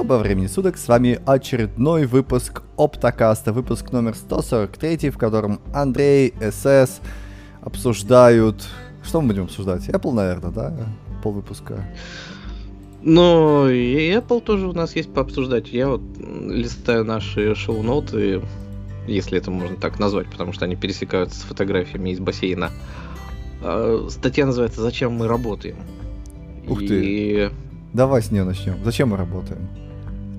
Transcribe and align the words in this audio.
Доброго 0.00 0.22
времени 0.22 0.46
суток, 0.46 0.78
с 0.78 0.88
вами 0.88 1.20
очередной 1.26 2.06
выпуск 2.06 2.62
Оптокаста, 2.78 3.52
выпуск 3.52 3.92
номер 3.92 4.14
143, 4.14 5.10
в 5.10 5.18
котором 5.18 5.60
Андрей, 5.74 6.32
СС 6.40 7.02
обсуждают... 7.60 8.66
Что 9.02 9.20
мы 9.20 9.28
будем 9.28 9.44
обсуждать? 9.44 9.90
Apple, 9.90 10.12
наверное, 10.12 10.52
да? 10.52 10.74
Пол 11.22 11.34
выпуска. 11.34 11.84
Ну, 13.02 13.68
и 13.68 14.10
Apple 14.10 14.40
тоже 14.40 14.68
у 14.68 14.72
нас 14.72 14.96
есть 14.96 15.12
пообсуждать. 15.12 15.68
Я 15.68 15.88
вот 15.88 16.00
листаю 16.16 17.04
наши 17.04 17.54
шоу-ноты, 17.54 18.40
если 19.06 19.36
это 19.36 19.50
можно 19.50 19.76
так 19.76 19.98
назвать, 19.98 20.30
потому 20.30 20.54
что 20.54 20.64
они 20.64 20.76
пересекаются 20.76 21.38
с 21.38 21.42
фотографиями 21.42 22.08
из 22.08 22.20
бассейна. 22.20 22.70
А, 23.62 24.06
статья 24.08 24.46
называется 24.46 24.80
«Зачем 24.80 25.12
мы 25.12 25.28
работаем?». 25.28 25.76
Ух 26.66 26.78
ты. 26.78 27.50
Давай 27.92 28.22
с 28.22 28.30
нее 28.30 28.44
начнем. 28.44 28.82
Зачем 28.82 29.10
мы 29.10 29.18
работаем? 29.18 29.68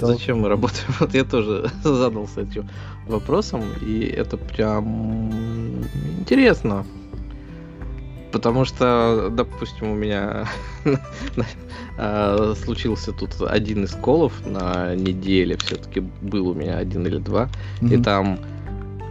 Зачем 0.07 0.41
мы 0.41 0.49
работаем? 0.49 0.87
Вот 0.99 1.13
я 1.13 1.23
тоже 1.23 1.69
задался 1.83 2.41
этим 2.41 2.69
вопросом, 3.07 3.63
и 3.81 4.05
это 4.05 4.37
прям 4.37 5.81
интересно. 6.19 6.85
Потому 8.31 8.63
что, 8.63 9.29
допустим, 9.29 9.91
у 9.91 9.95
меня 9.95 10.47
а, 11.97 12.53
случился 12.55 13.11
тут 13.11 13.41
один 13.41 13.83
из 13.83 13.91
колов 13.91 14.33
на 14.45 14.95
неделе, 14.95 15.57
все-таки 15.57 15.99
был 16.21 16.47
у 16.47 16.53
меня 16.53 16.77
один 16.77 17.05
или 17.05 17.17
два, 17.17 17.49
и 17.81 17.97
там 17.97 18.39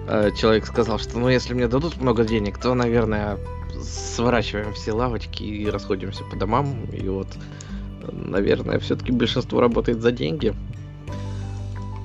а, 0.09 0.31
человек 0.31 0.65
сказал, 0.65 0.99
что 0.99 1.19
ну 1.19 1.29
если 1.29 1.53
мне 1.53 1.69
дадут 1.69 2.01
много 2.01 2.25
денег, 2.25 2.59
то, 2.59 2.73
наверное, 2.75 3.37
сворачиваем 3.83 4.73
все 4.73 4.93
лавочки 4.93 5.43
и 5.43 5.69
расходимся 5.69 6.25
по 6.25 6.37
домам, 6.37 6.87
и 6.91 7.07
вот 7.07 7.29
наверное, 8.13 8.79
все-таки 8.79 9.13
большинство 9.13 9.61
работает 9.61 10.01
за 10.01 10.13
деньги. 10.13 10.55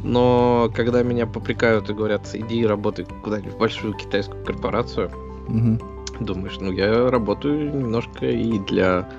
Но 0.06 0.72
когда 0.76 1.02
меня 1.02 1.26
попрекают 1.26 1.90
и 1.90 1.94
говорят, 1.94 2.30
иди 2.34 2.64
работай 2.64 3.06
куда-нибудь 3.24 3.54
в 3.54 3.58
большую 3.58 3.96
китайскую 3.96 4.46
корпорацию, 4.46 5.10
угу. 5.48 5.80
думаешь, 6.20 6.58
ну 6.60 6.72
я 6.72 7.10
работаю 7.10 7.76
немножко 7.76 8.28
и 8.28 8.60
для 8.60 9.10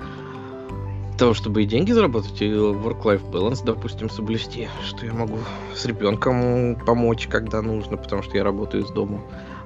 того, 1.17 1.33
чтобы 1.33 1.63
и 1.63 1.65
деньги 1.65 1.91
заработать, 1.91 2.41
и 2.41 2.45
work-life 2.45 3.29
balance, 3.29 3.65
допустим, 3.65 4.09
соблюсти, 4.09 4.69
что 4.85 5.05
я 5.05 5.11
могу 5.11 5.39
с 5.75 5.83
ребенком 5.85 6.77
помочь, 6.85 7.27
когда 7.27 7.61
нужно, 7.61 7.97
потому 7.97 8.23
что 8.23 8.37
я 8.37 8.45
работаю 8.45 8.85
из 8.85 8.89
дома. 8.89 9.19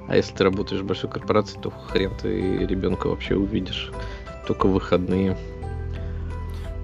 А 0.08 0.16
если 0.16 0.34
ты 0.34 0.42
работаешь 0.42 0.82
в 0.82 0.86
большой 0.86 1.08
корпорации, 1.08 1.56
то 1.62 1.70
хрен 1.70 2.10
ты 2.20 2.66
ребенка 2.66 3.06
вообще 3.06 3.36
увидишь 3.36 3.92
только 4.48 4.66
выходные. 4.66 5.36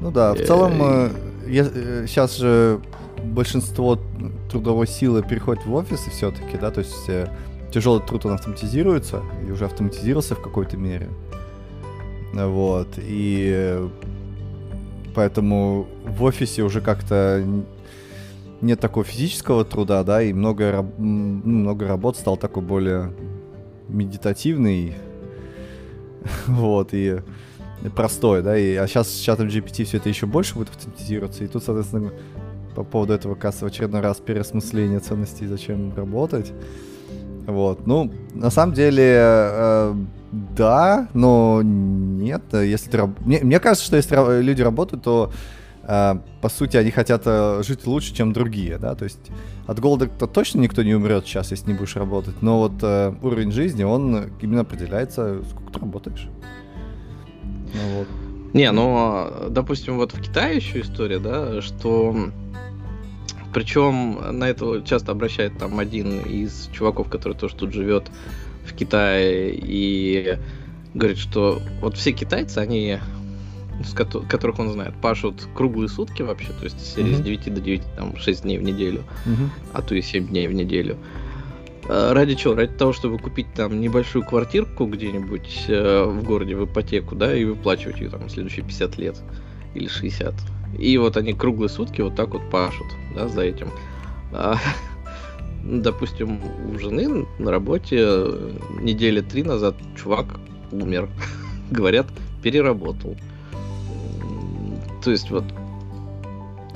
Ну 0.01 0.13
да, 0.13 0.33
в 0.33 0.39
целом 0.39 0.81
э, 0.81 2.07
сейчас 2.07 2.39
э, 2.39 2.41
же 2.41 2.81
большинство 3.23 3.99
трудовой 4.51 4.87
силы 4.87 5.23
переходит 5.23 5.65
в 5.67 5.75
офисы 5.75 6.11
все-таки, 6.11 6.57
да, 6.57 6.71
то 6.71 6.81
есть 6.81 7.09
э, 7.09 7.29
тяжелый 7.73 8.05
труд 8.07 8.27
он 8.27 8.33
автоматизируется 8.33 9.23
и 9.47 9.51
уже 9.51 9.65
автоматизировался 9.67 10.35
в 10.35 10.43
какой-то 10.43 10.77
мере. 10.77 11.09
Вот, 12.33 12.89
и 12.99 13.89
поэтому 15.15 15.87
в 16.05 16.23
офисе 16.23 16.63
уже 16.63 16.81
как-то 16.81 17.45
нет 18.61 18.81
такого 18.81 19.05
физического 19.05 19.65
труда, 19.65 20.05
да, 20.05 20.23
и 20.23 20.33
много, 20.33 20.87
ну, 20.99 21.41
много 21.45 21.87
работ 21.87 22.17
стал 22.17 22.37
такой 22.37 22.63
более 22.63 23.13
медитативный, 23.89 24.95
вот, 26.47 26.91
и 26.93 27.21
простой, 27.95 28.43
да, 28.43 28.59
и, 28.59 28.75
а 28.75 28.87
сейчас 28.87 29.09
с 29.09 29.21
чатом 29.21 29.49
GPT 29.49 29.85
все 29.85 29.99
это 29.99 30.09
еще 30.09 30.27
больше 30.27 30.55
будет 30.55 30.71
автоматизироваться, 30.71 31.45
и 31.45 31.47
тут, 31.47 31.63
соответственно, 31.63 32.13
по 32.79 32.85
поводу 32.85 33.13
этого, 33.13 33.35
кажется, 33.35 33.65
в 33.65 33.69
очередной 33.69 34.01
раз 34.01 34.19
переосмысление 34.19 35.01
ценностей, 35.01 35.49
зачем 35.49 35.93
работать. 35.97 36.53
Вот, 37.45 37.89
ну, 37.89 38.13
на 38.35 38.51
самом 38.51 38.73
деле, 38.75 39.17
э, 39.17 39.95
да, 40.57 41.09
но 41.13 41.61
нет, 41.65 42.43
если 42.53 42.91
ты... 42.91 43.07
Мне, 43.25 43.41
мне 43.43 43.59
кажется, 43.59 43.85
что 43.85 43.97
если 43.97 44.43
люди 44.43 44.63
работают, 44.63 45.03
то, 45.03 45.33
э, 45.83 46.15
по 46.41 46.49
сути, 46.49 46.77
они 46.77 46.93
хотят 46.93 47.23
э, 47.25 47.63
жить 47.67 47.85
лучше, 47.85 48.15
чем 48.15 48.33
другие, 48.33 48.79
да, 48.79 48.95
то 48.95 49.05
есть 49.05 49.29
от 49.67 49.81
голода-то 49.81 50.29
точно 50.29 50.61
никто 50.61 50.85
не 50.85 50.95
умрет 50.95 51.27
сейчас, 51.27 51.51
если 51.51 51.73
не 51.73 51.77
будешь 51.77 51.97
работать, 51.97 52.43
но 52.43 52.61
вот 52.61 52.75
э, 52.83 53.13
уровень 53.23 53.51
жизни, 53.51 53.83
он 53.83 54.31
именно 54.41 54.61
определяется, 54.61 55.43
сколько 55.51 55.73
ты 55.73 55.81
работаешь. 55.81 56.29
Ну, 57.75 57.99
вот. 57.99 58.09
Не, 58.55 58.71
ну, 58.71 59.49
допустим, 59.51 59.97
вот 59.97 60.13
в 60.13 60.21
Китае 60.21 60.57
еще 60.57 60.81
история, 60.81 61.19
да, 61.19 61.61
что 61.61 62.31
причем 63.53 64.39
на 64.39 64.49
это 64.49 64.83
часто 64.83 65.13
обращает 65.13 65.59
там 65.59 65.79
один 65.79 66.21
из 66.21 66.69
чуваков, 66.73 67.09
который 67.09 67.35
тоже 67.35 67.55
тут 67.55 67.73
живет 67.73 68.11
в 68.67 68.75
Китае, 68.75 69.55
и 69.55 70.39
говорит, 70.95 71.19
что 71.19 71.61
вот 71.81 71.97
все 71.97 72.13
китайцы, 72.13 72.59
они, 72.59 72.99
с 73.85 73.93
которых 73.95 74.59
он 74.59 74.73
знает, 74.73 74.95
пашут 75.01 75.47
круглые 75.55 75.89
сутки 75.89 76.23
вообще, 76.23 76.49
то 76.53 76.65
есть 76.65 76.95
серии 76.95 77.13
mm-hmm. 77.13 77.19
с 77.19 77.21
9 77.21 77.55
до 77.55 77.61
9, 77.61 77.83
там 77.97 78.17
6 78.17 78.43
дней 78.43 78.59
в 78.59 78.63
неделю, 78.63 79.05
mm-hmm. 79.27 79.49
а 79.73 79.83
то 79.83 79.95
и 79.95 80.03
7 80.03 80.29
дней 80.29 80.49
в 80.49 80.53
неделю. 80.53 80.97
Э, 81.89 82.13
ради 82.13 82.35
чего? 82.35 82.55
Ради 82.55 82.75
того, 82.75 82.93
чтобы 82.93 83.19
купить 83.19 83.47
там 83.55 83.81
небольшую 83.81 84.25
квартирку 84.25 84.87
где-нибудь 84.87 85.65
э, 85.69 86.05
в 86.05 86.23
городе 86.23 86.55
в 86.57 86.65
ипотеку, 86.65 87.15
да, 87.15 87.35
и 87.35 87.45
выплачивать 87.45 88.01
ее 88.01 88.11
там 88.11 88.29
следующие 88.29 88.65
50 88.65 88.99
лет 88.99 89.17
или 89.75 89.89
60. 89.89 90.35
И 90.77 90.97
вот 90.99 91.17
они 91.17 91.33
круглые 91.33 91.69
сутки 91.69 92.01
вот 92.01 92.17
так 92.17 92.31
вот 92.31 92.51
пашут, 92.51 92.87
да, 93.15 93.29
за 93.29 93.43
этим. 93.43 93.69
А, 94.33 94.57
допустим, 95.65 96.41
у 96.73 96.79
жены 96.79 97.27
на 97.39 97.51
работе 97.51 97.97
э, 98.01 98.53
недели 98.81 99.21
три 99.21 99.43
назад 99.43 99.77
чувак 99.97 100.27
умер. 100.73 101.09
Говорят, 101.71 102.07
переработал. 102.43 103.17
То 105.05 105.11
есть 105.11 105.31
вот 105.31 105.45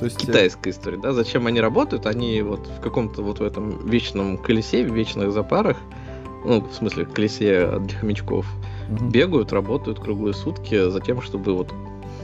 то 0.03 0.07
есть... 0.07 0.23
Э, 0.25 0.27
Китайская 0.27 0.71
история, 0.71 0.99
да? 0.99 1.13
Зачем 1.13 1.47
они 1.47 1.61
работают? 1.61 2.07
Они 2.07 2.43
вот 2.43 2.67
в 2.67 2.81
каком-то 2.81 3.23
вот 3.23 3.39
в 3.39 3.43
этом 3.45 3.87
вечном 3.87 4.37
колесе, 4.37 4.85
в 4.85 4.93
вечных 4.93 5.31
запарах, 5.33 5.77
ну, 6.45 6.61
в 6.61 6.75
смысле, 6.75 7.05
колесе 7.05 7.79
для 7.79 7.99
хомячков, 7.99 8.45
угу. 8.91 9.11
бегают, 9.11 9.53
работают 9.53 10.01
круглые 10.01 10.35
сутки 10.35 10.91
за 10.91 11.01
тем, 11.01 11.23
чтобы 11.23 11.55
вот 11.55 11.73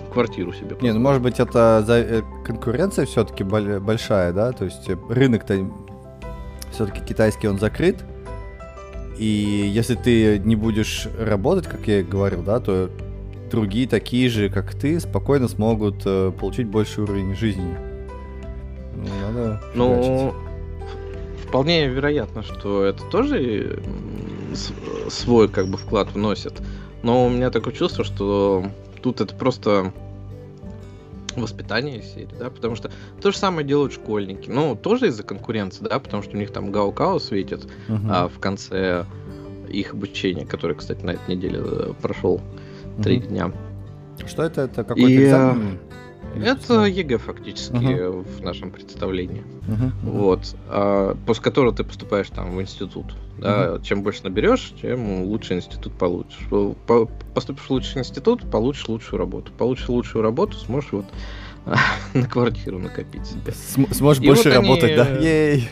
квартиру 0.08 0.52
себе 0.52 0.76
Не, 0.80 0.92
ну 0.92 1.00
может 1.00 1.22
быть 1.22 1.40
это 1.40 1.82
за... 1.86 1.98
Э, 1.98 2.22
конкуренция 2.44 3.06
все-таки 3.06 3.44
большая, 3.44 4.32
да? 4.32 4.52
То 4.52 4.64
есть 4.64 4.88
э, 4.88 4.96
рынок-то 5.08 5.68
все-таки 6.72 7.00
китайский, 7.00 7.48
он 7.48 7.58
закрыт. 7.58 8.04
И 9.18 9.24
если 9.24 9.96
ты 9.96 10.38
не 10.38 10.54
будешь 10.54 11.08
работать, 11.18 11.66
как 11.66 11.86
я 11.88 12.02
говорил, 12.02 12.42
да, 12.42 12.60
то 12.60 12.90
другие 13.50 13.88
такие 13.88 14.28
же, 14.28 14.48
как 14.48 14.74
ты, 14.74 15.00
спокойно 15.00 15.48
смогут 15.48 16.02
э, 16.04 16.32
получить 16.38 16.68
больший 16.68 17.04
уровень 17.04 17.34
жизни. 17.34 17.76
Ну, 18.94 19.04
надо 19.22 19.60
ну, 19.74 20.34
вполне 21.46 21.88
вероятно, 21.88 22.42
что 22.42 22.84
это 22.84 23.02
тоже 23.04 23.80
свой 25.08 25.48
как 25.48 25.68
бы 25.68 25.78
вклад 25.78 26.12
вносит. 26.12 26.54
Но 27.02 27.26
у 27.26 27.30
меня 27.30 27.50
такое 27.50 27.72
чувство, 27.72 28.04
что 28.04 28.66
тут 29.00 29.20
это 29.20 29.34
просто 29.34 29.92
воспитание 31.36 32.02
серии, 32.02 32.34
да, 32.38 32.50
потому 32.50 32.74
что 32.74 32.90
то 33.20 33.30
же 33.30 33.36
самое 33.36 33.66
делают 33.66 33.92
школьники, 33.92 34.50
ну, 34.50 34.74
тоже 34.74 35.08
из-за 35.08 35.22
конкуренции, 35.22 35.84
да, 35.84 35.98
потому 35.98 36.22
что 36.22 36.36
у 36.36 36.38
них 36.38 36.52
там 36.52 36.72
гаокао 36.72 37.18
светит 37.18 37.68
э-huh. 37.88 38.06
а, 38.10 38.28
в 38.28 38.38
конце 38.40 39.06
их 39.68 39.92
обучения, 39.92 40.46
который, 40.46 40.76
кстати, 40.76 41.04
на 41.04 41.12
этой 41.12 41.36
неделе 41.36 41.60
э, 41.62 41.92
прошел 42.00 42.40
три 43.02 43.18
угу. 43.18 43.26
дня. 43.26 43.52
Что 44.26 44.42
это? 44.42 44.62
Это 44.62 44.82
какой-то 44.84 45.10
и, 45.10 45.24
экзамен? 45.24 45.78
Это 46.42 46.84
ЕГЭ 46.84 47.18
фактически 47.18 47.74
э 47.74 48.38
в 48.38 48.42
нашем 48.42 48.70
представлении. 48.70 49.42
uh 49.66 49.90
Вот. 50.02 50.56
А, 50.68 51.16
после 51.26 51.42
которого 51.42 51.74
ты 51.74 51.84
поступаешь 51.84 52.28
там 52.28 52.56
в 52.56 52.60
институт. 52.60 53.06
Да? 53.38 53.76
uh 53.76 53.82
Чем 53.82 54.02
больше 54.02 54.24
наберешь, 54.24 54.72
тем 54.80 55.22
лучше 55.24 55.54
институт 55.54 55.92
получишь. 55.94 56.46
По- 56.86 57.06
поступишь 57.34 57.64
в 57.64 57.70
лучший 57.70 58.00
институт, 58.00 58.50
получишь 58.50 58.88
лучшую 58.88 59.18
работу. 59.18 59.52
Получишь 59.56 59.88
лучшую 59.88 60.22
работу, 60.22 60.56
сможешь 60.58 60.92
вот 60.92 61.06
на 62.14 62.26
квартиру 62.26 62.78
накопить 62.78 63.26
себе. 63.26 63.52
См- 63.52 63.94
сможешь 63.94 64.22
и 64.22 64.26
больше 64.26 64.48
вот 64.48 64.54
работать, 64.54 64.84
они, 64.84 64.96
да? 64.96 65.18
Ей! 65.20 65.68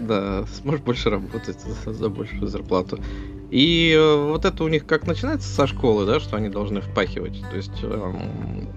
Да, 0.00 0.44
сможешь 0.60 0.82
больше 0.82 1.10
работать 1.10 1.58
за, 1.84 1.92
за 1.92 2.08
большую 2.08 2.46
зарплату. 2.46 2.98
И 3.50 3.92
э, 3.96 4.26
вот 4.28 4.44
это 4.44 4.62
у 4.62 4.68
них 4.68 4.86
как 4.86 5.06
начинается 5.06 5.48
со 5.48 5.66
школы, 5.66 6.06
да, 6.06 6.20
что 6.20 6.36
они 6.36 6.48
должны 6.48 6.80
впахивать. 6.80 7.42
То 7.50 7.56
есть 7.56 7.82
эм, 7.82 8.68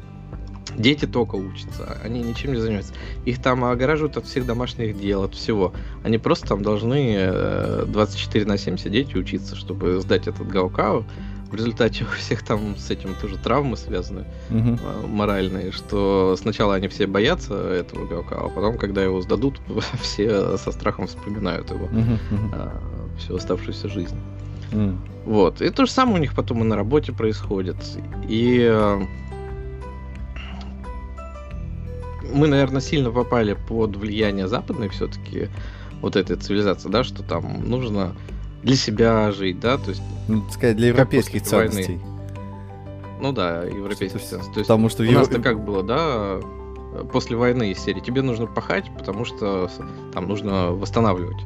дети 0.77 1.05
только 1.05 1.35
учатся, 1.35 1.97
они 2.03 2.21
ничем 2.21 2.53
не 2.53 2.59
занимаются. 2.59 2.93
Их 3.25 3.41
там 3.41 3.63
огораживают 3.65 4.17
от 4.17 4.25
всех 4.25 4.45
домашних 4.45 4.99
дел, 4.99 5.23
от 5.23 5.35
всего. 5.35 5.73
Они 6.03 6.17
просто 6.17 6.47
там 6.47 6.63
должны 6.63 7.85
24 7.87 8.43
э, 8.43 8.47
на 8.47 8.57
7 8.57 8.77
сидеть 8.77 9.13
и 9.13 9.17
учиться, 9.17 9.55
чтобы 9.55 9.99
сдать 10.01 10.27
этот 10.27 10.47
гаукау, 10.47 11.05
в 11.53 11.55
результате 11.55 12.03
у 12.03 12.07
всех 12.07 12.41
там 12.41 12.75
с 12.77 12.89
этим 12.89 13.13
тоже 13.13 13.37
травмы 13.37 13.77
связаны, 13.77 14.25
а, 14.49 15.05
моральные, 15.07 15.71
что 15.71 16.35
сначала 16.35 16.73
они 16.73 16.87
все 16.87 17.05
боятся 17.05 17.53
этого 17.53 18.07
игрока, 18.07 18.37
а 18.37 18.49
потом, 18.49 18.79
когда 18.79 19.03
его 19.03 19.21
сдадут, 19.21 19.61
все 20.01 20.57
со 20.57 20.71
страхом 20.71 21.05
вспоминают 21.05 21.69
его 21.69 21.85
мгм. 21.85 22.19
всю 23.19 23.35
оставшуюся 23.35 23.87
жизнь. 23.87 24.17
М. 24.71 24.99
Вот. 25.25 25.61
И 25.61 25.69
то 25.69 25.85
же 25.85 25.91
самое 25.91 26.17
у 26.17 26.19
них 26.19 26.33
потом 26.33 26.63
и 26.63 26.63
на 26.63 26.75
работе 26.75 27.13
происходит. 27.13 27.77
И 28.27 28.97
мы, 32.33 32.47
наверное, 32.47 32.81
сильно 32.81 33.11
попали 33.11 33.53
под 33.67 33.95
влияние 33.95 34.47
западной 34.47 34.89
все-таки 34.89 35.49
вот 36.01 36.15
этой 36.15 36.35
цивилизации, 36.35 36.89
да, 36.89 37.03
что 37.03 37.23
там 37.23 37.69
нужно 37.69 38.13
для 38.63 38.75
себя 38.75 39.31
жить, 39.31 39.59
да, 39.59 39.77
то 39.77 39.89
есть, 39.89 40.01
Ну, 40.27 40.41
так 40.41 40.51
сказать, 40.53 40.77
для 40.77 40.87
европейских 40.87 41.41
после 41.43 41.57
войны. 41.57 41.71
ценностей. 41.71 41.99
ну 43.21 43.31
да, 43.31 43.63
европейский 43.63 44.09
То 44.09 44.17
есть- 44.19 44.29
ценз. 44.29 44.45
То 44.47 44.59
есть 44.59 44.67
Потому 44.67 44.89
что 44.89 45.03
у 45.03 45.11
нас-то 45.11 45.35
Евро- 45.35 45.43
как 45.43 45.63
было, 45.63 45.83
да, 45.83 46.39
после 47.11 47.35
войны 47.37 47.71
из 47.71 47.79
серии, 47.79 47.99
тебе 48.01 48.21
нужно 48.21 48.45
пахать, 48.47 48.85
потому 48.97 49.25
что 49.25 49.69
там 50.13 50.27
нужно 50.27 50.71
восстанавливать 50.71 51.41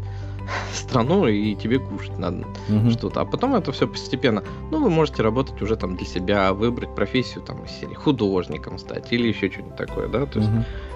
страну, 0.74 1.28
и 1.28 1.56
тебе 1.56 1.80
кушать 1.80 2.18
надо. 2.18 2.46
Мгм. 2.70 2.92
что-то. 2.92 3.22
А 3.22 3.26
потом 3.26 3.56
это 3.56 3.72
все 3.72 3.88
постепенно. 3.88 4.44
Ну, 4.72 4.82
вы 4.84 4.90
можете 4.90 5.24
работать 5.24 5.62
уже 5.62 5.76
там 5.76 5.96
для 5.96 6.06
себя, 6.06 6.54
выбрать 6.54 6.94
профессию 6.96 7.44
там 7.44 7.64
из 7.66 7.72
серии 7.72 7.94
художником 7.96 8.78
стать 8.80 9.12
или 9.14 9.28
еще 9.28 9.50
что-нибудь 9.52 9.76
такое, 9.76 10.08
да, 10.08 10.26
то 10.26 10.40
есть, 10.40 10.52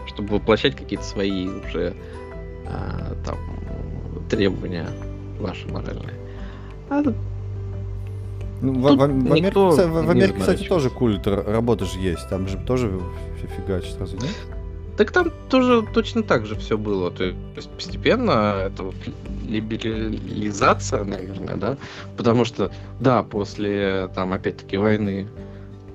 чтобы 0.07 0.35
воплощать 0.35 0.75
какие-то 0.75 1.05
свои 1.05 1.47
уже 1.47 1.93
а, 2.67 3.13
там 3.25 3.37
требования 4.29 4.87
ваши 5.39 5.67
моральные. 5.67 6.13
А, 6.89 7.01
Ну, 8.61 8.73
в, 8.73 8.81
в- 8.81 8.97
в 8.97 9.01
Америке, 9.01 9.49
в- 9.59 9.75
в 10.05 10.09
Америке, 10.09 10.33
кстати, 10.39 10.63
тоже 10.67 10.89
культ 10.89 11.25
работы 11.27 11.85
же 11.85 11.99
есть. 11.99 12.29
Там 12.29 12.47
же 12.47 12.57
тоже 12.57 12.99
фи- 13.41 13.47
фигачит, 13.47 13.97
разве 13.99 14.19
нет? 14.19 14.29
Так 14.97 15.11
там 15.11 15.31
тоже 15.49 15.85
точно 15.93 16.23
так 16.23 16.45
же 16.45 16.55
все 16.55 16.77
было. 16.77 17.11
То 17.11 17.23
есть 17.55 17.69
постепенно 17.69 18.63
это 18.65 18.83
вот 18.83 18.95
либерализация, 19.47 21.03
наверное, 21.03 21.55
да. 21.55 21.77
Потому 22.17 22.45
что, 22.45 22.71
да, 22.99 23.23
после 23.23 24.09
там 24.13 24.33
опять-таки 24.33 24.77
войны 24.77 25.27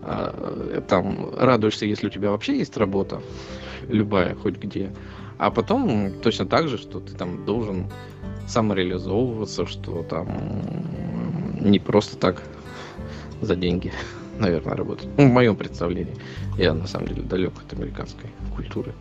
а, 0.02 0.80
там 0.88 1.30
радуешься, 1.36 1.86
если 1.86 2.06
у 2.06 2.10
тебя 2.10 2.30
вообще 2.30 2.58
есть 2.58 2.76
работа, 2.76 3.20
любая, 3.88 4.34
хоть 4.34 4.56
где. 4.56 4.90
А 5.38 5.50
потом 5.50 6.12
точно 6.22 6.46
так 6.46 6.68
же, 6.68 6.78
что 6.78 7.00
ты 7.00 7.14
там 7.14 7.44
должен 7.44 7.90
самореализовываться, 8.46 9.66
что 9.66 10.02
там 10.04 10.28
не 11.60 11.78
просто 11.78 12.16
так 12.16 12.42
за 13.40 13.56
деньги, 13.56 13.92
наверное, 14.38 14.74
работать. 14.74 15.08
Ну, 15.16 15.28
в 15.28 15.32
моем 15.32 15.56
представлении. 15.56 16.14
Я 16.56 16.72
на 16.72 16.86
самом 16.86 17.08
деле 17.08 17.22
далек 17.22 17.52
от 17.64 17.72
американской 17.72 18.30
культуры. 18.56 18.92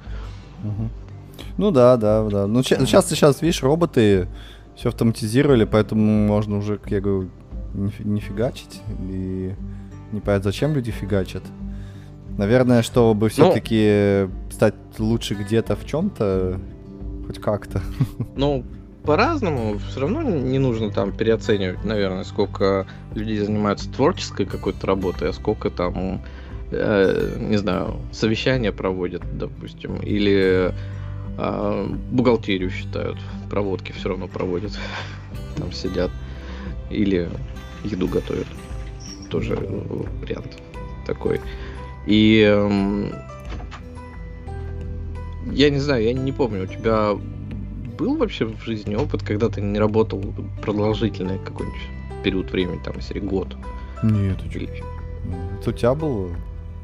Ну 1.57 1.72
да, 1.72 1.98
да, 1.98 2.24
да. 2.30 2.48
Ну 2.48 2.63
ча- 2.63 2.80
сейчас, 2.86 3.10
сейчас, 3.10 3.42
видишь, 3.42 3.63
роботы 3.63 4.28
все 4.75 4.90
автоматизировали, 4.90 5.66
поэтому 5.66 6.28
можно 6.28 6.57
уже, 6.57 6.78
как 6.78 6.92
я 6.92 7.02
говорю, 7.02 7.30
не, 7.74 7.92
не 8.00 8.19
фигачить. 8.19 8.81
И 9.10 9.54
не 10.12 10.19
понятно, 10.19 10.52
зачем 10.52 10.74
люди 10.74 10.92
фигачат. 10.92 11.44
Наверное, 12.38 12.81
чтобы 12.81 13.30
все-таки 13.30 14.28
стать 14.52 14.75
лучше 15.00 15.36
где-то 15.36 15.75
в 15.75 15.86
чем-то, 15.86 16.60
хоть 17.28 17.40
как-то. 17.40 17.81
Ну, 18.36 18.66
по-разному, 19.04 19.78
все 19.78 20.01
равно 20.01 20.22
не 20.24 20.60
нужно 20.60 20.90
там 20.90 21.12
переоценивать, 21.12 21.86
наверное, 21.86 22.24
сколько 22.24 22.88
людей 23.13 23.38
занимаются 23.38 23.90
творческой 23.92 24.46
какой-то 24.46 24.88
работой, 24.88 25.30
а 25.30 25.34
сколько 25.34 25.69
там, 25.69 26.22
э, 26.72 27.38
не 27.40 27.58
знаю, 27.58 28.00
совещания 28.12 28.72
проводят, 28.72 29.24
допустим, 29.38 29.98
или 29.98 30.74
э, 31.38 31.88
бухгалтерию 32.12 32.70
считают, 32.70 33.18
проводки 33.50 33.92
все 33.92 34.10
равно 34.10 34.28
проводят, 34.28 34.72
там 35.58 35.72
сидят, 35.72 36.12
или 36.90 37.30
еду 37.84 38.08
готовят, 38.08 38.48
тоже 39.30 39.56
э, 39.60 40.04
вариант 40.22 40.58
такой. 41.06 41.40
И 42.08 42.42
эм, 42.42 43.12
я 45.52 45.70
не 45.70 45.80
знаю, 45.80 46.04
я 46.04 46.14
не 46.14 46.32
помню, 46.32 46.64
у 46.64 46.68
тебя 46.68 47.14
был 47.98 48.18
вообще 48.18 48.46
в 48.46 48.62
жизни 48.64 48.96
опыт, 48.96 49.24
когда 49.24 49.50
ты 49.50 49.62
не 49.62 49.80
работал 49.80 50.24
продолжительный 50.62 51.40
какой-нибудь 51.40 51.82
период 52.24 52.52
времени, 52.52 52.80
там, 52.84 53.00
серии 53.02 53.22
год? 53.22 53.56
Нет, 54.04 54.40
ты 54.42 54.58
Или- 54.58 54.84
Это 55.60 55.70
у 55.70 55.74
тебя 55.74 55.94
было? 55.94 56.30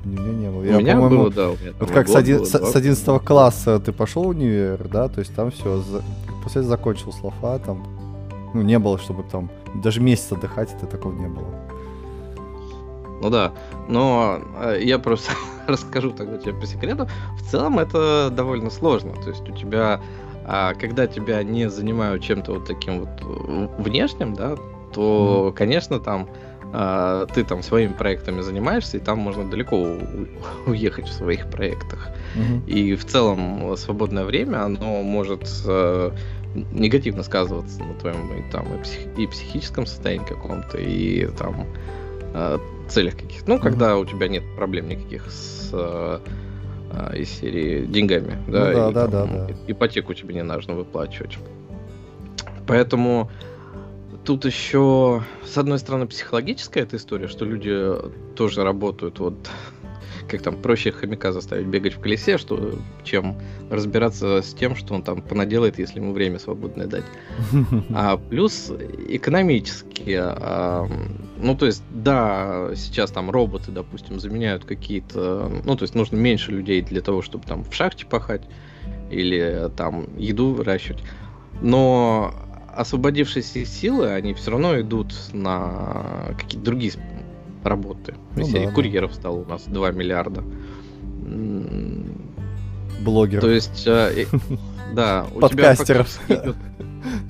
У 0.03 0.09
меня 0.09 0.31
не 0.33 0.50
было. 0.50 0.59
У 0.62 0.63
Я, 0.63 0.77
меня 0.80 0.94
по-моему, 0.95 1.18
было, 1.24 1.31
да, 1.31 1.50
у 1.50 1.57
меня 1.57 1.74
Вот 1.80 1.92
как 1.92 2.07
с, 2.07 2.12
год 2.12 2.19
один- 2.19 2.38
было, 2.38 2.45
с- 2.45 2.71
с 2.71 2.75
11 2.75 3.19
класса 3.24 3.80
ты 3.80 3.92
пошел 3.92 4.24
в 4.24 4.27
универ, 4.30 4.88
да, 4.88 5.07
то 5.09 5.19
есть 5.19 5.33
там 5.36 5.51
все, 5.51 5.83
после 6.44 6.62
этого 6.62 6.69
закончил 6.69 7.12
слова, 7.13 7.59
там, 7.59 7.83
ну, 8.53 8.62
не 8.63 8.80
было, 8.80 8.98
чтобы 8.98 9.24
там 9.24 9.50
даже 9.75 10.01
месяц 10.01 10.31
отдыхать, 10.31 10.74
это 10.74 10.88
такого 10.88 11.13
не 11.13 11.27
было. 11.27 11.45
Ну 13.21 13.30
да, 13.30 13.51
но 13.88 14.39
э, 14.63 14.80
я 14.81 14.98
просто 14.98 15.31
расскажу 15.68 16.12
тогда 16.12 16.38
тебе 16.39 16.53
по 16.53 16.65
секрету. 16.65 17.07
В 17.39 17.51
целом 17.51 17.77
это 17.77 18.30
довольно 18.31 18.71
сложно. 18.71 19.12
То 19.24 19.30
есть 19.30 19.48
у 19.48 19.56
тебя, 19.56 20.01
а, 20.45 20.74
когда 20.74 21.06
тебя 21.06 21.44
не 21.44 21.69
занимают 21.69 22.24
чем-то 22.24 22.53
вот 22.56 22.65
таким 22.65 23.01
вот 23.01 23.09
э, 23.21 23.68
внешним, 23.77 24.33
да, 24.33 24.56
то, 24.92 25.53
конечно, 25.56 26.00
там 26.00 26.27
а, 26.73 27.25
ты 27.27 27.44
там 27.44 27.63
своими 27.63 27.94
проектами 27.94 28.41
занимаешься, 28.41 28.97
и 28.97 29.00
там 29.00 29.19
можно 29.19 29.50
далеко 29.50 29.75
у- 29.77 30.69
уехать 30.69 31.07
в 31.07 31.13
своих 31.13 31.50
проектах. 31.50 32.09
Мгм. 32.35 32.63
И 32.68 32.95
в 32.95 33.06
целом 33.06 33.71
э, 33.73 33.77
свободное 33.77 34.23
время, 34.25 34.63
оно 34.63 35.01
может 35.03 35.50
э, 35.65 36.12
негативно 36.73 37.23
сказываться 37.23 37.83
на 37.83 37.94
твоем 37.95 38.33
и, 38.38 38.51
там, 38.51 38.65
и, 38.73 38.77
псих- 38.83 39.18
и 39.18 39.27
психическом 39.27 39.85
состоянии 39.85 40.25
каком-то, 40.25 40.77
и 40.77 41.27
там 41.38 41.65
э, 42.33 42.57
целях 42.88 43.15
каких-то. 43.15 43.50
Ну, 43.50 43.56
Мгм. 43.56 43.63
когда 43.63 43.97
у 43.97 44.06
тебя 44.06 44.27
нет 44.27 44.44
проблем 44.56 44.88
никаких 44.89 45.29
с 45.31 45.69
э, 45.74 46.19
э, 46.94 47.17
из 47.17 47.29
серии 47.29 47.85
деньгами, 47.85 48.38
Ну 48.47 48.53
да, 48.53 48.65
да, 48.65 48.89
и, 48.89 48.94
да, 48.94 49.07
там, 49.07 49.31
да, 49.31 49.47
да. 49.47 49.53
ипотеку 49.67 50.13
тебе 50.13 50.35
не 50.35 50.44
нужно 50.44 50.75
выплачивать. 50.75 51.38
Поэтому 52.67 53.29
тут 54.23 54.45
еще, 54.45 55.23
с 55.45 55.57
одной 55.57 55.79
стороны, 55.79 56.07
психологическая 56.07 56.83
эта 56.83 56.97
история, 56.97 57.27
что 57.27 57.45
люди 57.45 57.75
тоже 58.35 58.63
работают 58.63 59.19
вот 59.19 59.50
как 60.27 60.41
там 60.41 60.56
проще 60.56 60.91
хомяка 60.91 61.33
заставить 61.33 61.68
бегать 61.68 61.94
в 61.94 62.00
колесе, 62.00 62.38
что, 62.38 62.75
чем 63.03 63.38
разбираться 63.69 64.41
с 64.41 64.53
тем, 64.53 64.75
что 64.75 64.93
он 64.93 65.03
там 65.03 65.22
понаделает, 65.22 65.77
если 65.77 66.00
ему 66.00 66.13
время 66.13 66.39
свободное 66.39 66.88
дать. 66.88 67.03
А 67.93 68.17
плюс 68.17 68.72
экономически, 69.10 70.17
а, 70.17 70.88
ну 71.38 71.55
то 71.55 71.65
есть, 71.65 71.84
да, 71.89 72.72
сейчас 72.75 73.12
там 73.12 73.29
роботы, 73.29 73.72
допустим, 73.72 74.19
заменяют 74.19 74.63
какие-то, 74.63 75.51
ну 75.65 75.75
то 75.75 75.84
есть 75.84 75.96
нужно 75.96 76.15
меньше 76.15 76.51
людей 76.51 76.81
для 76.81 77.01
того, 77.01 77.22
чтобы 77.22 77.46
там 77.46 77.63
в 77.63 77.74
шахте 77.74 78.05
пахать 78.05 78.43
или 79.10 79.69
там 79.75 80.07
еду 80.17 80.53
выращивать, 80.53 81.03
но 81.62 82.34
освободившиеся 82.75 83.66
силы, 83.66 84.10
они 84.12 84.34
все 84.34 84.51
равно 84.51 84.80
идут 84.80 85.13
на 85.34 86.34
какие-то 86.38 86.66
другие 86.66 86.94
работы. 87.63 88.16
Ну 88.36 88.42
Из 88.44 88.50
да, 88.50 88.66
да. 88.66 88.72
курьеров 88.72 89.13
стало 89.13 89.38
у 89.42 89.46
нас 89.46 89.63
2 89.68 89.92
миллиарда. 89.92 90.44
М, 91.25 92.06
Блогер. 93.01 93.42
то 93.42 93.50
есть, 93.50 93.84
э, 93.88 94.25
да, 94.94 95.25
у 95.34 95.48
тебя 95.48 95.70
Подкастеров. 95.70 96.20
р- 96.30 96.56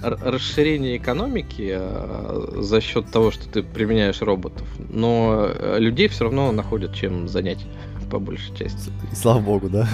расширение 0.01 0.97
экономики 0.97 1.71
э, 1.77 2.57
за 2.61 2.81
счет 2.81 3.09
того, 3.11 3.31
что 3.31 3.47
ты 3.47 3.63
применяешь 3.63 4.21
роботов, 4.21 4.67
но 4.89 5.47
э, 5.49 5.77
людей 5.79 6.07
все 6.07 6.25
равно 6.25 6.51
находят 6.51 6.93
чем 6.93 7.27
занять 7.27 7.65
по 8.09 8.19
большей 8.19 8.53
части. 8.55 8.91
И 9.11 9.15
слава 9.15 9.39
богу, 9.39 9.69
да. 9.69 9.87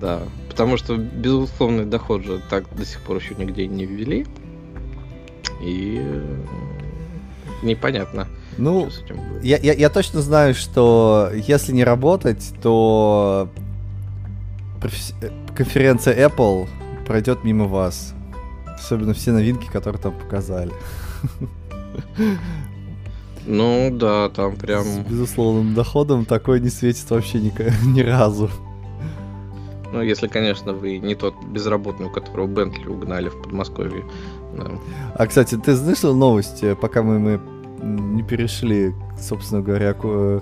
Да, 0.00 0.20
потому 0.58 0.76
что 0.76 0.96
безусловный 0.96 1.84
доход 1.84 2.24
же 2.24 2.40
так 2.50 2.64
до 2.74 2.84
сих 2.84 3.00
пор 3.02 3.18
еще 3.18 3.36
нигде 3.36 3.68
не 3.68 3.86
ввели. 3.86 4.26
И 5.62 6.00
э, 6.04 6.36
непонятно, 7.62 8.26
Ну, 8.56 8.90
что 8.90 8.98
с 8.98 9.04
этим 9.04 9.16
будет. 9.18 9.44
я, 9.44 9.56
я, 9.58 9.72
я 9.72 9.88
точно 9.88 10.20
знаю, 10.20 10.54
что 10.54 11.30
если 11.32 11.70
не 11.72 11.84
работать, 11.84 12.54
то 12.60 13.48
э, 14.82 15.28
конференция 15.54 16.28
Apple 16.28 16.66
пройдет 17.06 17.44
мимо 17.44 17.66
вас. 17.66 18.12
Особенно 18.66 19.14
все 19.14 19.30
новинки, 19.30 19.66
которые 19.70 20.02
там 20.02 20.12
показали. 20.12 20.72
Ну 23.46 23.90
да, 23.92 24.28
там 24.30 24.56
С 24.56 24.58
прям... 24.58 25.04
безусловным 25.04 25.74
доходом 25.74 26.24
такой 26.24 26.60
не 26.60 26.68
светит 26.68 27.08
вообще 27.10 27.38
ни, 27.38 27.52
ни 27.94 28.00
разу. 28.00 28.50
Ну, 29.92 30.02
если, 30.02 30.28
конечно, 30.28 30.72
вы 30.72 30.98
не 30.98 31.14
тот 31.14 31.34
безработный, 31.44 32.06
у 32.06 32.10
которого 32.10 32.46
Бентли 32.46 32.88
угнали 32.88 33.28
в 33.28 33.40
Подмосковье. 33.42 34.04
Да. 34.56 34.70
А, 35.14 35.26
кстати, 35.26 35.56
ты 35.56 35.74
слышал 35.74 36.14
новости, 36.14 36.74
пока 36.74 37.02
мы, 37.02 37.18
мы 37.18 37.40
не 37.82 38.22
перешли, 38.22 38.94
собственно 39.18 39.62
говоря, 39.62 39.94
к, 39.94 40.00
э, 40.04 40.40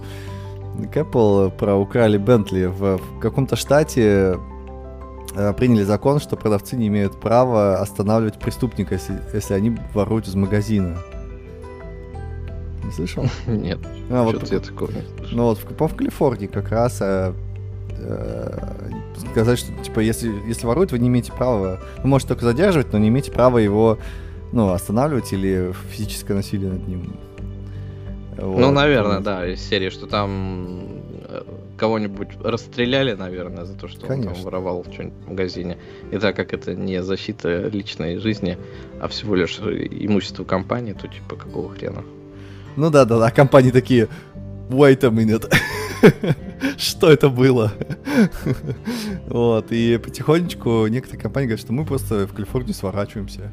к 0.92 0.96
Apple, 0.96 1.50
про 1.56 1.76
украли 1.76 2.18
Бентли. 2.18 2.66
В, 2.66 2.98
в 2.98 3.18
каком-то 3.20 3.56
штате 3.56 4.38
э, 5.34 5.52
приняли 5.54 5.84
закон, 5.84 6.18
что 6.18 6.36
продавцы 6.36 6.76
не 6.76 6.88
имеют 6.88 7.20
права 7.20 7.78
останавливать 7.78 8.38
преступника, 8.38 8.94
если, 8.94 9.20
если 9.32 9.54
они 9.54 9.76
воруют 9.94 10.26
из 10.26 10.34
магазина. 10.34 10.96
Не 12.84 12.92
слышал? 12.92 13.26
Нет. 13.46 13.78
А, 14.10 14.22
вот, 14.22 14.50
я 14.50 14.60
такого 14.60 14.90
не 14.90 15.02
слышал. 15.16 15.36
ну 15.36 15.44
вот, 15.44 15.58
в, 15.58 15.88
в 15.88 15.96
Калифорнии 15.96 16.46
как 16.46 16.70
раз 16.70 16.98
э, 17.00 17.32
э, 17.32 17.45
сказать, 19.30 19.58
что 19.58 19.72
типа 19.82 20.00
если, 20.00 20.32
если 20.46 20.66
воруют, 20.66 20.92
вы 20.92 20.98
не 20.98 21.08
имеете 21.08 21.32
права, 21.32 21.80
вы 22.02 22.08
можете 22.08 22.28
только 22.28 22.44
задерживать, 22.44 22.92
но 22.92 22.98
не 22.98 23.08
имеете 23.08 23.32
права 23.32 23.58
его 23.58 23.98
ну, 24.52 24.70
останавливать 24.70 25.32
или 25.32 25.72
физическое 25.90 26.34
насилие 26.34 26.70
над 26.70 26.88
ним. 26.88 27.16
Вот. 28.38 28.58
Ну, 28.58 28.70
наверное, 28.70 29.20
да, 29.20 29.46
из 29.46 29.60
серии, 29.60 29.88
что 29.88 30.06
там 30.06 31.02
э, 31.24 31.42
кого-нибудь 31.78 32.28
расстреляли, 32.42 33.14
наверное, 33.14 33.64
за 33.64 33.74
то, 33.74 33.88
что 33.88 34.02
он 34.02 34.08
Конечно. 34.08 34.34
там 34.34 34.42
воровал 34.44 34.84
что-нибудь 34.92 35.24
в 35.24 35.30
магазине. 35.30 35.78
И 36.12 36.18
так 36.18 36.36
как 36.36 36.52
это 36.52 36.74
не 36.74 37.02
защита 37.02 37.68
личной 37.68 38.18
жизни, 38.18 38.58
а 39.00 39.08
всего 39.08 39.34
лишь 39.34 39.58
имущество 39.58 40.44
компании, 40.44 40.92
то 40.92 41.08
типа 41.08 41.36
какого 41.36 41.70
хрена? 41.74 42.04
Ну 42.76 42.90
да, 42.90 43.06
да, 43.06 43.18
да, 43.18 43.30
компании 43.30 43.70
такие, 43.70 44.08
wait 44.68 45.04
a 45.04 45.10
minute, 45.10 45.52
что 46.76 47.10
это 47.10 47.28
было? 47.28 47.72
Вот, 49.26 49.66
и 49.70 49.98
потихонечку 49.98 50.86
некоторые 50.86 51.20
компании 51.20 51.48
говорят, 51.48 51.64
что 51.64 51.72
мы 51.72 51.84
просто 51.84 52.26
в 52.26 52.32
Калифорнию 52.32 52.74
сворачиваемся. 52.74 53.52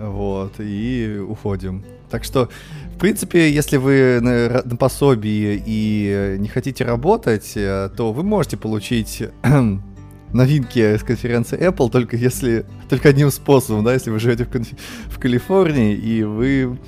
Вот, 0.00 0.54
и 0.58 1.18
уходим. 1.18 1.84
Так 2.10 2.24
что, 2.24 2.48
в 2.94 2.98
принципе, 2.98 3.50
если 3.50 3.78
вы 3.78 4.20
на, 4.20 4.62
на 4.64 4.76
пособии 4.76 5.62
и 5.64 6.36
не 6.38 6.48
хотите 6.48 6.84
работать, 6.84 7.52
э, 7.56 7.90
то 7.96 8.12
вы 8.12 8.22
можете 8.22 8.56
получить 8.56 9.24
новинки 10.32 10.96
с 10.96 11.02
конференции 11.02 11.58
Apple, 11.58 11.90
только 11.90 12.16
если 12.16 12.64
только 12.88 13.08
одним 13.08 13.30
способом, 13.30 13.84
да, 13.84 13.92
если 13.92 14.10
вы 14.10 14.20
живете 14.20 14.44
в, 14.44 15.10
в 15.10 15.18
Калифорнии 15.18 15.94
и 15.94 16.22
вы 16.22 16.78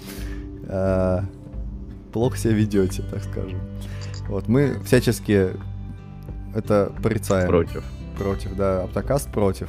э, 0.68 1.21
плохо 2.18 2.37
себя 2.37 2.54
ведете, 2.54 3.04
так 3.08 3.22
скажем. 3.22 3.60
Вот, 4.26 4.48
мы 4.48 4.80
всячески 4.84 5.50
это 6.52 6.92
порицаем. 7.00 7.46
Против. 7.46 7.84
Против, 8.18 8.56
да, 8.56 8.82
Аптокаст 8.82 9.30
против. 9.30 9.68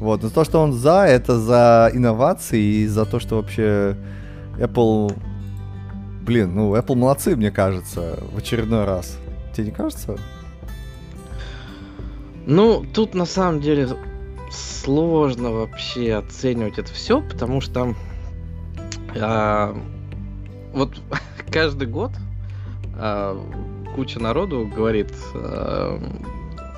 Вот, 0.00 0.24
но 0.24 0.30
то, 0.30 0.42
что 0.42 0.60
он 0.60 0.72
за, 0.72 1.04
это 1.04 1.38
за 1.38 1.88
инновации 1.94 2.60
и 2.60 2.86
за 2.88 3.06
то, 3.06 3.20
что 3.20 3.36
вообще 3.36 3.96
Apple... 4.58 5.16
Блин, 6.22 6.52
ну, 6.52 6.74
Apple 6.74 6.96
молодцы, 6.96 7.36
мне 7.36 7.52
кажется, 7.52 8.18
в 8.32 8.38
очередной 8.38 8.84
раз. 8.84 9.16
Тебе 9.54 9.66
не 9.66 9.72
кажется? 9.72 10.18
Ну, 12.44 12.84
тут 12.92 13.14
на 13.14 13.24
самом 13.24 13.60
деле 13.60 13.88
сложно 14.50 15.52
вообще 15.52 16.14
оценивать 16.14 16.78
это 16.78 16.92
все, 16.92 17.20
потому 17.20 17.60
что 17.60 17.94
а, 19.20 19.76
вот 20.72 21.00
каждый 21.50 21.88
год 21.88 22.12
а, 22.96 23.38
куча 23.94 24.20
народу 24.20 24.70
говорит, 24.74 25.12
а, 25.34 26.00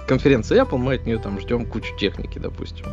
конференция 0.07 0.65
Apple, 0.65 0.79
мы 0.79 0.95
от 0.95 1.07
нее 1.07 1.19
там 1.19 1.41
ждем 1.41 1.67
кучу 1.67 1.97
техники, 1.97 2.39
допустим. 2.39 2.87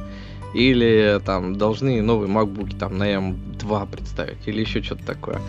Или 0.53 1.21
там 1.25 1.55
должны 1.55 2.01
новые 2.01 2.29
MacBook 2.29 2.77
там 2.77 2.97
на 2.97 3.13
M2 3.13 3.89
представить, 3.89 4.45
или 4.47 4.61
еще 4.61 4.81
что-то 4.81 5.05
такое. 5.05 5.39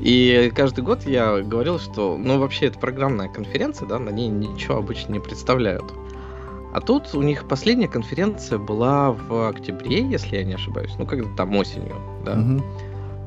И 0.00 0.50
каждый 0.54 0.82
год 0.82 1.06
я 1.06 1.40
говорил, 1.40 1.78
что, 1.78 2.16
ну, 2.18 2.38
вообще, 2.38 2.66
это 2.66 2.78
программная 2.78 3.28
конференция, 3.28 3.86
да, 3.86 3.98
на 3.98 4.10
ней 4.10 4.28
ничего 4.28 4.78
обычно 4.78 5.12
не 5.12 5.20
представляют. 5.20 5.92
А 6.72 6.80
тут 6.80 7.14
у 7.14 7.22
них 7.22 7.48
последняя 7.48 7.88
конференция 7.88 8.58
была 8.58 9.12
в 9.12 9.48
октябре, 9.48 10.02
если 10.02 10.36
я 10.36 10.44
не 10.44 10.54
ошибаюсь, 10.54 10.92
ну, 10.98 11.06
когда 11.06 11.28
там 11.36 11.54
осенью, 11.56 11.96
да, 12.24 12.36
Мгм. 12.36 12.62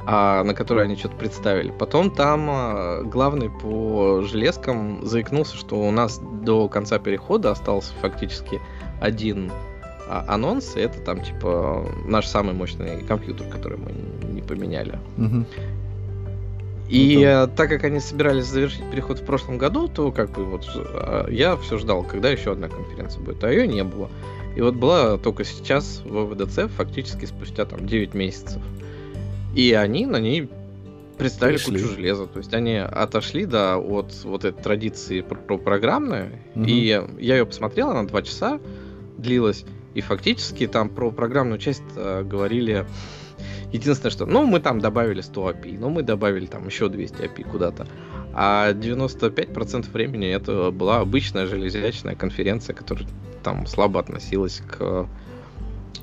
А, 0.06 0.44
на 0.44 0.54
которой 0.54 0.86
они 0.86 0.96
что-то 0.96 1.16
представили. 1.16 1.72
Потом 1.72 2.12
там 2.12 2.48
а, 2.50 3.04
главный 3.04 3.50
по 3.50 4.22
железкам 4.22 5.06
заикнулся, 5.06 5.56
что 5.56 5.76
у 5.76 5.92
нас 5.92 6.20
до 6.20 6.68
конца 6.68 7.00
перехода 7.00 7.52
остался 7.52 7.94
фактически 8.02 8.60
один 9.00 9.52
а, 10.10 10.26
анонс, 10.28 10.76
и 10.76 10.82
это 10.82 11.00
там, 11.00 11.24
типа, 11.24 11.86
наш 12.06 12.28
самый 12.28 12.54
мощный 12.54 13.02
компьютер, 13.04 13.48
который 13.48 13.78
мы 13.78 13.94
не 14.30 14.42
поменяли. 14.42 15.00
И 16.90 17.16
Ну, 17.16 17.22
э, 17.22 17.48
так 17.48 17.70
как 17.70 17.86
они 17.86 18.00
собирались 18.00 18.46
завершить 18.46 18.84
переход 18.92 19.20
в 19.20 19.26
прошлом 19.26 19.58
году, 19.58 19.88
то 19.88 20.12
как 20.12 20.32
бы 20.32 20.44
вот 20.44 20.70
э, 20.76 21.28
я 21.32 21.56
все 21.56 21.78
ждал, 21.78 22.04
когда 22.04 22.30
еще 22.30 22.52
одна 22.52 22.68
конференция 22.68 23.22
будет, 23.22 23.44
а 23.44 23.52
ее 23.52 23.68
не 23.68 23.84
было. 23.84 24.10
И 24.56 24.62
вот 24.62 24.76
была 24.76 25.18
только 25.18 25.44
сейчас 25.44 26.02
в 26.06 26.36
ВДЦ, 26.36 26.72
фактически 26.76 27.26
спустя 27.26 27.66
там 27.66 27.88
9 27.88 28.14
месяцев. 28.14 28.62
И 29.56 29.74
они 29.74 30.06
на 30.06 30.20
ней 30.20 30.50
представили 31.18 31.58
Пришли. 31.58 31.80
кучу 31.80 31.96
железа. 31.96 32.26
То 32.28 32.40
есть 32.40 32.54
они 32.54 32.76
отошли, 32.76 33.46
да, 33.46 33.78
от 33.78 34.14
вот 34.24 34.46
этой 34.46 34.62
традиции 34.62 35.22
про, 35.22 35.36
про 35.36 35.58
программное. 35.58 36.32
Мгм. 36.56 36.66
И 36.66 36.86
я 37.20 37.38
ее 37.38 37.46
посмотрел, 37.46 37.90
она 37.92 38.04
2 38.04 38.22
часа 38.24 38.60
длилась. 39.18 39.66
И 39.94 40.02
фактически 40.02 40.68
там 40.68 40.90
про 40.90 41.12
программную 41.12 41.60
часть 41.60 41.84
э, 41.96 42.24
говорили 42.24 42.86
Единственное, 43.74 44.12
что, 44.12 44.28
ну, 44.28 44.46
мы 44.46 44.60
там 44.60 44.80
добавили 44.80 45.22
100 45.22 45.50
API, 45.50 45.80
ну, 45.80 45.90
мы 45.90 46.04
добавили 46.04 46.46
там 46.46 46.68
еще 46.68 46.90
200 46.90 47.16
API 47.24 47.44
куда-то. 47.50 47.88
А 48.32 48.72
95% 48.72 49.92
времени 49.92 50.28
это 50.28 50.70
была 50.70 51.00
обычная 51.00 51.48
железячная 51.48 52.16
конференция, 52.16 52.76
которая 52.76 53.08
там 53.44 53.66
слабо 53.66 54.00
относилась 54.00 54.62
к 54.68 55.08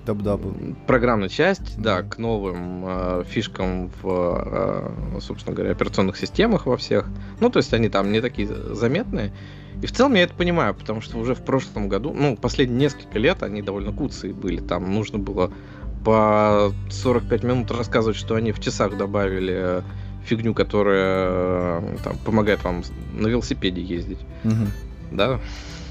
Dub-Dub 0.06 0.44
у. 0.44 0.54
программной 0.86 1.28
части, 1.28 1.72
да, 1.76 2.02
к 2.02 2.18
новым 2.18 2.84
э, 2.86 3.24
фишкам 3.28 3.90
в, 4.02 4.92
э, 5.14 5.20
собственно 5.20 5.54
говоря, 5.54 5.72
операционных 5.72 6.16
системах 6.16 6.66
во 6.66 6.76
всех. 6.76 7.06
Ну, 7.40 7.50
то 7.50 7.58
есть 7.58 7.72
они 7.74 7.88
там 7.88 8.10
не 8.12 8.20
такие 8.20 8.48
заметные. 8.74 9.32
И 9.82 9.86
в 9.86 9.92
целом 9.92 10.14
я 10.14 10.22
это 10.24 10.34
понимаю, 10.34 10.74
потому 10.74 11.00
что 11.00 11.18
уже 11.18 11.34
в 11.34 11.42
прошлом 11.42 11.88
году, 11.88 12.12
ну, 12.12 12.36
последние 12.36 12.80
несколько 12.80 13.18
лет 13.18 13.42
они 13.42 13.62
довольно 13.62 13.92
куцые 13.92 14.34
были. 14.34 14.60
Там 14.60 14.92
нужно 14.94 15.18
было 15.18 15.50
по 16.04 16.72
45 16.90 17.42
минут 17.44 17.70
рассказывать, 17.70 18.16
что 18.16 18.34
они 18.34 18.52
в 18.52 18.60
часах 18.60 18.96
добавили 18.96 19.54
э, 19.56 19.82
фигню, 20.24 20.54
которая 20.54 21.80
э, 21.80 21.96
там, 22.04 22.16
помогает 22.24 22.62
вам 22.64 22.82
на 23.14 23.26
велосипеде 23.28 23.82
ездить, 23.82 24.20
Мгм. 24.44 24.68
да? 25.12 25.40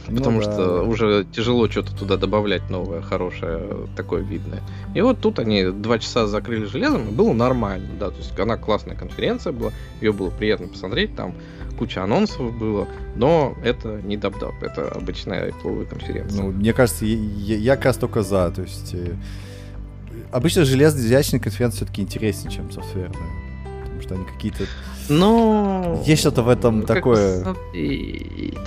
Ну 0.09 0.17
Потому 0.17 0.39
да, 0.41 0.51
что 0.51 0.65
да. 0.77 0.81
уже 0.83 1.25
тяжело 1.31 1.69
что-то 1.69 1.95
туда 1.95 2.17
добавлять 2.17 2.69
новое, 2.69 3.01
хорошее, 3.01 3.87
такое 3.95 4.21
видное. 4.21 4.61
И 4.95 5.01
вот 5.01 5.19
тут 5.19 5.39
они 5.39 5.65
два 5.65 5.99
часа 5.99 6.25
закрыли 6.27 6.65
железом, 6.65 7.07
и 7.09 7.11
было 7.11 7.33
нормально, 7.33 7.87
да, 7.99 8.09
то 8.09 8.17
есть 8.17 8.37
она 8.39 8.57
классная 8.57 8.95
конференция 8.95 9.53
была, 9.53 9.71
ее 10.01 10.11
было 10.13 10.29
приятно 10.29 10.67
посмотреть, 10.67 11.15
там 11.15 11.33
куча 11.77 12.03
анонсов 12.03 12.57
было, 12.57 12.87
но 13.15 13.55
это 13.63 14.01
не 14.03 14.17
Dub-Dub, 14.17 14.53
это 14.61 14.89
обычная 14.89 15.49
Apple 15.51 15.85
конференция. 15.85 16.41
Ну, 16.43 16.51
мне 16.51 16.73
кажется, 16.73 17.05
я, 17.05 17.15
я- 17.15 17.57
я 17.57 17.75
как 17.77 17.85
раз 17.85 17.97
только 17.97 18.21
за. 18.21 18.51
То 18.51 18.63
есть 18.63 18.93
э, 18.93 19.13
обычно 20.31 20.63
железячные 20.65 21.39
конференции 21.39 21.77
все-таки 21.77 22.01
интереснее, 22.01 22.51
чем 22.53 22.69
софтверные. 22.71 23.23
Потому 23.99 24.03
что 24.03 24.15
они 24.15 24.25
какие-то... 24.25 24.65
Ну, 25.09 26.03
Есть 26.05 26.21
что-то 26.21 26.43
в 26.43 26.49
этом 26.49 26.83
такое. 26.83 27.43
посмотреть. 27.43 28.57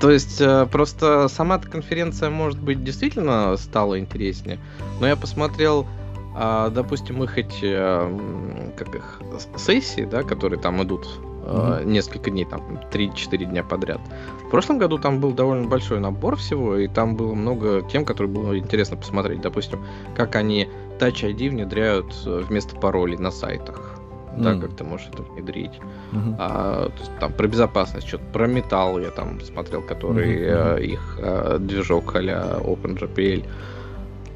То 0.00 0.10
есть 0.10 0.40
э, 0.40 0.66
просто 0.70 1.28
сама 1.28 1.58
конференция, 1.58 2.30
может 2.30 2.60
быть, 2.60 2.82
действительно 2.82 3.56
стала 3.56 3.98
интереснее. 3.98 4.58
Но 5.00 5.06
я 5.06 5.16
посмотрел, 5.16 5.86
а, 6.34 6.70
допустим, 6.70 7.22
их 7.22 7.36
эти, 7.36 7.72
э, 7.72 8.70
как 8.76 8.94
их, 8.94 9.20
сессии, 9.56 10.04
да, 10.10 10.22
которые 10.22 10.58
там 10.58 10.82
идут 10.82 11.06
э, 11.44 11.82
несколько 11.84 12.30
дней, 12.30 12.44
там 12.44 12.80
3-4 12.90 13.44
дня 13.44 13.62
подряд. 13.62 14.00
В 14.46 14.50
прошлом 14.50 14.78
году 14.78 14.98
там 14.98 15.20
был 15.20 15.32
довольно 15.32 15.68
большой 15.68 16.00
набор 16.00 16.36
всего, 16.36 16.76
и 16.76 16.88
там 16.88 17.14
было 17.16 17.34
много 17.34 17.82
тем, 17.82 18.04
которые 18.04 18.32
было 18.32 18.58
интересно 18.58 18.96
посмотреть. 18.96 19.42
Допустим, 19.42 19.84
как 20.16 20.36
они 20.36 20.68
Touch 20.98 21.22
ID 21.22 21.50
внедряют 21.50 22.14
вместо 22.24 22.76
паролей 22.76 23.18
на 23.18 23.30
сайтах. 23.30 23.99
Да, 24.36 24.52
М. 24.52 24.60
как 24.60 24.76
ты 24.76 24.84
можешь 24.84 25.08
это 25.12 25.22
внедрить. 25.22 25.72
Мгм. 26.12 26.36
А, 26.38 26.86
то 26.86 26.98
есть, 27.00 27.10
там 27.18 27.32
про 27.32 27.46
безопасность, 27.48 28.06
что-то 28.06 28.24
про 28.32 28.46
металл 28.46 29.00
я 29.00 29.10
там 29.10 29.40
смотрел, 29.40 29.82
который 29.82 30.36
Мгм, 30.36 30.76
э, 30.78 30.84
их 30.84 31.18
э, 31.20 31.58
движок 31.60 32.14
а-ля 32.14 32.58
OpenGPL. 32.60 33.44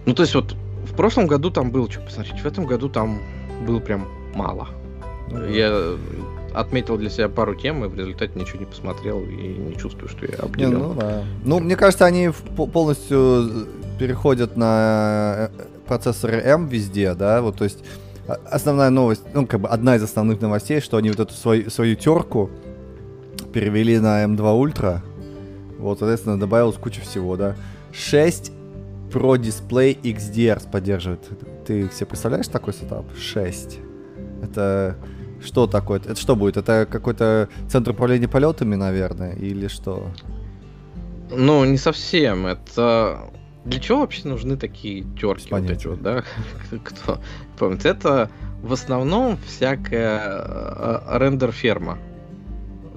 Ну, 0.07 0.15
то 0.15 0.23
есть 0.23 0.35
вот 0.35 0.55
в 0.87 0.95
прошлом 0.97 1.27
году 1.27 1.51
там 1.51 1.71
было 1.71 1.91
что 1.91 2.01
посмотреть, 2.01 2.41
в 2.41 2.47
этом 2.47 2.67
году 2.67 2.89
там 2.89 3.19
было 3.67 3.79
прям 3.79 4.07
мало. 4.35 4.69
Да. 5.31 5.47
Я 5.47 5.97
отметил 6.55 6.97
для 6.99 7.11
себя 7.11 7.29
пару 7.29 7.55
тем 7.55 7.85
и 7.85 7.89
в 7.89 7.97
результате 7.99 8.39
ничего 8.39 8.61
не 8.61 8.67
посмотрел 8.67 9.21
и 9.23 9.35
не 9.35 9.77
чувствую, 9.77 10.09
что 10.09 10.27
я 10.27 10.33
Не, 10.33 10.37
обделен. 10.45 10.79
ну 10.79 10.95
да. 10.95 11.25
Ну, 11.45 11.61
мне 11.61 11.77
кажется, 11.77 12.05
они 12.05 12.31
полностью 12.57 13.67
переходят 13.99 14.57
на 14.57 15.49
э, 15.57 15.63
процессоры 15.87 16.37
M 16.39 16.67
везде, 16.67 17.15
да, 17.15 17.41
вот, 17.43 17.57
то 17.57 17.65
есть 17.65 17.79
основная 18.26 18.90
новость, 18.90 19.23
ну, 19.35 19.47
как 19.47 19.61
бы 19.61 19.69
одна 19.69 19.97
из 19.97 20.02
основных 20.02 20.40
новостей, 20.40 20.81
что 20.81 20.97
они 20.97 21.11
вот 21.11 21.21
эту 21.21 21.35
свою, 21.35 21.71
свою 21.71 21.97
терку 21.97 22.50
перевели 23.52 23.99
на 23.99 24.25
M2 24.25 24.38
Ultra. 24.38 25.00
Вот, 25.78 25.99
соответственно, 25.99 26.38
добавилось 26.38 26.76
куча 26.76 27.00
всего, 27.00 27.37
да. 27.37 27.57
6 27.93 28.52
Pro 29.11 29.38
Display 29.38 30.00
XDR 30.00 30.71
поддерживает. 30.71 31.21
Ты 31.66 31.88
себе 31.93 32.07
представляешь 32.07 32.49
такой 32.49 32.75
сетап? 32.75 33.04
6. 33.16 33.78
Это 34.43 34.97
что 35.45 35.66
такое? 35.66 36.00
Это 36.00 36.16
что 36.16 36.37
будет? 36.37 36.57
Это 36.57 36.87
какой-то 36.90 37.49
центр 37.69 37.90
управления 37.90 38.28
полетами, 38.28 38.75
наверное, 38.75 39.35
или 39.35 39.69
что? 39.69 40.09
Ну, 41.31 41.64
не 41.64 41.76
совсем. 41.76 42.47
Это 42.47 43.31
для 43.64 43.80
чего 43.80 44.00
вообще 44.00 44.28
нужны 44.28 44.56
такие 44.56 45.04
терки 45.21 45.49
вот 45.50 45.71
эти 45.71 45.87
вот, 45.87 46.02
да? 46.02 46.25
Кто 46.85 47.21
помнит? 47.59 47.85
Это 47.87 48.30
в 48.62 48.73
основном 48.73 49.38
всякая 49.47 50.21
э, 50.21 51.18
рендер-ферма. 51.18 51.99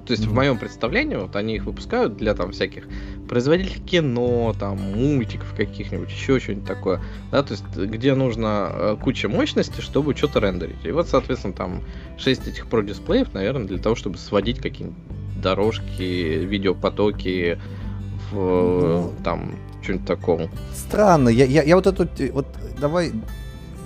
То 0.06 0.12
есть 0.12 0.24
mm-hmm. 0.24 0.28
в 0.28 0.34
моем 0.34 0.58
представлении 0.58 1.16
вот 1.16 1.36
они 1.36 1.56
их 1.56 1.64
выпускают 1.64 2.16
для 2.16 2.34
там 2.34 2.52
всяких 2.52 2.88
производителей 3.28 3.82
кино, 3.82 4.54
там 4.58 4.78
мультиков 4.78 5.52
каких-нибудь, 5.54 6.10
еще 6.10 6.40
что-нибудь 6.40 6.66
такое, 6.66 7.02
да, 7.30 7.42
то 7.42 7.52
есть 7.52 7.64
где 7.76 8.14
нужно 8.14 8.70
э, 8.72 8.96
куча 9.02 9.28
мощности, 9.28 9.82
чтобы 9.82 10.16
что-то 10.16 10.40
рендерить. 10.40 10.82
И 10.84 10.92
вот, 10.92 11.08
соответственно, 11.08 11.52
там 11.52 11.82
6 12.16 12.48
этих 12.48 12.68
про 12.68 12.80
дисплеев, 12.80 13.34
наверное, 13.34 13.66
для 13.66 13.78
того, 13.78 13.96
чтобы 13.96 14.16
сводить 14.16 14.60
какие-нибудь 14.60 14.98
дорожки, 15.42 16.02
видеопотоки 16.02 17.60
в 18.32 18.38
mm-hmm. 18.38 19.22
там 19.22 19.52
что-нибудь 19.88 20.06
такому. 20.06 20.48
Странно, 20.74 21.28
я, 21.28 21.44
я, 21.44 21.62
я 21.62 21.76
вот 21.76 21.86
эту, 21.86 22.06
вот 22.32 22.46
давай 22.78 23.12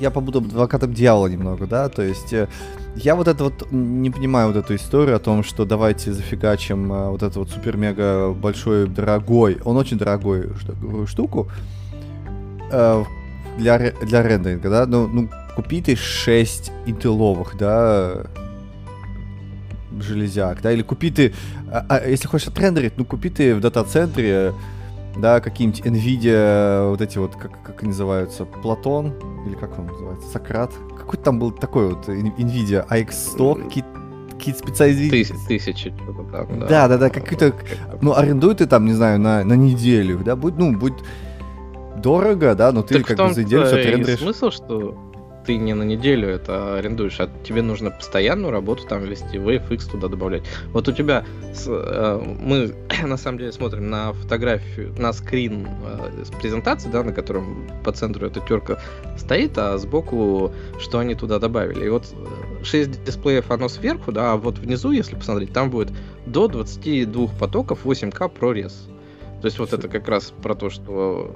я 0.01 0.11
побуду 0.11 0.41
адвокатом 0.41 0.93
дьявола 0.93 1.29
немного, 1.29 1.67
да, 1.67 1.89
то 1.89 2.03
есть 2.03 2.33
э, 2.33 2.49
я 2.97 3.15
вот 3.15 3.29
это 3.29 3.45
вот 3.45 3.71
не 3.71 4.11
понимаю 4.11 4.49
вот 4.49 4.57
эту 4.57 4.75
историю 4.75 5.15
о 5.17 5.21
том, 5.21 5.45
что 5.45 5.65
давайте 5.65 6.13
зафигачим 6.13 6.93
э, 6.93 7.09
вот 7.11 7.23
эту 7.23 7.41
вот 7.41 7.51
супер-мега 7.51 8.33
большой, 8.33 8.89
дорогой, 8.89 9.59
он 9.65 9.77
очень 9.77 9.99
дорогой 9.99 10.51
штуку 11.07 11.49
э, 12.73 13.05
для, 13.59 13.79
для 13.79 14.23
рендеринга, 14.23 14.71
да, 14.71 14.87
ну, 14.87 15.07
ну 15.07 15.29
купи 15.55 15.83
ты 15.83 15.95
6 15.95 16.73
интеловых, 16.87 17.57
да, 17.57 18.25
железяк, 20.01 20.63
да, 20.63 20.73
или 20.73 20.83
купи 20.83 21.11
ты, 21.11 21.33
а, 21.71 21.85
а, 21.89 22.09
если 22.09 22.27
хочешь 22.27 22.49
отрендерить, 22.49 22.95
ну 22.97 23.05
купи 23.05 23.31
ты 23.31 23.55
в 23.55 23.61
дата-центре 23.61 24.53
да, 25.17 25.41
какие-нибудь 25.41 25.81
NVIDIA, 25.81 26.89
вот 26.89 27.01
эти 27.01 27.19
вот, 27.19 27.37
как, 27.37 27.63
как 27.63 27.83
они 27.83 27.91
называются, 27.91 28.45
Платон, 28.45 29.13
или 29.47 29.55
как 29.55 29.79
он 29.79 29.87
называется, 29.87 30.29
Сократ, 30.29 30.73
какой-то 30.99 31.25
там 31.25 31.39
был 31.39 31.51
такой 31.51 31.89
вот 31.89 32.09
NVIDIA 32.09 32.87
AX100, 32.89 33.65
какие-то 33.65 33.89
какие-то 34.31 34.59
специальные... 34.59 35.11
Тысячи, 35.47 35.91
что-то 35.91 36.25
там, 36.33 36.59
да. 36.59 36.67
Да, 36.67 36.89
да, 36.89 36.99
да, 36.99 37.11
какой-то... 37.11 37.55
Ну, 38.01 38.13
арендуй 38.17 38.57
ты 38.57 38.67
там, 38.67 38.87
не 38.87 38.93
знаю, 38.93 39.21
на, 39.21 39.45
на 39.45 39.53
неделю, 39.53 40.19
да, 40.25 40.35
будет, 40.35 40.59
ну, 40.59 40.77
будет 40.77 41.05
дорого, 41.97 42.57
да, 42.57 42.73
но 42.73 42.83
ты 42.83 42.99
так 42.99 43.07
как 43.17 43.29
бы 43.29 43.35
за 43.35 43.45
неделю 43.45 43.67
все 43.67 43.77
отрендеришь. 43.77 44.19
смысл, 44.19 44.51
что 44.51 45.12
ты 45.47 45.57
не 45.57 45.75
на 45.75 45.83
неделю 45.83 46.29
это 46.29 46.77
арендуешь, 46.79 47.19
а 47.21 47.29
тебе 47.45 47.63
нужно 47.63 47.91
постоянную 47.91 48.51
работу 48.51 48.87
там 48.87 49.05
вести, 49.05 49.37
VFX 49.37 49.91
туда 49.91 50.09
добавлять. 50.09 50.43
Вот 50.73 50.89
у 50.89 50.93
тебя, 50.93 51.25
с, 51.53 51.67
э, 51.69 52.37
мы 52.41 52.75
на 53.07 53.17
самом 53.17 53.39
деле 53.39 53.53
смотрим 53.53 53.91
на 53.91 54.13
фотографию, 54.13 54.95
на 54.99 55.13
скрин 55.13 55.69
э, 55.85 56.25
с 56.25 56.31
презентации, 56.31 56.89
да, 56.91 57.03
на 57.03 57.13
котором 57.13 57.69
по 57.85 57.93
центру 57.93 58.27
эта 58.27 58.41
терка 58.41 58.79
стоит, 59.17 59.57
а 59.59 59.79
сбоку, 59.79 60.53
что 60.79 60.99
они 60.99 61.15
туда 61.15 61.39
добавили. 61.39 61.87
И 61.87 61.89
вот 61.89 62.07
6 62.63 62.75
э, 62.75 63.05
дисплеев 63.05 63.51
оно 63.51 63.69
сверху, 63.69 64.13
да, 64.13 64.33
а 64.33 64.37
вот 64.37 64.59
внизу, 64.59 64.93
если 64.93 65.17
посмотреть, 65.17 65.53
там 65.53 65.71
будет 65.71 65.93
до 66.27 66.49
22 66.49 67.29
потоков 67.39 67.85
8К 67.85 68.31
ProRes. 68.33 68.92
То 69.43 69.47
есть 69.47 69.59
вот 69.59 69.73
это 69.73 69.89
как 69.89 70.07
раз 70.07 70.33
про 70.41 70.55
то, 70.55 70.71
что 70.71 71.35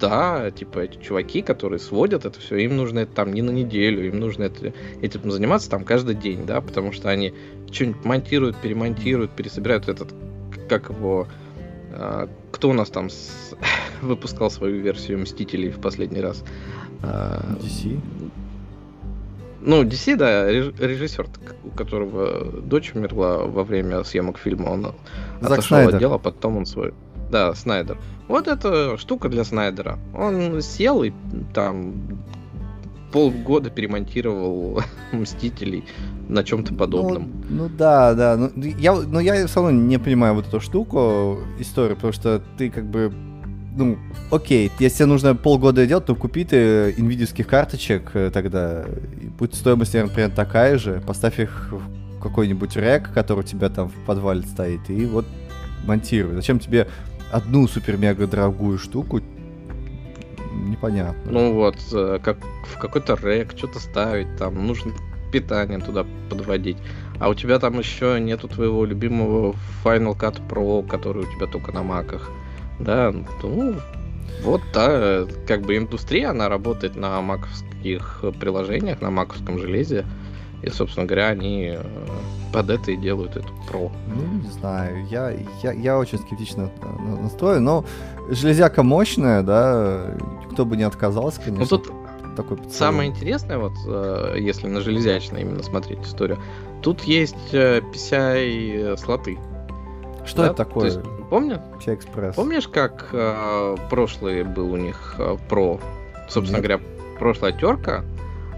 да, 0.00 0.50
типа 0.50 0.80
эти 0.80 0.98
чуваки, 0.98 1.40
которые 1.40 1.78
сводят 1.78 2.24
это 2.24 2.40
все, 2.40 2.56
им 2.56 2.76
нужно 2.76 2.98
это 2.98 3.12
там 3.12 3.32
не 3.32 3.42
на 3.42 3.50
неделю, 3.52 4.04
им 4.08 4.18
нужно 4.18 4.42
это, 4.42 4.72
этим 5.00 5.30
заниматься 5.30 5.70
там 5.70 5.84
каждый 5.84 6.16
день, 6.16 6.46
да, 6.46 6.60
потому 6.60 6.90
что 6.90 7.10
они 7.10 7.32
что-нибудь 7.70 8.04
монтируют, 8.04 8.56
перемонтируют, 8.56 9.30
пересобирают 9.30 9.88
этот, 9.88 10.12
как 10.68 10.90
его, 10.90 11.28
а, 11.92 12.28
кто 12.50 12.70
у 12.70 12.72
нас 12.72 12.90
там 12.90 13.08
с, 13.08 13.54
выпускал 14.02 14.50
свою 14.50 14.80
версию 14.80 15.20
Мстителей 15.20 15.70
в 15.70 15.78
последний 15.78 16.20
раз? 16.20 16.42
А, 17.04 17.40
DC? 17.60 18.00
Ну, 19.60 19.84
DC, 19.84 20.16
да, 20.16 20.50
режиссер, 20.50 21.28
у 21.62 21.70
которого 21.70 22.60
дочь 22.62 22.90
умерла 22.94 23.44
во 23.44 23.62
время 23.62 24.02
съемок 24.02 24.38
фильма, 24.38 24.70
он 24.70 24.82
Зак 25.40 25.52
отошел 25.52 25.76
Снайдер. 25.76 25.94
от 25.94 26.00
дела, 26.00 26.18
потом 26.18 26.56
он 26.56 26.66
свой 26.66 26.92
да, 27.34 27.52
Снайдер. 27.52 27.98
Вот 28.28 28.46
эта 28.46 28.96
штука 28.96 29.28
для 29.28 29.42
Снайдера. 29.42 29.98
Он 30.16 30.62
сел 30.62 31.02
и 31.02 31.12
там 31.52 31.94
полгода 33.10 33.70
перемонтировал 33.70 34.80
Мстителей 35.12 35.84
на 36.28 36.44
чем-то 36.44 36.74
подобном. 36.74 37.32
Ну, 37.50 37.64
ну 37.64 37.68
да, 37.68 38.14
да. 38.14 38.36
Ну 38.36 38.52
я, 38.54 38.94
но 38.94 39.18
я 39.18 39.48
все 39.48 39.62
равно 39.62 39.72
не 39.72 39.98
понимаю 39.98 40.34
вот 40.34 40.46
эту 40.46 40.60
штуку, 40.60 41.40
историю, 41.58 41.96
потому 41.96 42.12
что 42.12 42.40
ты 42.56 42.70
как 42.70 42.86
бы 42.86 43.12
ну, 43.76 43.98
окей, 44.30 44.70
если 44.78 44.98
тебе 44.98 45.06
нужно 45.06 45.34
полгода 45.34 45.84
делать, 45.84 46.06
то 46.06 46.14
купи 46.14 46.44
ты 46.44 46.94
инвидиевских 46.96 47.48
карточек 47.48 48.10
э, 48.14 48.30
тогда. 48.32 48.84
Будет 49.36 49.56
стоимость, 49.56 49.92
наверное, 49.94 50.14
примерно 50.14 50.36
такая 50.36 50.78
же. 50.78 51.02
Поставь 51.04 51.40
их 51.40 51.72
в 51.72 52.20
какой-нибудь 52.22 52.76
рек, 52.76 53.12
который 53.12 53.40
у 53.40 53.42
тебя 53.42 53.70
там 53.70 53.88
в 53.88 54.06
подвале 54.06 54.42
стоит, 54.42 54.88
и 54.88 55.04
вот 55.06 55.26
монтируй. 55.84 56.34
Зачем 56.34 56.58
тебе 56.58 56.88
одну 57.34 57.66
супер-мега 57.66 58.28
дорогую 58.28 58.78
штуку, 58.78 59.20
непонятно. 60.52 61.32
Ну 61.32 61.52
вот, 61.54 61.76
э, 61.92 62.20
как 62.22 62.38
в 62.64 62.78
какой-то 62.78 63.16
рэк 63.16 63.52
что-то 63.56 63.80
ставить, 63.80 64.36
там 64.36 64.66
нужно 64.66 64.92
питание 65.32 65.80
туда 65.80 66.06
подводить. 66.30 66.76
А 67.18 67.28
у 67.28 67.34
тебя 67.34 67.58
там 67.58 67.78
еще 67.78 68.20
нету 68.20 68.46
твоего 68.46 68.84
любимого 68.84 69.56
Final 69.84 70.16
Cut 70.16 70.40
Pro, 70.48 70.86
который 70.86 71.24
у 71.24 71.32
тебя 71.34 71.46
только 71.46 71.72
на 71.72 71.82
маках. 71.82 72.30
Да, 72.78 73.12
ну, 73.42 73.74
вот, 74.44 74.60
да, 74.72 75.26
как 75.48 75.62
бы 75.62 75.76
индустрия, 75.76 76.30
она 76.30 76.48
работает 76.48 76.94
на 76.94 77.20
маковских 77.20 78.24
приложениях, 78.38 79.00
на 79.00 79.10
маковском 79.10 79.58
железе. 79.58 80.06
И, 80.64 80.70
собственно 80.70 81.06
говоря, 81.06 81.28
они 81.28 81.74
э, 81.76 81.82
под 82.52 82.70
это 82.70 82.92
и 82.92 82.96
делают 82.96 83.36
эту 83.36 83.48
Pro. 83.68 83.92
Ну, 84.08 84.42
не 84.42 84.50
знаю, 84.50 85.06
я, 85.08 85.30
я, 85.62 85.72
я 85.72 85.98
очень 85.98 86.18
скептично 86.18 86.70
настроен, 87.20 87.64
но 87.64 87.84
железяка 88.30 88.82
мощная, 88.82 89.42
да, 89.42 90.14
кто 90.52 90.64
бы 90.64 90.76
не 90.76 90.84
отказался, 90.84 91.40
конечно. 91.40 91.60
Ну, 91.60 91.66
тут 91.66 91.92
такой 92.34 92.56
поцелуй. 92.56 92.74
Самое 92.74 93.10
интересное, 93.10 93.58
вот, 93.58 93.74
э, 93.86 94.36
если 94.38 94.66
на 94.66 94.80
железячное 94.80 95.42
именно 95.42 95.62
смотреть 95.62 96.00
историю, 96.02 96.38
тут 96.82 97.02
есть 97.02 97.52
э, 97.52 97.80
PCI-слоты. 97.80 99.38
Что 100.24 100.38
да? 100.38 100.46
это 100.46 100.54
такое? 100.54 100.90
То 100.90 100.96
есть, 100.96 101.28
помню? 101.28 101.60
Помнишь, 102.34 102.68
как 102.68 103.08
э, 103.12 103.76
прошлый 103.90 104.44
был 104.44 104.72
у 104.72 104.76
них 104.76 105.16
э, 105.18 105.36
Pro? 105.50 105.80
Собственно 106.28 106.62
Нет. 106.62 106.66
говоря, 106.66 106.84
прошлая 107.18 107.52
терка, 107.52 108.04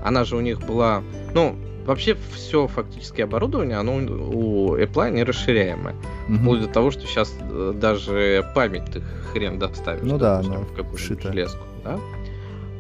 она 0.05 0.25
же 0.25 0.37
у 0.37 0.41
них 0.41 0.61
была, 0.61 1.03
ну, 1.35 1.57
Вообще 1.87 2.17
все 2.35 2.67
фактически 2.67 3.21
оборудование, 3.23 3.79
оно 3.79 3.97
у 3.97 4.77
Apple 4.77 5.11
не 5.11 5.25
расширяемое. 5.25 5.95
Угу. 6.29 6.37
Вплоть 6.39 6.61
до 6.63 6.69
того, 6.69 6.91
что 6.91 7.07
сейчас 7.07 7.33
э, 7.41 7.73
даже 7.75 8.45
память 8.55 8.85
ты 8.93 9.01
хрен 9.33 9.59
доставишь. 9.59 10.03
Ну 10.03 10.19
да, 10.19 10.43
допустим, 10.43 10.65
в 10.65 10.75
какую-то 10.75 11.29
железку. 11.29 11.61
Да? 11.85 11.99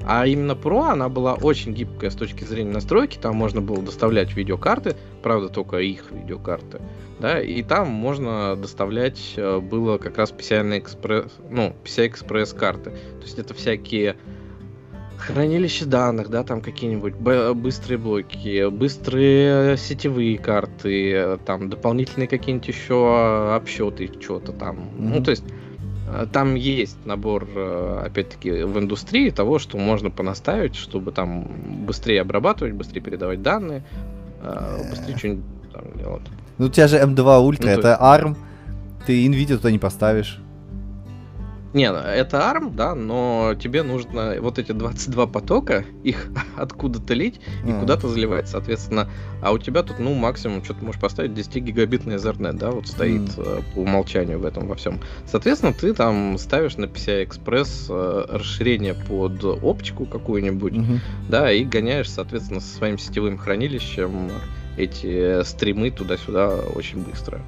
А 0.08 0.24
именно 0.24 0.52
Pro, 0.52 0.90
она 0.90 1.08
была 1.08 1.34
очень 1.34 1.72
гибкая 1.72 2.10
с 2.10 2.14
точки 2.14 2.44
зрения 2.44 2.70
настройки. 2.70 3.18
Там 3.20 3.34
можно 3.34 3.60
было 3.60 3.82
доставлять 3.82 4.36
видеокарты, 4.36 4.94
правда, 5.20 5.48
только 5.48 5.78
их 5.78 6.12
видеокарты. 6.12 6.80
Да, 7.18 7.40
и 7.40 7.62
там 7.62 7.88
можно 7.88 8.54
доставлять 8.56 9.34
э, 9.36 9.58
было 9.58 9.98
как 9.98 10.18
раз 10.18 10.32
PCI 10.32 10.80
Express, 10.80 11.32
ну, 11.50 11.74
PCI 11.84 12.12
Express 12.12 12.56
карты. 12.56 12.90
То 12.90 13.22
есть 13.22 13.38
это 13.38 13.52
всякие 13.54 14.16
хранилище 15.18 15.84
данных, 15.84 16.30
да, 16.30 16.44
там 16.44 16.60
какие-нибудь 16.60 17.14
быстрые 17.14 17.98
блоки, 17.98 18.68
быстрые 18.68 19.76
сетевые 19.76 20.38
карты, 20.38 21.38
там 21.44 21.68
дополнительные 21.68 22.28
какие-нибудь 22.28 22.68
еще 22.68 23.54
обсчеты, 23.54 24.10
что-то 24.20 24.52
там. 24.52 24.76
Mm-hmm. 24.76 24.88
Ну, 24.98 25.22
то 25.22 25.30
есть 25.30 25.44
э, 26.08 26.26
там 26.32 26.54
есть 26.54 27.04
набор, 27.04 27.46
э, 27.54 28.02
опять-таки, 28.06 28.62
в 28.62 28.78
индустрии 28.78 29.30
того, 29.30 29.58
что 29.58 29.78
можно 29.78 30.10
понаставить, 30.10 30.76
чтобы 30.76 31.12
там 31.12 31.48
быстрее 31.86 32.20
обрабатывать, 32.20 32.74
быстрее 32.74 33.00
передавать 33.00 33.42
данные, 33.42 33.84
э, 34.42 34.90
быстрее 34.90 35.16
что-нибудь 35.16 35.44
там 35.72 35.84
делать. 35.98 36.22
Ну, 36.58 36.66
у 36.66 36.68
тебя 36.68 36.88
же 36.88 36.98
M2 36.98 37.16
Ultra, 37.16 37.64
ну, 37.64 37.68
это 37.68 37.88
есть... 37.88 38.00
ARM, 38.00 38.36
ты 39.06 39.26
NVIDIA 39.26 39.56
туда 39.56 39.70
не 39.70 39.78
поставишь. 39.78 40.40
Не, 41.76 41.90
это 41.90 42.38
ARM, 42.38 42.74
да, 42.74 42.94
но 42.94 43.54
тебе 43.60 43.82
нужно 43.82 44.36
вот 44.40 44.58
эти 44.58 44.72
22 44.72 45.26
потока, 45.26 45.84
их 46.04 46.30
откуда-то 46.56 47.12
лить 47.12 47.38
и 47.66 47.68
mm. 47.68 47.80
куда-то 47.80 48.08
заливать, 48.08 48.48
соответственно. 48.48 49.10
А 49.42 49.52
у 49.52 49.58
тебя 49.58 49.82
тут, 49.82 49.98
ну, 49.98 50.14
максимум, 50.14 50.64
что 50.64 50.72
ты 50.72 50.82
можешь 50.82 50.98
поставить 50.98 51.32
10-гигабитный 51.32 52.16
Ethernet, 52.16 52.54
да, 52.54 52.70
вот 52.70 52.88
стоит 52.88 53.28
mm. 53.28 53.62
по 53.74 53.80
умолчанию 53.80 54.38
в 54.38 54.46
этом 54.46 54.68
во 54.68 54.74
всем. 54.74 55.00
Соответственно, 55.26 55.74
ты 55.74 55.92
там 55.92 56.38
ставишь 56.38 56.78
на 56.78 56.86
PCI 56.86 57.28
Express 57.28 57.88
э, 57.90 58.24
расширение 58.38 58.94
под 58.94 59.44
оптику 59.44 60.06
какую-нибудь, 60.06 60.72
mm-hmm. 60.72 60.98
да, 61.28 61.52
и 61.52 61.62
гоняешь, 61.62 62.08
соответственно, 62.08 62.60
со 62.60 62.74
своим 62.74 62.96
сетевым 62.96 63.36
хранилищем 63.36 64.30
эти 64.78 65.42
стримы 65.42 65.90
туда-сюда 65.90 66.56
очень 66.74 67.04
быстро. 67.04 67.42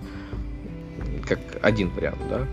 Как 1.27 1.39
один 1.63 1.89
вариант, 1.89 2.19
да 2.29 2.47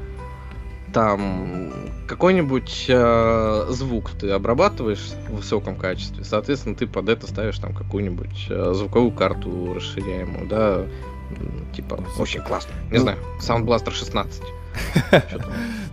там 0.95 1.73
какой-нибудь 2.07 2.85
э, 2.87 3.65
звук 3.69 4.11
ты 4.11 4.29
обрабатываешь 4.29 5.11
в 5.27 5.35
высоком 5.35 5.75
качестве, 5.75 6.23
соответственно, 6.23 6.73
ты 6.73 6.87
под 6.87 7.09
это 7.09 7.27
ставишь 7.27 7.59
там 7.59 7.73
какую-нибудь 7.73 8.47
э, 8.49 8.71
звуковую 8.73 9.11
карту 9.11 9.73
расширяемую, 9.73 10.47
да, 10.47 10.85
типа, 11.75 11.99
очень 12.17 12.39
классно. 12.39 12.71
Не 12.91 12.99
ну, 12.99 13.03
знаю, 13.03 13.17
Sound 13.41 13.65
Blaster 13.65 13.91
16. 13.91 14.41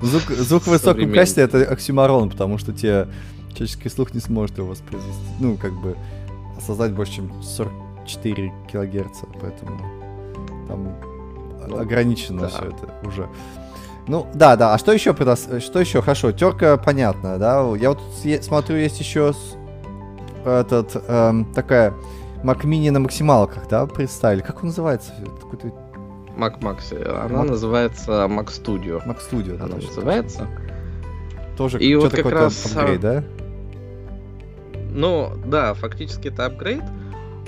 Звук, 0.02 0.22
звук 0.22 0.62
в 0.62 0.66
высоком 0.68 1.12
качестве 1.12 1.44
это 1.44 1.64
оксюмарон, 1.64 2.30
потому 2.30 2.58
что 2.58 2.72
тебе 2.72 3.08
человеческий 3.54 3.88
слух 3.88 4.14
не 4.14 4.20
сможет 4.20 4.58
его 4.58 4.68
воспроизвести. 4.68 5.20
Ну, 5.40 5.56
как 5.56 5.72
бы 5.72 5.96
осознать 6.56 6.92
больше, 6.92 7.14
чем 7.14 7.42
44 7.42 8.52
килогерца, 8.70 9.26
поэтому 9.40 9.80
там 10.68 10.96
ну, 11.68 11.78
ограничено 11.78 12.42
да. 12.42 12.48
все 12.48 12.64
это 12.66 13.06
уже. 13.06 13.28
Ну, 14.08 14.26
да, 14.34 14.56
да. 14.56 14.74
А 14.74 14.78
что 14.78 14.92
еще, 14.92 15.14
что 15.14 15.80
еще? 15.80 16.02
Хорошо, 16.02 16.32
терка 16.32 16.76
понятно, 16.76 17.38
да. 17.38 17.64
Я 17.76 17.90
вот 17.90 18.00
смотрю, 18.42 18.76
есть 18.76 18.98
еще 18.98 19.32
этот, 20.44 20.96
эм, 21.08 21.44
такая 21.52 21.94
Mac 22.42 22.62
Mini 22.64 22.90
на 22.90 23.00
максималках, 23.00 23.68
да, 23.68 23.86
представили. 23.86 24.42
Как 24.42 24.62
он 24.62 24.68
называется? 24.68 25.12
Какой-то... 25.40 25.68
Mac 26.36 26.60
Max. 26.60 26.92
Она 26.92 27.42
Mac... 27.42 27.48
называется 27.50 28.26
Mac 28.28 28.46
Studio. 28.46 29.06
Mac 29.06 29.18
Studio, 29.18 29.56
да. 29.56 29.64
Она 29.64 29.76
называется. 29.76 30.48
Тоже 31.56 31.78
И 31.78 31.94
вот 31.94 32.12
как 32.12 32.26
раз... 32.26 32.74
апгрейд, 32.74 33.00
да? 33.00 33.24
Ну, 34.90 35.32
да, 35.46 35.74
фактически 35.74 36.28
это 36.28 36.46
апгрейд. 36.46 36.82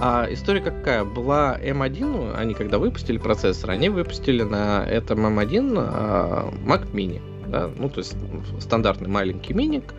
А 0.00 0.26
история 0.30 0.61
какая? 0.61 1.04
Была 1.04 1.59
M1, 1.61 2.35
они 2.37 2.54
когда 2.54 2.78
выпустили 2.78 3.18
процессор, 3.18 3.70
они 3.70 3.88
выпустили 3.88 4.42
на 4.42 4.85
этом 4.85 5.26
M1 5.26 5.74
а, 5.78 6.52
Mac 6.66 6.90
Mini. 6.92 7.20
Да? 7.48 7.70
Ну, 7.76 7.88
то 7.88 7.98
есть 7.98 8.16
стандартный 8.61 9.09
маленький 9.09 9.54
миник. 9.54 9.94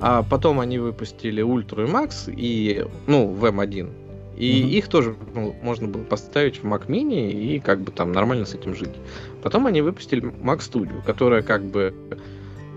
А 0.00 0.22
потом 0.22 0.60
они 0.60 0.78
выпустили 0.78 1.44
Ultra 1.44 1.86
и 1.86 1.90
Max, 1.90 2.32
и, 2.34 2.86
ну, 3.06 3.28
в 3.28 3.44
M1. 3.44 3.90
И 4.36 4.62
mm-hmm. 4.62 4.68
их 4.70 4.88
тоже 4.88 5.14
ну, 5.34 5.54
можно 5.62 5.86
было 5.86 6.02
поставить 6.02 6.62
в 6.62 6.64
Mac 6.64 6.86
Mini 6.86 7.30
и 7.30 7.60
как 7.60 7.80
бы 7.80 7.92
там 7.92 8.12
нормально 8.12 8.46
с 8.46 8.54
этим 8.54 8.74
жить. 8.74 8.94
Потом 9.42 9.66
они 9.66 9.82
выпустили 9.82 10.22
Mac 10.22 10.58
Studio, 10.58 11.04
которая 11.04 11.42
как 11.42 11.62
бы 11.62 11.94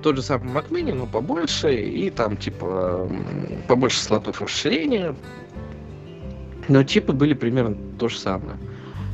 тот 0.03 0.17
же 0.17 0.21
самый 0.21 0.53
Mac 0.53 0.69
Mini, 0.69 0.93
но 0.93 1.07
побольше, 1.07 1.73
и 1.73 2.11
там 2.11 2.37
типа 2.37 3.09
побольше 3.67 3.99
слотов 3.99 4.41
расширения, 4.41 5.15
но 6.67 6.83
чипы 6.83 7.13
были 7.13 7.33
примерно 7.33 7.77
то 7.97 8.07
же 8.07 8.17
самое. 8.17 8.57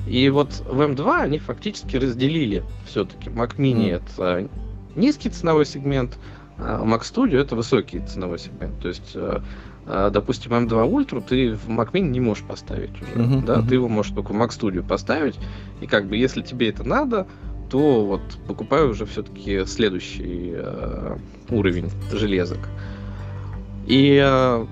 И 0.07 0.29
вот 0.29 0.63
в 0.67 0.81
M2 0.81 1.21
они 1.21 1.39
фактически 1.39 1.95
разделили 1.95 2.63
все-таки. 2.85 3.29
Mac 3.29 3.57
Mini 3.57 3.91
mm. 3.91 4.01
это 4.03 4.49
низкий 4.95 5.29
ценовой 5.29 5.65
сегмент, 5.65 6.17
а 6.57 6.83
Mac 6.83 7.01
Studio 7.01 7.39
это 7.39 7.55
высокий 7.55 7.99
ценовой 7.99 8.39
сегмент. 8.39 8.79
То 8.81 8.87
есть, 8.89 9.11
э, 9.15 9.39
э, 9.85 10.09
допустим, 10.11 10.51
M2 10.51 10.91
Ultra 10.91 11.23
ты 11.25 11.53
в 11.53 11.69
Mac 11.69 11.91
Mini 11.91 12.09
не 12.09 12.19
можешь 12.19 12.43
поставить 12.43 12.91
уже. 13.01 13.11
Mm-hmm, 13.13 13.45
да? 13.45 13.55
mm-hmm. 13.55 13.67
Ты 13.67 13.75
его 13.75 13.87
можешь 13.87 14.13
только 14.13 14.33
в 14.33 14.35
Mac 14.35 14.49
Studio 14.49 14.85
поставить. 14.85 15.39
И 15.79 15.87
как 15.87 16.07
бы 16.07 16.17
если 16.17 16.41
тебе 16.41 16.69
это 16.69 16.83
надо, 16.83 17.27
то 17.69 18.05
вот 18.05 18.21
покупаю 18.47 18.89
уже 18.89 19.05
все-таки 19.05 19.65
следующий 19.65 20.51
э, 20.55 21.17
уровень 21.49 21.89
железок. 22.11 22.59
И 23.87 24.21
э, 24.21 24.65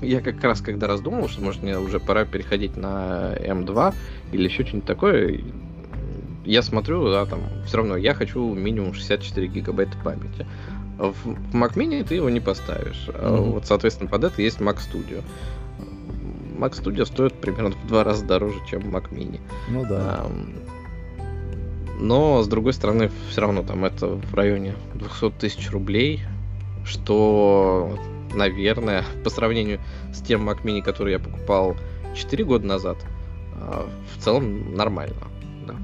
я 0.00 0.20
как 0.20 0.42
раз 0.42 0.60
когда 0.60 0.86
раздумывал, 0.86 1.28
что 1.28 1.42
может 1.42 1.62
мне 1.62 1.78
уже 1.78 2.00
пора 2.00 2.24
переходить 2.24 2.76
на 2.76 3.34
М2 3.36 3.94
или 4.32 4.44
еще 4.44 4.64
что-нибудь 4.64 4.86
такое, 4.86 5.40
я 6.44 6.62
смотрю, 6.62 7.10
да, 7.10 7.26
там, 7.26 7.40
все 7.66 7.78
равно 7.78 7.96
я 7.96 8.14
хочу 8.14 8.54
минимум 8.54 8.94
64 8.94 9.46
гигабайта 9.48 9.96
памяти. 10.02 10.46
В, 10.96 11.12
в 11.12 11.54
Mac 11.54 11.74
Mini 11.74 12.02
ты 12.04 12.16
его 12.16 12.30
не 12.30 12.40
поставишь. 12.40 13.08
Mm-hmm. 13.08 13.50
Вот, 13.52 13.66
соответственно, 13.66 14.10
под 14.10 14.24
это 14.24 14.42
есть 14.42 14.58
Mac 14.58 14.78
Studio. 14.78 15.22
Mac 16.58 16.72
Studio 16.72 17.04
стоит 17.04 17.34
примерно 17.34 17.70
в 17.70 17.86
два 17.86 18.02
раза 18.02 18.24
дороже, 18.24 18.58
чем 18.68 18.80
Mac 18.94 19.10
Mini. 19.10 19.40
Ну 19.68 19.84
да. 19.84 20.26
но, 22.00 22.42
с 22.42 22.48
другой 22.48 22.72
стороны, 22.72 23.10
все 23.30 23.42
равно 23.42 23.62
там 23.62 23.84
это 23.84 24.06
в 24.08 24.34
районе 24.34 24.74
200 24.94 25.30
тысяч 25.38 25.70
рублей, 25.70 26.22
что 26.84 27.96
наверное, 28.34 29.04
по 29.24 29.30
сравнению 29.30 29.80
с 30.12 30.20
тем 30.20 30.48
Mac 30.48 30.62
Mini, 30.62 30.82
который 30.82 31.12
я 31.12 31.18
покупал 31.18 31.76
4 32.14 32.44
года 32.44 32.66
назад, 32.66 32.98
а, 33.54 33.88
в 34.16 34.22
целом 34.22 34.74
нормально. 34.74 35.16
Да. 35.66 35.74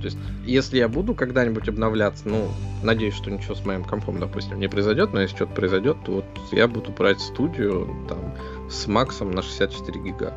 То 0.00 0.06
есть, 0.06 0.18
если 0.44 0.78
я 0.78 0.88
буду 0.88 1.14
когда-нибудь 1.14 1.68
обновляться, 1.68 2.28
ну, 2.28 2.48
надеюсь, 2.82 3.14
что 3.14 3.30
ничего 3.30 3.54
с 3.54 3.64
моим 3.64 3.84
компом, 3.84 4.18
допустим, 4.18 4.58
не 4.58 4.68
произойдет, 4.68 5.12
но 5.12 5.20
если 5.20 5.36
что-то 5.36 5.54
произойдет, 5.54 5.96
то 6.04 6.12
вот 6.12 6.24
я 6.50 6.66
буду 6.66 6.90
брать 6.90 7.20
студию 7.20 7.88
там 8.08 8.34
с 8.68 8.86
максом 8.86 9.30
на 9.30 9.42
64 9.42 10.00
гига. 10.00 10.34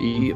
И 0.00 0.34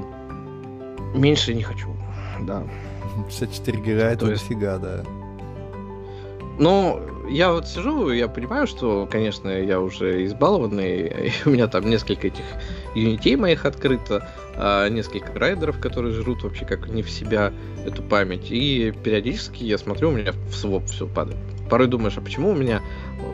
меньше 1.14 1.54
не 1.54 1.62
хочу, 1.62 1.94
да. 2.40 2.64
64 3.30 3.80
гига 3.80 4.02
это 4.02 4.26
есть... 4.26 4.42
дофига, 4.42 4.78
да. 4.78 5.04
Ну, 6.58 7.00
я 7.28 7.52
вот 7.52 7.68
сижу, 7.68 8.10
я 8.10 8.28
понимаю, 8.28 8.66
что, 8.66 9.06
конечно, 9.10 9.48
я 9.48 9.80
уже 9.80 10.24
избалованный, 10.24 11.32
у 11.44 11.50
меня 11.50 11.66
там 11.66 11.88
несколько 11.90 12.28
этих 12.28 12.44
юнитей 12.94 13.36
моих 13.36 13.66
открыто, 13.66 14.28
а 14.54 14.88
несколько 14.88 15.38
райдеров, 15.38 15.78
которые 15.78 16.14
жрут 16.14 16.42
вообще 16.42 16.64
как 16.64 16.88
не 16.88 17.02
в 17.02 17.10
себя 17.10 17.52
эту 17.84 18.02
память, 18.02 18.50
и 18.50 18.92
периодически 19.04 19.64
я 19.64 19.76
смотрю, 19.76 20.08
у 20.08 20.12
меня 20.12 20.32
в 20.32 20.54
своп 20.54 20.86
все 20.86 21.06
падает. 21.06 21.38
Порой 21.68 21.88
думаешь, 21.88 22.16
а 22.16 22.20
почему 22.20 22.50
у 22.50 22.54
меня... 22.54 22.80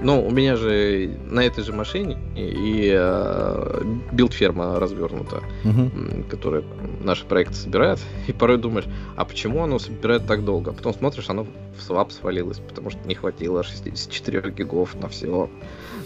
Ну, 0.03 0.27
у 0.27 0.31
меня 0.31 0.57
же 0.57 1.17
на 1.31 1.41
этой 1.45 1.63
же 1.63 1.73
машине 1.73 2.19
и 2.35 2.93
э, 2.93 3.83
билд-ферма 4.11 4.81
развернута, 4.81 5.43
uh-huh. 5.63 6.29
которая 6.29 6.65
наши 7.05 7.25
проекты 7.25 7.55
собирает. 7.55 8.01
И 8.27 8.33
порой 8.33 8.59
думаешь, 8.59 8.87
а 9.17 9.25
почему 9.25 9.63
оно 9.63 9.79
собирает 9.79 10.27
так 10.27 10.45
долго? 10.45 10.73
А 10.73 10.75
потом 10.75 10.93
смотришь, 10.93 11.31
оно 11.31 11.47
в 11.77 11.83
свап 11.83 12.11
свалилось, 12.11 12.59
потому 12.59 12.91
что 12.91 12.99
не 13.07 13.15
хватило 13.15 13.63
64 13.63 14.51
гигов 14.51 14.95
на 14.97 15.09
все. 15.09 15.49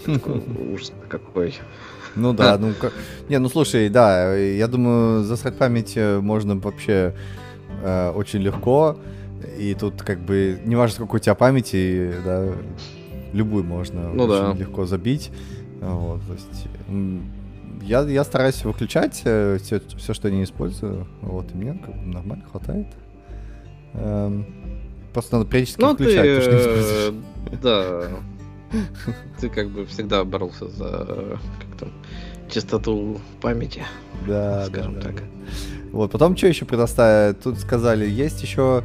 ужас 0.73 0.93
какой. 1.09 1.55
Ну 2.15 2.33
да, 2.33 2.57
ну 2.59 2.73
как... 2.79 2.93
Не, 3.29 3.39
ну 3.39 3.49
слушай, 3.49 3.89
да, 3.89 4.35
я 4.35 4.67
думаю, 4.67 5.23
засрать 5.23 5.57
память 5.57 5.97
можно 5.97 6.55
вообще 6.55 7.15
э, 7.83 8.11
очень 8.11 8.41
легко. 8.41 8.97
И 9.57 9.73
тут 9.73 10.03
как 10.03 10.19
бы, 10.19 10.59
не 10.65 10.75
важно, 10.75 10.95
сколько 10.95 11.15
у 11.15 11.19
тебя 11.19 11.35
памяти, 11.35 12.13
да, 12.23 12.53
любую 13.33 13.63
можно 13.63 14.09
ну, 14.13 14.25
очень 14.25 14.53
да. 14.53 14.53
легко 14.53 14.85
забить. 14.85 15.31
Вот, 15.79 16.21
то 16.27 16.33
есть, 16.33 16.67
я, 17.83 18.01
я 18.01 18.23
стараюсь 18.23 18.63
выключать 18.63 19.15
все, 19.15 19.55
э, 19.75 19.79
все, 19.97 20.13
что 20.13 20.27
я 20.27 20.33
не 20.33 20.43
использую. 20.43 21.07
Вот, 21.21 21.51
и 21.53 21.57
мне 21.57 21.73
как 21.73 21.95
бы 21.95 22.05
нормально 22.07 22.45
хватает. 22.49 22.87
Эм, 23.93 24.45
просто 25.13 25.37
надо 25.37 25.49
периодически 25.49 25.81
ну, 25.81 25.93
включать 25.93 26.23
ты, 26.23 26.35
то, 26.35 26.41
что 26.41 26.51
не 26.51 26.59
используешь. 26.59 27.13
Да. 27.61 28.03
Ты 29.39 29.49
как 29.49 29.69
бы 29.69 29.85
всегда 29.85 30.23
боролся 30.23 30.67
за 30.67 31.39
как 31.59 31.79
там, 31.79 31.89
чистоту 32.49 33.19
памяти. 33.41 33.83
Да, 34.27 34.65
скажем 34.65 34.95
да, 34.95 35.01
так. 35.01 35.15
Да. 35.15 35.21
Вот, 35.91 36.11
потом 36.11 36.35
что 36.35 36.47
еще 36.47 36.65
предоставят? 36.65 37.41
Тут 37.41 37.59
сказали, 37.59 38.09
есть 38.09 38.41
еще 38.41 38.83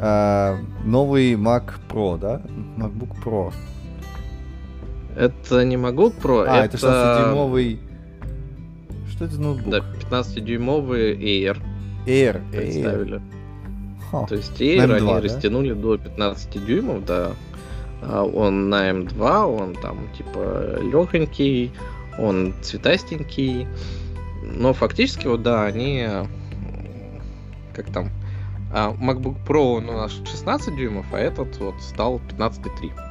э, 0.00 0.58
новый 0.84 1.34
Mac 1.34 1.74
Pro, 1.88 2.18
да? 2.18 2.42
MacBook 2.76 3.22
Pro. 3.22 3.52
Это 5.16 5.64
не 5.64 5.76
MacBook 5.76 6.14
Pro, 6.20 6.44
а, 6.46 6.64
это... 6.64 6.76
это 6.76 6.86
16-дюймовый... 6.86 7.78
Что 9.10 9.24
это 9.24 9.34
за 9.34 9.40
ноутбук? 9.40 9.70
Да, 9.70 9.78
15-дюймовый 9.78 11.16
Air. 11.18 11.58
Air, 12.06 12.40
представили. 12.50 13.16
Air. 14.12 14.26
То 14.28 14.34
есть 14.34 14.60
Air 14.60 14.86
M2, 14.86 14.96
они 14.96 15.06
да? 15.06 15.20
растянули 15.20 15.72
до 15.72 15.98
15 15.98 16.64
дюймов, 16.64 17.04
да. 17.04 17.32
А 18.02 18.24
он 18.24 18.68
на 18.70 18.90
M2, 18.90 19.60
он 19.60 19.74
там 19.74 20.08
типа 20.16 20.78
легенький, 20.80 21.72
он 22.18 22.54
цветастенький. 22.62 23.66
Но 24.42 24.72
фактически, 24.72 25.26
вот 25.26 25.42
да, 25.42 25.64
они 25.64 26.06
как 27.74 27.92
там 27.92 28.10
А 28.72 28.92
MacBook 28.92 29.36
Pro 29.46 29.78
у 29.78 29.80
нас 29.80 30.12
16 30.12 30.76
дюймов, 30.76 31.06
а 31.12 31.18
этот 31.18 31.56
вот 31.58 31.74
стал 31.80 32.20
15,3. 32.38 33.09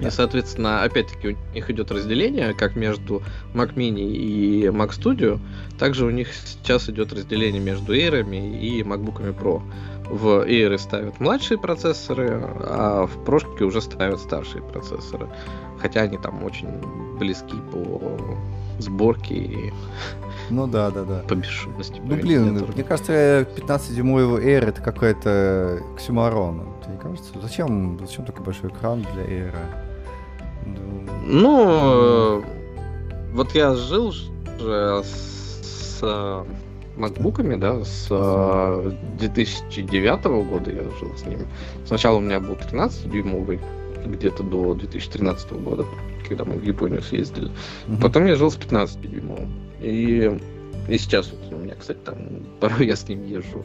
Да. 0.00 0.08
И, 0.08 0.10
соответственно, 0.10 0.82
опять-таки 0.82 1.28
у 1.28 1.54
них 1.54 1.70
идет 1.70 1.90
разделение, 1.90 2.54
как 2.54 2.76
между 2.76 3.22
Mac 3.54 3.74
Mini 3.74 4.10
и 4.10 4.64
Mac 4.66 4.90
Studio. 4.90 5.38
Также 5.78 6.06
у 6.06 6.10
них 6.10 6.28
сейчас 6.32 6.88
идет 6.88 7.12
разделение 7.12 7.60
между 7.60 7.94
Air 7.94 8.20
и 8.58 8.82
MacBook 8.82 9.36
Pro. 9.38 9.62
В 10.08 10.46
Air 10.46 10.76
ставят 10.78 11.20
младшие 11.20 11.58
процессоры, 11.58 12.42
а 12.60 13.06
в 13.06 13.24
прошке 13.24 13.64
уже 13.64 13.80
ставят 13.80 14.20
старшие 14.20 14.62
процессоры. 14.62 15.28
Хотя 15.80 16.02
они 16.02 16.18
там 16.18 16.42
очень 16.44 16.68
близки 17.18 17.56
по 17.72 18.18
сборке 18.78 19.34
и 19.34 19.72
ну 20.50 20.66
да, 20.66 20.90
да, 20.90 21.04
да. 21.04 21.22
По 21.28 21.34
бесшумности. 21.34 22.00
Ну 22.04 22.16
блин, 22.16 22.66
мне 22.74 22.82
кажется, 22.82 23.42
15-дюймовый 23.42 24.44
Air 24.44 24.68
это 24.68 24.82
какой-то 24.82 25.80
оксюморон. 25.94 26.69
Тебе 26.90 26.96
не 26.96 26.98
кажется? 26.98 27.32
Зачем, 27.40 27.98
зачем 28.00 28.24
такой 28.24 28.44
большой 28.44 28.70
экран 28.70 29.06
для 29.14 29.24
Air? 29.24 29.54
Ну, 31.26 32.44
вот 33.32 33.54
я 33.54 33.74
жил 33.74 34.12
же 34.12 34.30
с, 35.04 36.00
с 36.00 36.44
макбуками, 36.96 37.56
да, 37.56 37.84
с 37.84 38.08
2009 39.18 40.24
года 40.48 40.70
я 40.70 40.82
жил 40.98 41.16
с 41.16 41.24
ними. 41.24 41.46
Сначала 41.86 42.16
у 42.16 42.20
меня 42.20 42.40
был 42.40 42.54
13-дюймовый, 42.54 43.60
где-то 44.04 44.42
до 44.42 44.74
2013 44.74 45.52
года, 45.52 45.86
когда 46.28 46.44
мы 46.44 46.54
в 46.54 46.64
Японию 46.64 47.02
съездили. 47.02 47.50
Потом 48.02 48.26
я 48.26 48.36
жил 48.36 48.50
с 48.50 48.56
15-дюймовым. 48.56 49.48
И, 49.80 50.38
и 50.88 50.98
сейчас 50.98 51.30
вот 51.30 51.58
у 51.58 51.62
меня, 51.62 51.74
кстати, 51.74 51.98
там 52.04 52.16
порой 52.60 52.86
я 52.86 52.96
с 52.96 53.08
ним 53.08 53.24
езжу 53.26 53.64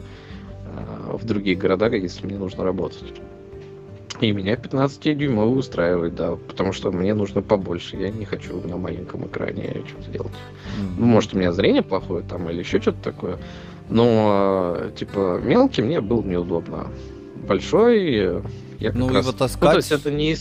в 1.12 1.24
другие 1.24 1.56
города, 1.56 1.88
если 1.88 2.26
мне 2.26 2.38
нужно 2.38 2.64
работать. 2.64 3.04
И 4.20 4.32
меня 4.32 4.54
15-дюймовый 4.54 5.58
устраивает, 5.58 6.14
да, 6.14 6.36
потому 6.36 6.72
что 6.72 6.90
мне 6.90 7.12
нужно 7.12 7.42
побольше. 7.42 7.96
Я 7.96 8.10
не 8.10 8.24
хочу 8.24 8.60
на 8.66 8.78
маленьком 8.78 9.26
экране 9.26 9.82
что-то 9.86 10.10
делать. 10.10 10.32
Mm-hmm. 10.32 10.94
Ну, 10.98 11.06
может, 11.06 11.34
у 11.34 11.38
меня 11.38 11.52
зрение 11.52 11.82
плохое 11.82 12.24
там 12.24 12.48
или 12.48 12.60
еще 12.60 12.80
что-то 12.80 13.02
такое. 13.02 13.38
Но, 13.90 14.78
типа, 14.96 15.40
мелкий 15.44 15.82
мне 15.82 16.00
было 16.00 16.22
неудобно. 16.22 16.88
Большой 17.46 18.42
я 18.78 18.90
как 18.90 18.98
ну, 18.98 19.08
раз... 19.08 19.26
его 19.26 19.36
таскать... 19.36 19.62
Ну, 19.62 19.70
то 19.70 19.76
есть 19.76 19.92
это 19.92 20.10
не 20.10 20.36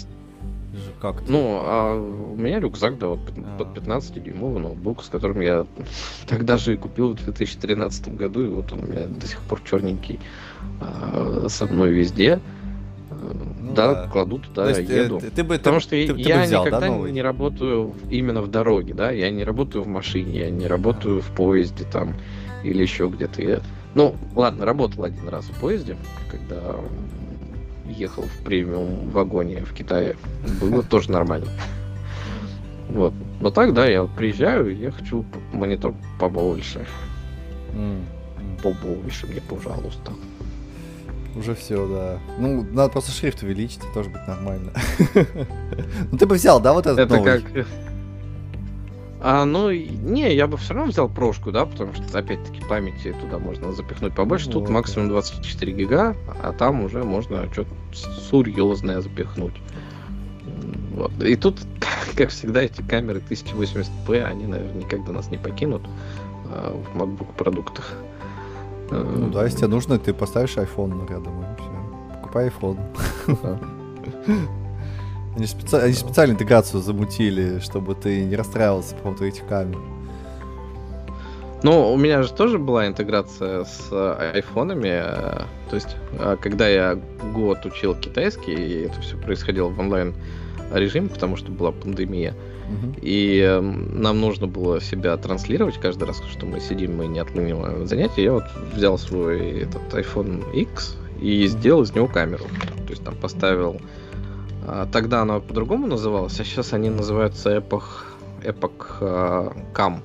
как 1.02 1.22
-то. 1.22 1.26
Ну, 1.28 1.60
а 1.62 1.96
у 1.96 2.36
меня 2.36 2.60
рюкзак, 2.60 2.98
да, 2.98 3.08
вот 3.08 3.20
а. 3.38 3.58
под 3.58 3.78
15-дюймовый 3.78 4.60
ноутбук, 4.60 5.04
с 5.04 5.10
которым 5.10 5.42
я 5.42 5.66
тогда 6.28 6.58
же 6.58 6.74
и 6.74 6.78
купил 6.78 7.14
в 7.14 7.16
2013 7.16 8.16
году, 8.16 8.46
и 8.46 8.48
вот 8.48 8.72
он 8.72 8.84
у 8.84 8.88
меня 8.88 9.08
до 9.08 9.28
сих 9.28 9.40
пор 9.42 9.62
черненький 9.62 10.20
а, 10.82 11.48
со 11.50 11.66
мной 11.68 11.92
везде. 11.92 12.40
Ну, 13.10 13.74
да, 13.74 13.94
да, 13.94 14.10
кладу 14.10 14.40
туда, 14.40 14.70
есть, 14.70 14.90
еду. 14.90 15.20
Ты, 15.20 15.30
ты 15.32 15.44
бы, 15.44 15.58
Потому 15.58 15.78
ты, 15.78 15.82
что 15.82 15.90
ты, 15.92 16.22
я 16.22 16.42
ты 16.42 16.48
взял, 16.48 16.66
никогда 16.66 16.88
да, 16.88 17.10
не 17.10 17.22
работаю 17.22 17.94
именно 18.10 18.42
в 18.42 18.48
дороге, 18.48 18.94
да, 18.94 19.12
я 19.12 19.32
не 19.32 19.44
работаю 19.44 19.84
в 19.84 19.88
машине, 19.88 20.40
я 20.40 20.50
не 20.50 20.68
работаю 20.68 21.22
в 21.22 21.32
поезде 21.32 21.86
там 21.86 22.16
или 22.64 22.82
еще 22.82 23.08
где-то. 23.08 23.62
Ну, 23.96 24.16
ладно, 24.36 24.66
работал 24.66 25.06
один 25.06 25.30
раз 25.30 25.46
в 25.46 25.60
поезде, 25.60 25.96
когда 26.30 26.76
ехал 27.96 28.24
в 28.24 28.44
премиум 28.44 29.10
вагоне 29.10 29.64
в 29.66 29.74
Китае. 29.74 30.16
Было 30.62 30.84
тоже 30.84 31.12
нормально. 31.12 31.48
Вот. 32.90 33.14
Но 33.42 33.52
так, 33.52 33.74
да, 33.74 33.88
я 33.88 34.04
приезжаю, 34.04 34.72
и 34.72 34.76
я 34.76 34.92
хочу 34.92 35.26
монитор 35.54 35.94
побольше. 36.20 36.86
Побольше 38.62 39.28
мне, 39.28 39.42
пожалуйста. 39.42 40.12
Уже 41.36 41.54
все, 41.54 41.86
да. 41.88 42.20
Ну, 42.40 42.64
надо 42.72 42.92
просто 42.92 43.12
шрифт 43.12 43.44
увеличить, 43.44 43.80
и 43.84 43.94
тоже 43.94 44.10
будет 44.10 44.28
нормально. 44.28 44.72
Ну 46.12 46.18
ты 46.18 46.26
бы 46.26 46.36
взял, 46.36 46.62
да, 46.62 46.72
вот 46.72 46.86
этот 46.86 47.12
Это 47.12 47.22
как... 47.22 47.66
А, 49.28 49.44
ну, 49.44 49.72
не, 49.72 50.36
я 50.36 50.46
бы 50.46 50.56
все 50.56 50.76
равно 50.76 50.92
взял 50.92 51.10
прошку, 51.10 51.52
да, 51.52 51.66
потому 51.66 51.96
что, 51.96 52.20
опять-таки, 52.20 52.62
памяти 52.70 53.16
туда 53.20 53.40
можно 53.40 53.74
запихнуть 53.74 54.14
побольше. 54.14 54.46
Вот. 54.46 54.54
Тут 54.54 54.70
максимум 54.70 55.10
24 55.10 55.74
гига, 55.74 56.16
а 56.44 56.52
там 56.52 56.84
уже 56.84 57.04
можно 57.04 57.52
что-то 57.52 57.72
серьезное 57.92 59.02
запихнуть. 59.02 59.56
Вот. 60.92 61.12
И 61.24 61.36
тут, 61.38 61.58
как 62.16 62.30
всегда, 62.30 62.62
эти 62.62 62.84
камеры 62.84 63.20
1080p, 63.28 64.24
они, 64.24 64.46
наверное, 64.46 64.84
никогда 64.84 65.12
нас 65.12 65.32
не 65.32 65.40
покинут 65.40 65.82
а, 66.52 66.80
в 66.80 66.96
MacBook 66.96 67.34
продуктах. 67.36 67.94
Ну 68.92 69.32
да, 69.32 69.46
если 69.46 69.58
тебе 69.58 69.70
нужно, 69.70 69.98
ты 69.98 70.14
поставишь 70.14 70.56
iPhone 70.56 71.10
рядом, 71.10 71.42
и 71.42 71.46
все. 71.58 72.14
Покупай 72.14 72.50
iPhone. 72.50 72.78
Они, 75.36 75.48
специ... 75.48 75.78
Они 75.78 75.94
специально 75.94 76.34
интеграцию 76.34 76.82
замутили, 76.82 77.60
чтобы 77.60 77.96
ты 77.96 78.24
не 78.24 78.36
расстраивался 78.36 78.96
по 78.96 79.04
поводу 79.04 79.26
этих 79.26 79.46
камер. 79.48 79.80
Ну, 81.64 81.92
у 81.92 81.98
меня 81.98 82.22
же 82.22 82.32
тоже 82.32 82.60
была 82.60 82.88
интеграция 82.88 83.64
с 83.64 83.90
айфонами. 83.92 85.02
Э, 85.04 85.42
то 85.70 85.76
есть, 85.76 85.96
э, 86.20 86.38
когда 86.40 86.68
я 86.68 87.00
год 87.34 87.66
учил 87.66 87.96
китайский, 87.96 88.54
и 88.54 88.86
это 88.86 89.02
все 89.02 89.18
происходило 89.18 89.70
в 89.70 89.80
онлайн 89.80 90.14
режиме, 90.72 91.10
потому 91.10 91.38
что 91.38 91.52
была 91.52 91.72
пандемия. 91.72 92.34
Uh-huh. 92.70 93.00
И 93.02 93.40
э, 93.40 93.60
нам 93.62 94.22
нужно 94.22 94.48
было 94.48 94.80
себя 94.80 95.18
транслировать 95.18 95.80
каждый 95.80 96.08
раз, 96.08 96.22
что 96.32 96.46
мы 96.46 96.60
сидим 96.60 97.02
и 97.02 97.08
не 97.08 97.20
отлыниваем 97.20 97.88
занятия. 97.88 98.24
Я 98.24 98.34
вот 98.34 98.46
взял 98.74 98.98
свой 98.98 99.62
этот 99.62 99.82
iPhone 99.94 100.44
X 100.54 100.96
и 101.20 101.48
сделал 101.48 101.84
из 101.84 101.94
него 101.94 102.08
камеру. 102.08 102.46
То 102.86 102.92
есть 102.92 103.04
там 103.04 103.16
поставил 103.16 103.82
тогда 104.92 105.22
она 105.22 105.40
по-другому 105.40 105.88
называлась, 105.88 106.40
а 106.40 106.44
сейчас 106.44 106.74
они 106.74 106.90
называются 106.90 107.58
Epoch, 107.58 107.84
Epoch 108.42 109.00
uh, 109.00 109.56
Cam. 109.74 110.00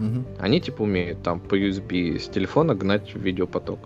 Угу. 0.00 0.24
Они 0.38 0.60
типа 0.60 0.82
умеют 0.82 1.22
там 1.22 1.40
по 1.40 1.56
USB 1.56 2.18
с 2.18 2.28
телефона 2.28 2.74
гнать 2.74 3.14
видеопоток. 3.14 3.80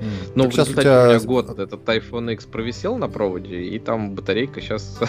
Mm. 0.00 0.32
Ну, 0.34 0.44
так 0.44 0.52
в 0.52 0.58
результате 0.58 0.78
у, 0.78 0.82
тебя... 0.82 1.02
у 1.02 1.08
меня 1.08 1.20
год 1.20 1.58
этот 1.58 1.88
iPhone 1.88 2.32
X 2.32 2.44
провисел 2.46 2.96
на 2.96 3.08
проводе, 3.08 3.60
и 3.62 3.78
там 3.78 4.14
батарейка 4.14 4.60
сейчас 4.60 5.00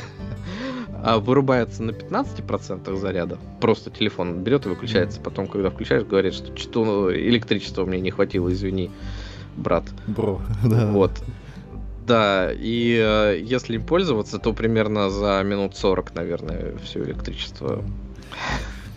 а, 1.03 1.19
вырубается 1.19 1.83
на 1.83 1.91
15% 1.91 2.95
заряда. 2.97 3.37
Просто 3.61 3.91
телефон 3.91 4.43
берет 4.43 4.65
и 4.65 4.69
выключается. 4.69 5.19
Потом, 5.21 5.47
когда 5.47 5.69
включаешь, 5.69 6.03
говорит, 6.03 6.33
что 6.33 6.55
что 6.57 7.15
электричества 7.15 7.85
мне 7.85 7.99
не 8.01 8.11
хватило, 8.11 8.51
извини, 8.51 8.91
брат. 9.55 9.83
Бро, 10.07 10.41
да. 10.63 10.87
Вот. 10.87 11.11
Да, 12.05 12.51
и 12.51 12.99
э, 13.01 13.39
если 13.41 13.75
им 13.75 13.85
пользоваться, 13.85 14.39
то 14.39 14.53
примерно 14.53 15.09
за 15.09 15.41
минут 15.43 15.75
40, 15.75 16.15
наверное, 16.15 16.75
все 16.83 17.03
электричество. 17.03 17.83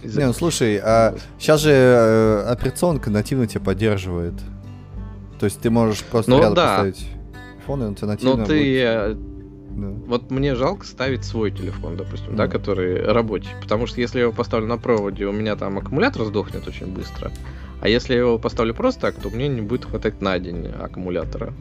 Не, 0.02 0.26
ну 0.26 0.32
слушай, 0.32 0.78
а 0.82 1.14
сейчас 1.38 1.60
же 1.60 1.70
э, 1.70 2.42
операционка 2.48 3.10
нативно 3.10 3.46
тебя 3.46 3.60
поддерживает. 3.60 4.34
То 5.38 5.46
есть 5.46 5.60
ты 5.60 5.70
можешь 5.70 6.02
просто 6.04 6.30
ну, 6.30 6.38
рядом 6.38 6.54
да. 6.54 6.66
поставить 6.68 7.06
iPhone, 7.66 7.82
и 7.82 7.86
он 7.86 7.94
тебя 7.94 8.08
нативно 8.08 8.36
Но 8.36 8.44
ты... 8.44 8.58
Будет... 8.58 8.80
Э, 8.82 9.14
да. 9.76 9.88
Вот 10.06 10.30
мне 10.30 10.54
жалко 10.54 10.86
ставить 10.86 11.24
свой 11.24 11.50
телефон, 11.50 11.96
допустим, 11.96 12.32
mm. 12.32 12.36
да, 12.36 12.48
который 12.48 13.04
рабочий. 13.04 13.50
Потому 13.60 13.86
что 13.86 14.00
если 14.00 14.18
я 14.18 14.24
его 14.24 14.32
поставлю 14.32 14.66
на 14.66 14.78
проводе, 14.78 15.26
у 15.26 15.32
меня 15.32 15.54
там 15.56 15.76
аккумулятор 15.76 16.24
сдохнет 16.24 16.66
очень 16.66 16.86
быстро. 16.86 17.30
А 17.82 17.88
если 17.88 18.14
я 18.14 18.20
его 18.20 18.38
поставлю 18.38 18.74
просто 18.74 19.02
так, 19.02 19.16
то 19.16 19.28
мне 19.28 19.48
не 19.48 19.60
будет 19.60 19.84
хватать 19.84 20.22
на 20.22 20.38
день 20.38 20.66
аккумулятора. 20.66 21.52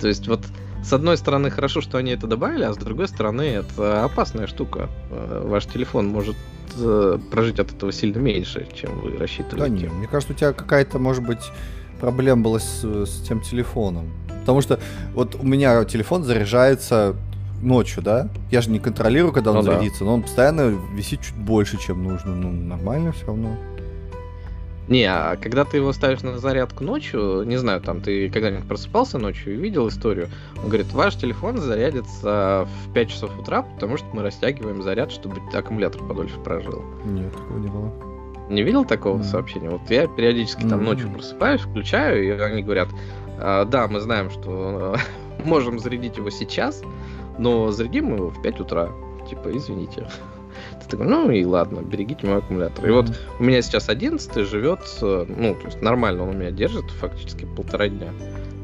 То 0.00 0.08
есть 0.08 0.28
вот 0.28 0.40
с 0.82 0.92
одной 0.92 1.16
стороны 1.16 1.50
хорошо, 1.50 1.80
что 1.80 1.98
они 1.98 2.12
это 2.12 2.26
добавили, 2.26 2.64
а 2.64 2.72
с 2.72 2.76
другой 2.76 3.08
стороны 3.08 3.42
это 3.42 4.04
опасная 4.04 4.46
штука. 4.46 4.88
Э, 5.10 5.42
ваш 5.44 5.66
телефон 5.66 6.08
может 6.08 6.36
э, 6.76 7.18
прожить 7.30 7.58
от 7.58 7.72
этого 7.72 7.92
сильно 7.92 8.18
меньше, 8.18 8.66
чем 8.74 9.00
вы 9.00 9.16
рассчитывали. 9.16 9.60
Да 9.60 9.68
нет, 9.68 9.92
мне 9.92 10.06
кажется, 10.06 10.32
у 10.32 10.36
тебя 10.36 10.52
какая-то, 10.52 10.98
может 10.98 11.24
быть, 11.24 11.50
проблема 12.00 12.42
была 12.42 12.58
с, 12.58 12.84
с 12.84 13.22
тем 13.22 13.40
телефоном. 13.40 14.10
Потому 14.40 14.60
что 14.62 14.80
вот 15.14 15.34
у 15.34 15.44
меня 15.44 15.84
телефон 15.84 16.24
заряжается 16.24 17.16
ночью, 17.60 18.02
да? 18.02 18.28
Я 18.50 18.62
же 18.62 18.70
не 18.70 18.78
контролирую, 18.78 19.32
когда 19.32 19.50
он 19.50 19.56
ну, 19.58 19.62
зарядится, 19.62 20.00
да. 20.00 20.06
но 20.06 20.14
он 20.14 20.22
постоянно 20.22 20.78
висит 20.94 21.20
чуть 21.20 21.36
больше, 21.36 21.78
чем 21.78 22.04
нужно. 22.04 22.34
Ну, 22.34 22.50
нормально 22.50 23.12
все 23.12 23.26
равно. 23.26 23.56
Не, 24.88 25.04
а 25.04 25.36
когда 25.36 25.64
ты 25.64 25.76
его 25.76 25.92
ставишь 25.92 26.22
на 26.22 26.38
зарядку 26.38 26.82
ночью, 26.82 27.42
не 27.44 27.56
знаю, 27.56 27.80
там 27.80 28.00
ты 28.00 28.30
когда-нибудь 28.30 28.66
просыпался 28.66 29.18
ночью 29.18 29.54
и 29.54 29.56
видел 29.56 29.88
историю, 29.88 30.28
он 30.56 30.68
говорит, 30.68 30.92
ваш 30.92 31.16
телефон 31.16 31.58
зарядится 31.58 32.66
в 32.66 32.92
5 32.94 33.10
часов 33.10 33.38
утра, 33.38 33.62
потому 33.62 33.98
что 33.98 34.06
мы 34.14 34.22
растягиваем 34.22 34.82
заряд, 34.82 35.12
чтобы 35.12 35.36
аккумулятор 35.52 36.02
подольше 36.02 36.38
прожил. 36.38 36.82
Нет, 37.04 37.32
такого 37.32 37.58
не 37.58 37.68
было. 37.68 37.92
Не 38.48 38.62
видел 38.62 38.86
такого 38.86 39.18
mm. 39.18 39.24
сообщения? 39.24 39.68
Вот 39.68 39.82
я 39.90 40.06
периодически 40.06 40.62
mm. 40.62 40.70
там 40.70 40.84
ночью 40.84 41.10
просыпаюсь, 41.10 41.60
включаю, 41.60 42.24
и 42.24 42.30
они 42.30 42.62
говорят, 42.62 42.88
а, 43.38 43.66
да, 43.66 43.88
мы 43.88 44.00
знаем, 44.00 44.30
что 44.30 44.96
можем 45.44 45.78
зарядить 45.78 46.16
его 46.16 46.30
сейчас, 46.30 46.82
но 47.36 47.70
зарядим 47.72 48.14
его 48.14 48.30
в 48.30 48.40
5 48.40 48.60
утра. 48.60 48.90
Типа, 49.28 49.54
извините. 49.54 50.08
Ты 50.82 50.88
такой, 50.88 51.06
ну 51.06 51.30
и 51.30 51.44
ладно, 51.44 51.80
берегите 51.80 52.26
мой 52.26 52.38
аккумулятор. 52.38 52.86
И 52.86 52.90
вот 52.90 53.06
у 53.38 53.42
меня 53.42 53.62
сейчас 53.62 53.88
11 53.88 54.46
живет, 54.46 54.80
э, 55.02 55.26
ну, 55.28 55.54
то 55.54 55.66
есть 55.66 55.82
нормально 55.82 56.22
он 56.22 56.30
у 56.30 56.32
меня 56.32 56.50
держит 56.50 56.90
фактически 56.90 57.46
полтора 57.56 57.88
дня 57.88 58.12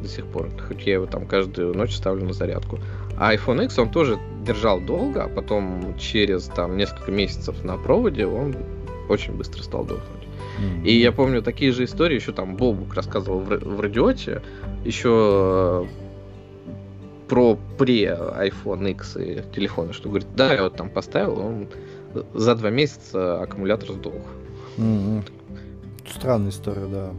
до 0.02 0.08
сих 0.08 0.26
пор. 0.26 0.50
Хоть 0.68 0.86
я 0.86 0.94
его 0.94 1.06
там 1.06 1.26
каждую 1.26 1.74
ночь 1.74 1.94
ставлю 1.94 2.24
на 2.26 2.32
зарядку. 2.32 2.78
А 3.18 3.34
iPhone 3.34 3.64
X 3.64 3.78
он 3.78 3.90
тоже 3.90 4.18
держал 4.44 4.80
долго, 4.80 5.24
а 5.24 5.28
потом 5.28 5.96
через 5.98 6.44
там 6.44 6.76
несколько 6.76 7.10
месяцев 7.10 7.62
на 7.64 7.76
проводе 7.76 8.26
он 8.26 8.54
очень 9.08 9.32
быстро 9.34 9.62
стал 9.62 9.84
дохнуть. 9.84 10.24
Mm-hmm. 10.24 10.84
И 10.84 11.00
я 11.00 11.12
помню 11.12 11.42
такие 11.42 11.72
же 11.72 11.84
истории, 11.84 12.16
еще 12.16 12.32
там 12.32 12.56
Бобук 12.56 12.94
рассказывал 12.94 13.40
в, 13.40 13.48
в 13.48 13.80
радиоте, 13.80 14.42
еще 14.84 15.86
про 17.28 17.58
при 17.78 18.04
iPhone 18.04 18.90
X 18.90 19.16
и 19.16 19.42
телефоны, 19.54 19.92
что 19.92 20.08
говорит, 20.08 20.28
да, 20.36 20.52
я 20.52 20.62
вот 20.62 20.76
там 20.76 20.90
поставил, 20.90 21.38
он 21.38 21.68
за 22.34 22.54
два 22.54 22.70
месяца 22.70 23.42
аккумулятор 23.42 23.92
сдох. 23.92 24.14
Mm-hmm. 24.76 25.22
Странная 26.12 26.50
история, 26.50 26.86
да. 26.86 27.10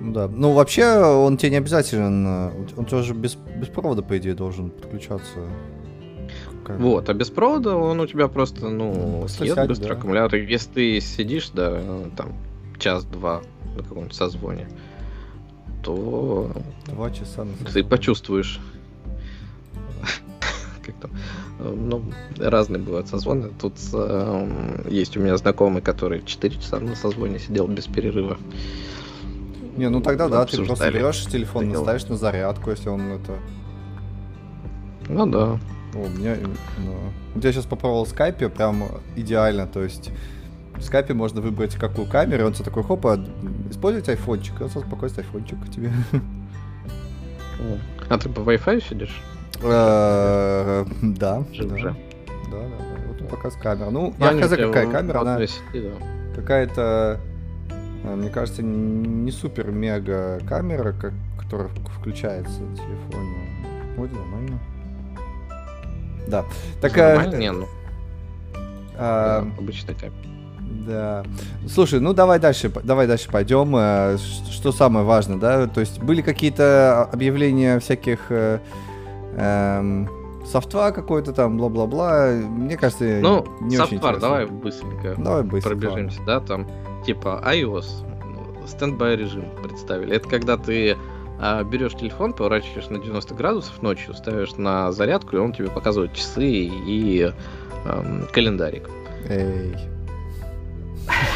Да. 0.00 0.28
Ну, 0.28 0.52
вообще, 0.52 0.96
он 0.96 1.36
тебе 1.36 1.50
не 1.50 1.56
обязателен. 1.58 2.26
Э, 2.26 2.50
он 2.76 2.84
тоже 2.86 3.14
без, 3.14 3.34
без 3.34 3.68
провода, 3.68 4.02
по 4.02 4.18
идее, 4.18 4.34
должен 4.34 4.70
подключаться. 4.70 5.38
Как? 6.64 6.78
Вот, 6.78 7.08
а 7.08 7.14
без 7.14 7.30
провода 7.30 7.76
он 7.76 8.00
у 8.00 8.06
тебя 8.06 8.28
просто, 8.28 8.68
ну, 8.68 9.26
съест 9.28 9.66
быстро 9.66 9.88
да. 9.88 9.94
аккумулятор. 9.94 10.40
Если 10.40 10.70
ты 10.70 11.00
сидишь, 11.00 11.50
да, 11.50 11.80
там, 12.16 12.32
час-два 12.78 13.42
на 13.76 13.82
каком-то 13.82 14.14
созвоне, 14.14 14.68
то... 15.82 16.50
Два 16.86 17.10
часа 17.10 17.44
на 17.44 17.52
Ты 17.72 17.84
почувствуешь 17.84 18.60
как 20.82 20.94
там, 20.96 21.10
э, 21.58 21.74
ну, 21.74 22.02
разные 22.38 22.82
бывают 22.82 23.08
созвоны. 23.08 23.50
Тут 23.60 23.74
э, 23.92 24.84
есть 24.88 25.16
у 25.16 25.20
меня 25.20 25.36
знакомый, 25.36 25.82
который 25.82 26.22
4 26.24 26.56
часа 26.56 26.80
на 26.80 26.94
созвоне 26.94 27.38
сидел 27.38 27.66
без 27.66 27.86
перерыва. 27.86 28.36
Не, 29.76 29.88
ну 29.88 30.00
тогда 30.00 30.28
да, 30.28 30.44
ты 30.44 30.62
просто 30.64 30.90
берешь 30.90 31.24
телефон, 31.26 31.74
ставишь 31.74 32.06
на 32.06 32.16
зарядку, 32.16 32.70
если 32.70 32.88
он 32.88 33.12
это... 33.12 33.38
Ну 35.08 35.26
да. 35.26 35.58
О, 35.94 35.98
у 35.98 36.08
меня... 36.08 36.36
Ну, 36.78 37.40
я 37.40 37.52
сейчас 37.52 37.64
попробовал 37.64 38.04
в 38.04 38.08
скайпе, 38.08 38.48
прям 38.48 38.84
идеально, 39.16 39.66
то 39.66 39.82
есть... 39.82 40.10
В 40.74 40.82
скайпе 40.82 41.14
можно 41.14 41.40
выбрать 41.40 41.74
какую 41.74 42.08
камеру, 42.08 42.46
он 42.46 42.54
тебе 42.54 42.64
такой, 42.64 42.82
хопа, 42.82 43.20
использовать 43.70 44.08
айфончик, 44.08 44.60
он 44.60 44.68
спокойно 44.68 45.14
айфончик 45.16 45.62
к 45.64 45.70
тебе. 45.70 45.92
А 48.08 48.18
ты 48.18 48.28
по 48.28 48.40
Wi-Fi 48.40 48.88
сидишь? 48.88 49.22
Э, 49.64 50.84
да. 51.02 51.44
Да, 51.58 51.86
да. 52.50 52.62
Вот 53.08 53.28
показ 53.28 53.54
камера. 53.54 53.90
Ну, 53.90 54.14
я 54.18 54.32
хз, 54.40 54.50
какая 54.50 54.90
камера, 54.90 55.20
она 55.20 55.38
какая-то, 56.34 57.20
э, 58.04 58.14
мне 58.14 58.30
кажется, 58.30 58.62
не 58.62 59.30
супер-мега 59.30 60.40
камера, 60.48 60.94
которая 61.38 61.68
включается 61.98 62.60
на 62.60 62.76
телефоне. 62.76 63.36
Вроде 63.96 64.14
нормально. 64.14 64.58
Да. 66.28 66.44
Такая... 66.80 67.16
Нормально? 67.16 67.36
Не, 67.36 67.52
ну. 67.52 67.68
А, 68.96 69.46
обычная 69.58 69.94
камера. 69.94 70.32
Да. 70.86 71.24
Слушай, 71.68 72.00
ну 72.00 72.12
давай 72.12 72.38
дальше, 72.38 72.72
давай 72.82 73.06
дальше 73.06 73.28
пойдем. 73.30 73.74
Э, 73.76 74.16
что 74.50 74.72
самое 74.72 75.04
важное, 75.04 75.36
да? 75.36 75.66
То 75.66 75.80
есть 75.80 76.00
были 76.00 76.22
какие-то 76.22 77.04
объявления 77.12 77.78
всяких 77.78 78.30
э, 78.30 78.58
эм, 79.36 80.08
софтва 80.44 80.90
какой-то 80.90 81.32
там, 81.32 81.56
бла-бла-бла. 81.58 82.32
Мне 82.32 82.76
кажется, 82.76 83.20
ну, 83.22 83.44
не 83.60 83.76
софтвар, 83.76 83.84
очень 83.86 83.96
интересно. 83.96 84.20
давай 84.20 84.46
быстренько 84.46 85.14
давай 85.16 85.42
быстро, 85.42 85.70
пробежимся, 85.70 86.20
да, 86.26 86.40
там 86.40 86.66
типа 87.04 87.42
iOS, 87.44 87.86
стендбай 88.66 89.16
режим 89.16 89.44
представили. 89.62 90.16
Это 90.16 90.28
когда 90.28 90.56
ты 90.56 90.96
а, 91.38 91.64
берешь 91.64 91.94
телефон, 91.94 92.32
поворачиваешь 92.32 92.88
на 92.88 92.98
90 92.98 93.34
градусов 93.34 93.82
ночью, 93.82 94.14
ставишь 94.14 94.56
на 94.56 94.92
зарядку, 94.92 95.36
и 95.36 95.40
он 95.40 95.52
тебе 95.52 95.68
показывает 95.68 96.12
часы 96.14 96.46
и 96.46 97.32
эм, 97.84 98.28
календарик. 98.32 98.88
Эй. 99.28 99.74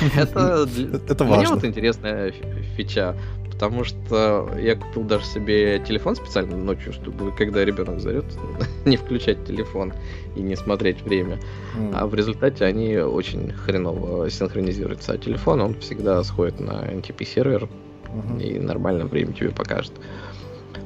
Это, 0.16 0.68
это 1.08 1.24
важно. 1.24 1.36
Мне 1.36 1.48
вот 1.48 1.64
интересная 1.64 2.32
фича, 2.76 3.16
потому 3.56 3.84
что 3.84 4.50
я 4.60 4.76
купил 4.76 5.04
даже 5.04 5.24
себе 5.24 5.78
телефон 5.78 6.14
специально 6.14 6.58
ночью, 6.58 6.92
чтобы 6.92 7.32
когда 7.32 7.64
ребенок 7.64 8.00
зовет, 8.00 8.26
не 8.84 8.98
включать 8.98 9.46
телефон 9.46 9.94
и 10.36 10.40
не 10.42 10.56
смотреть 10.56 11.00
время. 11.00 11.38
Mm. 11.74 11.92
А 11.94 12.06
в 12.06 12.14
результате 12.14 12.66
они 12.66 12.98
очень 12.98 13.52
хреново 13.52 14.28
синхронизируются. 14.28 15.12
А 15.12 15.18
телефон, 15.18 15.62
он 15.62 15.74
всегда 15.80 16.22
сходит 16.22 16.60
на 16.60 16.84
NTP 16.84 17.24
сервер 17.24 17.68
mm-hmm. 18.04 18.42
и 18.42 18.58
нормально 18.58 19.06
время 19.06 19.32
тебе 19.32 19.48
покажет. 19.48 19.94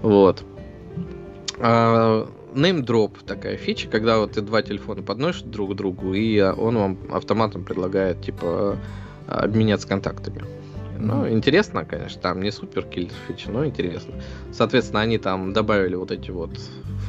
Вот. 0.02 0.44
А, 1.58 2.28
name 2.54 2.86
drop 2.86 3.16
такая 3.26 3.56
фича, 3.56 3.88
когда 3.88 4.18
вот 4.18 4.32
ты 4.32 4.42
два 4.42 4.62
телефона 4.62 5.02
подносишь 5.02 5.42
друг 5.42 5.72
к 5.72 5.74
другу, 5.74 6.14
и 6.14 6.40
он 6.40 6.78
вам 6.78 6.98
автоматом 7.10 7.64
предлагает, 7.64 8.22
типа, 8.22 8.76
обменяться 9.26 9.88
контактами. 9.88 10.44
Ну, 11.00 11.28
интересно, 11.28 11.84
конечно, 11.84 12.20
там 12.20 12.42
не 12.42 12.50
супер 12.50 12.84
киллер 12.84 13.12
фича, 13.26 13.50
но 13.50 13.66
интересно. 13.66 14.14
Соответственно, 14.52 15.00
они 15.00 15.18
там 15.18 15.52
добавили 15.52 15.94
вот 15.94 16.10
эти 16.10 16.30
вот 16.30 16.50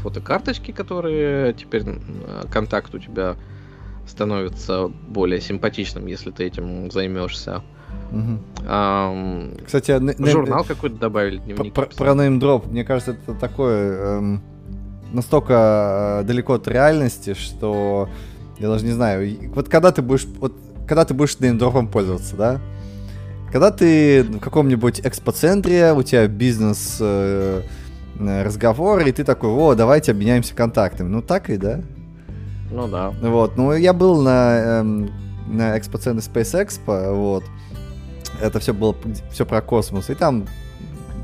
фотокарточки, 0.01 0.71
которые 0.71 1.53
теперь 1.53 1.83
контакт 2.51 2.93
у 2.95 2.99
тебя 2.99 3.35
становится 4.07 4.87
более 4.87 5.41
симпатичным, 5.41 6.07
если 6.07 6.31
ты 6.31 6.45
этим 6.45 6.89
займешься. 6.91 7.63
Угу. 8.11 8.39
А, 8.67 9.53
Кстати, 9.65 9.99
журнал 10.29 10.63
какой-то 10.63 10.95
добавили, 10.97 11.37
дневник. 11.37 11.73
Про, 11.73 11.85
про 11.85 12.11
name 12.13 12.69
мне 12.69 12.83
кажется, 12.83 13.11
это 13.11 13.33
такое 13.35 14.17
эм, 14.17 14.41
настолько 15.13 16.21
э, 16.21 16.27
далеко 16.27 16.53
от 16.53 16.67
реальности, 16.67 17.33
что 17.33 18.09
я 18.59 18.67
даже 18.67 18.85
не 18.85 18.91
знаю. 18.91 19.51
Вот 19.53 19.69
когда 19.69 19.91
ты 19.91 20.01
будешь, 20.01 20.25
вот 20.39 20.53
когда 20.87 21.05
ты 21.05 21.13
будешь 21.13 21.39
неймдропом 21.39 21.87
пользоваться, 21.87 22.35
да? 22.35 22.61
Когда 23.51 23.69
ты 23.71 24.23
в 24.23 24.39
каком-нибудь 24.39 25.01
экспоцентре, 25.01 25.91
у 25.91 26.03
тебя 26.03 26.27
бизнес 26.27 26.97
э, 27.01 27.63
э, 28.17 28.43
разговор, 28.43 29.01
и 29.01 29.11
ты 29.11 29.25
такой, 29.25 29.49
о, 29.49 29.75
давайте 29.75 30.11
обменяемся 30.11 30.55
контактами. 30.55 31.09
Ну 31.09 31.21
так 31.21 31.49
и, 31.49 31.57
да? 31.57 31.81
Ну 32.71 32.87
да. 32.87 33.09
Вот, 33.21 33.57
ну 33.57 33.73
я 33.73 33.91
был 33.91 34.21
на, 34.21 34.79
эм, 34.79 35.11
на 35.47 35.77
экспоцентре 35.77 36.25
Space 36.25 36.65
Expo, 36.65 37.13
вот. 37.13 37.43
Это 38.39 38.59
все 38.59 38.73
было 38.73 38.95
все 39.31 39.45
про 39.45 39.61
космос. 39.61 40.09
И 40.09 40.15
там 40.15 40.47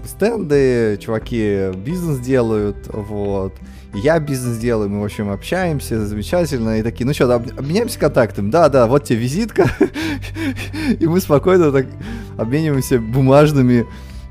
стенды, 0.06 0.98
чуваки 1.02 1.72
бизнес 1.78 2.20
делают, 2.20 2.88
вот 2.88 3.54
я 3.98 4.20
бизнес 4.20 4.58
делаю, 4.58 4.90
мы, 4.90 5.02
в 5.02 5.06
общем, 5.06 5.30
общаемся, 5.30 6.06
замечательно, 6.06 6.80
и 6.80 6.84
такие, 6.84 7.06
ну 7.06 7.14
что, 7.14 7.34
обменяемся 7.34 8.00
контактами? 8.00 8.50
Да, 8.50 8.70
да, 8.70 8.88
вот 8.88 9.04
тебе 9.06 9.20
визитка, 9.20 9.70
и 11.00 11.08
мы 11.08 11.20
спокойно 11.20 11.72
так 11.72 11.88
обмениваемся 12.38 13.00
бумажными 13.00 13.86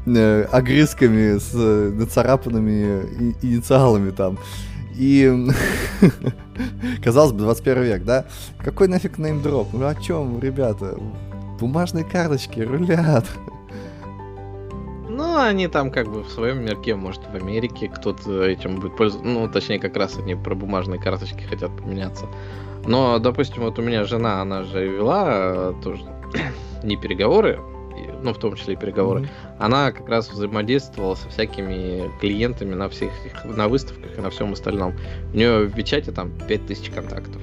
э, 0.07 0.47
огрызками 0.51 1.39
с 1.39 1.51
э, 1.55 1.93
нацарапанными 1.95 3.35
инициалами 3.43 4.11
там. 4.11 4.39
И, 4.95 5.47
казалось 7.05 7.33
бы, 7.33 7.41
21 7.41 7.83
век, 7.83 8.05
да? 8.05 8.25
Какой 8.59 8.89
нафиг 8.89 9.19
неймдроп? 9.19 9.69
Ну 9.73 9.87
о 9.87 9.95
чем, 9.95 10.41
ребята? 10.41 10.97
Бумажные 11.61 12.05
карточки 12.05 12.61
рулят. 12.61 13.27
Ну, 15.17 15.39
они 15.39 15.67
там 15.67 15.91
как 15.91 16.09
бы 16.09 16.23
в 16.23 16.29
своем 16.29 16.63
мирке, 16.63 16.95
может, 16.95 17.23
в 17.33 17.35
Америке 17.35 17.89
кто-то 17.89 18.45
этим 18.45 18.81
будет 18.81 18.99
пользоваться. 18.99 19.27
Ну, 19.27 19.49
точнее, 19.49 19.79
как 19.79 19.97
раз 19.97 20.19
они 20.19 20.35
про 20.35 20.55
бумажные 20.55 21.01
карточки 21.01 21.43
хотят 21.43 21.75
поменяться. 21.75 22.27
Но, 22.87 23.19
допустим, 23.19 23.63
вот 23.63 23.79
у 23.79 23.83
меня 23.83 24.05
жена, 24.05 24.43
она 24.43 24.63
же 24.65 24.87
вела 24.87 25.25
э, 25.29 25.75
тоже 25.83 26.03
не 26.83 26.99
переговоры, 26.99 27.59
ну, 28.23 28.35
в 28.35 28.39
том 28.39 28.57
числе 28.57 28.75
и 28.75 28.77
переговоры, 28.77 29.21
mm-hmm. 29.21 29.57
она 29.59 29.91
как 29.91 30.07
раз 30.07 30.31
взаимодействовала 30.31 31.15
со 31.15 31.31
всякими 31.31 32.11
клиентами 32.21 32.75
на 32.75 32.91
всех 32.91 33.11
на 33.45 33.69
выставках 33.69 34.19
и 34.19 34.21
на 34.21 34.29
всем 34.29 34.53
остальном. 34.53 34.95
У 35.33 35.37
нее 35.37 35.61
в 35.61 35.75
Вичате 35.75 36.13
там 36.13 36.31
5000 36.47 36.91
контактов. 36.91 37.41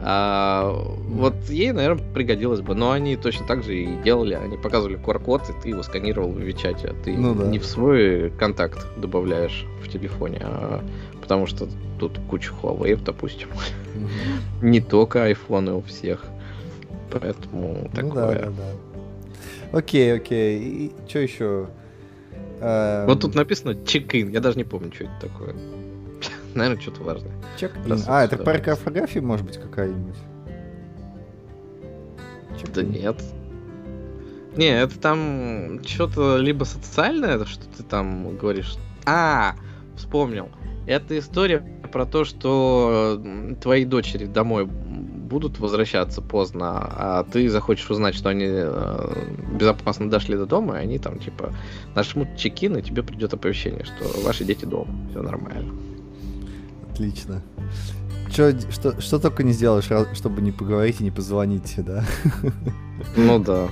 А, 0.00 0.70
вот 1.08 1.34
ей, 1.48 1.72
наверное, 1.72 2.04
пригодилось 2.12 2.60
бы. 2.60 2.74
Но 2.74 2.92
они 2.92 3.16
точно 3.16 3.46
так 3.46 3.64
же 3.64 3.76
и 3.76 4.02
делали. 4.02 4.34
Они 4.34 4.56
показывали 4.56 4.98
QR-код, 4.98 5.42
и 5.50 5.62
ты 5.62 5.68
его 5.70 5.82
сканировал 5.82 6.30
в 6.30 6.38
Вичате. 6.38 6.88
А 6.88 6.94
ты 7.04 7.16
ну, 7.16 7.34
да. 7.34 7.44
не 7.44 7.58
в 7.58 7.64
свой 7.64 8.30
контакт 8.30 8.86
добавляешь 8.96 9.66
в 9.82 9.88
телефоне, 9.88 10.40
а 10.42 10.82
потому 11.20 11.46
что 11.46 11.68
тут 11.98 12.18
куча 12.28 12.52
Huawei, 12.62 13.02
допустим. 13.02 13.48
Угу. 13.48 14.66
не 14.66 14.80
только 14.80 15.24
айфоны 15.24 15.72
у 15.72 15.82
всех. 15.82 16.24
Поэтому 17.10 17.88
ну, 17.90 17.90
такое. 17.94 18.38
Да, 18.38 18.44
да, 18.44 18.50
да. 18.50 19.78
Окей, 19.78 20.14
окей. 20.14 20.60
И 20.60 20.92
что 21.08 21.18
еще? 21.18 21.68
Эм... 22.60 23.06
Вот 23.06 23.20
тут 23.20 23.34
написано 23.34 23.74
чек-ин. 23.84 24.30
Я 24.30 24.40
даже 24.40 24.56
не 24.58 24.64
помню, 24.64 24.92
что 24.94 25.04
это 25.04 25.28
такое. 25.28 25.54
Наверное, 26.54 26.80
что-то 26.80 27.02
важное. 27.02 27.32
Чек 27.58 27.72
А, 28.06 28.24
это 28.24 28.36
про 28.36 28.76
фотографии, 28.76 29.18
может 29.18 29.46
быть, 29.46 29.58
какая-нибудь? 29.58 30.16
Да 32.74 32.82
нет. 32.82 33.22
Не, 34.56 34.80
это 34.80 34.98
там 34.98 35.80
что-то 35.84 36.38
либо 36.38 36.64
социальное, 36.64 37.44
что 37.44 37.64
ты 37.76 37.82
там 37.82 38.36
говоришь. 38.36 38.76
А, 39.06 39.54
вспомнил. 39.96 40.48
Это 40.86 41.18
история 41.18 41.62
про 41.92 42.06
то, 42.06 42.24
что 42.24 43.22
твои 43.62 43.84
дочери 43.84 44.26
домой 44.26 44.66
будут 44.66 45.58
возвращаться 45.58 46.22
поздно, 46.22 46.70
а 46.78 47.24
ты 47.24 47.48
захочешь 47.50 47.90
узнать, 47.90 48.14
что 48.14 48.30
они 48.30 48.46
э, 48.48 49.12
безопасно 49.52 50.08
дошли 50.08 50.36
до 50.36 50.46
дома, 50.46 50.78
и 50.78 50.82
они 50.82 50.98
там 50.98 51.18
типа 51.18 51.52
нажмут 51.94 52.36
чекин, 52.36 52.76
и 52.78 52.82
тебе 52.82 53.02
придет 53.02 53.34
оповещение, 53.34 53.84
что 53.84 54.22
ваши 54.24 54.44
дети 54.44 54.64
дома, 54.64 54.92
все 55.10 55.22
нормально. 55.22 55.74
Отлично. 56.98 57.42
Чё, 58.34 58.52
что, 58.70 59.00
что 59.00 59.20
только 59.20 59.44
не 59.44 59.52
сделаешь, 59.52 59.88
чтобы 60.16 60.42
не 60.42 60.50
поговорить 60.50 61.00
и 61.00 61.04
не 61.04 61.12
позвонить, 61.12 61.74
да? 61.76 62.04
Ну 63.16 63.38
да. 63.38 63.68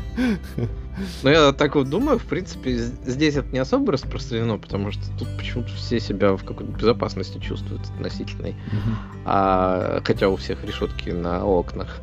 Но 1.25 1.31
я 1.31 1.53
так 1.53 1.75
вот 1.75 1.91
думаю, 1.91 2.21
в 2.21 2.25
принципе, 2.25 2.77
здесь 3.05 3.35
это 3.35 3.49
не 3.53 3.59
особо 3.59 3.93
распространено, 3.93 4.59
потому 4.59 4.93
что 4.93 5.03
тут 5.19 5.29
почему-то 5.37 5.71
все 5.71 5.99
себя 5.99 6.37
в 6.37 6.45
какой-то 6.45 6.71
безопасности 6.71 7.39
чувствуют 7.39 7.83
относительной. 7.97 8.53
Mm-hmm. 8.53 8.95
А, 9.25 10.01
хотя 10.05 10.29
у 10.29 10.37
всех 10.37 10.65
решетки 10.65 11.11
на 11.11 11.45
окнах. 11.45 12.01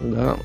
Да. 0.00 0.36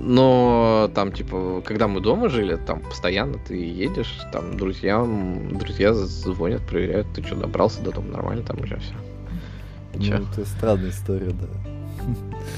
Но 0.00 0.90
там, 0.94 1.12
типа, 1.12 1.62
когда 1.64 1.86
мы 1.86 2.00
дома 2.00 2.30
жили, 2.30 2.56
там 2.56 2.80
постоянно 2.80 3.38
ты 3.46 3.54
едешь, 3.56 4.18
там 4.32 4.56
друзьям, 4.56 5.58
друзья 5.58 5.92
звонят, 5.92 6.62
проверяют, 6.62 7.08
ты 7.14 7.22
что, 7.22 7.36
добрался 7.36 7.82
до 7.82 7.92
дома, 7.92 8.08
нормально 8.08 8.42
там 8.42 8.58
уже 8.60 8.78
все. 8.78 8.94
Ну, 9.94 10.14
это 10.14 10.46
странная 10.46 10.90
история, 10.90 11.30
да. 11.30 11.46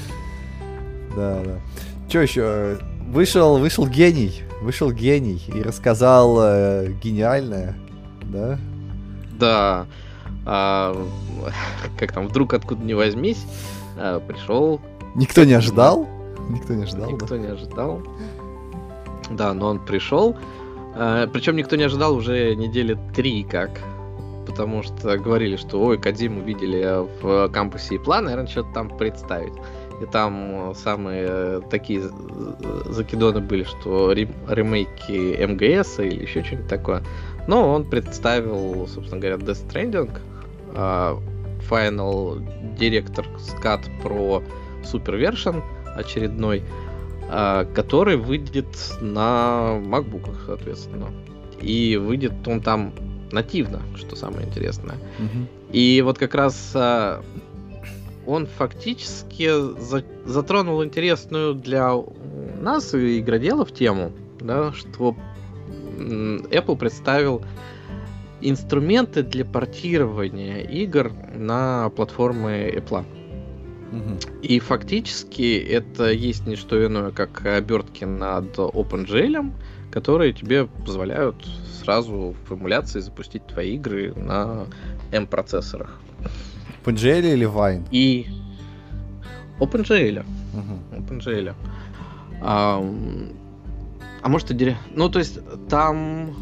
Да, 1.15 1.41
да. 1.45 1.59
Че 2.09 2.21
еще? 2.21 2.77
Вышел, 3.07 3.57
вышел 3.57 3.87
гений, 3.87 4.43
вышел 4.61 4.91
гений 4.91 5.41
и 5.47 5.61
рассказал 5.61 6.37
э, 6.41 6.91
гениальное, 7.01 7.77
да? 8.23 8.59
Да. 9.39 9.85
А, 10.45 10.95
как 11.99 12.11
там, 12.11 12.27
вдруг 12.27 12.53
откуда 12.53 12.83
не 12.83 12.93
возьмись, 12.93 13.45
а, 13.97 14.19
пришел. 14.19 14.81
Никто 15.15 15.45
не 15.45 15.53
ожидал? 15.53 16.07
Никто 16.49 16.73
не 16.73 16.83
ожидал. 16.83 17.11
Никто 17.11 17.27
да? 17.27 17.37
не 17.37 17.47
ожидал. 17.47 18.01
Да, 19.31 19.53
но 19.53 19.67
он 19.67 19.79
пришел. 19.79 20.35
А, 20.95 21.27
причем 21.27 21.55
никто 21.55 21.75
не 21.75 21.83
ожидал 21.83 22.15
уже 22.15 22.55
недели 22.55 22.97
три, 23.15 23.43
как 23.43 23.79
потому 24.45 24.83
что 24.83 25.17
говорили, 25.17 25.55
что 25.55 25.81
ой, 25.81 25.97
Кадзиму 25.97 26.41
видели 26.41 27.05
в 27.21 27.49
кампусе 27.49 27.95
и 27.95 27.97
план, 27.97 28.25
наверное, 28.25 28.47
что-то 28.47 28.73
там 28.73 28.89
представить. 28.97 29.53
И 30.01 30.05
там 30.05 30.73
самые 30.75 31.61
такие 31.69 32.01
закидоны 32.89 33.39
были, 33.39 33.63
что 33.63 34.11
ремейки 34.11 35.45
МГС 35.45 35.99
или 35.99 36.23
еще 36.23 36.43
что-нибудь 36.43 36.67
такое. 36.67 37.01
Но 37.47 37.73
он 37.73 37.85
представил, 37.85 38.87
собственно 38.87 39.21
говоря, 39.21 39.37
Death 39.37 39.65
Stranding, 39.67 40.09
Final 41.69 42.43
Director's 42.77 43.61
Cut 43.63 43.81
про 44.01 44.43
Super 44.83 45.17
Version 45.17 45.63
очередной, 45.95 46.63
который 47.73 48.17
выйдет 48.17 48.67
на 48.99 49.79
MacBook, 49.81 50.35
соответственно. 50.45 51.07
И 51.61 51.95
выйдет 51.95 52.33
он 52.47 52.59
там 52.61 52.91
нативно, 53.31 53.81
что 53.95 54.15
самое 54.15 54.47
интересное. 54.47 54.95
Угу. 55.19 55.47
И 55.71 56.01
вот 56.01 56.17
как 56.17 56.35
раз 56.35 56.71
а, 56.75 57.23
он 58.25 58.47
фактически 58.47 59.49
за, 59.79 60.03
затронул 60.25 60.83
интересную 60.83 61.53
для 61.53 61.93
нас 62.59 62.93
и 62.93 63.19
игроделов 63.19 63.71
тему, 63.73 64.11
да, 64.39 64.71
что 64.73 65.15
Apple 65.97 66.77
представил 66.77 67.43
инструменты 68.41 69.23
для 69.23 69.45
портирования 69.45 70.59
игр 70.59 71.11
на 71.35 71.89
платформы 71.89 72.71
Apple. 72.75 73.05
И 74.41 74.59
фактически 74.59 75.57
это 75.57 76.11
есть 76.11 76.45
не 76.45 76.57
что 76.57 76.85
иное, 76.85 77.11
как 77.11 77.45
обертки 77.45 78.03
над 78.03 78.57
OpenGL, 78.57 79.51
которые 79.89 80.33
тебе 80.33 80.65
позволяют 80.85 81.37
сразу 81.85 82.35
в 82.47 82.53
эмуляции 82.53 82.99
запустить 82.99 83.45
твои 83.45 83.75
игры 83.75 84.13
на 84.15 84.65
M-процессорах. 85.11 86.01
OpenGL 86.83 87.33
или 87.33 87.47
Wine? 87.47 87.87
И 87.91 88.27
OpenGL. 89.59 90.25
Угу. 90.53 91.01
OpenGL. 91.01 91.53
А, 92.41 92.83
а 94.21 94.29
может 94.29 94.51
и 94.51 94.75
Ну, 94.95 95.09
то 95.09 95.19
есть 95.19 95.39
там, 95.69 96.35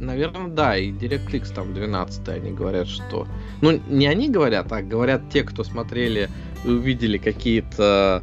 наверное, 0.00 0.48
да, 0.48 0.76
и 0.76 0.90
DirectX 0.90 1.54
там 1.54 1.74
12 1.74 2.28
они 2.28 2.52
говорят, 2.52 2.88
что... 2.88 3.26
Ну, 3.60 3.78
не 3.88 4.06
они 4.06 4.30
говорят, 4.30 4.72
а 4.72 4.82
говорят 4.82 5.30
те, 5.30 5.44
кто 5.44 5.64
смотрели 5.64 6.30
и 6.64 6.68
увидели 6.68 7.18
какие-то 7.18 8.22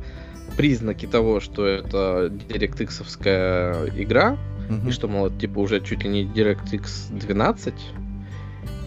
признаки 0.57 1.05
того, 1.05 1.39
что 1.39 1.65
это 1.65 2.27
DirectX 2.49 4.01
игра, 4.01 4.37
mm-hmm. 4.69 4.87
и 4.87 4.91
что, 4.91 5.07
мол, 5.07 5.27
это, 5.27 5.39
типа 5.39 5.59
уже 5.59 5.81
чуть 5.81 6.03
ли 6.03 6.09
не 6.09 6.25
DirectX 6.25 7.17
12. 7.17 7.73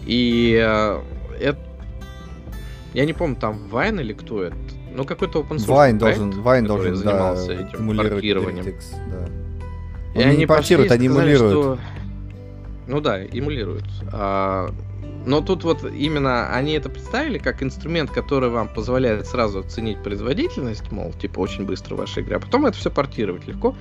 И 0.05 0.59
э, 0.61 1.01
это... 1.39 1.59
Я 2.93 3.05
не 3.05 3.13
помню, 3.13 3.35
там 3.35 3.59
Vine 3.71 4.01
или 4.01 4.13
кто 4.13 4.43
это. 4.43 4.55
Ну, 4.95 5.05
какой-то 5.05 5.41
open 5.41 5.57
source 5.57 5.91
Vine 5.91 5.97
должен, 5.97 6.31
Vine 6.31 6.67
должен 6.67 6.95
занимался 6.95 7.47
да, 7.47 7.53
этим 7.53 7.97
портированием. 7.97 8.65
DirectX, 8.65 8.83
да. 9.09 10.19
И 10.19 10.23
они, 10.23 10.45
портируют, 10.45 10.91
они 10.91 11.07
эмулируют. 11.07 11.51
Что... 11.51 11.79
Ну 12.87 13.01
да, 13.01 13.23
эмулируют. 13.23 13.85
А, 14.11 14.69
но 15.25 15.41
тут 15.41 15.63
вот 15.63 15.83
именно 15.83 16.49
они 16.49 16.73
это 16.73 16.89
представили 16.89 17.37
как 17.37 17.63
инструмент, 17.63 18.11
который 18.11 18.49
вам 18.49 18.67
позволяет 18.67 19.25
сразу 19.27 19.59
оценить 19.59 20.01
производительность, 20.03 20.91
мол, 20.91 21.13
типа 21.13 21.39
очень 21.39 21.65
быстро 21.65 21.95
ваша 21.95 22.21
игра, 22.21 22.39
потом 22.39 22.65
это 22.65 22.77
все 22.77 22.91
портировать 22.91 23.47
легко, 23.47 23.75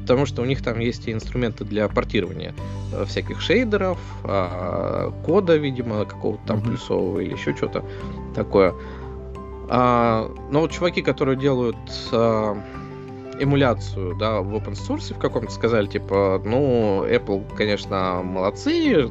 потому 0.00 0.26
что 0.26 0.42
у 0.42 0.44
них 0.44 0.62
там 0.62 0.78
есть 0.80 1.08
и 1.08 1.12
инструменты 1.12 1.64
для 1.64 1.88
портирования 1.88 2.54
э, 2.92 3.04
всяких 3.06 3.40
шейдеров, 3.40 3.98
а, 4.24 5.10
кода, 5.24 5.56
видимо, 5.56 6.04
какого-то 6.04 6.42
там 6.46 6.58
mm-hmm. 6.58 6.62
плюсового 6.62 7.20
или 7.20 7.32
еще 7.32 7.54
что-то 7.54 7.84
такое. 8.34 8.74
А, 9.68 10.30
но 10.50 10.60
вот 10.60 10.72
чуваки, 10.72 11.00
которые 11.00 11.38
делают 11.38 11.76
а, 12.12 12.56
эмуляцию, 13.40 14.16
да, 14.16 14.40
в 14.40 14.54
open 14.54 14.74
source 14.74 15.14
в 15.14 15.18
каком-то 15.18 15.50
сказали, 15.50 15.86
типа, 15.86 16.40
ну, 16.44 17.04
Apple, 17.06 17.44
конечно, 17.56 18.22
молодцы, 18.22 19.10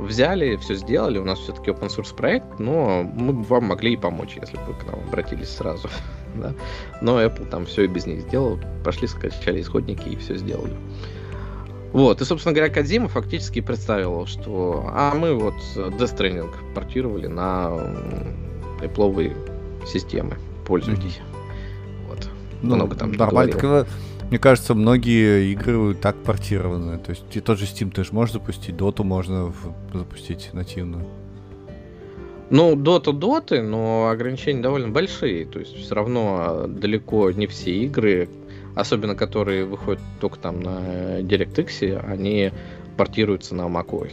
взяли, 0.00 0.56
все 0.56 0.74
сделали, 0.74 1.18
у 1.18 1.24
нас 1.24 1.38
все-таки 1.38 1.70
open 1.70 1.88
source 1.88 2.14
проект, 2.14 2.58
но 2.58 3.02
мы 3.02 3.32
бы 3.32 3.42
вам 3.44 3.64
могли 3.64 3.94
и 3.94 3.96
помочь, 3.96 4.36
если 4.40 4.56
бы 4.56 4.64
вы 4.68 4.74
к 4.74 4.86
нам 4.86 5.00
обратились 5.08 5.50
сразу. 5.50 5.88
да? 6.34 6.54
Но 7.00 7.22
Apple 7.22 7.48
там 7.48 7.66
все 7.66 7.84
и 7.84 7.86
без 7.86 8.06
них 8.06 8.22
сделал, 8.22 8.58
пошли, 8.84 9.06
скачали 9.06 9.60
исходники 9.60 10.08
и 10.08 10.16
все 10.16 10.36
сделали. 10.36 10.74
Вот, 11.92 12.20
и, 12.20 12.24
собственно 12.24 12.54
говоря, 12.54 12.72
Кадзима 12.72 13.08
фактически 13.08 13.60
представил, 13.60 14.26
что 14.26 14.88
а 14.92 15.12
мы 15.14 15.34
вот 15.34 15.54
Death 15.74 16.16
Stranding 16.16 16.54
портировали 16.72 17.26
на 17.26 17.94
Apple 18.80 19.36
системы, 19.86 20.36
пользуйтесь. 20.66 21.18
Mm-hmm. 21.18 22.06
Вот. 22.08 22.28
Ну, 22.62 22.76
Много 22.76 22.94
там 22.94 23.12
нормально. 23.12 23.86
Мне 24.30 24.38
кажется, 24.38 24.74
многие 24.74 25.50
игры 25.50 25.92
так 25.94 26.16
портированы. 26.22 26.98
То 26.98 27.10
есть 27.10 27.24
и 27.34 27.40
тот 27.40 27.58
же 27.58 27.64
Steam 27.64 27.90
ты 27.90 28.04
же 28.04 28.12
можешь 28.12 28.32
запустить, 28.34 28.76
Доту 28.76 29.02
можно 29.02 29.52
запустить 29.92 30.50
нативно. 30.52 31.04
Ну, 32.48 32.76
Дота 32.76 33.12
доты, 33.12 33.60
но 33.60 34.08
ограничения 34.08 34.62
довольно 34.62 34.88
большие. 34.88 35.46
То 35.46 35.58
есть 35.58 35.76
все 35.76 35.94
равно 35.96 36.36
а, 36.38 36.66
далеко 36.68 37.32
не 37.32 37.48
все 37.48 37.72
игры, 37.72 38.28
особенно 38.76 39.16
которые 39.16 39.64
выходят 39.64 40.02
только 40.20 40.38
там 40.38 40.60
на 40.60 41.20
DirectX, 41.20 41.98
они 42.08 42.52
портируются 42.96 43.56
на 43.56 43.62
macOS. 43.62 44.12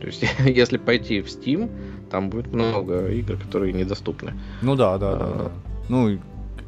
То 0.00 0.06
есть, 0.06 0.24
если 0.44 0.76
пойти 0.76 1.20
в 1.20 1.26
Steam, 1.26 1.70
там 2.10 2.30
будет 2.30 2.52
много 2.52 3.08
игр, 3.08 3.36
которые 3.36 3.72
недоступны. 3.72 4.34
Ну 4.60 4.74
да, 4.74 4.98
да, 4.98 5.12
а, 5.12 5.16
да, 5.18 5.44
да. 5.44 5.52
Ну, 5.88 6.18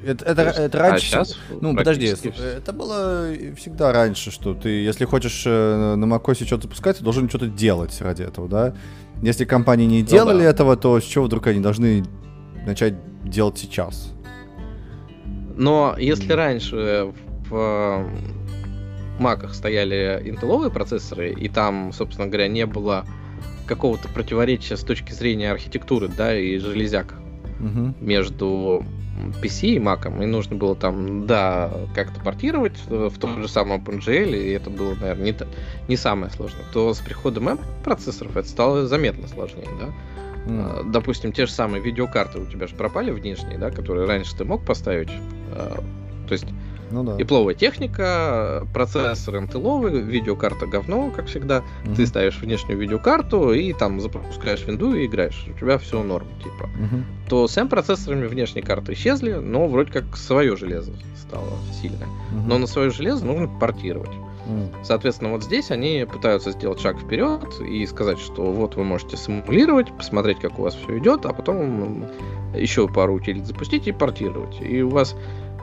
это, 0.05 0.25
это, 0.25 0.43
есть, 0.45 0.59
это 0.59 0.79
раньше. 0.79 1.17
А 1.17 1.25
сейчас 1.25 1.39
ну, 1.61 1.77
подожди, 1.77 2.07
это 2.07 2.73
было 2.73 3.29
всегда 3.57 3.93
раньше, 3.93 4.31
что 4.31 4.55
ты, 4.55 4.69
если 4.69 5.05
хочешь 5.05 5.45
э, 5.47 5.95
на 5.97 6.05
macOS 6.05 6.45
что-то 6.47 6.63
запускать, 6.63 6.99
ты 6.99 7.05
должен 7.05 7.29
что-то 7.29 7.47
делать 7.47 8.01
ради 8.01 8.23
этого, 8.23 8.49
да? 8.49 8.75
Если 9.23 9.45
компании 9.45 9.87
не 9.87 10.03
делали 10.03 10.39
ну, 10.39 10.43
да. 10.43 10.51
этого, 10.51 10.77
то 10.77 11.01
с 11.01 11.05
чего 11.05 11.25
вдруг 11.25 11.47
они 11.47 11.61
должны 11.61 12.05
начать 12.67 12.95
делать 13.25 13.59
сейчас? 13.59 14.13
Но 15.57 15.95
если 15.99 16.33
раньше 16.33 17.13
в 17.49 18.09
маках 19.19 19.55
стояли 19.55 20.23
интеловые 20.25 20.71
процессоры, 20.71 21.33
и 21.33 21.49
там, 21.49 21.93
собственно 21.93 22.27
говоря, 22.27 22.49
не 22.49 22.67
было 22.67 23.05
какого-то 23.67 24.09
противоречия 24.09 24.77
с 24.77 24.83
точки 24.83 25.13
зрения 25.13 25.53
архитектуры, 25.53 26.09
да, 26.09 26.37
и 26.37 26.59
железяк 26.59 27.15
угу. 27.61 27.95
между 28.01 28.85
PC 29.43 29.69
и 29.69 29.79
Mac, 29.79 30.23
и 30.23 30.27
нужно 30.27 30.57
было 30.57 30.75
там, 30.75 31.27
да, 31.27 31.71
как-то 31.95 32.21
портировать 32.21 32.77
в 32.87 33.19
тот 33.19 33.39
же 33.39 33.49
самый 33.49 33.79
OpenGL, 33.79 34.37
и 34.37 34.51
это 34.51 34.71
было, 34.71 34.95
наверное, 34.95 35.25
не, 35.25 35.37
не 35.89 35.97
самое 35.97 36.31
сложное, 36.33 36.65
то 36.73 36.93
с 36.95 36.99
приходом 36.99 37.49
M-процессоров 37.49 38.37
это 38.37 38.49
стало 38.49 38.87
заметно 38.87 39.29
сложнее, 39.29 39.69
да. 39.81 39.89
Mm. 40.47 40.91
Допустим, 40.91 41.33
те 41.33 41.47
же 41.47 41.53
самые 41.53 41.83
видеокарты 41.83 42.41
у 42.41 42.47
тебя 42.47 42.67
же 42.67 42.75
пропали 42.75 43.11
внешние, 43.11 43.59
да, 43.59 43.71
которые 43.71 44.07
раньше 44.07 44.37
ты 44.37 44.45
мог 44.45 44.65
поставить. 44.65 45.11
А, 45.53 45.83
то 46.27 46.33
есть 46.33 46.47
ну, 46.93 47.05
да. 47.05 47.17
Ипловая 47.21 47.55
техника, 47.55 48.67
процессор 48.73 49.39
интеловый, 49.39 50.01
видеокарта 50.01 50.67
говно, 50.67 51.11
как 51.11 51.27
всегда. 51.27 51.63
Угу. 51.85 51.95
Ты 51.95 52.07
ставишь 52.07 52.39
внешнюю 52.39 52.79
видеокарту 52.79 53.53
и 53.53 53.73
там 53.73 54.01
запускаешь 54.01 54.65
винду 54.67 54.95
и 54.95 55.07
играешь. 55.07 55.47
У 55.49 55.59
тебя 55.59 55.79
все 55.79 56.03
норм, 56.03 56.27
типа. 56.39 56.65
Угу. 56.65 57.03
То 57.29 57.49
с 57.49 57.57
M-процессорами 57.57 58.27
внешние 58.27 58.65
карты 58.65 58.93
исчезли, 58.93 59.33
но 59.33 59.67
вроде 59.67 59.93
как 59.93 60.17
свое 60.17 60.57
железо 60.57 60.93
стало 61.17 61.49
сильное. 61.81 62.07
Угу. 62.07 62.47
Но 62.47 62.59
на 62.59 62.67
свое 62.67 62.91
железо 62.91 63.25
нужно 63.25 63.49
портировать. 63.49 64.11
Соответственно, 64.83 65.31
вот 65.31 65.45
здесь 65.45 65.71
они 65.71 66.07
пытаются 66.11 66.51
сделать 66.51 66.81
шаг 66.81 66.99
вперед 66.99 67.61
и 67.61 67.87
сказать, 67.87 68.19
что 68.19 68.53
вот 68.53 68.75
вы 68.75 68.85
можете 68.85 69.17
симулировать, 69.17 69.97
посмотреть, 69.97 70.41
как 70.41 70.59
у 70.59 70.63
вас 70.63 70.75
все 70.75 70.99
идет, 70.99 71.25
а 71.27 71.33
потом 71.33 72.07
еще 72.55 72.89
пару 72.89 73.15
утилит 73.15 73.47
запустить 73.47 73.87
и 73.87 73.93
портировать. 73.93 74.61
И 74.61 74.83
у 74.83 74.91
вас 74.91 75.15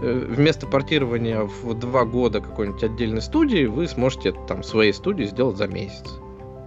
вместо 0.02 0.66
портирования 0.68 1.42
в 1.42 1.74
два 1.74 2.06
года 2.06 2.42
какой-нибудь 2.42 2.84
отдельной 2.84 3.22
студии, 3.22 3.66
вы 3.66 3.88
сможете 3.88 4.34
там 4.48 4.64
своей 4.64 4.94
студии 4.94 5.26
сделать 5.26 5.58
за 5.58 5.68
месяц. 5.68 6.06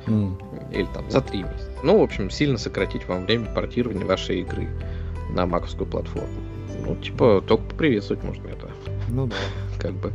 Mm. 0.07 0.73
Или 0.73 0.89
там 0.93 1.11
за 1.11 1.21
три 1.21 1.43
месяца. 1.43 1.71
Ну, 1.83 1.99
в 1.99 2.03
общем, 2.03 2.31
сильно 2.31 2.59
сократить 2.59 3.07
вам 3.07 3.25
время 3.25 3.47
портирования 3.47 4.05
вашей 4.05 4.41
игры 4.41 4.69
на 5.31 5.47
маковскую 5.47 5.87
платформу. 5.87 6.29
Ну, 6.85 6.97
типа, 6.97 7.43
только 7.47 7.65
поприветствовать 7.65 8.25
можно 8.25 8.49
это. 8.49 8.69
Ну 9.09 9.27
да. 9.27 9.37
Как 9.79 9.93
бы. 9.93 10.13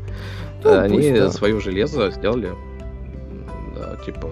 Ну, 0.64 0.78
Они 0.80 0.98
пусть, 0.98 1.14
да. 1.14 1.32
свое 1.32 1.60
железо 1.60 2.12
сделали, 2.12 2.52
да, 3.76 3.96
типа, 4.06 4.30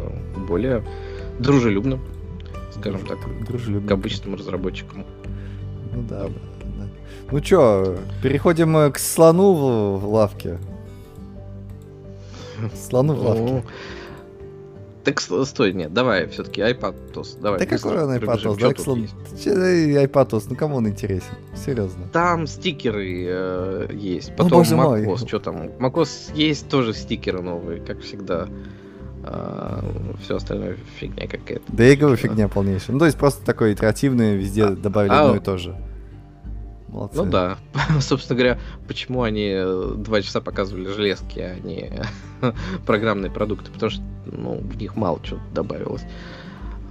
более 0.47 0.83
дружелюбным, 1.39 2.01
скажем 2.71 3.05
Друж... 3.05 3.09
так, 3.09 3.45
дружелюбным. 3.45 3.87
к 3.87 3.91
обычным 3.91 4.35
разработчикам. 4.35 5.05
Ну 5.93 6.01
да, 6.03 6.27
да. 6.27 6.54
Ну 7.31 7.39
чё, 7.39 7.97
переходим 8.21 8.77
э, 8.77 8.91
к 8.91 8.99
слону 8.99 9.53
в, 9.53 9.99
в 9.99 10.13
лавке. 10.13 10.59
Слону 12.87 13.13
в 13.15 13.25
лавке. 13.25 13.41
Ну, 13.41 13.63
так 15.05 15.21
стой, 15.21 15.73
нет, 15.73 15.93
давай 15.93 16.27
все-таки 16.27 16.61
iPadOS. 16.61 17.39
Давай. 17.39 17.59
Да 17.59 17.65
какой 17.67 18.03
он 18.03 18.11
iPadOS? 18.15 18.59
Да, 18.59 18.81
слон... 18.81 19.07
iPadOS, 19.35 20.47
ну 20.49 20.55
кому 20.55 20.77
он 20.77 20.87
интересен? 20.87 21.35
Серьезно. 21.55 22.07
Там 22.11 22.47
стикеры 22.47 23.25
э, 23.27 23.87
есть. 23.93 24.35
Потом 24.35 24.63
ну, 24.67 24.75
macOS, 24.75 25.27
что 25.27 25.39
там? 25.39 25.67
macOS 25.79 26.33
есть 26.33 26.69
тоже 26.69 26.93
стикеры 26.93 27.41
новые, 27.43 27.81
как 27.81 28.01
всегда. 28.01 28.47
А, 29.27 29.83
все 30.23 30.37
остальное 30.37 30.77
фигня 30.99 31.27
какая-то. 31.27 31.63
Да 31.67 31.83
я 31.83 31.95
говорю, 31.95 32.15
фигня 32.15 32.47
полнейшая. 32.47 32.93
Ну, 32.93 32.99
то 32.99 33.05
есть 33.05 33.17
просто 33.17 33.45
такой 33.45 33.73
итеративный, 33.73 34.35
везде 34.35 34.65
а, 34.65 34.71
добавили 34.71 35.11
а, 35.11 35.25
одно 35.25 35.35
и 35.37 35.39
то 35.39 35.57
же. 35.57 35.75
Молодцы. 36.95 37.17
Ну 37.17 37.29
да. 37.29 37.57
Собственно 37.99 38.37
говоря, 38.37 38.59
почему 38.87 39.23
они 39.23 39.51
э, 39.53 39.93
два 39.97 40.21
часа 40.21 40.39
показывали 40.39 40.87
железки, 40.87 41.39
а 41.39 41.59
не 41.59 41.91
программные 42.85 43.29
продукты? 43.29 43.69
Потому 43.69 43.89
что 43.89 44.01
ну, 44.25 44.59
в 44.59 44.77
них 44.77 44.95
мало 44.95 45.19
чего 45.21 45.41
добавилось. 45.53 46.03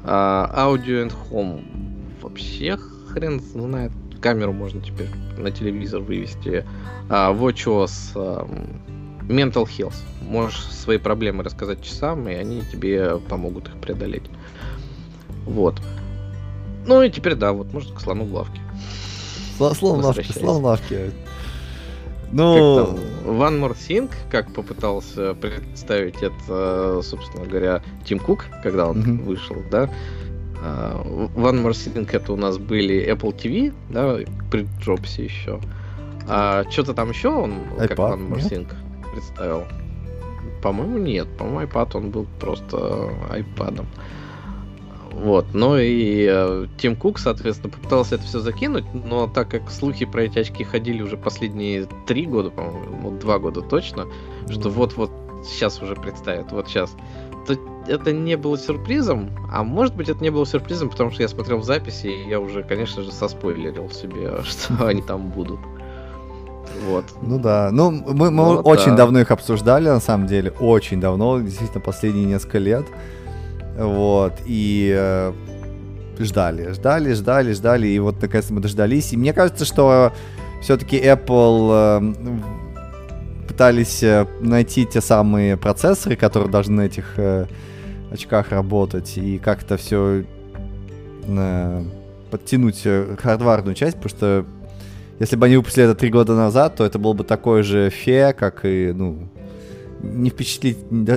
А, 0.05 0.53
Audio 0.55 1.07
and 1.07 1.15
Home 1.31 2.21
вообще 2.21 2.77
хрен 3.09 3.41
знает. 3.41 3.93
Камеру 4.21 4.53
можно 4.53 4.83
теперь 4.83 5.09
на 5.39 5.51
телевизор 5.51 6.03
вывести. 6.03 6.67
А, 7.09 7.33
WatchOS, 7.33 8.13
а, 8.15 8.47
Mental 9.23 9.65
Health. 9.65 9.97
Можешь 10.21 10.67
свои 10.67 10.99
проблемы 10.99 11.45
рассказать 11.45 11.83
часам, 11.83 12.29
и 12.29 12.35
они 12.35 12.61
тебе 12.71 13.19
помогут 13.21 13.69
их 13.69 13.77
преодолеть. 13.77 14.25
Вот. 15.47 15.81
Ну 16.87 17.03
и 17.03 17.11
теперь 17.11 17.37
да, 17.37 17.55
вот 17.55 17.73
можно 17.73 17.95
к 17.95 18.01
слону 18.03 18.25
в 18.25 18.35
лавке. 18.35 18.61
Славнавки, 19.57 20.33
славнавки. 20.33 21.11
Ну... 22.33 22.99
One 23.25 23.61
More 23.61 23.75
Thing, 23.75 24.11
как 24.31 24.53
попытался 24.53 25.35
представить 25.35 26.23
это, 26.23 27.01
собственно 27.03 27.47
говоря, 27.47 27.83
Тим 28.05 28.19
Кук, 28.19 28.47
когда 28.63 28.89
он 28.89 28.99
mm-hmm. 28.99 29.23
вышел, 29.23 29.57
да. 29.71 29.89
А, 30.63 31.01
One 31.37 31.63
More 31.63 31.71
Thing 31.71 32.09
это 32.13 32.33
у 32.33 32.37
нас 32.37 32.59
были 32.59 33.11
Apple 33.11 33.35
TV, 33.35 33.73
да, 33.89 34.19
при 34.51 34.67
Джобсе 34.81 35.25
еще. 35.25 35.61
А 36.29 36.65
что-то 36.71 36.93
там 36.93 37.11
еще 37.11 37.29
он, 37.29 37.53
iPad, 37.79 37.89
как 37.89 37.99
One 37.99 38.29
More 38.29 38.51
Thing, 38.51 38.69
представил? 39.13 39.65
По-моему, 40.63 40.99
нет. 40.99 41.29
По-моему, 41.37 41.61
iPad 41.61 41.97
он 41.97 42.11
был 42.11 42.27
просто 42.41 43.11
iPadом. 43.31 43.87
Вот, 45.23 45.47
ну 45.55 45.77
и 45.79 46.27
э, 46.29 46.67
Тим 46.77 46.97
Кук, 46.97 47.19
соответственно, 47.19 47.73
попытался 47.73 48.17
это 48.17 48.25
все 48.25 48.41
закинуть, 48.41 48.85
но 48.93 49.27
так 49.27 49.49
как 49.49 49.71
слухи 49.71 50.05
про 50.05 50.25
эти 50.25 50.41
очки 50.41 50.65
ходили 50.65 51.03
уже 51.03 51.17
последние 51.17 51.87
три 52.07 52.27
года, 52.27 52.51
по-моему, 52.51 52.97
вот 53.01 53.19
два 53.21 53.39
года 53.39 53.63
точно, 53.63 54.03
mm-hmm. 54.03 54.53
что 54.53 54.71
вот-вот 54.71 55.11
сейчас 55.47 55.81
уже 55.81 55.95
представят, 55.95 56.53
вот 56.53 56.69
сейчас, 56.69 56.95
то 57.47 57.57
это 57.87 58.13
не 58.13 58.37
было 58.37 58.59
сюрпризом, 58.59 59.31
а 59.53 59.63
может 59.63 59.95
быть 59.95 60.09
это 60.09 60.23
не 60.23 60.31
было 60.31 60.45
сюрпризом, 60.45 60.91
потому 60.91 61.11
что 61.11 61.23
я 61.23 61.29
смотрел 61.29 61.63
записи, 61.63 62.09
и 62.09 62.29
я 62.29 62.41
уже, 62.41 62.63
конечно 62.63 63.03
же, 63.03 63.13
соспойлерил 63.13 63.91
себе, 63.91 64.43
что 64.45 64.87
они 64.87 65.03
там 65.03 65.29
будут. 65.29 65.61
Вот. 66.87 67.05
Ну 67.23 67.39
да. 67.39 67.71
Ну, 67.73 67.91
мы, 67.91 68.31
мы 68.31 68.57
вот, 68.57 68.67
очень 68.67 68.91
да. 68.91 68.97
давно 68.97 69.21
их 69.21 69.31
обсуждали, 69.31 69.89
на 69.89 70.01
самом 70.01 70.27
деле. 70.27 70.53
Очень 70.59 71.01
давно, 71.01 71.39
действительно, 71.41 71.81
последние 71.81 72.25
несколько 72.25 72.59
лет. 72.59 72.85
Вот, 73.77 74.35
и 74.47 74.95
э, 74.97 75.33
ждали, 76.19 76.73
ждали, 76.73 77.13
ждали, 77.13 77.53
ждали, 77.53 77.87
и 77.89 77.99
вот 77.99 78.21
наконец 78.21 78.51
мы 78.51 78.61
дождались. 78.61 79.13
И 79.13 79.17
мне 79.17 79.33
кажется, 79.33 79.65
что 79.65 80.13
все-таки 80.63 80.97
Apple 80.97 81.71
э, 81.73 83.47
пытались 83.49 84.03
э, 84.03 84.27
найти 84.41 84.87
те 84.87 85.01
самые 85.01 85.57
процессоры, 85.57 86.17
которые 86.17 86.51
должны 86.51 86.77
на 86.77 86.87
этих 86.87 87.19
э, 87.19 87.47
очках 88.11 88.51
работать, 88.51 89.17
и 89.19 89.39
как-то 89.39 89.77
все 89.77 90.25
э, 91.27 91.85
подтянуть 92.31 92.83
э, 92.85 93.17
хардварную 93.21 93.75
часть, 93.75 93.97
потому 93.97 94.11
что 94.11 94.47
если 95.21 95.37
бы 95.37 95.47
они 95.47 95.57
выпустили 95.57 95.85
это 95.85 95.95
три 95.95 96.11
года 96.11 96.35
назад, 96.35 96.77
то 96.77 96.85
это 96.85 96.99
был 96.99 97.15
бы 97.15 97.25
такой 97.25 97.63
же 97.63 97.91
фе, 97.91 98.33
как 98.33 98.65
и, 98.65 98.93
ну, 98.93 99.29
не, 100.03 100.31
впечатли... 100.31 100.77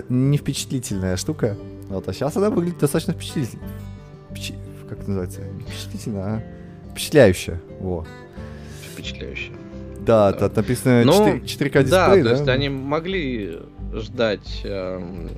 не 0.10 0.38
впечатлительная 0.38 1.18
штука. 1.18 1.58
Вот, 1.90 2.08
а 2.08 2.14
сейчас 2.14 2.36
она 2.38 2.50
выглядит 2.50 2.80
достаточно 2.80 3.14
впечатлительно. 3.14 3.64
Впечат... 4.32 4.56
Как 4.90 5.00
это 5.00 5.10
называется? 5.10 5.42
Не 5.42 5.64
впечатлительно, 5.64 6.26
а 6.26 6.44
впечатляюще. 6.92 7.60
Во. 7.80 8.06
Впечатляюще. 8.94 9.52
Да, 10.00 10.32
да. 10.32 10.48
тут 10.48 10.58
написано 10.58 11.04
ну, 11.04 11.40
4, 11.46 11.70
4К 11.70 11.84
дисплей, 11.84 11.90
да? 11.90 12.12
то 12.24 12.30
есть 12.32 12.48
они 12.48 12.70
могли 12.70 13.60
ждать, 13.94 14.62
эм, 14.64 15.30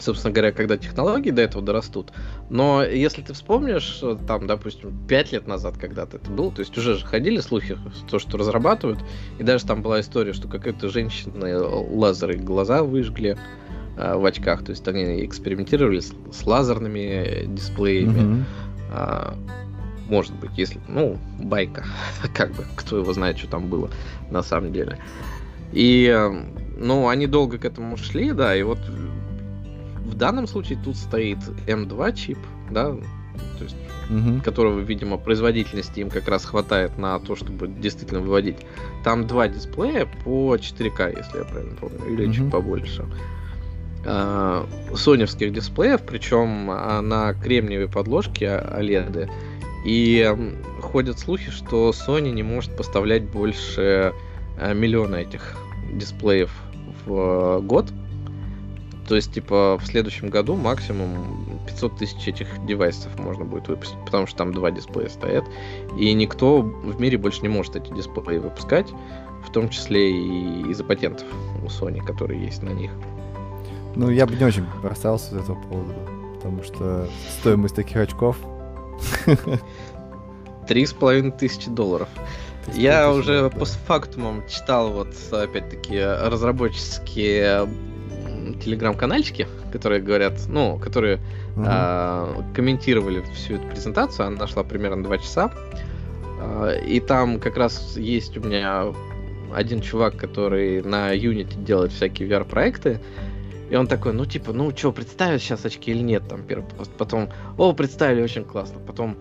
собственно 0.00 0.32
говоря, 0.32 0.50
когда 0.50 0.76
технологии 0.76 1.30
до 1.30 1.42
этого 1.42 1.64
дорастут. 1.64 2.12
Но 2.48 2.82
если 2.82 3.22
ты 3.22 3.32
вспомнишь, 3.32 4.02
там, 4.26 4.48
допустим, 4.48 4.92
5 5.06 5.32
лет 5.32 5.46
назад 5.46 5.78
когда-то 5.78 6.16
это 6.16 6.30
было, 6.30 6.50
то 6.50 6.60
есть 6.60 6.76
уже 6.76 6.96
же 6.96 7.06
ходили 7.06 7.38
слухи, 7.38 7.78
то, 8.10 8.18
что 8.18 8.38
разрабатывают, 8.38 8.98
и 9.38 9.44
даже 9.44 9.64
там 9.66 9.82
была 9.82 10.00
история, 10.00 10.32
что 10.32 10.48
какая-то 10.48 10.88
женщина 10.88 11.64
лазеры 11.64 12.36
глаза 12.36 12.82
выжгли, 12.82 13.38
Э, 13.38 13.69
в 14.14 14.24
очках. 14.24 14.64
То 14.64 14.70
есть 14.70 14.86
они 14.88 15.24
экспериментировали 15.24 16.00
с, 16.00 16.12
с 16.32 16.46
лазерными 16.46 17.46
дисплеями. 17.46 18.44
Mm-hmm. 18.90 19.38
Может 20.08 20.34
быть, 20.34 20.50
если, 20.56 20.80
ну, 20.88 21.18
байка, 21.38 21.84
как 22.34 22.52
бы, 22.52 22.64
кто 22.74 22.98
его 22.98 23.12
знает, 23.12 23.38
что 23.38 23.48
там 23.48 23.68
было 23.68 23.90
на 24.30 24.42
самом 24.42 24.72
деле. 24.72 24.98
И, 25.72 26.12
э, 26.12 26.30
ну, 26.78 27.08
они 27.08 27.28
долго 27.28 27.58
к 27.58 27.64
этому 27.64 27.96
шли, 27.96 28.32
да, 28.32 28.56
и 28.56 28.62
вот 28.64 28.80
в 30.04 30.14
данном 30.14 30.48
случае 30.48 30.78
тут 30.82 30.96
стоит 30.96 31.38
M2 31.68 32.16
чип, 32.16 32.38
да, 32.70 32.96
то 33.58 33.64
есть, 33.64 33.76
угу. 34.10 34.42
которого, 34.42 34.80
видимо, 34.80 35.16
производительности 35.16 36.00
им 36.00 36.10
как 36.10 36.26
раз 36.28 36.44
хватает 36.44 36.98
на 36.98 37.20
то, 37.20 37.36
чтобы 37.36 37.68
действительно 37.68 38.20
выводить. 38.20 38.56
Там 39.04 39.26
два 39.26 39.46
дисплея 39.46 40.08
по 40.24 40.56
4К, 40.56 41.16
если 41.16 41.38
я 41.38 41.44
правильно 41.44 41.76
помню, 41.76 42.04
или 42.12 42.26
угу. 42.26 42.34
чуть 42.34 42.50
побольше 42.50 43.06
э, 44.04 44.64
соневских 44.94 45.52
дисплеев, 45.52 46.02
причем 46.02 46.66
на 46.66 47.34
кремниевой 47.34 47.88
подложке 47.88 48.46
OLED. 48.46 49.30
И 49.84 50.26
э, 50.26 50.80
ходят 50.80 51.18
слухи, 51.18 51.50
что 51.50 51.90
Sony 51.90 52.30
не 52.32 52.42
может 52.42 52.76
поставлять 52.76 53.24
больше 53.24 54.12
э, 54.58 54.74
миллиона 54.74 55.16
этих 55.16 55.56
дисплеев 55.92 56.50
в 57.06 57.60
год. 57.60 57.86
То 59.08 59.16
есть, 59.16 59.32
типа, 59.32 59.76
в 59.80 59.86
следующем 59.86 60.28
году 60.28 60.54
максимум 60.54 61.58
500 61.66 61.98
тысяч 61.98 62.28
этих 62.28 62.46
девайсов 62.66 63.18
можно 63.18 63.44
будет 63.44 63.66
выпустить, 63.66 63.98
потому 64.04 64.26
что 64.26 64.38
там 64.38 64.52
два 64.52 64.70
дисплея 64.70 65.08
стоят. 65.08 65.44
И 65.98 66.12
никто 66.12 66.60
в 66.62 67.00
мире 67.00 67.18
больше 67.18 67.42
не 67.42 67.48
может 67.48 67.74
эти 67.74 67.92
дисплеи 67.92 68.38
выпускать, 68.38 68.86
в 69.44 69.50
том 69.50 69.68
числе 69.68 70.12
и 70.12 70.70
из-за 70.70 70.84
патентов 70.84 71.26
у 71.64 71.66
Sony, 71.66 72.04
которые 72.04 72.44
есть 72.44 72.62
на 72.62 72.70
них. 72.70 72.92
Ну, 73.96 74.10
я 74.10 74.26
бы 74.26 74.34
не 74.34 74.44
очень 74.44 74.64
бросался 74.82 75.30
с 75.30 75.32
этого 75.32 75.60
повода, 75.62 75.94
потому 76.36 76.62
что 76.62 77.08
стоимость 77.40 77.74
таких 77.76 77.96
очков... 77.96 78.36
Три 80.68 80.86
с 80.86 80.92
половиной 80.92 81.32
тысячи 81.32 81.68
долларов. 81.68 82.08
Я 82.74 83.10
уже 83.10 83.42
да. 83.42 83.48
постфактумом 83.48 84.46
читал 84.46 84.92
вот, 84.92 85.08
опять-таки, 85.32 85.98
разработческие 86.00 87.66
телеграм-канальчики, 88.62 89.48
которые 89.72 90.00
говорят, 90.02 90.34
ну, 90.48 90.78
которые 90.78 91.16
uh-huh. 91.56 91.64
а, 91.66 92.44
комментировали 92.54 93.22
всю 93.34 93.54
эту 93.54 93.66
презентацию, 93.66 94.26
она 94.26 94.36
нашла 94.36 94.62
примерно 94.62 95.02
2 95.02 95.18
часа. 95.18 95.52
А, 96.40 96.72
и 96.72 97.00
там 97.00 97.40
как 97.40 97.56
раз 97.56 97.96
есть 97.96 98.36
у 98.36 98.40
меня 98.40 98.92
один 99.54 99.80
чувак, 99.80 100.16
который 100.16 100.82
на 100.82 101.14
Unity 101.14 101.64
делает 101.64 101.92
всякие 101.92 102.28
VR-проекты. 102.28 103.00
И 103.70 103.76
он 103.76 103.86
такой, 103.86 104.12
ну 104.12 104.26
типа, 104.26 104.52
ну 104.52 104.76
что, 104.76 104.92
представят 104.92 105.40
сейчас 105.40 105.64
очки 105.64 105.92
или 105.92 106.02
нет, 106.02 106.24
там 106.28 106.42
первый 106.42 106.66
пост. 106.76 106.90
Потом, 106.98 107.30
о, 107.56 107.72
представили, 107.72 108.20
очень 108.20 108.44
классно. 108.44 108.80
Потом, 108.80 109.16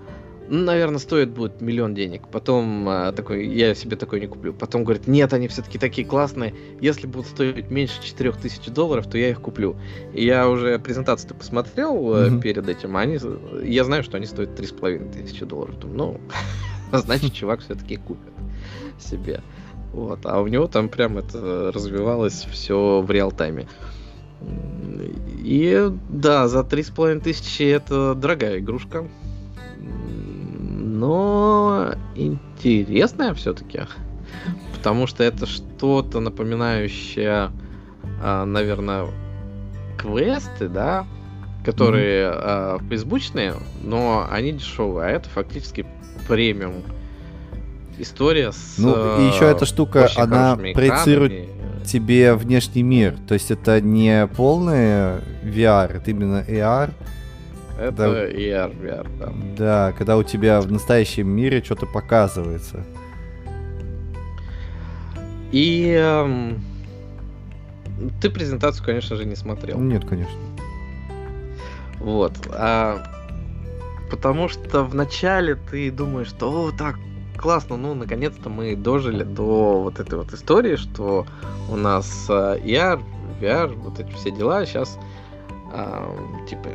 ну, 0.50 0.64
наверное, 0.64 0.98
стоит 0.98 1.30
будет 1.30 1.62
миллион 1.62 1.94
денег. 1.94 2.28
Потом 2.28 2.90
а, 2.90 3.12
такой, 3.12 3.48
я 3.48 3.76
себе 3.76 3.96
такой 3.96 4.20
не 4.20 4.26
куплю. 4.26 4.52
Потом 4.52 4.84
говорит, 4.84 5.08
нет, 5.08 5.34
они 5.34 5.48
все-таки 5.48 5.78
такие 5.78 6.08
классные. 6.08 6.56
Если 6.82 7.06
будут 7.06 7.28
стоить 7.28 7.70
меньше 7.70 8.02
4000 8.04 8.72
долларов, 8.72 9.08
то 9.08 9.20
я 9.20 9.30
их 9.30 9.40
куплю. 9.40 9.76
И 10.16 10.26
я 10.26 10.50
уже 10.50 10.80
презентацию 10.80 11.36
посмотрел 11.36 11.96
mm-hmm. 11.96 12.42
перед 12.42 12.68
этим. 12.68 12.98
Они, 12.98 13.20
я 13.64 13.84
знаю, 13.84 14.02
что 14.02 14.18
они 14.18 14.26
стоят 14.26 14.56
3500 14.56 15.48
долларов. 15.48 15.78
Думаю, 15.78 16.20
ну, 16.92 16.98
значит, 16.98 17.34
чувак 17.34 17.60
все-таки 17.62 17.98
купит 17.98 18.34
себе. 19.00 19.42
Вот, 19.94 20.26
а 20.26 20.42
у 20.42 20.48
него 20.48 20.68
там 20.68 20.90
прям 20.90 21.18
это 21.18 21.72
развивалось 21.74 22.48
все 22.52 23.02
в 23.02 23.10
реал-тайме. 23.10 23.68
И 24.42 25.92
да, 26.10 26.48
за 26.48 26.64
три 26.64 26.84
с 26.84 26.90
половиной 26.90 27.22
тысячи 27.22 27.64
это 27.64 28.14
дорогая 28.14 28.60
игрушка. 28.60 29.08
Но 29.80 31.94
интересная 32.16 33.34
все-таки. 33.34 33.82
Потому 34.76 35.08
что 35.08 35.24
это 35.24 35.46
что-то 35.46 36.20
напоминающее, 36.20 37.52
а, 38.22 38.46
наверное, 38.46 39.08
квесты, 39.98 40.70
да, 40.70 41.06
которые 41.66 42.28
mm-hmm. 42.28 42.42
а, 42.42 42.80
фейсбучные, 42.90 43.56
но 43.84 44.28
они 44.30 44.54
дешевые, 44.54 45.08
а 45.08 45.12
это 45.12 45.30
фактически 45.30 45.86
премиум 46.28 46.84
история 47.98 48.52
с. 48.52 48.76
Ну, 48.78 49.20
и 49.20 49.28
еще 49.28 49.46
эта 49.46 49.66
штука, 49.66 50.10
она 50.16 50.56
проецирует 50.56 51.59
тебе 51.90 52.36
внешний 52.36 52.84
мир. 52.84 53.16
То 53.28 53.34
есть 53.34 53.52
это 53.52 53.82
не 53.82 54.28
полный 54.28 55.20
VR, 55.44 55.98
это 55.98 56.12
именно 56.12 56.44
AR. 56.48 56.92
Это 57.80 57.92
да, 57.92 58.28
AR, 58.28 58.82
VR, 58.82 59.08
да. 59.20 59.34
Да, 59.58 59.92
когда 59.98 60.18
у 60.18 60.24
тебя 60.24 60.62
в 60.62 60.72
настоящем 60.72 61.30
мире 61.30 61.64
что-то 61.64 61.86
показывается. 61.86 62.84
И 65.52 65.96
эм, 65.98 66.62
ты 68.22 68.30
презентацию, 68.30 68.86
конечно 68.86 69.16
же, 69.16 69.26
не 69.26 69.36
смотрел. 69.36 69.80
Нет, 69.80 70.06
конечно. 70.08 70.38
Вот. 72.00 72.34
А, 72.52 73.04
потому 74.12 74.48
что 74.48 74.84
вначале 74.84 75.56
ты 75.56 75.90
думаешь, 75.92 76.28
что 76.28 76.52
о, 76.52 76.72
так 76.72 76.98
классно, 77.40 77.78
ну, 77.78 77.94
наконец-то 77.94 78.50
мы 78.50 78.76
дожили 78.76 79.24
до 79.24 79.82
вот 79.82 80.00
этой 80.00 80.18
вот 80.18 80.34
истории, 80.34 80.76
что 80.76 81.26
у 81.70 81.76
нас 81.76 82.28
uh, 82.30 82.62
ER, 82.64 83.02
VR, 83.40 83.74
вот 83.76 84.00
эти 84.00 84.12
все 84.12 84.32
дела 84.32 84.66
сейчас, 84.66 84.98
uh, 85.74 86.48
типа, 86.48 86.70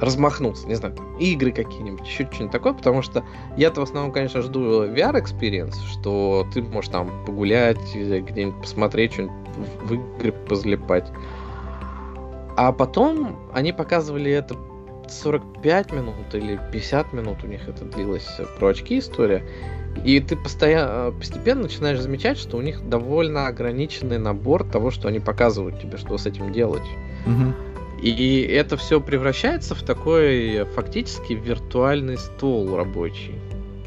размахнуться, 0.00 0.66
не 0.66 0.74
знаю, 0.74 0.94
игры 1.18 1.52
какие-нибудь, 1.52 2.06
еще 2.06 2.24
что-нибудь 2.24 2.52
такое, 2.52 2.72
потому 2.72 3.02
что 3.02 3.24
я-то 3.56 3.80
в 3.80 3.84
основном, 3.84 4.12
конечно, 4.12 4.42
жду 4.42 4.84
VR-experience, 4.84 5.78
что 5.84 6.46
ты 6.52 6.62
можешь 6.62 6.90
там 6.90 7.10
погулять, 7.26 7.78
где-нибудь 7.94 8.60
посмотреть, 8.60 9.14
что-нибудь 9.14 9.36
в 9.84 9.94
игры 9.94 10.32
позалипать. 10.32 11.10
А 12.56 12.72
потом 12.72 13.36
они 13.52 13.72
показывали 13.72 14.32
это 14.32 14.56
45 15.08 15.92
минут 15.92 16.14
или 16.32 16.58
50 16.72 17.12
минут 17.12 17.44
у 17.44 17.46
них 17.46 17.68
это 17.68 17.84
длилось 17.84 18.40
про 18.58 18.68
очки 18.68 18.98
история. 18.98 19.44
И 20.04 20.20
ты 20.20 20.36
постоянно, 20.36 21.12
постепенно 21.12 21.62
начинаешь 21.62 22.00
замечать, 22.00 22.38
что 22.38 22.56
у 22.56 22.62
них 22.62 22.88
довольно 22.88 23.46
ограниченный 23.46 24.18
набор 24.18 24.64
того, 24.64 24.90
что 24.90 25.08
они 25.08 25.20
показывают 25.20 25.80
тебе, 25.80 25.96
что 25.96 26.16
с 26.18 26.26
этим 26.26 26.52
делать. 26.52 26.86
Угу. 27.26 28.02
И 28.02 28.42
это 28.42 28.76
все 28.76 29.00
превращается 29.00 29.74
в 29.74 29.82
такой 29.82 30.64
фактически 30.74 31.32
виртуальный 31.32 32.18
стол 32.18 32.76
рабочий. 32.76 33.34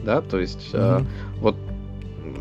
Да, 0.03 0.21
то 0.21 0.39
есть 0.39 0.73
угу. 0.73 0.81
э, 0.81 0.99
вот 1.37 1.55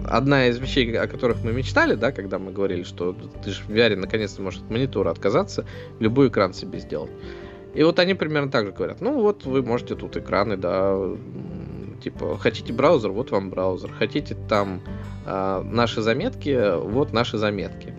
одна 0.07 0.47
из 0.47 0.59
вещей, 0.59 0.97
о 0.99 1.07
которых 1.07 1.43
мы 1.45 1.53
мечтали, 1.53 1.95
да, 1.95 2.13
когда 2.13 2.39
мы 2.39 2.53
говорили, 2.53 2.83
что 2.85 3.15
ты 3.45 3.51
же 3.51 3.63
в 3.63 3.71
VR 3.71 3.97
наконец-то 3.97 4.43
можешь 4.43 4.61
от 4.61 4.71
монитора 4.71 5.11
отказаться, 5.11 5.65
любой 5.99 6.29
экран 6.29 6.55
себе 6.55 6.79
сделать. 6.79 7.11
И 7.75 7.83
вот 7.83 7.99
они 7.99 8.15
примерно 8.15 8.51
так 8.51 8.67
же 8.67 8.73
говорят. 8.73 9.01
Ну 9.01 9.21
вот 9.21 9.45
вы 9.45 9.63
можете 9.63 9.95
тут 9.95 10.17
экраны, 10.17 10.57
да, 10.57 10.97
Типа, 12.03 12.39
хотите 12.39 12.73
браузер, 12.73 13.11
вот 13.11 13.31
вам 13.31 13.51
браузер. 13.51 13.93
Хотите 13.93 14.37
там 14.49 14.81
э, 15.27 15.63
наши 15.65 16.01
заметки, 16.03 16.77
вот 16.79 17.13
наши 17.13 17.39
заметки. 17.39 17.93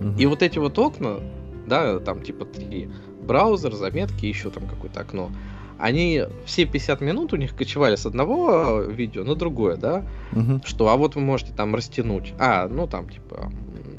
Угу. 0.00 0.18
И 0.18 0.26
вот 0.26 0.42
эти 0.42 0.58
вот 0.58 0.78
окна, 0.78 1.20
да, 1.66 1.98
там 2.00 2.22
типа 2.22 2.44
три. 2.44 2.88
Браузер, 3.22 3.74
заметки, 3.74 4.26
еще 4.26 4.50
там 4.50 4.66
какое-то 4.66 5.00
окно. 5.00 5.30
Они 5.78 6.24
все 6.44 6.64
50 6.64 7.00
минут 7.02 7.32
у 7.32 7.36
них 7.36 7.54
кочевали 7.54 7.94
с 7.94 8.04
одного 8.04 8.80
видео 8.80 9.22
на 9.22 9.36
другое, 9.36 9.76
да? 9.76 10.04
Угу. 10.32 10.62
Что, 10.64 10.88
а 10.88 10.96
вот 10.96 11.14
вы 11.14 11.20
можете 11.20 11.52
там 11.52 11.74
растянуть. 11.74 12.34
А, 12.38 12.68
ну 12.68 12.86
там 12.86 13.08
типа 13.08 13.52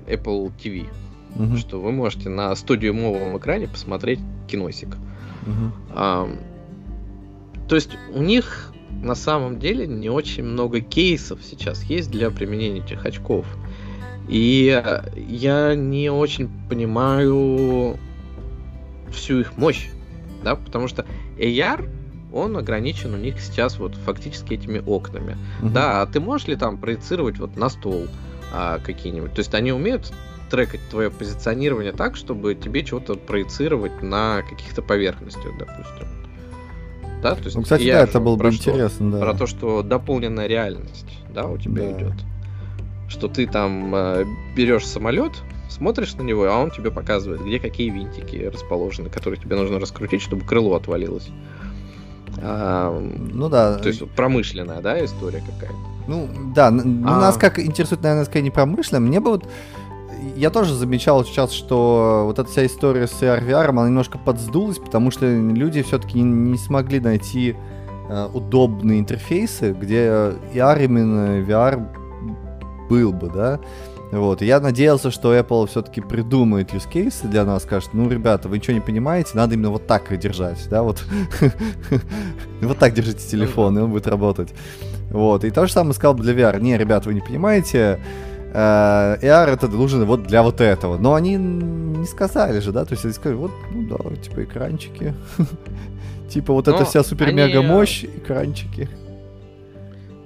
Apple 0.08 0.52
TV. 0.62 0.88
Угу. 1.36 1.58
Что 1.58 1.80
вы 1.80 1.92
можете 1.92 2.30
на 2.30 2.52
100-дюймовом 2.52 3.38
экране 3.38 3.68
посмотреть 3.68 4.20
киносик. 4.48 4.90
Угу. 4.90 5.72
А, 5.92 6.30
то 7.70 7.76
есть 7.76 7.92
у 8.14 8.22
них 8.22 8.74
на 9.02 9.16
самом 9.16 9.60
деле 9.60 9.88
не 9.88 10.10
очень 10.10 10.44
много 10.44 10.82
кейсов 10.82 11.40
сейчас 11.44 11.84
есть 11.84 12.12
для 12.12 12.32
применения 12.32 12.80
этих 12.80 13.06
очков. 13.06 13.46
И 14.28 14.82
я 15.16 15.76
не 15.76 16.10
очень 16.12 16.50
понимаю 16.70 17.98
всю 19.12 19.40
их 19.40 19.58
мощь, 19.58 19.90
да, 20.44 20.56
потому 20.56 20.88
что 20.88 21.06
AR, 21.38 21.90
он 22.32 22.56
ограничен 22.58 23.14
у 23.14 23.18
них 23.18 23.40
сейчас 23.40 23.80
вот 23.80 23.96
фактически 23.96 24.54
этими 24.54 24.84
окнами. 24.86 25.36
Uh-huh. 25.62 25.72
Да, 25.72 26.02
а 26.02 26.06
ты 26.06 26.20
можешь 26.20 26.48
ли 26.48 26.56
там 26.56 26.78
проецировать 26.78 27.40
вот 27.40 27.58
на 27.58 27.70
стол 27.70 28.06
а, 28.54 28.78
какие-нибудь? 28.78 29.34
То 29.34 29.40
есть 29.40 29.56
они 29.56 29.72
умеют 29.72 30.14
трекать 30.52 30.82
твое 30.90 31.10
позиционирование 31.10 31.92
так, 31.92 32.16
чтобы 32.16 32.54
тебе 32.54 32.86
что-то 32.86 33.16
проецировать 33.16 34.04
на 34.04 34.44
каких-то 34.48 34.84
поверхностях, 34.84 35.58
допустим. 35.58 36.19
Да? 37.22 37.36
То 37.36 37.44
есть 37.44 37.56
ну, 37.56 37.64
кстати, 37.64 37.90
да, 37.92 38.02
это 38.02 38.20
было 38.20 38.36
бы 38.36 38.48
интересно, 38.48 39.12
да. 39.12 39.20
Про 39.20 39.34
то, 39.34 39.46
что 39.46 39.84
дополненная 39.84 40.48
реальность, 40.48 41.06
да, 41.34 41.48
у 41.48 41.58
тебя 41.58 41.84
да. 41.84 41.92
идет. 41.92 42.14
Что 43.10 43.28
ты 43.28 43.48
там 43.48 43.94
э, 43.94 44.26
берешь 44.56 44.86
самолет, 44.86 45.32
смотришь 45.70 46.14
на 46.16 46.22
него, 46.22 46.46
а 46.46 46.58
он 46.58 46.72
тебе 46.72 46.92
показывает, 46.92 47.42
где 47.42 47.60
какие 47.60 47.90
винтики 47.90 48.38
расположены, 48.38 49.10
которые 49.10 49.40
тебе 49.40 49.56
нужно 49.56 49.80
раскрутить, 49.80 50.22
чтобы 50.22 50.46
крыло 50.46 50.76
отвалилось. 50.76 51.30
А, 52.42 52.98
ну 53.00 53.50
да. 53.50 53.78
То 53.78 53.90
есть 53.90 54.08
промышленная, 54.12 54.82
да, 54.82 55.04
история 55.04 55.40
какая-то. 55.40 55.76
Ну 56.08 56.30
да, 56.56 56.72
ну, 56.72 57.08
а... 57.08 57.20
нас 57.20 57.38
как 57.38 57.60
интересует, 57.60 58.02
наверное, 58.02 58.26
скорее 58.26 58.44
не 58.44 58.52
промышленная. 58.52 59.02
Мне 59.02 59.20
бы 59.20 59.32
вот 59.32 59.46
я 60.36 60.50
тоже 60.50 60.74
замечал 60.74 61.24
сейчас, 61.26 61.52
что 61.52 62.24
вот 62.26 62.40
эта 62.40 62.50
вся 62.50 62.66
история 62.66 63.08
с 63.08 63.22
AR 63.22 63.46
VR, 63.46 63.70
она 63.70 63.88
немножко 63.88 64.18
подсдулась, 64.18 64.78
потому 64.78 65.12
что 65.12 65.26
люди 65.28 65.82
все-таки 65.82 66.22
не, 66.22 66.58
смогли 66.58 67.00
найти 67.00 67.56
э, 68.10 68.28
удобные 68.34 69.00
интерфейсы, 69.00 69.74
где 69.74 70.08
AR 70.54 70.84
именно 70.84 71.42
VR 71.46 71.86
был 72.90 73.14
бы, 73.14 73.30
да. 73.30 73.60
Вот, 74.12 74.42
и 74.42 74.46
я 74.46 74.60
надеялся, 74.60 75.12
что 75.12 75.38
Apple 75.38 75.68
все-таки 75.68 76.02
придумает 76.02 76.74
use 76.74 76.92
cases 76.92 77.28
для 77.28 77.46
нас, 77.46 77.64
скажет, 77.64 77.92
ну, 77.94 78.10
ребята, 78.10 78.50
вы 78.50 78.58
ничего 78.58 78.74
не 78.74 78.82
понимаете, 78.82 79.32
надо 79.36 79.54
именно 79.54 79.70
вот 79.70 79.86
так 79.86 80.18
держать, 80.18 80.68
да, 80.70 80.82
вот. 80.82 81.04
Вот 82.62 82.78
так 82.78 82.94
держите 82.94 83.26
телефон, 83.26 83.78
и 83.78 83.82
он 83.82 83.92
будет 83.92 84.08
работать. 84.08 84.50
Вот, 85.12 85.44
и 85.44 85.52
то 85.52 85.66
же 85.66 85.72
самое 85.72 85.94
сказал 85.94 86.14
бы 86.14 86.24
для 86.24 86.34
VR. 86.34 86.60
Не, 86.60 86.78
ребята, 86.78 87.08
вы 87.08 87.14
не 87.14 87.22
понимаете, 87.22 88.00
AR 88.54 89.48
это 89.48 89.68
нужен 89.68 90.06
вот 90.06 90.24
для 90.24 90.44
вот 90.44 90.62
этого. 90.62 90.98
Но 90.98 91.14
они 91.14 91.36
не 91.36 92.06
сказали 92.06 92.60
же, 92.60 92.72
да, 92.72 92.86
то 92.86 92.94
есть 92.94 93.06
они 93.06 93.14
сказали, 93.14 93.38
вот, 93.38 93.52
ну 93.72 93.88
да, 93.88 94.16
типа 94.16 94.44
экранчики. 94.44 95.14
Типа 96.30 96.54
вот 96.54 96.68
эта 96.68 96.86
вся 96.86 97.04
супер-мега 97.04 97.64
мощь, 97.64 98.04
экранчики. 98.04 98.88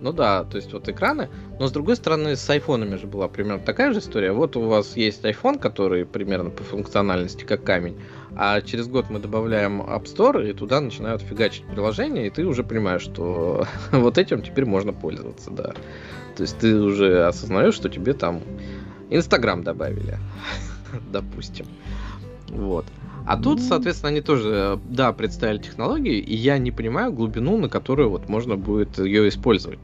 Ну 0.04 0.12
да, 0.12 0.44
то 0.44 0.58
есть 0.58 0.74
вот 0.74 0.90
экраны. 0.90 1.30
Но 1.60 1.68
с 1.68 1.72
другой 1.72 1.96
стороны, 1.96 2.36
с 2.36 2.50
айфонами 2.50 2.98
же 2.98 3.08
была 3.08 3.30
примерно 3.30 3.64
такая 3.64 3.94
же 3.94 4.00
история. 4.00 4.34
Вот 4.34 4.58
у 4.58 4.62
вас 4.68 4.98
есть 4.98 5.24
iPhone, 5.24 5.58
который 5.58 6.06
примерно 6.06 6.50
по 6.50 6.62
функциональности 6.62 7.46
как 7.46 7.64
камень, 7.64 7.98
а 8.36 8.60
через 8.60 8.90
год 8.90 9.10
мы 9.10 9.20
добавляем 9.20 9.82
App 9.82 10.04
Store, 10.04 10.50
и 10.50 10.52
туда 10.52 10.82
начинают 10.82 11.22
фигачить 11.22 11.64
приложения, 11.68 12.28
и 12.28 12.30
ты 12.30 12.46
уже 12.46 12.66
понимаешь, 12.66 13.02
что 13.02 13.66
вот 13.94 14.18
этим 14.18 14.42
теперь 14.42 14.66
можно 14.66 14.92
пользоваться, 14.92 15.52
да. 15.52 15.74
То 16.36 16.44
есть 16.44 16.60
ты 16.60 16.76
уже 16.76 17.26
осознаешь, 17.26 17.74
что 17.74 17.88
тебе 17.88 18.14
там 18.14 18.42
Инстаграм 19.10 19.64
добавили, 19.64 20.18
допустим. 21.14 21.66
Вот. 22.50 22.86
А 23.26 23.38
тут, 23.38 23.60
ну. 23.60 23.66
соответственно, 23.66 24.10
они 24.10 24.22
тоже, 24.22 24.80
да, 24.90 25.14
представили 25.14 25.60
технологии, 25.60 26.18
и 26.18 26.36
я 26.36 26.58
не 26.58 26.72
понимаю 26.72 27.14
глубину, 27.14 27.58
на 27.58 27.70
которую 27.70 28.10
вот 28.10 28.28
можно 28.28 28.58
будет 28.58 29.00
ее 29.00 29.30
использовать. 29.30 29.80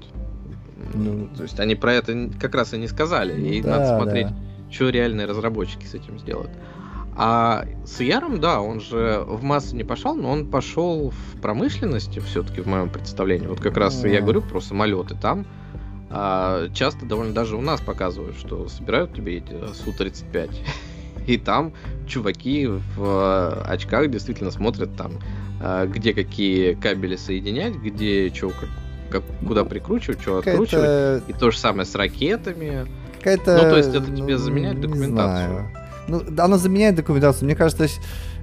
Ну, 0.94 1.30
то 1.36 1.44
есть 1.44 1.60
они 1.60 1.76
про 1.76 1.94
это 1.94 2.30
как 2.40 2.56
раз 2.56 2.74
и 2.74 2.78
не 2.78 2.88
сказали, 2.88 3.40
и 3.40 3.62
да, 3.62 3.78
надо 3.78 3.98
смотреть, 3.98 4.28
да. 4.28 4.36
что 4.72 4.90
реальные 4.90 5.28
разработчики 5.28 5.86
с 5.86 5.94
этим 5.94 6.20
сделают. 6.20 6.52
А 7.16 7.66
с 7.86 8.00
Яром, 8.00 8.40
да, 8.40 8.62
он 8.62 8.80
же 8.80 9.24
в 9.28 9.44
массу 9.44 9.76
не 9.76 9.84
пошел, 9.84 10.16
но 10.16 10.32
он 10.32 10.48
пошел 10.48 11.12
в 11.12 11.42
промышленности 11.42 12.20
все-таки, 12.20 12.62
в 12.62 12.66
моем 12.66 12.90
представлении. 12.90 13.48
Вот 13.48 13.60
как 13.60 13.76
раз 13.76 14.04
я 14.06 14.22
говорю 14.22 14.42
про 14.42 14.62
самолеты. 14.62 15.16
Там 15.22 15.46
а, 16.10 16.70
часто 16.74 17.06
довольно 17.06 17.34
даже 17.34 17.58
у 17.58 17.62
нас 17.62 17.82
показывают, 17.82 18.38
что 18.38 18.70
собирают 18.70 19.14
тебе 19.14 19.38
эти 19.38 19.52
Су-35 19.52 20.50
и 21.30 21.38
там 21.38 21.74
чуваки 22.08 22.68
в 22.68 22.82
э, 22.98 23.62
очках 23.68 24.10
действительно 24.10 24.52
смотрят 24.52 24.96
там, 24.96 25.14
э, 25.62 25.88
где 25.88 26.14
какие 26.14 26.74
кабели 26.74 27.16
соединять, 27.16 27.76
где 27.76 28.32
что, 28.34 28.50
как, 28.50 28.70
как, 29.12 29.24
куда 29.46 29.64
прикручивать, 29.64 30.22
что 30.22 30.40
откручивать. 30.40 31.24
И 31.28 31.34
то 31.34 31.52
же 31.52 31.58
самое 31.58 31.86
с 31.86 31.94
ракетами. 31.96 32.88
Какая-то... 33.18 33.58
Ну, 33.58 33.70
то 33.70 33.78
есть 33.78 33.90
это 33.90 34.06
тебе 34.06 34.34
ну, 34.34 34.38
заменяет 34.38 34.82
документацию. 34.82 35.70
Ну, 36.08 36.24
она 36.38 36.58
заменяет 36.58 36.96
документацию. 36.96 37.46
Мне 37.46 37.56
кажется, 37.56 37.88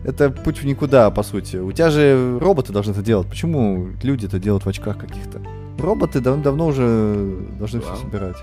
это 0.05 0.31
путь 0.31 0.59
в 0.59 0.65
никуда, 0.65 1.11
по 1.11 1.25
сути. 1.25 1.57
У 1.57 1.73
тебя 1.73 1.91
же 1.91 2.39
роботы 2.41 2.73
должны 2.73 2.93
это 2.93 3.03
делать. 3.03 3.27
Почему 3.29 3.89
люди 4.03 4.27
это 4.27 4.39
делают 4.39 4.65
в 4.65 4.69
очках 4.69 4.99
каких-то? 4.99 5.41
Роботы 5.79 6.21
дав- 6.21 6.41
давно 6.41 6.69
уже 6.69 7.37
должны 7.59 7.81
да. 7.81 7.87
все 7.87 8.05
собирать. 8.05 8.37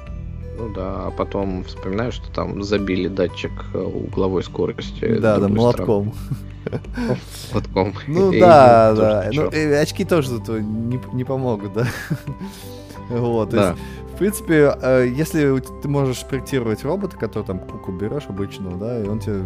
Ну 0.57 0.69
да, 0.73 1.07
а 1.07 1.11
потом 1.11 1.63
вспоминаю, 1.63 2.11
что 2.11 2.31
там 2.31 2.61
забили 2.63 3.07
датчик 3.07 3.51
э, 3.73 3.77
угловой 3.79 4.43
скорости. 4.43 5.17
Да, 5.19 5.39
да, 5.39 5.47
молотком. 5.47 6.13
Молотком. 7.51 7.93
Ну 8.07 8.31
да, 8.39 8.93
да. 8.93 9.29
Ну, 9.33 9.49
очки 9.81 10.05
тоже 10.05 10.39
тут 10.39 10.59
не, 10.59 10.99
не 11.13 11.23
помогут, 11.23 11.73
да. 11.73 11.87
Вот, 13.09 13.49
да. 13.49 13.75
в 14.13 14.17
принципе, 14.17 14.73
э, 14.81 15.11
если 15.13 15.59
ты 15.81 15.89
можешь 15.89 16.23
проектировать 16.23 16.83
робота, 16.83 17.17
который 17.17 17.43
там 17.43 17.59
куку 17.59 17.91
берешь 17.91 18.23
обычного, 18.29 18.77
да, 18.77 18.99
и 18.99 19.07
он 19.07 19.19
тебе 19.19 19.41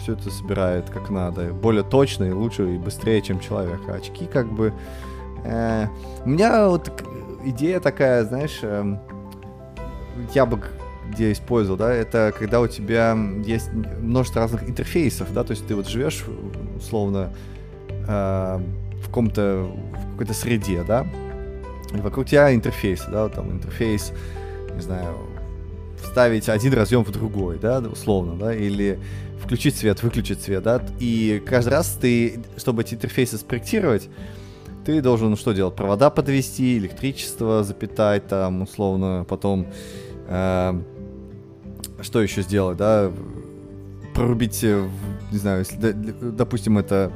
все 0.00 0.14
это 0.14 0.30
собирает 0.30 0.90
как 0.90 1.10
надо, 1.10 1.52
более 1.52 1.84
точно 1.84 2.24
и 2.24 2.32
лучше 2.32 2.74
и 2.74 2.78
быстрее, 2.78 3.22
чем 3.22 3.38
человек. 3.38 3.80
А 3.88 3.92
очки 3.94 4.26
как 4.26 4.50
бы... 4.50 4.72
Э, 5.44 5.86
у 6.24 6.28
меня 6.28 6.68
вот 6.68 6.90
идея 7.44 7.80
такая, 7.80 8.24
знаешь, 8.24 8.58
эм, 8.62 8.98
я 10.34 10.46
бы 10.46 10.60
где 11.10 11.32
использовал, 11.32 11.76
да, 11.76 11.92
это 11.92 12.32
когда 12.36 12.60
у 12.60 12.68
тебя 12.68 13.16
есть 13.44 13.70
множество 13.72 14.42
разных 14.42 14.68
интерфейсов, 14.68 15.32
да, 15.32 15.44
то 15.44 15.50
есть 15.52 15.66
ты 15.66 15.74
вот 15.74 15.88
живешь 15.88 16.24
условно 16.76 17.32
э, 17.88 18.60
в 19.02 19.06
каком-то 19.06 19.70
в 19.92 20.12
какой-то 20.12 20.34
среде, 20.34 20.84
да, 20.86 21.06
и 21.92 22.00
вокруг 22.00 22.26
тебя 22.26 22.54
интерфейс, 22.54 23.04
да, 23.10 23.28
там 23.28 23.50
интерфейс, 23.50 24.12
не 24.74 24.80
знаю, 24.80 25.16
вставить 26.00 26.48
один 26.48 26.72
разъем 26.74 27.04
в 27.04 27.10
другой, 27.10 27.58
да, 27.58 27.80
условно, 27.80 28.36
да, 28.38 28.54
или 28.54 28.98
включить 29.42 29.76
свет, 29.76 30.02
выключить 30.02 30.40
свет, 30.40 30.62
да, 30.62 30.82
и 31.00 31.42
каждый 31.44 31.70
раз 31.70 31.98
ты, 32.00 32.40
чтобы 32.56 32.82
эти 32.82 32.94
интерфейсы 32.94 33.36
спроектировать, 33.38 34.08
ты 34.84 35.02
должен 35.02 35.36
что 35.36 35.52
делать? 35.52 35.74
Провода 35.76 36.10
подвести, 36.10 36.78
электричество 36.78 37.62
запитать 37.64 38.26
там, 38.28 38.62
условно, 38.62 39.26
потом 39.28 39.66
что 40.30 42.22
еще 42.22 42.42
сделать, 42.42 42.76
да? 42.78 43.10
Прорубить, 44.14 44.62
э, 44.64 44.88
не 45.30 45.38
знаю, 45.38 45.60
если, 45.60 45.92
допустим, 45.92 46.78
это 46.78 47.12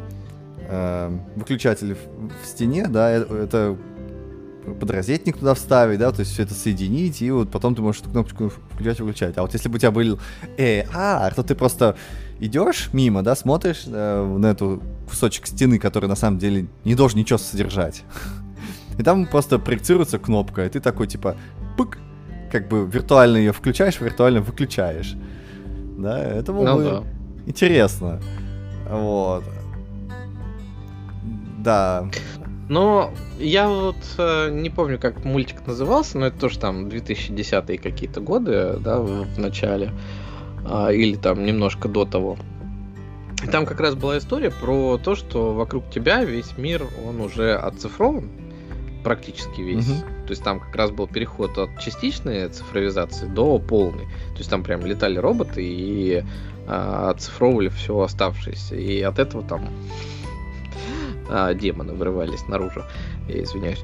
э, 0.69 1.19
выключатель 1.37 1.95
в, 1.95 2.47
стене, 2.47 2.87
да, 2.89 3.11
э, 3.13 3.45
это 3.45 3.77
подрозетник 4.81 5.37
туда 5.37 5.55
вставить, 5.55 5.99
да, 5.99 6.11
то 6.11 6.21
есть 6.21 6.33
все 6.33 6.43
это 6.43 6.55
соединить, 6.55 7.21
и 7.21 7.31
вот 7.31 7.51
потом 7.51 7.75
ты 7.75 7.83
можешь 7.83 8.01
эту 8.03 8.11
кнопочку 8.11 8.51
включать-выключать. 8.73 9.37
А 9.37 9.43
вот 9.43 9.53
если 9.53 9.69
бы 9.69 9.77
у 9.77 9.79
тебя 9.79 9.91
был 9.91 10.19
AR, 10.57 11.35
то 11.35 11.43
ты 11.43 11.55
просто 11.55 11.97
идешь 12.41 12.91
мимо, 12.93 13.23
да, 13.23 13.35
смотришь 13.35 13.85
э, 13.87 14.37
на 14.39 14.47
эту 14.47 14.83
кусочек 15.09 15.47
стены, 15.47 15.79
который 15.79 16.09
на 16.09 16.17
самом 16.17 16.39
деле 16.39 16.67
не 16.85 16.95
должен 16.95 17.19
ничего 17.19 17.39
содержать. 17.39 18.03
И 18.99 19.03
там 19.03 19.27
просто 19.27 19.59
проецируется 19.59 20.19
кнопка, 20.19 20.65
и 20.65 20.69
ты 20.69 20.79
такой 20.79 21.09
типа, 21.09 21.37
пык, 21.77 21.99
как 22.55 22.69
бы 22.69 22.87
виртуально 22.87 23.39
ее 23.39 23.53
включаешь, 23.53 24.01
виртуально 24.01 24.41
выключаешь. 24.41 25.17
Да, 25.99 26.23
это 26.23 26.53
было 26.53 26.65
ну, 26.65 26.77
бы 26.77 26.85
да. 26.85 27.03
интересно. 27.47 28.21
Вот. 28.89 29.43
Да. 31.59 32.09
Но 32.69 33.11
я 33.41 33.69
вот 33.69 33.97
э, 34.19 34.51
не 34.53 34.71
помню, 34.71 35.01
как 35.01 35.25
мультик 35.25 35.67
назывался, 35.67 36.17
но 36.17 36.27
это 36.27 36.39
тоже 36.39 36.61
там 36.61 36.87
2010-е 36.87 37.77
какие-то 37.77 38.21
годы, 38.21 38.77
да, 38.79 39.01
в, 39.01 39.35
в 39.35 39.39
начале. 39.41 39.91
Э, 40.65 40.95
или 40.95 41.17
там 41.17 41.45
немножко 41.45 41.89
до 41.89 42.05
того. 42.05 42.39
И 43.43 43.49
там 43.49 43.67
как 43.67 43.81
раз 43.81 43.97
была 43.97 44.19
история 44.19 44.53
про 44.53 44.97
то, 44.99 45.17
что 45.17 45.55
вокруг 45.55 45.91
тебя 45.91 46.23
весь 46.23 46.57
мир, 46.57 46.87
он 47.05 47.21
уже 47.21 47.57
оцифрован 47.57 48.31
практически 49.03 49.61
весь. 49.61 49.89
Угу. 49.89 50.14
То 50.27 50.31
есть 50.31 50.43
там 50.43 50.61
как 50.61 50.75
раз 50.75 50.91
был 50.91 51.07
переход 51.07 51.57
от 51.59 51.79
частичной 51.79 52.49
цифровизации 52.49 53.27
до 53.27 53.59
полной. 53.59 54.05
То 54.33 54.39
есть 54.39 54.51
там 54.51 54.63
прям 54.63 54.85
летали 54.85 55.19
роботы 55.19 55.63
и 55.63 56.25
а, 56.67 57.11
оцифровывали 57.11 57.69
все 57.69 58.01
оставшееся. 58.01 58.77
И 58.77 59.01
от 59.03 59.19
этого 59.19 59.43
там 59.43 59.69
а, 61.29 61.53
демоны 61.55 61.93
вырывались 61.93 62.47
наружу. 62.49 62.83
Я 63.29 63.43
извиняюсь. 63.43 63.83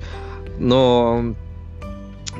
Но 0.58 1.34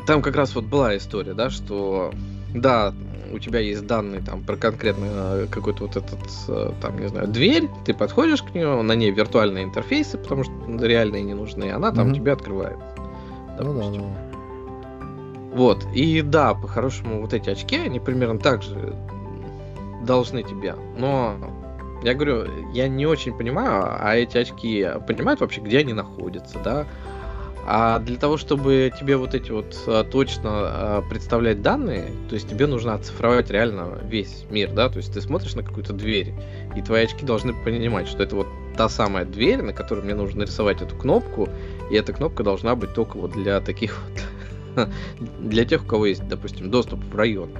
там 0.06 0.22
как 0.22 0.36
раз 0.36 0.54
вот 0.54 0.64
была 0.64 0.96
история, 0.96 1.34
да, 1.34 1.50
что 1.50 2.12
да, 2.54 2.94
у 3.32 3.38
тебя 3.38 3.60
есть 3.60 3.86
данные 3.86 4.20
там 4.20 4.42
про 4.42 4.56
конкретно 4.56 5.06
э, 5.06 5.46
какой-то 5.50 5.84
вот 5.84 5.96
этот, 5.96 6.18
э, 6.48 6.72
там, 6.80 6.98
не 6.98 7.08
знаю, 7.08 7.28
дверь, 7.28 7.68
ты 7.84 7.94
подходишь 7.94 8.42
к 8.42 8.54
нему, 8.54 8.82
на 8.82 8.94
ней 8.94 9.10
виртуальные 9.10 9.64
интерфейсы, 9.64 10.18
потому 10.18 10.44
что 10.44 10.52
реальные 10.80 11.22
не 11.22 11.34
нужны, 11.34 11.64
и 11.64 11.68
она 11.70 11.92
там 11.92 12.08
mm-hmm. 12.08 12.14
тебе 12.14 12.32
открывает. 12.32 12.78
Допустим. 13.64 14.02
Ну, 14.02 14.14
да, 14.14 14.24
да. 14.24 15.56
Вот, 15.56 15.84
и 15.92 16.22
да, 16.22 16.54
по-хорошему, 16.54 17.20
вот 17.20 17.34
эти 17.34 17.50
очки, 17.50 17.76
они 17.76 17.98
примерно 17.98 18.38
так 18.38 18.62
же 18.62 18.94
должны 20.04 20.42
тебе. 20.42 20.76
Но 20.96 21.34
я 22.02 22.14
говорю, 22.14 22.46
я 22.72 22.88
не 22.88 23.06
очень 23.06 23.36
понимаю, 23.36 23.96
а 23.98 24.14
эти 24.14 24.38
очки 24.38 24.86
понимают 25.06 25.40
вообще, 25.40 25.60
где 25.60 25.78
они 25.78 25.92
находятся, 25.92 26.58
да? 26.64 26.86
А 27.66 27.98
для 27.98 28.16
того, 28.16 28.36
чтобы 28.36 28.90
тебе 28.98 29.16
вот 29.16 29.34
эти 29.34 29.50
вот 29.50 29.76
а, 29.86 30.02
точно 30.02 30.50
а, 30.50 31.02
представлять 31.08 31.62
данные, 31.62 32.10
то 32.28 32.34
есть 32.34 32.48
тебе 32.48 32.66
нужно 32.66 32.94
оцифровать 32.94 33.50
реально 33.50 33.98
весь 34.02 34.44
мир, 34.50 34.72
да, 34.72 34.88
то 34.88 34.96
есть 34.96 35.12
ты 35.12 35.20
смотришь 35.20 35.54
на 35.54 35.62
какую-то 35.62 35.92
дверь, 35.92 36.32
и 36.74 36.80
твои 36.80 37.04
очки 37.04 37.24
должны 37.24 37.52
понимать, 37.52 38.08
что 38.08 38.22
это 38.22 38.34
вот 38.34 38.46
та 38.76 38.88
самая 38.88 39.24
дверь, 39.24 39.62
на 39.62 39.72
которой 39.72 40.02
мне 40.02 40.14
нужно 40.14 40.40
нарисовать 40.40 40.80
эту 40.80 40.96
кнопку, 40.96 41.48
и 41.90 41.94
эта 41.96 42.12
кнопка 42.12 42.42
должна 42.42 42.74
быть 42.74 42.94
только 42.94 43.16
вот 43.16 43.32
для 43.32 43.60
таких 43.60 44.00
вот, 44.76 44.88
для 45.40 45.64
тех, 45.64 45.82
у 45.82 45.86
кого 45.86 46.06
есть, 46.06 46.26
допустим, 46.28 46.70
доступ 46.70 47.04
в 47.04 47.16
район. 47.16 47.50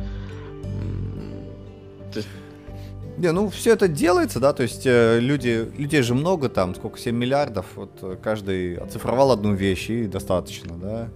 Не, 3.19 3.33
ну 3.33 3.51
все 3.51 3.73
это 3.73 3.87
делается, 3.87 4.41
да, 4.41 4.55
то 4.55 4.63
есть 4.63 4.87
э, 4.87 5.19
люди, 5.21 5.71
людей 5.77 6.01
же 6.01 6.15
много 6.15 6.49
там, 6.49 6.75
сколько, 6.75 6.99
7 6.99 7.15
миллиардов, 7.15 7.67
вот 7.75 7.91
э, 8.01 8.17
каждый 8.23 8.77
оцифровал 8.77 9.31
одну 9.31 9.53
вещь 9.53 9.91
и 9.91 10.07
достаточно, 10.07 10.75
да. 10.79 11.09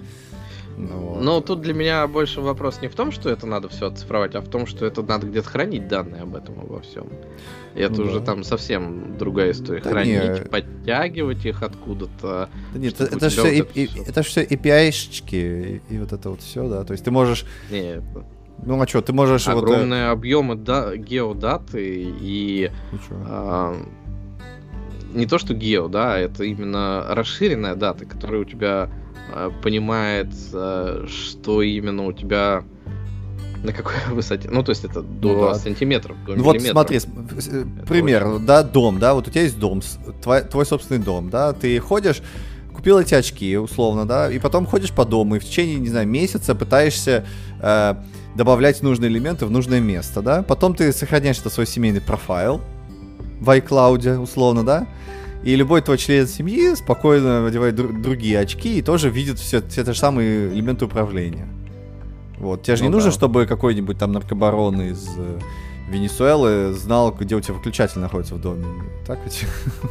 Ну, 0.76 0.96
вот. 0.98 1.22
Но 1.22 1.40
тут 1.40 1.60
для 1.60 1.72
меня 1.72 2.06
больше 2.06 2.40
вопрос 2.40 2.80
не 2.82 2.88
в 2.88 2.94
том, 2.94 3.12
что 3.12 3.30
это 3.30 3.46
надо 3.46 3.68
все 3.68 3.86
оцифровать, 3.86 4.34
а 4.34 4.40
в 4.40 4.48
том, 4.48 4.66
что 4.66 4.84
это 4.86 5.02
надо 5.02 5.26
где-то 5.26 5.48
хранить 5.48 5.88
данные 5.88 6.22
об 6.22 6.34
этом 6.34 6.58
обо 6.60 6.80
всем. 6.80 7.08
И 7.74 7.80
это 7.80 8.00
ну, 8.00 8.08
уже 8.08 8.20
да. 8.20 8.26
там 8.26 8.44
совсем 8.44 9.16
другая 9.16 9.52
история. 9.52 9.82
Да 9.82 9.90
хранить, 9.90 10.44
не... 10.44 10.48
подтягивать 10.48 11.44
их 11.44 11.62
откуда-то. 11.62 12.48
Да 12.72 12.78
нет, 12.78 13.00
это, 13.00 13.16
это, 13.16 13.28
все, 13.28 13.42
вот 13.42 13.50
это, 13.50 13.80
и, 13.80 13.86
все. 13.86 14.02
это 14.02 14.22
все 14.22 14.44
API-шечки 14.44 15.34
и, 15.34 15.94
и 15.94 15.98
вот 15.98 16.12
это 16.12 16.30
вот 16.30 16.40
все, 16.42 16.68
да. 16.68 16.84
То 16.84 16.92
есть 16.92 17.04
ты 17.04 17.10
можешь. 17.10 17.44
Нет. 17.70 18.02
Ну 18.62 18.80
а 18.80 18.86
что, 18.86 19.02
ты 19.02 19.12
можешь... 19.12 19.46
Огромные 19.46 20.08
вот, 20.08 20.12
объемы 20.12 20.54
да, 20.54 20.96
геодаты 20.96 22.14
и... 22.20 22.70
А, 23.10 23.76
не 25.12 25.26
то, 25.26 25.38
что 25.38 25.54
гео, 25.54 25.88
да, 25.88 26.18
это 26.18 26.44
именно 26.44 27.04
расширенная 27.10 27.74
дата, 27.74 28.04
которая 28.06 28.40
у 28.40 28.44
тебя 28.44 28.90
понимает, 29.62 30.28
а, 30.52 31.06
что 31.08 31.62
именно 31.62 32.06
у 32.06 32.12
тебя 32.12 32.64
на 33.62 33.72
какой 33.72 33.94
высоте? 34.10 34.48
Ну, 34.50 34.62
то 34.62 34.70
есть 34.70 34.84
это 34.84 35.02
до 35.02 35.28
ну, 35.28 35.40
да. 35.48 35.54
сантиметров, 35.54 36.16
до 36.26 36.36
Ну 36.36 36.44
вот 36.44 36.60
смотри, 36.60 36.98
это 36.98 37.66
пример, 37.86 38.26
очень... 38.26 38.46
да, 38.46 38.62
дом, 38.62 38.98
да, 38.98 39.14
вот 39.14 39.26
у 39.26 39.30
тебя 39.30 39.42
есть 39.42 39.58
дом, 39.58 39.82
твой, 40.22 40.42
твой 40.42 40.66
собственный 40.66 41.00
дом, 41.00 41.30
да, 41.30 41.52
ты 41.52 41.78
ходишь, 41.80 42.22
купил 42.74 42.98
эти 42.98 43.14
очки, 43.14 43.56
условно, 43.56 44.06
да, 44.06 44.30
и 44.30 44.38
потом 44.38 44.66
ходишь 44.66 44.92
по 44.92 45.04
дому 45.04 45.36
и 45.36 45.38
в 45.38 45.44
течение, 45.44 45.76
не 45.76 45.88
знаю, 45.88 46.06
месяца 46.06 46.54
пытаешься 46.54 47.24
э, 47.60 47.94
добавлять 48.36 48.82
нужные 48.82 49.10
элементы 49.10 49.46
в 49.46 49.50
нужное 49.50 49.80
место, 49.80 50.22
да, 50.22 50.42
потом 50.42 50.74
ты 50.74 50.92
сохраняешь 50.92 51.38
это 51.38 51.50
свой 51.50 51.66
семейный 51.66 52.00
профайл 52.00 52.60
в 53.40 53.50
iCloud, 53.50 54.18
условно, 54.18 54.64
да, 54.64 54.86
и 55.44 55.56
любой 55.56 55.82
твой 55.82 55.98
член 55.98 56.26
семьи 56.26 56.74
спокойно 56.74 57.46
одевает 57.46 57.74
дру- 57.78 57.92
другие 57.92 58.38
очки 58.38 58.78
и 58.78 58.82
тоже 58.82 59.10
видит 59.10 59.38
все, 59.38 59.60
все 59.60 59.84
те 59.84 59.92
же 59.92 59.98
самые 59.98 60.48
элементы 60.48 60.86
управления. 60.86 61.48
Вот. 62.38 62.62
Тебе 62.62 62.76
же 62.76 62.82
ну, 62.82 62.88
не 62.88 62.92
да. 62.92 62.96
нужно, 62.96 63.10
чтобы 63.10 63.46
какой-нибудь 63.46 63.98
там 63.98 64.12
наркобарон 64.12 64.80
из 64.80 65.06
э, 65.16 65.38
Венесуэлы 65.88 66.72
знал, 66.72 67.12
где 67.12 67.36
у 67.36 67.40
тебя 67.40 67.54
выключатель 67.54 68.00
находится 68.00 68.34
в 68.34 68.40
доме. 68.40 68.64
Так 69.06 69.18
ведь? 69.24 69.44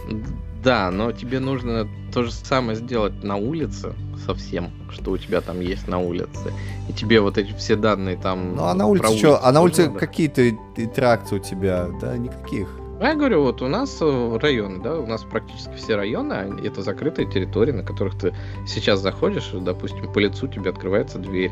Да, 0.63 0.91
но 0.91 1.11
тебе 1.11 1.41
нужно 1.41 1.89
то 2.13 2.23
же 2.23 2.31
самое 2.31 2.77
сделать 2.77 3.21
на 3.21 3.35
улице 3.35 3.93
совсем, 4.25 4.71
что 4.91 5.11
у 5.11 5.17
тебя 5.17 5.41
там 5.41 5.59
есть 5.59 5.89
на 5.89 5.99
улице. 5.99 6.53
И 6.87 6.93
тебе 6.93 7.19
вот 7.19 7.37
эти 7.37 7.51
все 7.57 7.75
данные 7.75 8.15
там... 8.15 8.55
Ну 8.55 8.63
а 8.63 8.73
на 8.73 8.85
улице 8.85 9.17
что? 9.17 9.45
А 9.45 9.51
на 9.51 9.59
улице 9.59 9.89
какие-то 9.89 10.51
интеракции 10.77 11.35
у 11.35 11.39
тебя? 11.39 11.89
Да, 11.99 12.17
никаких. 12.17 12.69
А 13.03 13.07
я 13.07 13.15
говорю, 13.15 13.43
вот 13.43 13.61
у 13.61 13.67
нас 13.67 13.97
э, 13.99 14.37
районы, 14.41 14.81
да, 14.81 14.95
у 14.95 15.05
нас 15.05 15.23
практически 15.23 15.75
все 15.75 15.97
районы, 15.97 16.55
это 16.63 16.81
закрытые 16.81 17.29
территории, 17.29 17.73
на 17.73 17.83
которых 17.83 18.17
ты 18.17 18.33
сейчас 18.65 19.01
заходишь, 19.01 19.49
допустим, 19.51 20.09
по 20.13 20.19
лицу 20.19 20.47
тебе 20.47 20.69
открывается 20.69 21.19
дверь. 21.19 21.51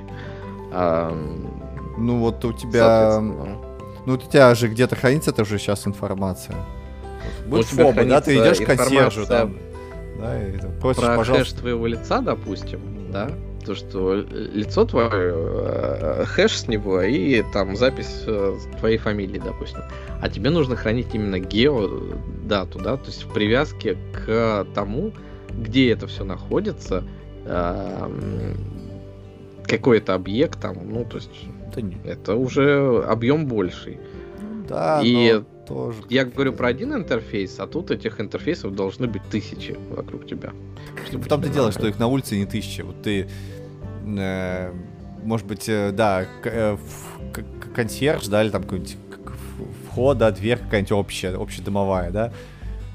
А, 0.71 1.11
ну 1.97 2.19
вот 2.19 2.45
у 2.45 2.53
тебя... 2.53 3.19
Ну 3.19 4.13
у 4.13 4.17
тебя 4.17 4.55
же 4.55 4.69
где-то 4.69 4.95
хранится 4.95 5.33
тоже 5.33 5.59
сейчас 5.59 5.85
информация. 5.85 6.55
Будет 7.47 7.65
фоба, 7.65 8.05
да, 8.05 8.21
ты 8.21 8.33
идешь 8.37 8.61
к 8.61 8.65
консьержу 8.65 9.25
там. 9.25 9.57
Да, 10.19 10.41
и 10.41 10.57
просишь, 10.79 11.03
про 11.03 11.17
пожалуйста. 11.17 11.59
твоего 11.59 11.85
лица, 11.85 12.21
допустим, 12.21 12.79
да, 13.11 13.29
то, 13.61 13.75
что 13.75 14.15
лицо 14.15 14.85
твое, 14.85 15.33
э, 15.35 16.23
хэш 16.25 16.59
с 16.59 16.67
него 16.67 17.01
и 17.01 17.43
там 17.53 17.75
запись 17.75 18.23
э, 18.27 18.57
твоей 18.79 18.97
фамилии, 18.97 19.41
допустим. 19.43 19.81
А 20.21 20.29
тебе 20.29 20.49
нужно 20.49 20.75
хранить 20.75 21.07
именно 21.13 21.39
геодату, 21.39 22.79
да, 22.79 22.97
то 22.97 23.07
есть 23.07 23.23
в 23.23 23.33
привязке 23.33 23.97
к 24.13 24.65
тому, 24.73 25.13
где 25.49 25.91
это 25.91 26.07
все 26.07 26.23
находится, 26.23 27.03
какой 29.63 29.97
это 29.97 30.13
объект 30.13 30.59
там, 30.61 30.77
ну, 30.89 31.05
то 31.05 31.17
есть 31.17 31.31
да 31.75 31.81
это 32.03 32.35
уже 32.35 33.03
объем 33.07 33.47
больший. 33.47 33.99
Да, 34.67 35.01
и 35.03 35.41
тоже. 35.65 35.99
Я 36.09 36.25
говорю 36.25 36.53
про 36.53 36.67
один 36.67 36.93
интерфейс, 36.93 37.59
а 37.59 37.67
тут 37.67 37.91
этих 37.91 38.19
интерфейсов 38.19 38.75
должны 38.75 39.07
быть 39.07 39.23
тысячи 39.29 39.77
вокруг 39.89 40.27
тебя. 40.27 40.51
В 41.11 41.27
том-то 41.27 41.49
дело, 41.49 41.71
что 41.71 41.87
их 41.87 41.99
на 41.99 42.07
улице 42.07 42.37
не 42.37 42.45
тысячи. 42.45 42.81
Вот 42.81 43.01
ты, 43.01 43.27
э, 44.05 44.73
может 45.23 45.47
быть, 45.47 45.67
э, 45.67 45.91
да, 45.91 46.25
э, 46.43 46.77
консьерж, 47.75 48.27
да, 48.27 48.43
или 48.43 48.49
там 48.49 48.63
какой-нибудь 48.63 48.97
вход, 49.89 50.17
да, 50.17 50.31
дверь 50.31 50.57
какая-нибудь 50.57 50.91
общая, 50.91 51.35
общедомовая, 51.35 52.11
да, 52.11 52.33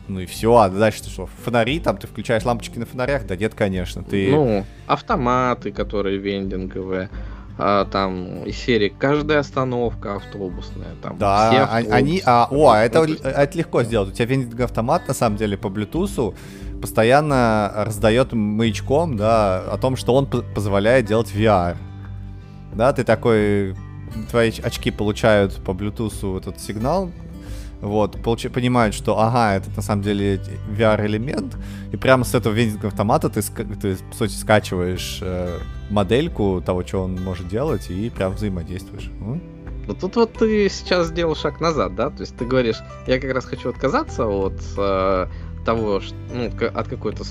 ну 0.09 0.21
и 0.21 0.27
все, 0.27 0.57
а 0.57 0.69
дальше 0.69 1.03
ты 1.05 1.11
что, 1.11 1.27
фонари, 1.27 1.81
там 1.81 1.97
ты 1.97 2.07
включаешь 2.07 2.45
лампочки 2.45 2.79
на 2.79 2.87
фонарях? 2.87 3.27
Да 3.27 3.37
нет, 3.37 3.55
конечно, 3.55 4.05
ты... 4.05 4.31
Ну, 4.31 4.65
автоматы, 4.87 5.73
которые 5.73 6.19
вендинговые, 6.19 7.11
а, 7.59 7.85
там 7.87 8.45
из 8.45 8.57
серии 8.57 8.89
каждая 8.89 9.39
остановка 9.39 10.17
автобусная. 10.17 10.95
Там, 11.03 11.19
да, 11.19 11.51
все 11.51 11.61
а, 11.61 11.95
они... 11.95 12.23
А, 12.25 12.49
о, 12.51 12.71
а 12.71 12.83
это, 12.83 13.05
это 13.05 13.59
легко 13.59 13.83
сделать. 13.83 14.11
У 14.11 14.13
тебя 14.13 14.27
вендинговый 14.27 14.67
автомат, 14.67 15.09
на 15.09 15.15
самом 15.15 15.37
деле, 15.37 15.57
по 15.57 15.69
Bluetooth 15.69 16.35
постоянно 16.81 17.73
раздает 17.75 18.33
маячком, 18.33 19.17
да, 19.17 19.61
о 19.61 19.79
том, 19.79 19.97
что 19.97 20.15
он 20.15 20.27
позволяет 20.27 21.07
делать 21.07 21.33
VR. 21.35 21.77
Да, 22.75 22.93
ты 22.93 23.05
такой... 23.05 23.75
Твои 24.31 24.53
очки 24.63 24.91
получают 24.91 25.57
по 25.65 25.73
Bluetooth 25.73 26.39
этот 26.39 26.61
сигнал, 26.61 27.11
вот, 27.81 28.23
получ... 28.23 28.47
понимают, 28.51 28.95
что, 28.95 29.19
ага, 29.19 29.55
это 29.55 29.71
на 29.75 29.83
самом 29.83 30.03
деле 30.03 30.41
VR-элемент, 30.71 31.57
и 31.93 31.97
прямо 31.97 32.25
с 32.25 32.35
этого 32.35 32.53
вендингового 32.53 32.89
автомата 32.89 33.29
ты, 33.29 33.43
ты 33.43 33.97
по 33.97 34.17
сути, 34.17 34.33
скачиваешь 34.33 35.19
э, 35.23 35.59
модельку 35.91 36.63
того, 36.65 36.85
что 36.85 37.05
он 37.05 37.17
может 37.23 37.49
делать, 37.49 37.91
и 37.91 38.11
прям 38.11 38.33
взаимодействуешь. 38.33 39.11
Ну? 39.21 39.41
Ну 39.87 39.95
тут 39.95 40.17
вот 40.17 40.33
ты 40.33 40.69
сейчас 40.69 41.09
сделал 41.09 41.37
шаг 41.37 41.61
назад, 41.61 41.95
да? 41.95 42.11
То 42.11 42.23
есть 42.23 42.37
ты 42.37 42.45
говоришь, 42.45 42.79
я 43.07 43.21
как 43.21 43.33
раз 43.33 43.45
хочу 43.45 43.71
отказаться 43.71 44.27
от 44.27 44.61
э, 44.77 45.27
того, 45.65 46.01
что, 46.01 46.17
ну, 46.33 46.47
от 46.47 46.89
какой-то 46.89 47.25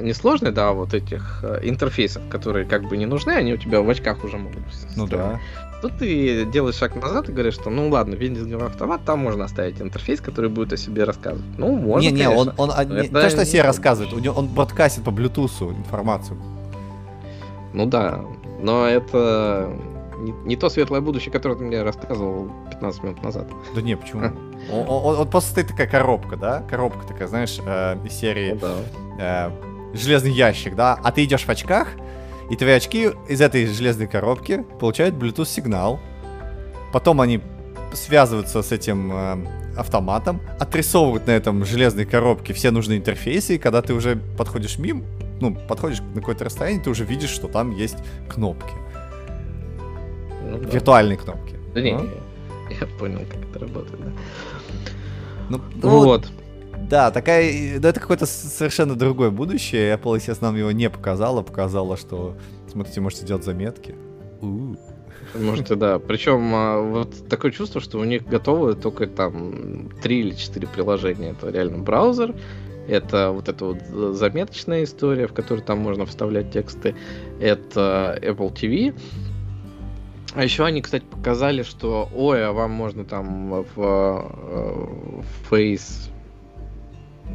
несложной, 0.00 0.52
да, 0.52 0.72
вот 0.72 0.94
этих 0.94 1.40
э, 1.42 1.60
интерфейсов, 1.64 2.22
которые 2.30 2.64
как 2.64 2.88
бы 2.88 2.96
не 2.96 3.06
нужны, 3.06 3.32
они 3.32 3.52
у 3.52 3.56
тебя 3.58 3.82
в 3.82 3.90
очках 3.90 4.24
уже 4.24 4.38
могут 4.38 4.60
быть. 4.60 4.96
Ну 4.96 5.06
да. 5.06 5.40
Тут 5.82 5.98
ты 5.98 6.46
делаешь 6.46 6.76
шаг 6.76 6.94
назад 6.96 7.28
и 7.28 7.32
говоришь, 7.32 7.54
что 7.54 7.68
ну 7.68 7.90
ладно, 7.90 8.14
вендинговый 8.14 8.68
автомат, 8.68 9.04
там 9.04 9.18
можно 9.18 9.44
оставить 9.44 9.82
интерфейс, 9.82 10.20
который 10.20 10.48
будет 10.48 10.72
о 10.72 10.78
себе 10.78 11.04
рассказывать. 11.04 11.44
Ну, 11.58 11.76
можно, 11.76 12.08
Не, 12.08 12.12
не, 12.12 12.28
он, 12.28 12.52
он, 12.56 12.70
он 12.70 12.88
не, 12.88 13.08
то, 13.08 13.28
что 13.28 13.42
о 13.42 13.44
себе 13.44 13.60
рассказывает, 13.60 14.14
него, 14.14 14.34
он 14.34 14.48
бродкастит 14.48 15.04
по 15.04 15.10
Bluetooth 15.10 15.76
информацию. 15.76 16.38
Ну 17.74 17.86
да, 17.86 18.24
но 18.60 18.86
это 18.86 19.76
не, 20.18 20.32
не 20.44 20.56
то 20.56 20.68
светлое 20.68 21.00
будущее, 21.00 21.32
которое 21.32 21.56
ты 21.56 21.64
мне 21.64 21.82
рассказывал 21.82 22.48
15 22.70 23.02
минут 23.02 23.22
назад. 23.22 23.48
Да 23.74 23.82
не, 23.82 23.96
почему? 23.96 24.22
он, 24.72 24.88
он, 24.88 25.16
он 25.18 25.28
просто 25.28 25.50
стоит 25.50 25.68
такая 25.68 25.88
коробка, 25.88 26.36
да? 26.36 26.62
Коробка 26.70 27.04
такая, 27.06 27.26
знаешь, 27.26 27.58
э, 27.64 27.96
из 28.04 28.12
серии 28.12 28.52
ну, 28.52 28.68
да. 29.18 29.50
э, 29.92 29.96
железный 29.96 30.30
ящик, 30.30 30.76
да? 30.76 30.98
А 31.02 31.10
ты 31.10 31.24
идешь 31.24 31.42
в 31.42 31.48
очках, 31.48 31.88
и 32.48 32.56
твои 32.56 32.74
очки 32.74 33.10
из 33.28 33.40
этой 33.40 33.66
железной 33.66 34.06
коробки 34.06 34.64
получают 34.78 35.16
Bluetooth 35.16 35.46
сигнал. 35.46 35.98
Потом 36.92 37.20
они 37.20 37.40
связываются 37.92 38.62
с 38.62 38.70
этим 38.70 39.10
э, 39.12 39.46
автоматом, 39.76 40.40
отрисовывают 40.60 41.26
на 41.26 41.32
этом 41.32 41.64
железной 41.64 42.04
коробке 42.04 42.52
все 42.52 42.70
нужные 42.70 42.98
интерфейсы, 42.98 43.56
и 43.56 43.58
когда 43.58 43.82
ты 43.82 43.94
уже 43.94 44.16
подходишь 44.38 44.78
мимо, 44.78 45.02
ну, 45.40 45.54
подходишь 45.68 46.00
на 46.00 46.20
какое-то 46.20 46.44
расстояние, 46.44 46.82
ты 46.82 46.90
уже 46.90 47.04
видишь, 47.04 47.30
что 47.30 47.48
там 47.48 47.70
есть 47.72 47.98
кнопки. 48.28 48.74
Ну, 50.42 50.58
да. 50.58 50.68
Виртуальные 50.68 51.18
кнопки. 51.18 51.56
Да 51.74 51.80
не, 51.80 51.92
не, 51.92 52.10
я 52.80 52.86
понял, 52.98 53.20
как 53.30 53.50
это 53.50 53.58
работает, 53.58 54.00
да. 54.00 54.12
Ну, 55.50 55.60
ну 55.82 56.04
вот. 56.04 56.28
Да, 56.88 57.10
такая, 57.10 57.78
да, 57.78 57.88
это 57.90 58.00
какое-то 58.00 58.26
совершенно 58.26 58.94
другое 58.94 59.30
будущее. 59.30 59.94
Apple, 59.94 60.16
естественно, 60.16 60.50
нам 60.50 60.58
его 60.58 60.70
не 60.70 60.90
показала, 60.90 61.42
показала, 61.42 61.96
что, 61.96 62.36
смотрите, 62.70 63.00
можете 63.00 63.26
делать 63.26 63.44
заметки. 63.44 63.94
У-у. 64.40 64.76
Можете, 65.34 65.74
да. 65.74 65.98
Причем 65.98 66.54
а, 66.54 66.80
вот 66.80 67.28
такое 67.28 67.50
чувство, 67.50 67.80
что 67.80 67.98
у 67.98 68.04
них 68.04 68.26
готовы 68.26 68.74
только 68.74 69.06
там 69.06 69.90
три 70.02 70.20
или 70.20 70.34
четыре 70.34 70.68
приложения. 70.68 71.30
Это 71.30 71.50
реально 71.50 71.78
браузер, 71.78 72.34
это 72.88 73.30
вот 73.30 73.48
эта 73.48 73.64
вот 73.64 73.82
заметочная 74.16 74.84
история, 74.84 75.26
в 75.26 75.32
которой 75.32 75.60
там 75.60 75.78
можно 75.78 76.06
вставлять 76.06 76.50
тексты. 76.50 76.94
Это 77.40 78.18
Apple 78.22 78.52
TV. 78.52 78.94
А 80.34 80.42
еще 80.42 80.64
они, 80.64 80.82
кстати, 80.82 81.04
показали, 81.04 81.62
что, 81.62 82.08
ой, 82.14 82.44
а 82.44 82.52
вам 82.52 82.72
можно 82.72 83.04
там 83.04 83.62
в, 83.62 83.66
э, 83.76 85.22
в 85.22 85.52
Face 85.52 86.10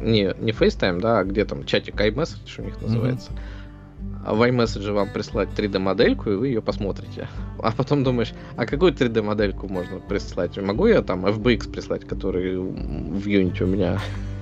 не, 0.00 0.34
не 0.38 0.52
FaceTime, 0.52 1.00
да, 1.00 1.20
а 1.20 1.24
где 1.24 1.44
там 1.44 1.64
чатик 1.64 2.00
iMessage 2.00 2.60
у 2.60 2.62
них 2.62 2.80
называется. 2.80 3.32
Mm-hmm. 3.32 4.34
В 4.34 4.42
iMessage 4.42 4.92
вам 4.92 5.08
прислать 5.10 5.48
3D-модельку, 5.56 6.30
и 6.30 6.34
вы 6.34 6.48
ее 6.48 6.62
посмотрите. 6.62 7.28
А 7.58 7.72
потом 7.72 8.04
думаешь, 8.04 8.32
а 8.56 8.66
какую 8.66 8.92
3D-модельку 8.92 9.68
можно 9.68 9.98
прислать? 9.98 10.56
Могу 10.58 10.86
я 10.86 11.02
там 11.02 11.26
FBX 11.26 11.70
прислать, 11.70 12.06
который 12.06 12.58
в 12.58 13.26
Unity 13.26 13.62
у 13.64 13.66
меня 13.66 13.98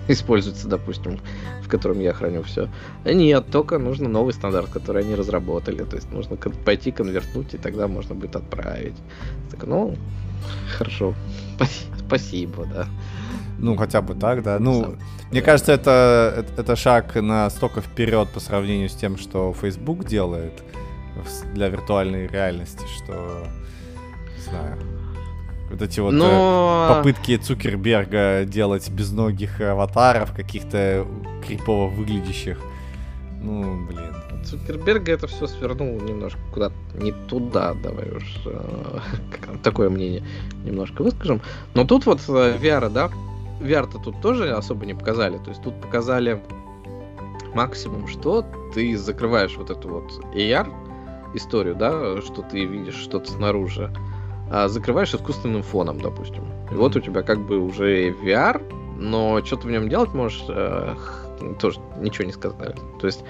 используется, 0.12 0.68
допустим, 0.68 1.20
в 1.62 1.68
котором 1.68 2.00
я 2.00 2.12
храню 2.12 2.42
все. 2.42 2.68
Нет, 3.04 3.46
только 3.50 3.78
нужно 3.78 4.08
новый 4.08 4.32
стандарт, 4.32 4.70
который 4.70 5.02
они 5.02 5.14
разработали. 5.14 5.84
То 5.84 5.96
есть 5.96 6.10
нужно 6.12 6.36
пойти 6.36 6.90
конвертнуть, 6.90 7.54
и 7.54 7.58
тогда 7.58 7.88
можно 7.88 8.14
будет 8.14 8.36
отправить. 8.36 8.96
Так, 9.50 9.64
ну, 9.64 9.96
хорошо. 10.76 11.14
Спасибо, 12.06 12.66
да. 12.66 12.86
Ну, 13.58 13.76
хотя 13.76 14.02
бы 14.02 14.14
так, 14.14 14.42
да. 14.42 14.58
Ну, 14.58 14.82
Сам. 14.82 14.98
мне 15.30 15.42
кажется, 15.42 15.72
это, 15.72 16.34
это, 16.38 16.62
это 16.62 16.76
шаг 16.76 17.14
настолько 17.16 17.80
вперед 17.80 18.28
по 18.28 18.40
сравнению 18.40 18.88
с 18.88 18.94
тем, 18.94 19.18
что 19.18 19.52
Facebook 19.52 20.04
делает 20.04 20.62
для 21.54 21.68
виртуальной 21.68 22.28
реальности, 22.28 22.84
что 22.96 23.48
знаю. 24.48 24.97
Вот 25.70 25.82
эти 25.82 26.00
вот 26.00 26.12
Но... 26.12 26.88
э, 26.90 26.94
попытки 26.94 27.36
Цукерберга 27.36 28.44
делать 28.44 28.88
безногих 28.90 29.60
аватаров, 29.60 30.32
каких-то 30.32 31.06
крипово 31.46 31.88
выглядящих. 31.88 32.58
Ну, 33.42 33.86
блин. 33.86 34.14
Цукерберга 34.44 35.12
это 35.12 35.26
все 35.26 35.46
свернул 35.46 36.00
немножко 36.00 36.40
куда-то 36.52 36.74
не 36.94 37.12
туда, 37.12 37.74
давай 37.74 38.10
уж 38.10 38.24
э, 38.46 38.98
такое 39.62 39.90
мнение 39.90 40.22
немножко 40.64 41.02
выскажем. 41.02 41.42
Но 41.74 41.84
тут 41.84 42.06
вот 42.06 42.20
э, 42.28 42.56
VR, 42.56 42.88
да, 42.88 43.10
VR-то 43.60 43.98
тут 43.98 44.20
тоже 44.22 44.52
особо 44.52 44.86
не 44.86 44.94
показали. 44.94 45.38
То 45.38 45.50
есть 45.50 45.62
тут 45.62 45.80
показали 45.80 46.42
максимум, 47.54 48.08
что 48.08 48.44
ты 48.74 48.96
закрываешь 48.96 49.56
вот 49.56 49.70
эту 49.70 49.88
вот 49.88 50.12
AR 50.34 50.68
историю, 51.34 51.74
да, 51.74 52.22
что 52.22 52.42
ты 52.42 52.64
видишь 52.64 52.96
что-то 52.96 53.30
снаружи, 53.30 53.92
а 54.50 54.68
закрываешь 54.68 55.14
искусственным 55.14 55.62
фоном, 55.62 56.00
допустим. 56.00 56.44
И 56.70 56.74
вот 56.74 56.96
у 56.96 57.00
тебя 57.00 57.22
как 57.22 57.38
бы 57.40 57.58
уже 57.58 58.10
VR, 58.10 58.62
но 58.98 59.44
что 59.44 59.56
ты 59.56 59.68
в 59.68 59.70
нем 59.70 59.88
делать 59.88 60.12
можешь, 60.14 60.44
э, 60.48 60.94
тоже 61.60 61.80
ничего 61.98 62.24
не 62.24 62.32
сказали. 62.32 62.74
То 63.00 63.06
есть 63.06 63.24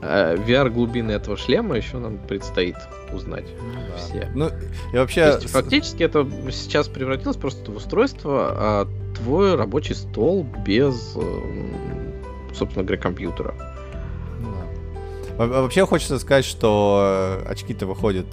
э, 0.00 0.36
VR 0.36 0.70
глубины 0.70 1.12
этого 1.12 1.36
шлема 1.36 1.76
еще 1.76 1.98
нам 1.98 2.18
предстоит 2.18 2.76
узнать 3.12 3.46
ну, 3.60 3.80
да. 3.88 3.96
все. 3.96 4.30
Ну 4.34 4.50
и 4.92 4.96
вообще. 4.96 5.20
есть, 5.20 5.50
фактически 5.50 6.02
это 6.02 6.26
сейчас 6.50 6.88
превратилось 6.88 7.36
просто 7.36 7.70
в 7.70 7.76
устройство, 7.76 8.48
а 8.50 8.88
твой 9.16 9.54
рабочий 9.54 9.94
стол 9.94 10.46
без, 10.64 11.14
э, 11.16 11.40
собственно 12.54 12.84
говоря, 12.84 13.00
компьютера. 13.00 13.54
Ну 14.40 14.52
вообще 15.36 15.86
хочется 15.86 16.18
сказать, 16.18 16.44
что 16.44 17.42
э, 17.44 17.48
очки-то 17.50 17.86
выходят 17.86 18.26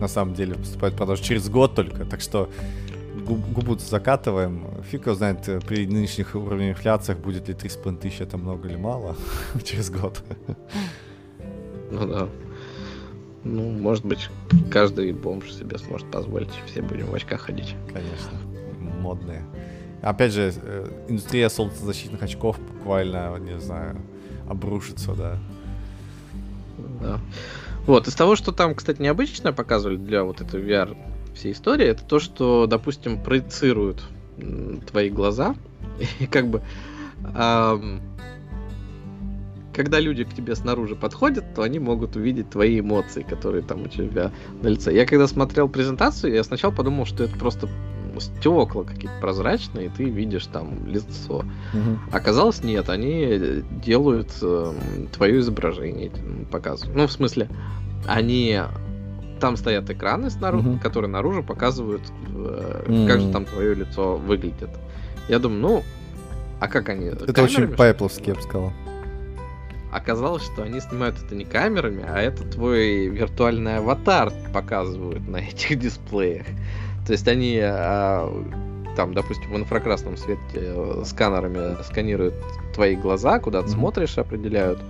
на 0.00 0.08
самом 0.08 0.34
деле 0.34 0.54
поступают 0.54 0.94
в 0.94 0.98
продажу 0.98 1.22
через 1.22 1.48
год 1.48 1.74
только, 1.74 2.04
так 2.04 2.20
что 2.20 2.48
губу 3.26 3.78
закатываем. 3.78 4.64
Фиг 4.90 5.06
его 5.06 5.14
знает, 5.14 5.48
э, 5.48 5.60
при 5.60 5.86
нынешних 5.86 6.34
уровнях 6.34 6.76
инфляциях 6.76 7.18
будет 7.18 7.48
ли 7.48 7.54
3,5 7.54 7.98
тысячи, 7.98 8.22
это 8.22 8.36
много 8.38 8.68
или 8.68 8.76
мало 8.76 9.16
через 9.64 9.90
год. 9.90 10.22
Ну 11.90 12.06
да. 12.06 12.28
Ну, 13.44 13.70
может 13.70 14.04
быть, 14.04 14.28
каждый 14.70 15.12
бомж 15.12 15.52
себе 15.52 15.76
сможет 15.78 16.10
позволить. 16.10 16.50
Все 16.66 16.80
будем 16.80 17.06
в 17.06 17.14
очках 17.14 17.40
ходить. 17.40 17.74
Конечно. 17.92 18.38
Модные. 19.00 19.44
Опять 20.00 20.32
же, 20.32 20.52
э, 20.62 20.88
индустрия 21.08 21.48
солнцезащитных 21.48 22.22
очков 22.22 22.58
буквально, 22.60 23.36
не 23.38 23.58
знаю, 23.60 24.00
обрушится, 24.48 25.14
да. 25.14 25.38
Да. 27.00 27.20
Вот, 27.86 28.06
из 28.06 28.14
того, 28.14 28.36
что 28.36 28.52
там, 28.52 28.74
кстати, 28.74 29.02
необычно 29.02 29.52
показывали 29.52 29.96
для 29.96 30.24
вот 30.24 30.40
этой 30.40 30.62
VR 30.62 30.96
всей 31.34 31.52
истории, 31.52 31.86
это 31.86 32.04
то, 32.04 32.18
что, 32.18 32.66
допустим, 32.66 33.20
проецируют 33.20 34.02
твои 34.90 35.10
глаза, 35.10 35.56
и 36.20 36.26
как 36.26 36.48
бы 36.48 36.62
эм, 37.34 38.00
когда 39.72 40.00
люди 40.00 40.24
к 40.24 40.34
тебе 40.34 40.54
снаружи 40.54 40.94
подходят, 40.94 41.54
то 41.54 41.62
они 41.62 41.78
могут 41.78 42.16
увидеть 42.16 42.50
твои 42.50 42.80
эмоции, 42.80 43.22
которые 43.22 43.62
там 43.62 43.82
у 43.82 43.88
тебя 43.88 44.30
на 44.62 44.68
лице. 44.68 44.94
Я 44.94 45.06
когда 45.06 45.26
смотрел 45.26 45.68
презентацию, 45.68 46.34
я 46.34 46.44
сначала 46.44 46.72
подумал, 46.72 47.06
что 47.06 47.24
это 47.24 47.36
просто 47.36 47.68
стекла 48.20 48.84
какие-то 48.84 49.18
прозрачные, 49.20 49.86
и 49.86 49.88
ты 49.88 50.04
видишь 50.04 50.46
там 50.46 50.86
лицо. 50.86 51.38
Угу. 51.38 51.98
Оказалось, 52.12 52.62
нет, 52.62 52.88
они 52.88 53.62
делают 53.84 54.30
э, 54.42 54.74
твое 55.12 55.40
изображение, 55.40 56.10
показывают. 56.50 56.96
Ну, 56.96 57.06
в 57.06 57.12
смысле, 57.12 57.48
они 58.06 58.60
там 59.40 59.56
стоят 59.56 59.90
экраны 59.90 60.30
снаружи, 60.30 60.70
угу. 60.70 60.78
которые 60.78 61.10
наружу 61.10 61.42
показывают, 61.42 62.02
э, 62.28 62.84
mm. 62.86 63.08
как 63.08 63.20
же 63.20 63.32
там 63.32 63.44
твое 63.44 63.74
лицо 63.74 64.16
выглядит. 64.16 64.70
Я 65.28 65.40
думаю, 65.40 65.60
ну, 65.60 65.82
а 66.60 66.68
как 66.68 66.88
они? 66.88 67.06
Это 67.06 67.42
очень 67.42 67.66
по-эпловски, 67.66 68.28
я 68.28 68.34
бы 68.36 68.42
сказал. 68.42 68.72
Оказалось, 69.90 70.42
что 70.44 70.62
они 70.62 70.80
снимают 70.80 71.16
это 71.22 71.34
не 71.34 71.44
камерами, 71.44 72.04
а 72.08 72.18
это 72.18 72.44
твой 72.44 73.08
виртуальный 73.08 73.78
аватар 73.78 74.32
показывают 74.54 75.26
на 75.28 75.36
этих 75.48 75.78
дисплеях. 75.78 76.46
То 77.06 77.12
есть 77.12 77.26
они 77.26 77.58
а, 77.62 78.28
там, 78.96 79.14
допустим, 79.14 79.50
в 79.52 79.56
инфракрасном 79.56 80.16
свете 80.16 81.04
сканерами 81.04 81.82
сканируют 81.82 82.34
твои 82.74 82.94
глаза, 82.94 83.38
куда 83.38 83.62
ты 83.62 83.68
mm-hmm. 83.68 83.74
смотришь, 83.74 84.18
определяют. 84.18 84.80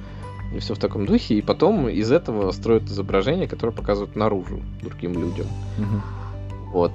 И 0.55 0.59
все 0.59 0.75
в 0.75 0.79
таком 0.79 1.07
духе. 1.07 1.37
И 1.37 1.43
потом 1.43 1.89
из 1.89 2.13
этого 2.13 2.51
строят 2.53 2.85
изображение, 2.85 3.49
которое 3.49 3.73
показывают 3.73 4.17
наружу 4.17 4.61
другим 4.83 5.15
людям. 5.15 5.47
Mm-hmm. 5.79 6.71
Вот. 6.73 6.93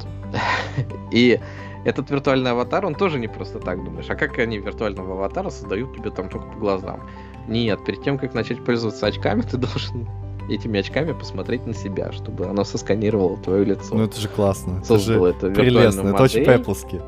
И 1.11 1.39
этот 1.85 2.11
виртуальный 2.11 2.51
аватар, 2.51 2.85
он 2.85 2.93
тоже 2.93 3.17
не 3.17 3.27
просто 3.27 3.59
так 3.59 3.83
думаешь. 3.83 4.09
А 4.09 4.15
как 4.15 4.37
они 4.37 4.59
виртуального 4.59 5.13
аватара 5.13 5.49
создают 5.49 5.95
тебе 5.95 6.11
там 6.11 6.29
только 6.29 6.47
по 6.47 6.59
глазам? 6.59 7.01
Нет, 7.47 7.83
перед 7.85 8.03
тем, 8.03 8.19
как 8.19 8.33
начать 8.33 8.63
пользоваться 8.63 9.07
очками, 9.07 9.41
ты 9.51 9.57
должен 9.57 10.07
этими 10.49 10.79
очками 10.79 11.13
посмотреть 11.13 11.65
на 11.65 11.73
себя, 11.73 12.11
чтобы 12.11 12.45
оно 12.45 12.63
сосканировало 12.63 13.37
твое 13.37 13.65
лицо. 13.65 13.95
Ну 13.95 14.03
это 14.03 14.19
же 14.19 14.27
классно. 14.27 14.81
Это 14.83 14.97
же 14.99 15.21
это 15.23 15.49
прелестно, 15.49 16.09
это 16.09 16.23
очень 16.23 16.45
пеплски. 16.45 17.01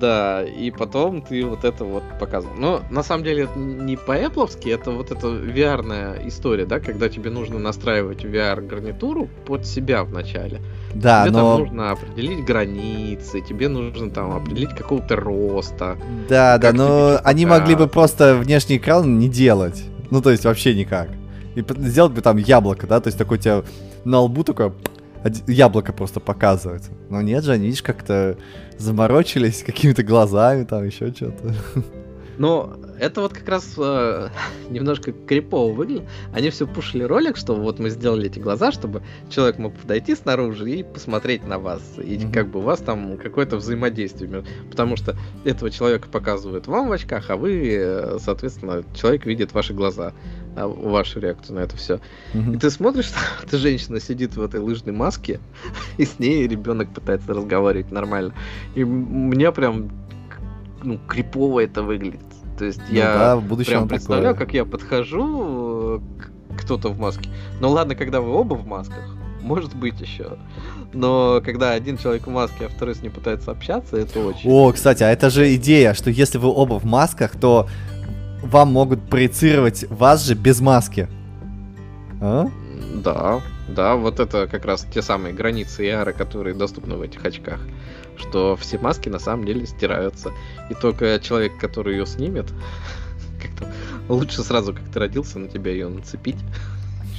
Да, 0.00 0.42
и 0.42 0.70
потом 0.70 1.20
ты 1.20 1.44
вот 1.44 1.64
это 1.64 1.84
вот 1.84 2.02
показывал. 2.18 2.54
Но 2.56 2.80
на 2.90 3.02
самом 3.02 3.22
деле 3.22 3.42
это 3.44 3.58
не 3.58 3.98
по-эпловски, 3.98 4.70
это 4.70 4.92
вот 4.92 5.10
эта 5.10 5.26
vr 5.26 6.26
история, 6.26 6.64
да, 6.64 6.80
когда 6.80 7.10
тебе 7.10 7.28
нужно 7.28 7.58
настраивать 7.58 8.24
VR-гарнитуру 8.24 9.28
под 9.44 9.66
себя 9.66 10.02
вначале. 10.02 10.62
Да, 10.94 11.24
тебе 11.24 11.32
но... 11.32 11.38
там 11.52 11.60
нужно 11.60 11.90
определить 11.90 12.42
границы, 12.46 13.42
тебе 13.42 13.68
нужно 13.68 14.10
там 14.10 14.34
определить 14.34 14.70
какого-то 14.70 15.16
роста. 15.16 15.98
Да, 16.30 16.56
да, 16.56 16.72
но 16.72 17.20
они 17.22 17.44
могли 17.44 17.74
бы 17.74 17.86
просто 17.86 18.36
внешний 18.36 18.78
экран 18.78 19.18
не 19.18 19.28
делать. 19.28 19.84
Ну, 20.10 20.22
то 20.22 20.30
есть 20.30 20.46
вообще 20.46 20.74
никак. 20.74 21.10
И 21.60 21.64
сделать 21.88 22.12
бы 22.12 22.20
там 22.20 22.36
яблоко, 22.36 22.86
да, 22.86 23.00
то 23.00 23.08
есть 23.08 23.18
такой 23.18 23.38
у 23.38 23.40
тебя 23.40 23.62
на 24.04 24.20
лбу 24.20 24.44
такое 24.44 24.72
яблоко 25.46 25.92
просто 25.92 26.20
показывается. 26.20 26.90
Но 27.08 27.20
нет 27.20 27.44
же, 27.44 27.52
они, 27.52 27.66
видишь, 27.66 27.82
как-то 27.82 28.36
заморочились 28.78 29.62
какими-то 29.66 30.02
глазами, 30.02 30.64
там 30.64 30.84
еще 30.84 31.12
что-то. 31.12 31.54
Но 32.38 32.78
это 33.00 33.22
вот 33.22 33.32
как 33.32 33.48
раз 33.48 33.74
э, 33.78 34.28
немножко 34.70 35.12
крипово 35.12 35.72
выглядит. 35.72 36.04
Они 36.32 36.50
все 36.50 36.66
пушили 36.66 37.02
ролик, 37.02 37.36
что 37.36 37.54
вот 37.54 37.78
мы 37.78 37.90
сделали 37.90 38.26
эти 38.26 38.38
глаза, 38.38 38.70
чтобы 38.70 39.02
человек 39.30 39.58
мог 39.58 39.74
подойти 39.74 40.14
снаружи 40.14 40.70
и 40.70 40.82
посмотреть 40.82 41.46
на 41.46 41.58
вас. 41.58 41.82
И 41.96 42.16
mm-hmm. 42.16 42.32
как 42.32 42.50
бы 42.50 42.60
у 42.60 42.62
вас 42.62 42.80
там 42.80 43.16
какое-то 43.16 43.56
взаимодействие. 43.56 44.44
Потому 44.70 44.96
что 44.96 45.16
этого 45.44 45.70
человека 45.70 46.08
показывают 46.08 46.66
вам 46.66 46.88
в 46.88 46.92
очках, 46.92 47.30
а 47.30 47.36
вы, 47.36 47.74
э, 47.74 48.18
соответственно, 48.20 48.84
человек 48.94 49.24
видит 49.24 49.54
ваши 49.54 49.72
глаза, 49.72 50.12
а, 50.56 50.68
вашу 50.68 51.20
реакцию 51.20 51.56
на 51.56 51.60
это 51.60 51.76
все. 51.76 52.00
Mm-hmm. 52.34 52.56
И 52.56 52.58
ты 52.58 52.70
смотришь, 52.70 53.10
эта 53.42 53.56
женщина 53.56 53.98
сидит 53.98 54.36
в 54.36 54.42
этой 54.42 54.60
лыжной 54.60 54.92
маске, 54.92 55.40
и 55.96 56.04
с 56.04 56.18
ней 56.18 56.46
ребенок 56.46 56.92
пытается 56.92 57.32
разговаривать 57.32 57.90
нормально. 57.90 58.34
И 58.74 58.84
мне 58.84 59.50
прям 59.52 59.90
ну, 60.82 60.98
крипово 61.08 61.60
это 61.60 61.82
выглядит. 61.82 62.20
То 62.60 62.66
есть 62.66 62.80
ну, 62.90 62.94
я 62.94 63.14
да, 63.14 63.36
в 63.36 63.64
прям 63.64 63.88
представляю, 63.88 64.34
такое. 64.34 64.46
как 64.46 64.54
я 64.54 64.66
подхожу 64.66 65.96
э, 65.96 66.00
к 66.20 66.62
кто-то 66.62 66.90
в 66.90 66.98
маске. 66.98 67.30
Ну 67.58 67.70
ладно, 67.70 67.94
когда 67.94 68.20
вы 68.20 68.34
оба 68.34 68.52
в 68.52 68.66
масках, 68.66 69.16
может 69.40 69.74
быть 69.74 69.98
еще. 69.98 70.36
Но 70.92 71.40
когда 71.42 71.70
один 71.72 71.96
человек 71.96 72.26
в 72.26 72.30
маске, 72.30 72.66
а 72.66 72.68
второй 72.68 72.94
с 72.96 73.00
ним 73.00 73.12
пытается 73.12 73.50
общаться, 73.50 73.96
это 73.96 74.20
очень... 74.20 74.50
О, 74.50 74.70
кстати, 74.72 75.02
а 75.02 75.08
это 75.08 75.30
же 75.30 75.54
идея, 75.54 75.94
что 75.94 76.10
если 76.10 76.36
вы 76.36 76.48
оба 76.48 76.78
в 76.78 76.84
масках, 76.84 77.30
то 77.40 77.66
вам 78.42 78.72
могут 78.72 79.08
проецировать 79.08 79.86
вас 79.88 80.26
же 80.26 80.34
без 80.34 80.60
маски. 80.60 81.08
А? 82.20 82.46
Да, 82.94 83.40
да, 83.68 83.96
вот 83.96 84.20
это 84.20 84.46
как 84.48 84.66
раз 84.66 84.86
те 84.92 85.00
самые 85.00 85.32
границы 85.32 85.86
AR, 85.86 86.12
которые 86.12 86.54
доступны 86.54 86.96
в 86.96 87.00
этих 87.00 87.24
очках 87.24 87.60
что 88.20 88.56
все 88.56 88.78
маски 88.78 89.08
на 89.08 89.18
самом 89.18 89.44
деле 89.44 89.66
стираются. 89.66 90.32
И 90.70 90.74
только 90.74 91.18
человек, 91.20 91.58
который 91.58 91.96
ее 91.96 92.06
снимет, 92.06 92.46
как-то 93.42 93.72
лучше 94.08 94.42
сразу, 94.42 94.72
как 94.72 94.84
ты 94.92 94.98
родился, 94.98 95.38
на 95.38 95.48
тебя 95.48 95.72
ее 95.72 95.88
нацепить 95.88 96.38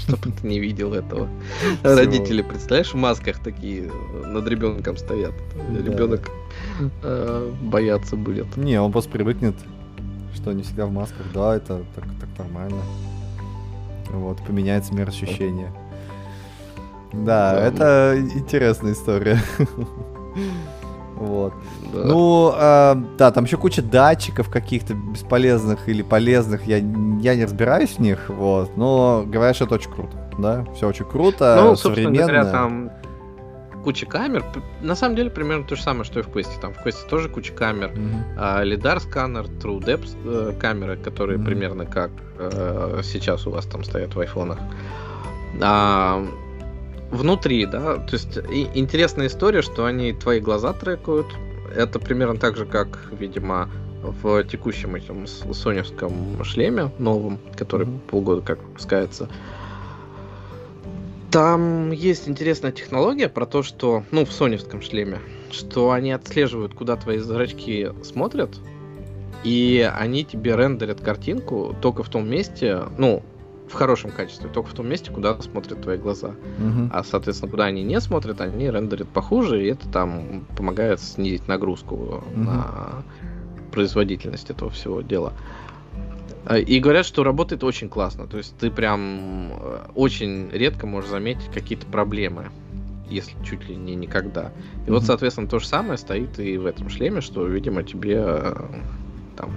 чтобы 0.08 0.32
ты 0.32 0.48
не 0.48 0.60
видел 0.60 0.94
этого. 0.94 1.28
Всего. 1.80 1.96
Родители, 1.96 2.42
представляешь, 2.42 2.94
в 2.94 2.98
масках 2.98 3.40
такие 3.40 3.92
над 4.26 4.48
ребенком 4.48 4.98
стоят. 4.98 5.34
Да. 5.56 5.92
Ребенок 5.92 6.30
э, 7.04 7.52
бояться 7.62 8.16
будет. 8.16 8.58
Не, 8.58 8.80
он 8.82 8.92
просто 8.92 9.12
привыкнет, 9.12 9.56
что 10.36 10.52
они 10.52 10.64
всегда 10.64 10.86
в 10.86 10.92
масках. 10.92 11.26
Да, 11.34 11.56
это 11.56 11.84
так, 11.96 12.06
так 12.20 12.30
нормально. 12.38 12.82
Вот, 14.10 14.38
поменяется 14.46 14.94
мир 14.94 15.08
ощущения. 15.08 15.72
Да, 17.14 17.54
да, 17.54 17.68
это 17.68 18.18
интересная 18.20 18.94
история. 18.94 19.40
Вот. 21.22 21.54
Да. 21.94 22.04
Ну, 22.04 22.54
э, 22.56 22.96
да, 23.18 23.32
там 23.32 23.44
еще 23.44 23.58
куча 23.58 23.84
датчиков 23.84 24.50
каких-то 24.50 24.96
бесполезных 24.96 25.88
или 25.88 26.02
полезных. 26.02 26.66
Я, 26.66 26.78
я 26.78 27.36
не 27.36 27.44
разбираюсь 27.44 27.92
в 27.92 28.00
них, 28.00 28.30
вот. 28.30 28.76
Но 28.76 29.24
говорят, 29.28 29.56
что 29.56 29.66
это 29.66 29.76
очень 29.76 29.92
круто. 29.92 30.18
Да, 30.40 30.66
все 30.76 30.88
очень 30.88 31.06
круто, 31.06 31.62
ну, 31.62 31.76
современно. 31.76 32.26
Говоря, 32.26 32.46
там 32.46 32.92
куча 33.84 34.08
камер. 34.08 34.44
На 34.82 34.96
самом 34.96 35.16
деле 35.16 35.30
примерно 35.30 35.64
то 35.64 35.76
же 35.76 35.84
самое, 35.84 36.06
что 36.06 36.20
и 36.20 36.24
в 36.24 36.32
квесте. 36.32 36.54
Там 36.60 36.74
в 36.74 36.82
квесте 36.82 37.08
тоже 37.08 37.30
куча 37.30 37.54
камер. 37.54 37.92
Mm-hmm. 37.92 38.24
А, 38.38 38.64
лидар 38.64 39.00
сканер, 39.00 39.46
True 39.46 39.80
Depth 39.80 40.16
э, 40.26 40.54
камеры, 40.60 40.98
которые 40.98 41.38
mm-hmm. 41.38 41.46
примерно 41.46 41.86
как 41.86 42.12
э, 42.40 43.02
сейчас 43.04 43.46
у 43.46 43.52
вас 43.52 43.66
там 43.68 43.84
стоят 43.84 44.16
в 44.16 44.20
айфонах. 44.20 44.58
А, 45.62 46.26
внутри, 47.12 47.66
да, 47.66 47.98
то 47.98 48.14
есть 48.14 48.38
и, 48.38 48.70
интересная 48.74 49.28
история, 49.28 49.62
что 49.62 49.86
они 49.86 50.14
твои 50.14 50.40
глаза 50.40 50.74
трекают. 50.74 51.28
Это 51.76 52.00
примерно 52.00 52.38
так 52.38 52.58
же, 52.58 52.66
как, 52.66 53.00
видимо, 53.12 53.70
в 54.02 54.44
текущем 54.46 54.96
этим 54.96 55.28
соневском 55.28 56.44
шлеме 56.44 56.92
новом, 56.98 57.40
который 57.56 57.86
mm-hmm. 57.88 58.00
полгода 58.10 58.42
как 58.42 58.62
выпускается. 58.64 59.30
Там 61.30 61.92
есть 61.92 62.28
интересная 62.28 62.74
технология 62.74 63.30
про 63.30 63.46
то, 63.46 63.64
что, 63.64 64.04
ну, 64.12 64.26
в 64.26 64.34
соневском 64.34 64.82
шлеме, 64.82 65.20
что 65.50 65.92
они 65.92 66.12
отслеживают, 66.12 66.74
куда 66.74 66.98
твои 66.98 67.20
зрачки 67.20 67.90
смотрят, 68.04 68.50
и 69.46 69.90
они 69.98 70.26
тебе 70.26 70.58
рендерят 70.58 71.00
картинку 71.00 71.74
только 71.82 72.04
в 72.04 72.10
том 72.10 72.30
месте, 72.30 72.82
ну, 72.98 73.24
в 73.72 73.74
хорошем 73.74 74.12
качестве, 74.12 74.50
только 74.50 74.70
в 74.70 74.74
том 74.74 74.88
месте, 74.88 75.12
куда 75.12 75.40
смотрят 75.42 75.82
твои 75.82 75.98
глаза. 75.98 76.36
Uh-huh. 76.60 76.90
А, 76.92 77.04
соответственно, 77.04 77.50
куда 77.50 77.66
они 77.66 77.84
не 77.84 78.00
смотрят, 78.02 78.42
они 78.42 78.70
рендерят 78.70 79.08
похуже, 79.08 79.64
и 79.64 79.68
это 79.68 79.88
там 79.88 80.46
помогает 80.58 81.00
снизить 81.00 81.48
нагрузку 81.48 81.96
uh-huh. 81.96 82.38
на 82.38 83.04
производительность 83.72 84.50
этого 84.50 84.70
всего 84.72 85.02
дела. 85.02 85.34
А, 86.46 86.58
и 86.58 86.80
говорят, 86.80 87.06
что 87.06 87.24
работает 87.24 87.64
очень 87.64 87.90
классно. 87.90 88.28
То 88.28 88.38
есть 88.38 88.58
ты 88.58 88.70
прям 88.70 89.52
э, 89.54 89.86
очень 89.96 90.50
редко 90.52 90.86
можешь 90.88 91.10
заметить 91.10 91.50
какие-то 91.54 91.86
проблемы, 91.86 92.50
если 93.10 93.36
чуть 93.44 93.68
ли 93.70 93.76
не 93.76 93.96
никогда. 93.96 94.52
И 94.86 94.90
mm-hmm. 94.90 94.94
вот, 94.94 95.04
соответственно, 95.04 95.48
то 95.48 95.60
же 95.60 95.68
самое 95.68 95.98
стоит 95.98 96.40
и 96.40 96.58
в 96.58 96.66
этом 96.66 96.90
шлеме, 96.90 97.22
что, 97.22 97.46
видимо, 97.46 97.84
тебе 97.84 98.22
э, 98.26 98.54
там 99.38 99.52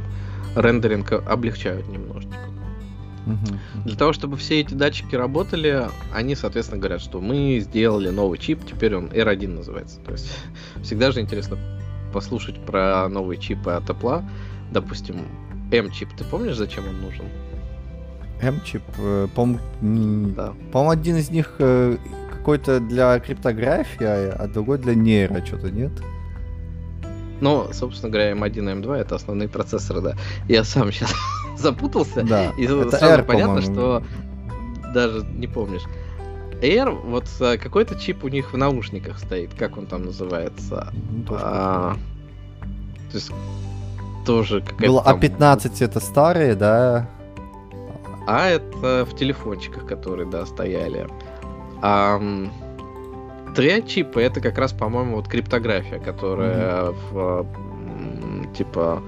рендеринг 0.55 1.13
облегчают 1.13 1.89
немножечко. 1.89 2.39
Для 3.85 3.97
того, 3.97 4.13
чтобы 4.13 4.37
все 4.37 4.61
эти 4.61 4.75
датчики 4.75 5.15
работали, 5.15 5.89
они, 6.13 6.35
соответственно, 6.35 6.81
говорят, 6.81 7.01
что 7.01 7.21
мы 7.21 7.59
сделали 7.61 8.11
новый 8.11 8.39
чип, 8.39 8.61
теперь 8.67 8.97
он 8.97 9.07
R1 9.07 9.49
называется. 9.49 10.01
То 10.01 10.13
есть 10.13 10.31
всегда 10.83 11.11
же 11.11 11.21
интересно 11.21 11.59
послушать 12.13 12.61
про 12.65 13.09
новые 13.09 13.41
чипы 13.41 13.71
от 13.73 13.89
Apple. 13.89 14.23
Допустим, 14.73 15.27
M-чип, 15.73 16.09
ты 16.17 16.25
помнишь, 16.25 16.57
зачем 16.57 16.87
он 16.89 17.01
нужен? 17.01 17.25
M-чип, 18.41 18.83
э, 18.99 19.29
по-моему, 19.35 20.35
да. 20.35 20.53
по 20.73 20.91
один 20.91 21.17
из 21.17 21.31
них 21.31 21.55
э, 21.59 21.97
какой-то 22.31 22.81
для 22.81 23.19
криптографии, 23.21 24.05
а 24.05 24.47
другой 24.53 24.79
для 24.79 24.95
нейро, 24.95 25.45
что-то 25.45 25.71
нет? 25.71 25.93
Ну, 27.41 27.69
собственно 27.73 28.11
говоря, 28.11 28.33
M1 28.33 28.53
и 28.53 28.81
M2 28.81 28.95
это 28.97 29.17
основные 29.17 29.49
процессоры, 29.49 30.01
да. 30.01 30.17
Я 30.49 30.65
сам 30.65 30.93
сейчас 30.93 31.15
запутался. 31.59 32.23
Да. 32.23 32.51
И 32.57 32.65
это 32.65 32.91
сразу 32.91 33.15
R, 33.21 33.23
понятно, 33.25 33.63
что 33.63 34.03
даже 34.93 35.25
не 35.25 35.47
помнишь. 35.47 35.83
Air, 36.61 36.91
вот 36.91 37.27
э, 37.41 37.59
какой-то 37.59 37.99
чип 37.99 38.25
у 38.25 38.29
них 38.29 38.53
в 38.53 38.57
наушниках 38.57 39.19
стоит, 39.19 39.51
как 39.55 39.77
он 39.77 39.87
там 39.87 40.05
называется? 40.05 40.93
Ну, 41.29 41.37
а, 41.39 41.97
то 43.11 43.17
есть 43.17 43.31
тоже 44.25 44.61
какая-то... 44.61 44.87
Было 44.87 45.03
там... 45.03 45.19
А15 45.19 45.85
это 45.85 46.01
старые, 46.01 46.55
да? 46.55 47.09
А 48.27 48.49
это 48.49 49.05
в 49.05 49.15
телефончиках, 49.15 49.87
которые, 49.87 50.29
да, 50.29 50.47
стояли. 50.47 51.07
А, 51.83 52.21
чипы 53.87 54.23
это 54.23 54.41
как 54.41 54.57
раз, 54.57 54.73
по-моему, 54.73 55.17
вот 55.17 55.29
криптография, 55.29 55.99
которая 55.99 56.87
mm-hmm. 56.87 56.97
в 57.11 57.47
типа 58.55 59.03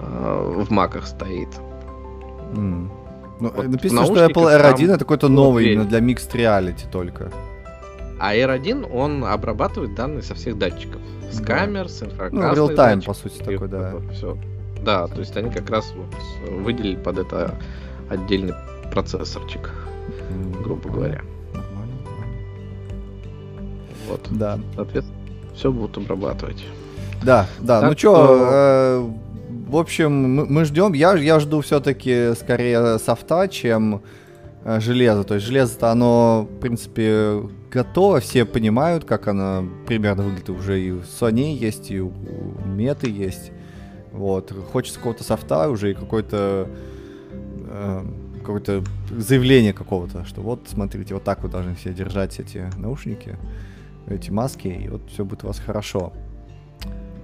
э, 0.00 0.52
в 0.58 0.70
маках 0.70 1.06
стоит. 1.06 1.48
Mm. 2.52 2.88
Ну, 3.40 3.50
вот 3.54 3.68
написано, 3.68 4.04
что 4.04 4.24
Apple 4.24 4.60
R1 4.60 4.90
это 4.94 4.98
какой-то 4.98 5.28
новый, 5.28 5.76
но 5.76 5.84
для 5.84 5.98
Mixed 5.98 6.32
Reality 6.32 6.90
только. 6.90 7.32
А 8.20 8.34
R1, 8.36 8.88
он 8.92 9.24
обрабатывает 9.24 9.94
данные 9.94 10.22
со 10.22 10.34
всех 10.34 10.56
датчиков. 10.56 11.00
С 11.30 11.38
да. 11.38 11.44
камер, 11.44 11.88
с 11.88 12.02
инфракрасных 12.02 12.56
Ну, 12.56 12.68
real-time, 12.68 13.04
по 13.04 13.14
сути, 13.14 13.38
такой, 13.38 13.68
да. 13.68 13.94
Все. 14.12 14.36
Да, 14.84 15.06
то 15.06 15.20
есть 15.20 15.36
они 15.36 15.50
как 15.50 15.70
раз 15.70 15.92
вот 15.96 16.60
выделили 16.62 16.96
под 16.96 17.18
это 17.18 17.54
отдельный 18.08 18.54
процессорчик, 18.92 19.70
грубо 20.62 20.88
говоря. 20.88 21.22
Вот. 24.08 24.20
Да. 24.30 24.58
Соответственно, 24.74 25.18
все 25.54 25.72
будут 25.72 25.96
обрабатывать. 25.96 26.64
Да, 27.22 27.46
да. 27.60 27.80
Так 27.80 27.90
ну 27.90 27.98
что, 27.98 28.38
э, 28.40 29.10
в 29.72 29.76
общем, 29.78 30.12
мы, 30.12 30.44
мы 30.44 30.64
ждем. 30.66 30.92
Я, 30.92 31.14
я 31.14 31.40
жду 31.40 31.62
все-таки 31.62 32.34
скорее 32.34 32.98
софта, 32.98 33.48
чем 33.48 34.02
э, 34.64 34.80
железо. 34.80 35.24
То 35.24 35.34
есть 35.34 35.46
железо-то 35.46 35.90
оно, 35.90 36.46
в 36.50 36.60
принципе, 36.60 37.42
готово. 37.70 38.20
Все 38.20 38.44
понимают, 38.44 39.06
как 39.06 39.28
оно 39.28 39.64
примерно 39.86 40.24
выглядит. 40.24 40.50
Уже 40.50 40.78
и 40.78 40.90
у 40.90 41.00
Sony 41.00 41.54
есть, 41.54 41.90
и 41.90 42.00
у 42.00 42.12
Меты 42.66 43.08
есть. 43.08 43.50
Вот. 44.12 44.52
Хочется 44.72 44.98
какого-то 44.98 45.24
софта 45.24 45.70
уже 45.70 45.92
и 45.92 45.94
какой-то 45.94 46.68
э, 47.70 48.04
какое-то 48.40 48.84
заявление 49.10 49.72
какого-то, 49.72 50.26
что 50.26 50.42
вот, 50.42 50.66
смотрите, 50.66 51.14
вот 51.14 51.24
так 51.24 51.42
вы 51.42 51.48
должны 51.48 51.74
все 51.76 51.94
держать 51.94 52.38
эти 52.38 52.68
наушники, 52.76 53.38
эти 54.06 54.30
маски, 54.30 54.68
и 54.68 54.88
вот 54.88 55.08
все 55.10 55.24
будет 55.24 55.44
у 55.44 55.46
вас 55.46 55.58
хорошо. 55.60 56.12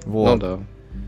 Вот. 0.06 0.34
Ну 0.34 0.38
да. 0.38 0.60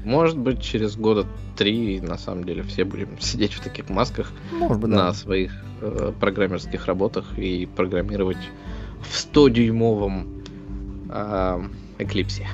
Может 0.05 0.39
быть, 0.39 0.61
через 0.63 0.97
года 0.97 1.27
три, 1.57 2.01
на 2.01 2.17
самом 2.17 2.45
деле, 2.45 2.63
все 2.63 2.85
будем 2.85 3.09
сидеть 3.21 3.53
в 3.53 3.61
таких 3.61 3.89
масках 3.91 4.33
Может 4.53 4.79
быть, 4.81 4.91
на 4.91 5.09
да. 5.09 5.13
своих 5.15 5.53
э, 5.81 6.13
программерских 6.19 6.87
работах 6.87 7.39
и 7.39 7.67
программировать 7.67 8.39
в 9.03 9.15
100-дюймовом 9.15 10.45
э, 11.11 11.63
Эклипсе. 11.99 12.47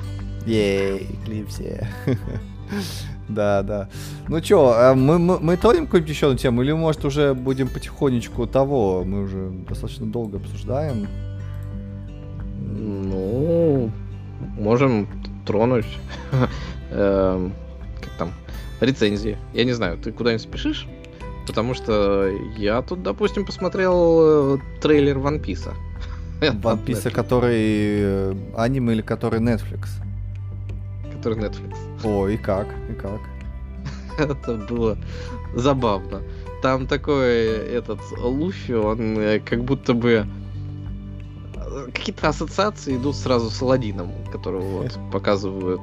Ей, 0.45 1.07
Эклипсе. 1.23 1.87
Да, 3.29 3.61
да. 3.61 3.89
Ну 4.29 4.39
чё, 4.39 4.71
а 4.73 4.93
мы, 4.95 5.19
мы, 5.19 5.39
мы 5.39 5.57
тронем 5.57 5.85
какую-нибудь 5.85 6.09
еще 6.09 6.27
одну 6.27 6.37
тему, 6.37 6.61
или, 6.61 6.71
может, 6.71 7.03
уже 7.03 7.33
будем 7.33 7.67
потихонечку 7.67 8.47
того, 8.47 9.03
мы 9.05 9.23
уже 9.23 9.49
достаточно 9.67 10.05
долго 10.05 10.37
обсуждаем. 10.37 11.07
Ну, 12.57 13.91
можем 14.57 15.07
тронуть. 15.45 15.85
Эм, 16.91 17.53
как 18.01 18.11
там? 18.17 18.33
Рецензии. 18.79 19.37
Я 19.53 19.63
не 19.63 19.73
знаю, 19.73 19.97
ты 19.97 20.11
куда-нибудь 20.11 20.43
спешишь? 20.43 20.87
Потому 21.47 21.73
что 21.73 22.27
я 22.57 22.81
тут, 22.81 23.03
допустим, 23.03 23.45
посмотрел 23.45 24.55
э, 24.55 24.57
трейлер 24.81 25.17
One 25.17 25.41
Piece. 25.41 25.73
One 26.41 26.85
Piece, 26.85 27.09
который 27.09 27.61
э, 27.99 28.35
аниме 28.55 28.93
или 28.93 29.01
который 29.01 29.39
Netflix? 29.39 29.87
Который 31.13 31.37
Netflix. 31.37 31.75
О, 32.03 32.27
и 32.27 32.37
как? 32.37 32.67
И 32.89 32.93
как? 32.93 33.21
Это 34.19 34.55
было 34.55 34.97
забавно. 35.55 36.21
Там 36.61 36.87
такой 36.87 37.45
этот 37.45 37.99
Луфи, 38.17 38.73
он 38.73 39.17
э, 39.17 39.39
как 39.39 39.63
будто 39.63 39.93
бы 39.93 40.27
какие-то 41.93 42.29
ассоциации 42.29 42.97
идут 42.97 43.15
сразу 43.15 43.49
с 43.49 43.61
Аладдином, 43.61 44.11
которого 44.31 44.83
вот 44.83 44.99
показывают 45.11 45.81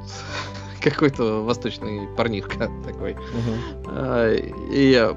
какой-то 0.91 1.45
восточный 1.45 2.09
парнишка 2.17 2.71
такой. 2.87 3.17
Uh-huh. 3.87 4.55
И 4.71 5.15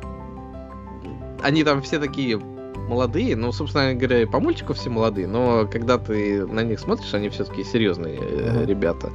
они 1.43 1.63
там 1.63 1.81
все 1.81 1.99
такие 1.99 2.37
молодые, 2.37 3.35
ну, 3.35 3.51
собственно 3.51 3.93
говоря, 3.93 4.25
по 4.27 4.39
мультику 4.39 4.73
все 4.73 4.89
молодые, 4.89 5.27
но 5.27 5.67
когда 5.67 5.97
ты 5.97 6.45
на 6.45 6.61
них 6.61 6.79
смотришь, 6.79 7.13
они 7.13 7.29
все-таки 7.29 7.63
серьезные 7.63 8.17
uh-huh. 8.17 8.65
ребята. 8.65 9.11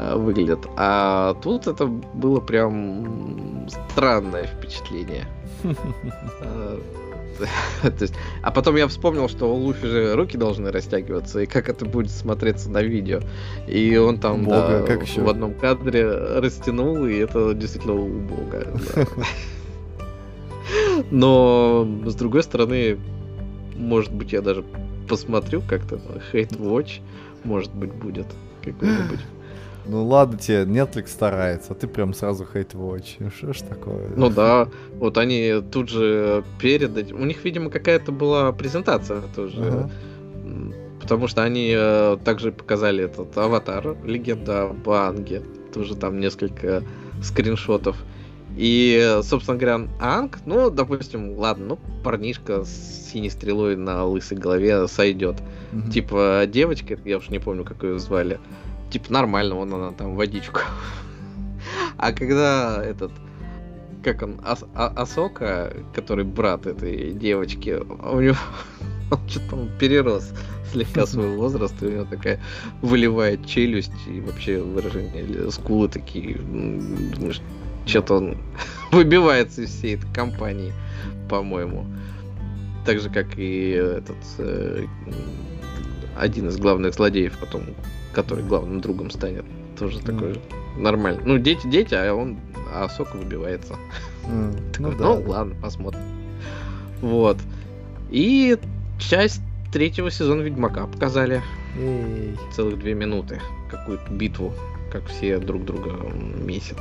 Э, 0.00 0.16
выглядят. 0.16 0.66
А 0.76 1.34
тут 1.42 1.66
это 1.66 1.86
было 1.86 2.40
прям 2.40 3.68
странное 3.68 4.44
впечатление. 4.46 5.26
То 7.82 8.02
есть, 8.02 8.14
а 8.42 8.50
потом 8.50 8.76
я 8.76 8.86
вспомнил, 8.88 9.28
что 9.28 9.52
у 9.52 9.56
Луфи 9.56 9.86
же 9.86 10.14
руки 10.14 10.36
должны 10.36 10.70
растягиваться, 10.70 11.40
и 11.40 11.46
как 11.46 11.68
это 11.68 11.84
будет 11.84 12.10
смотреться 12.10 12.70
на 12.70 12.82
видео. 12.82 13.20
И 13.66 13.96
он 13.96 14.18
там 14.18 14.44
Бога, 14.44 14.80
да, 14.80 14.86
как 14.86 15.06
в 15.06 15.28
одном 15.28 15.54
кадре 15.54 16.06
растянул, 16.08 17.06
и 17.06 17.16
это 17.16 17.54
действительно 17.54 17.94
убого. 17.94 18.46
Да. 18.94 19.06
Но, 21.10 21.88
с 22.04 22.14
другой 22.14 22.42
стороны, 22.42 22.98
может 23.76 24.12
быть, 24.12 24.32
я 24.32 24.42
даже 24.42 24.64
посмотрю 25.08 25.62
как-то 25.62 26.00
Hate 26.32 26.58
Watch, 26.58 27.00
может 27.44 27.74
быть, 27.74 27.92
будет 27.92 28.26
какой-нибудь. 28.62 29.20
Ну 29.90 30.06
ладно 30.06 30.38
тебе, 30.38 30.62
Netflix 30.62 31.08
старается, 31.08 31.72
а 31.72 31.74
ты 31.74 31.88
прям 31.88 32.14
сразу 32.14 32.44
Hate 32.44 32.74
Watch. 32.74 33.16
Ну 33.18 33.30
что 33.30 33.52
ж 33.52 33.58
такое? 33.58 34.08
Ну 34.14 34.30
да, 34.30 34.68
вот 34.94 35.18
они 35.18 35.60
тут 35.72 35.88
же 35.88 36.44
перед 36.60 36.96
этим... 36.96 37.20
У 37.20 37.24
них, 37.24 37.44
видимо, 37.44 37.70
какая-то 37.70 38.12
была 38.12 38.52
презентация 38.52 39.22
тоже. 39.34 39.60
Ага. 39.60 39.90
потому 41.00 41.26
что 41.26 41.42
они 41.42 41.74
э, 41.76 42.18
также 42.24 42.52
показали 42.52 43.04
этот 43.04 43.36
аватар, 43.36 43.96
легенда 44.04 44.70
об 44.70 44.88
Анге, 44.88 45.42
тоже 45.74 45.96
там 45.96 46.20
несколько 46.20 46.84
скриншотов. 47.20 47.96
И, 48.56 49.18
собственно 49.24 49.58
говоря, 49.58 49.88
Анг, 50.00 50.38
ну, 50.46 50.70
допустим, 50.70 51.36
ладно, 51.36 51.66
ну, 51.66 51.78
парнишка 52.04 52.64
с 52.64 53.10
синей 53.10 53.30
стрелой 53.30 53.74
на 53.76 54.04
лысой 54.04 54.38
голове 54.38 54.86
сойдет. 54.86 55.36
Mm-hmm. 55.72 55.90
Типа, 55.90 56.44
девочка, 56.46 56.96
я 57.04 57.18
уж 57.18 57.28
не 57.28 57.40
помню, 57.40 57.64
как 57.64 57.82
ее 57.82 57.98
звали, 57.98 58.38
типа, 58.90 59.12
нормально, 59.12 59.54
вон 59.54 59.72
она 59.74 59.92
там 59.92 60.16
водичку. 60.16 60.60
А 61.96 62.12
когда 62.12 62.82
этот, 62.82 63.12
как 64.02 64.22
он, 64.22 64.40
Ас 64.44 64.64
а 64.74 64.88
Асока, 64.96 65.76
который 65.94 66.24
брат 66.24 66.66
этой 66.66 67.12
девочки, 67.12 67.70
у 67.70 68.20
него 68.20 68.36
он 69.10 69.28
что-то 69.28 69.50
там 69.50 69.68
перерос 69.78 70.32
слегка 70.72 71.06
свой 71.06 71.36
возраст, 71.36 71.74
и 71.82 71.86
у 71.86 71.90
него 71.90 72.04
такая 72.04 72.40
выливает 72.82 73.46
челюсть 73.46 73.92
и 74.08 74.20
вообще 74.20 74.58
выражение 74.60 75.50
скулы 75.50 75.88
такие, 75.88 76.36
думаешь, 76.36 77.40
что-то 77.86 78.14
он 78.14 78.38
выбивается 78.92 79.62
из 79.62 79.70
всей 79.70 79.96
этой 79.96 80.12
компании, 80.12 80.72
по-моему. 81.28 81.86
Так 82.86 83.00
же, 83.00 83.10
как 83.10 83.38
и 83.38 83.70
этот 83.70 84.16
э, 84.38 84.86
один 86.16 86.48
из 86.48 86.56
главных 86.56 86.94
злодеев, 86.94 87.36
потом, 87.38 87.62
который 88.12 88.44
главным 88.44 88.80
другом 88.80 89.10
станет. 89.10 89.44
Тоже 89.78 89.98
mm. 89.98 90.06
такой 90.06 90.34
же 90.34 90.40
нормально. 90.76 91.20
Ну, 91.24 91.38
дети, 91.38 91.66
дети, 91.66 91.94
а 91.94 92.14
он, 92.14 92.38
а 92.72 92.88
сок 92.88 93.14
выбивается. 93.14 93.76
Mm. 94.26 94.72
Такой, 94.72 94.92
ну, 94.92 94.98
да, 94.98 95.04
ну 95.04 95.30
ладно, 95.30 95.54
посмотрим. 95.60 96.02
Вот. 97.00 97.38
И 98.10 98.58
часть 98.98 99.40
третьего 99.72 100.10
сезона 100.10 100.42
Ведьмака 100.42 100.86
показали. 100.86 101.42
Эй. 101.78 102.36
Целых 102.54 102.78
две 102.78 102.94
минуты. 102.94 103.40
Какую-то 103.70 104.12
битву, 104.12 104.52
как 104.90 105.06
все 105.06 105.38
друг 105.38 105.64
друга 105.64 105.92
месят. 106.12 106.78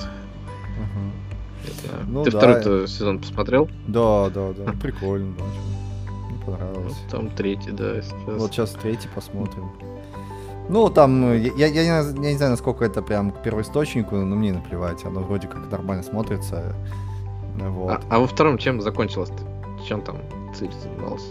Ага. 0.78 2.04
Ну, 2.08 2.24
Ты 2.24 2.32
да. 2.32 2.38
второй 2.38 2.88
сезон 2.88 3.20
посмотрел? 3.20 3.70
Да, 3.88 4.30
да, 4.30 4.54
да. 4.54 4.72
Прикольно, 4.82 5.36
да. 5.38 5.44
Мне 6.28 6.46
понравилось. 6.46 6.96
Вот 7.04 7.12
там 7.12 7.30
третий, 7.30 7.72
да. 7.72 8.02
Сейчас. 8.02 8.14
Вот 8.26 8.52
сейчас 8.52 8.72
третий 8.72 9.10
посмотрим. 9.14 9.70
Ну, 10.70 10.88
там, 10.90 11.34
я, 11.34 11.52
я, 11.56 11.68
я, 11.68 11.84
я 11.84 12.04
не 12.04 12.38
знаю, 12.38 12.52
насколько 12.52 12.86
это 12.86 13.02
прям 13.02 13.32
к 13.32 13.42
первоисточнику, 13.42 14.16
но 14.16 14.36
мне 14.36 14.54
наплевать. 14.54 15.04
Оно 15.04 15.22
вроде 15.22 15.48
как 15.48 15.70
нормально 15.72 16.04
смотрится. 16.04 16.76
Вот. 17.56 17.90
А, 17.90 18.02
а 18.10 18.20
во 18.20 18.28
втором 18.28 18.60
чем 18.60 18.80
закончилось-то? 18.80 19.84
Чем 19.88 20.02
там 20.04 20.18
Цири 20.56 20.72
занимался? 20.82 21.26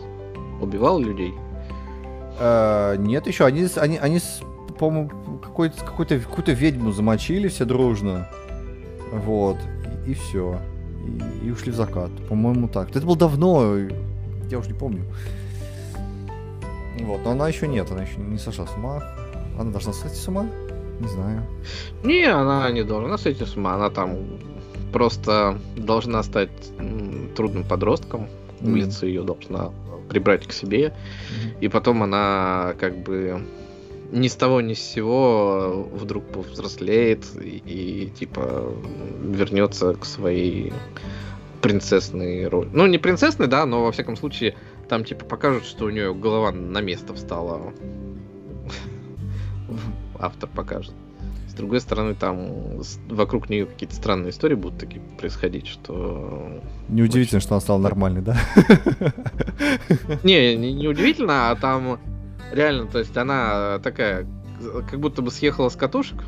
Убивал 0.61 0.99
людей? 0.99 1.35
А, 2.41 2.97
нет, 2.97 3.29
еще. 3.29 3.45
Они, 3.47 3.69
они, 3.77 3.99
они 3.99 4.21
по-моему, 4.77 5.11
какой-то, 5.41 5.85
какую-то, 5.85 6.19
какую-то 6.19 6.53
ведьму 6.53 6.91
замочили 6.91 7.47
все 7.47 7.65
дружно. 7.65 8.29
Вот. 9.13 9.57
И, 10.05 10.11
и 10.11 10.15
все. 10.15 10.59
И, 11.07 11.47
и 11.47 11.51
ушли 11.53 11.71
в 11.71 11.77
закат. 11.77 12.11
По-моему, 12.29 12.67
так. 12.67 12.91
Это 12.91 13.03
было 13.03 13.17
давно. 13.17 13.77
Я 14.51 14.59
уже 14.59 14.71
не 14.73 14.79
помню. 14.79 15.05
Вот, 17.01 17.21
но 17.25 17.31
она 17.31 17.47
еще 17.47 17.69
нет, 17.69 17.89
она 17.93 18.03
еще 18.03 18.19
не 18.19 18.39
сошла 18.39 18.67
с 18.67 18.75
ума. 18.75 19.01
Она 19.59 19.71
должна 19.71 19.93
сойти 19.93 20.17
с 20.17 20.29
ума? 20.29 20.47
Не 21.01 21.09
знаю. 21.09 21.43
Не, 22.05 22.25
она 22.25 22.71
не 22.71 22.85
должна 22.85 23.19
сойти 23.19 23.45
с 23.45 23.57
ума. 23.57 23.75
Она 23.75 23.91
там 23.91 24.17
просто 24.93 25.59
должна 25.77 26.23
стать 26.23 26.51
трудным 27.37 27.65
подростком. 27.65 28.29
Mm. 28.61 28.73
Улица 28.73 29.07
ее 29.07 29.23
должна 29.23 29.71
прибрать 30.09 30.47
к 30.47 30.53
себе. 30.53 30.87
Mm-hmm. 30.87 31.61
И 31.61 31.69
потом 31.69 32.03
она 32.03 32.75
как 32.79 32.97
бы 32.99 33.43
ни 34.11 34.29
с 34.29 34.35
того 34.35 34.61
ни 34.61 34.75
с 34.75 34.81
сего 34.81 35.89
вдруг 35.93 36.25
повзрослеет 36.25 37.27
и, 37.41 37.63
и 37.67 38.11
типа 38.11 38.73
вернется 39.23 39.95
к 39.95 40.05
своей 40.05 40.73
принцессной 41.61 42.47
роли. 42.49 42.71
Ну, 42.73 42.87
не 42.87 42.99
принцессной, 42.99 43.49
да, 43.49 43.67
но 43.67 43.85
во 43.85 43.93
всяком 43.93 44.17
случае 44.17 44.55
там 44.89 45.05
типа 45.05 45.25
покажут, 45.25 45.65
что 45.65 45.87
у 45.87 45.91
нее 45.91 46.15
голова 46.15 46.53
на 46.53 46.81
место 46.81 47.15
встала. 47.15 47.73
Автор 50.19 50.49
покажет. 50.49 50.93
С 51.49 51.55
другой 51.55 51.81
стороны, 51.81 52.15
там 52.15 52.81
вокруг 53.09 53.51
нее 53.51 53.67
какие-то 53.67 53.95
странные 53.95 54.31
истории 54.31 54.55
будут 54.55 54.79
такие 54.79 55.01
происходить, 55.19 55.67
что... 55.67 56.61
Неудивительно, 56.89 57.41
что 57.41 57.55
она 57.55 57.61
стала 57.61 57.79
нормальной, 57.79 58.23
да? 58.23 58.37
Не, 60.23 60.57
не, 60.57 60.73
не 60.73 60.87
удивительно, 60.87 61.51
а 61.51 61.57
там 61.57 61.99
Реально, 62.53 62.87
то 62.87 62.99
есть 62.99 63.17
она 63.17 63.79
такая, 63.81 64.27
как 64.91 64.99
будто 64.99 65.23
бы 65.23 65.31
съехала 65.31 65.69
с 65.69 65.77
катушек. 65.77 66.25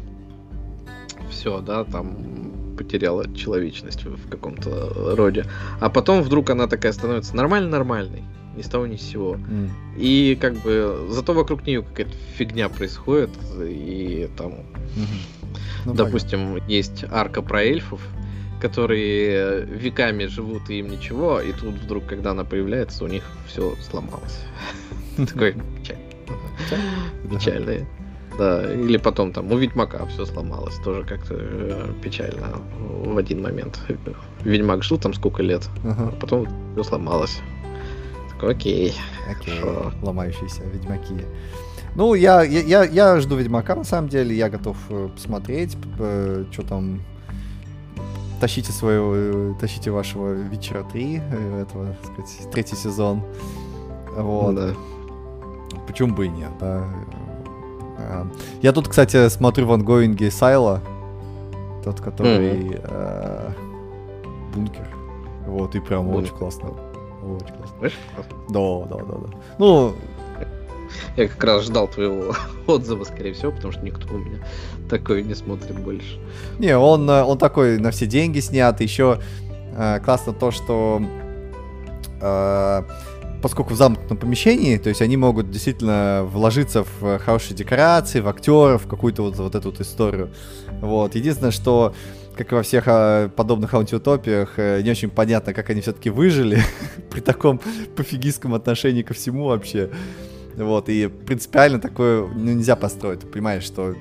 Все, 1.31 1.61
да, 1.61 1.85
там 1.85 2.77
потеряла 2.77 3.33
человечность 3.35 4.05
в 4.05 4.29
каком-то 4.29 5.15
роде. 5.17 5.47
А 5.81 5.89
потом 5.89 6.23
вдруг 6.23 6.51
она 6.51 6.67
такая 6.67 6.93
становится 6.93 7.37
нормально-нормальной. 7.37 8.25
Ни 8.56 8.62
с 8.62 8.66
того 8.66 8.86
ни 8.86 8.97
с 8.97 9.02
сего. 9.02 9.36
Mm. 9.36 9.70
И 9.97 10.39
как 10.40 10.55
бы 10.56 11.06
зато 11.10 11.32
вокруг 11.32 11.66
нее 11.66 11.82
какая-то 11.82 12.12
фигня 12.36 12.68
происходит. 12.68 13.31
И 13.60 14.28
там, 14.36 14.52
mm-hmm. 14.52 15.51
ну, 15.86 15.94
допустим, 15.94 16.55
понятно. 16.55 16.70
есть 16.70 17.05
арка 17.10 17.43
про 17.43 17.62
эльфов, 17.62 18.01
которые 18.60 19.64
веками 19.64 20.27
живут 20.27 20.68
и 20.68 20.81
им 20.81 20.90
ничего, 20.90 21.40
и 21.40 21.52
тут 21.52 21.74
вдруг, 21.77 22.06
когда 22.06 22.32
она 22.32 22.44
появляется, 22.44 23.05
у 23.05 23.09
них 23.09 23.24
все 23.47 23.74
сломалось. 23.77 24.40
Такой 25.16 25.55
Печальные. 27.31 27.86
Да, 28.39 28.72
или 28.72 28.97
потом 28.97 29.32
там 29.32 29.51
у 29.52 29.56
Ведьмака 29.56 30.06
все 30.06 30.24
сломалось, 30.24 30.77
тоже 30.85 31.05
как-то 31.05 31.35
э, 31.36 31.93
печально 32.02 32.60
в 32.78 33.18
один 33.18 33.43
момент. 33.43 33.81
Ведьмак 34.44 34.82
жил 34.82 34.98
там 34.98 35.12
сколько 35.14 35.43
лет, 35.43 35.68
а 35.85 36.12
потом 36.18 36.47
все 36.72 36.85
сломалось. 36.85 37.40
Окей. 38.43 38.95
Окей, 39.31 39.59
Шо. 39.61 39.93
ломающиеся 40.03 40.62
ведьмаки. 40.65 41.25
Ну, 41.97 42.15
я, 42.15 42.43
я, 42.43 42.61
я, 42.61 42.85
я 42.85 43.21
жду 43.21 43.37
Ведьмака, 43.37 43.75
на 43.75 43.85
самом 43.85 44.09
деле, 44.09 44.35
я 44.37 44.49
готов 44.49 44.77
э, 44.91 45.09
посмотреть, 45.12 45.77
э, 45.99 46.45
что 46.53 46.62
там 46.62 47.03
тащите 48.41 48.71
своего, 48.71 49.55
тащите 49.61 49.91
вашего 49.91 50.33
вечера 50.33 50.85
3, 50.85 51.21
этого, 51.62 51.97
так 52.03 52.12
сказать, 52.12 52.51
третий 52.53 52.77
сезон. 52.77 53.25
Вот. 54.17 54.55
Да 54.55 54.75
почему 55.91 56.15
бы 56.15 56.27
и 56.27 56.29
нет, 56.29 56.51
да. 56.61 56.85
Э, 57.99 58.25
я 58.62 58.73
тут, 58.73 58.89
кстати, 58.89 59.29
смотрю 59.29 59.67
в 59.67 59.73
ангоинге 59.73 60.31
Сайла, 60.31 60.81
тот, 61.85 62.01
который 62.01 62.61
mm-hmm. 62.61 62.81
э, 62.85 63.53
бункер. 64.55 64.89
Вот, 65.47 65.75
и 65.75 65.81
прям 65.81 66.07
Бункер. 66.07 66.25
очень 66.25 66.37
классно. 66.37 66.71
Очень 67.81 67.94
классно. 68.15 68.36
Да, 68.48 68.97
да, 68.97 69.05
да, 69.05 69.19
да. 69.19 69.39
Ну, 69.59 69.94
я 71.16 71.28
как 71.28 71.43
раз 71.44 71.65
ждал 71.65 71.89
твоего 71.89 72.35
отзыва, 72.66 73.05
скорее 73.05 73.32
всего, 73.32 73.52
потому 73.52 73.73
что 73.73 73.82
никто 73.82 74.15
у 74.15 74.19
меня 74.19 74.39
такой 74.89 75.23
не 75.23 75.35
смотрит 75.35 75.78
больше. 75.78 76.19
Не, 76.59 76.77
он, 76.77 77.09
э, 77.09 77.23
он 77.23 77.39
такой 77.39 77.78
на 77.78 77.90
все 77.90 78.07
деньги 78.07 78.40
снят. 78.40 78.81
Еще 78.81 79.20
э, 79.77 80.01
классно 80.01 80.32
то, 80.32 80.51
что 80.51 81.02
э, 82.20 82.82
поскольку 83.43 83.74
в 83.74 83.77
замкнутом 83.77 84.16
помещении, 84.16 84.77
то 84.77 84.89
есть 84.89 85.02
они 85.02 85.16
могут 85.16 85.51
действительно 85.51 86.23
вложиться 86.24 86.85
в 86.85 87.19
хорошие 87.19 87.57
декорации, 87.57 88.20
в 88.20 88.28
актеров, 88.28 88.85
в 88.85 88.89
какую-то 88.89 89.23
вот, 89.23 89.36
вот 89.36 89.55
эту 89.55 89.70
вот 89.70 89.81
историю. 89.81 90.31
Вот. 90.81 91.15
Единственное, 91.15 91.52
что 91.52 91.94
как 92.41 92.53
и 92.53 92.55
во 92.55 92.62
всех 92.62 92.85
а, 92.87 93.29
подобных 93.29 93.75
антиутопиях, 93.75 94.55
э, 94.57 94.81
не 94.81 94.91
очень 94.91 95.11
понятно, 95.11 95.53
как 95.53 95.69
они 95.69 95.83
все-таки 95.83 96.09
выжили 96.09 96.62
при 97.11 97.21
таком 97.21 97.61
пофигистском 97.97 98.55
отношении 98.55 99.03
ко 99.03 99.12
всему 99.12 99.45
вообще. 99.45 99.91
Вот, 100.57 100.89
и 100.89 101.09
принципиально 101.09 101.81
такое 101.81 102.27
ну, 102.27 102.53
нельзя 102.53 102.77
построить. 102.77 103.21
Ты 103.21 103.27
понимаешь, 103.27 103.62
что 103.62 103.95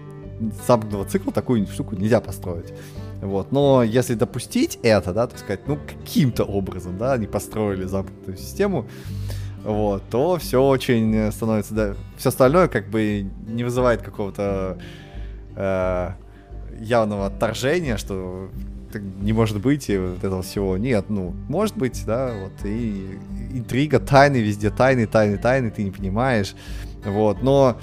замкнутого 0.66 1.04
цикла 1.04 1.34
такую 1.34 1.68
штуку 1.68 1.98
нельзя 1.98 2.22
построить. 2.22 2.74
Вот. 3.22 3.52
Но 3.52 3.84
если 3.84 4.14
допустить 4.14 4.80
это, 4.84 5.14
да, 5.14 5.28
так 5.28 5.38
сказать, 5.38 5.68
ну, 5.68 5.78
каким-то 5.78 6.46
образом, 6.46 6.98
да, 6.98 7.12
они 7.12 7.28
построили 7.28 7.84
замкнутую 7.84 8.38
систему, 8.38 8.88
вот, 9.66 10.02
то 10.10 10.38
все 10.38 10.66
очень 10.66 11.30
становится, 11.34 11.74
да, 11.74 11.96
все 12.16 12.30
остальное 12.30 12.70
как 12.70 12.90
бы 12.90 13.30
не 13.48 13.66
вызывает 13.66 14.02
какого-то 14.02 14.78
э, 15.58 16.12
явного 16.80 17.28
отторжения, 17.28 17.98
что 17.98 18.50
не 19.22 19.34
может 19.34 19.62
быть 19.62 19.90
и 19.90 19.98
вот 19.98 20.24
этого 20.24 20.42
всего. 20.42 20.78
Нет, 20.78 21.06
ну, 21.10 21.36
может 21.48 21.78
быть, 21.78 22.04
да, 22.06 22.34
вот, 22.34 22.66
и 22.66 23.18
интрига, 23.52 24.00
тайны 24.00 24.38
везде, 24.38 24.70
тайны, 24.70 25.06
тайны, 25.06 25.38
тайны, 25.38 25.70
ты 25.70 25.84
не 25.84 25.92
понимаешь, 25.92 26.56
вот, 27.06 27.42
но 27.44 27.78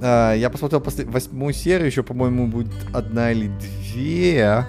э, 0.00 0.34
я 0.36 0.50
посмотрел 0.50 0.80
после 0.80 1.04
восьмую 1.04 1.54
серию, 1.54 1.86
еще, 1.86 2.02
по-моему, 2.02 2.48
будет 2.48 2.72
одна 2.92 3.30
или 3.30 3.50
две, 3.92 4.64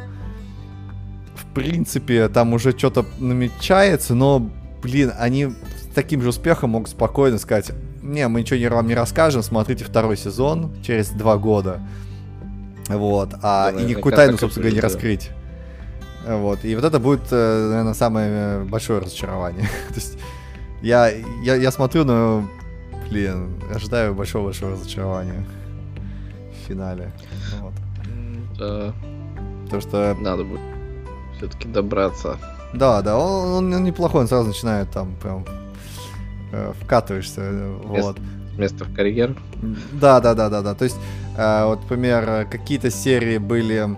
в 1.36 1.54
принципе, 1.54 2.28
там 2.30 2.54
уже 2.54 2.78
что-то 2.78 3.06
намечается, 3.20 4.14
но, 4.14 4.50
блин, 4.84 5.12
они 5.18 5.50
таким 5.96 6.22
же 6.22 6.30
успехом 6.30 6.72
могут 6.72 6.90
спокойно 6.90 7.38
сказать, 7.38 7.72
не, 8.02 8.28
мы 8.28 8.42
ничего 8.42 8.76
вам 8.76 8.88
не 8.88 8.94
расскажем, 8.94 9.42
смотрите 9.42 9.84
второй 9.84 10.18
сезон 10.18 10.76
через 10.84 11.10
два 11.10 11.38
года. 11.38 11.80
Вот, 12.88 13.34
а 13.42 13.72
Да, 13.72 13.80
и 13.80 13.86
никакую 13.86 14.16
тайну, 14.16 14.38
собственно 14.38 14.64
говоря, 14.64 14.76
не 14.76 14.82
раскрыть. 14.82 15.32
Вот, 16.28 16.64
и 16.64 16.76
вот 16.76 16.84
это 16.84 17.00
будет, 17.00 17.22
э, 17.32 17.68
наверное, 17.70 17.94
самое 17.94 18.64
большое 18.64 19.00
разочарование. 19.00 19.70
То 19.90 19.96
есть 19.96 20.18
я, 20.82 21.10
я, 21.44 21.56
я 21.56 21.72
смотрю, 21.72 22.04
но, 22.04 22.48
блин, 23.10 23.62
ожидаю 23.74 24.16
большого-большого 24.16 24.72
разочарования 24.72 25.46
в 26.52 26.68
финале. 26.68 27.12
Вот. 27.62 27.74
Да, 28.58 28.94
Потому 29.66 29.82
что 29.82 30.16
надо 30.20 30.44
будет 30.44 30.62
все-таки 31.38 31.68
добраться. 31.68 32.38
Да, 32.74 33.02
да, 33.02 33.18
он, 33.18 33.74
он 33.74 33.84
неплохой, 33.84 34.22
он 34.22 34.28
сразу 34.28 34.48
начинает 34.48 34.90
там 34.92 35.16
прям 35.22 35.46
э, 36.52 36.74
вкатываешься, 36.82 37.42
э, 37.42 37.80
вот. 37.84 38.18
Место 38.58 38.86
в 38.86 38.94
карьер. 38.94 39.36
Да, 39.94 40.20
да, 40.20 40.34
да, 40.34 40.50
да, 40.50 40.62
да. 40.62 40.76
То 40.76 40.86
есть, 40.86 40.98
э, 41.38 41.66
вот, 41.66 41.82
например, 41.82 42.48
какие-то 42.50 42.90
серии 42.90 43.38
были 43.38 43.90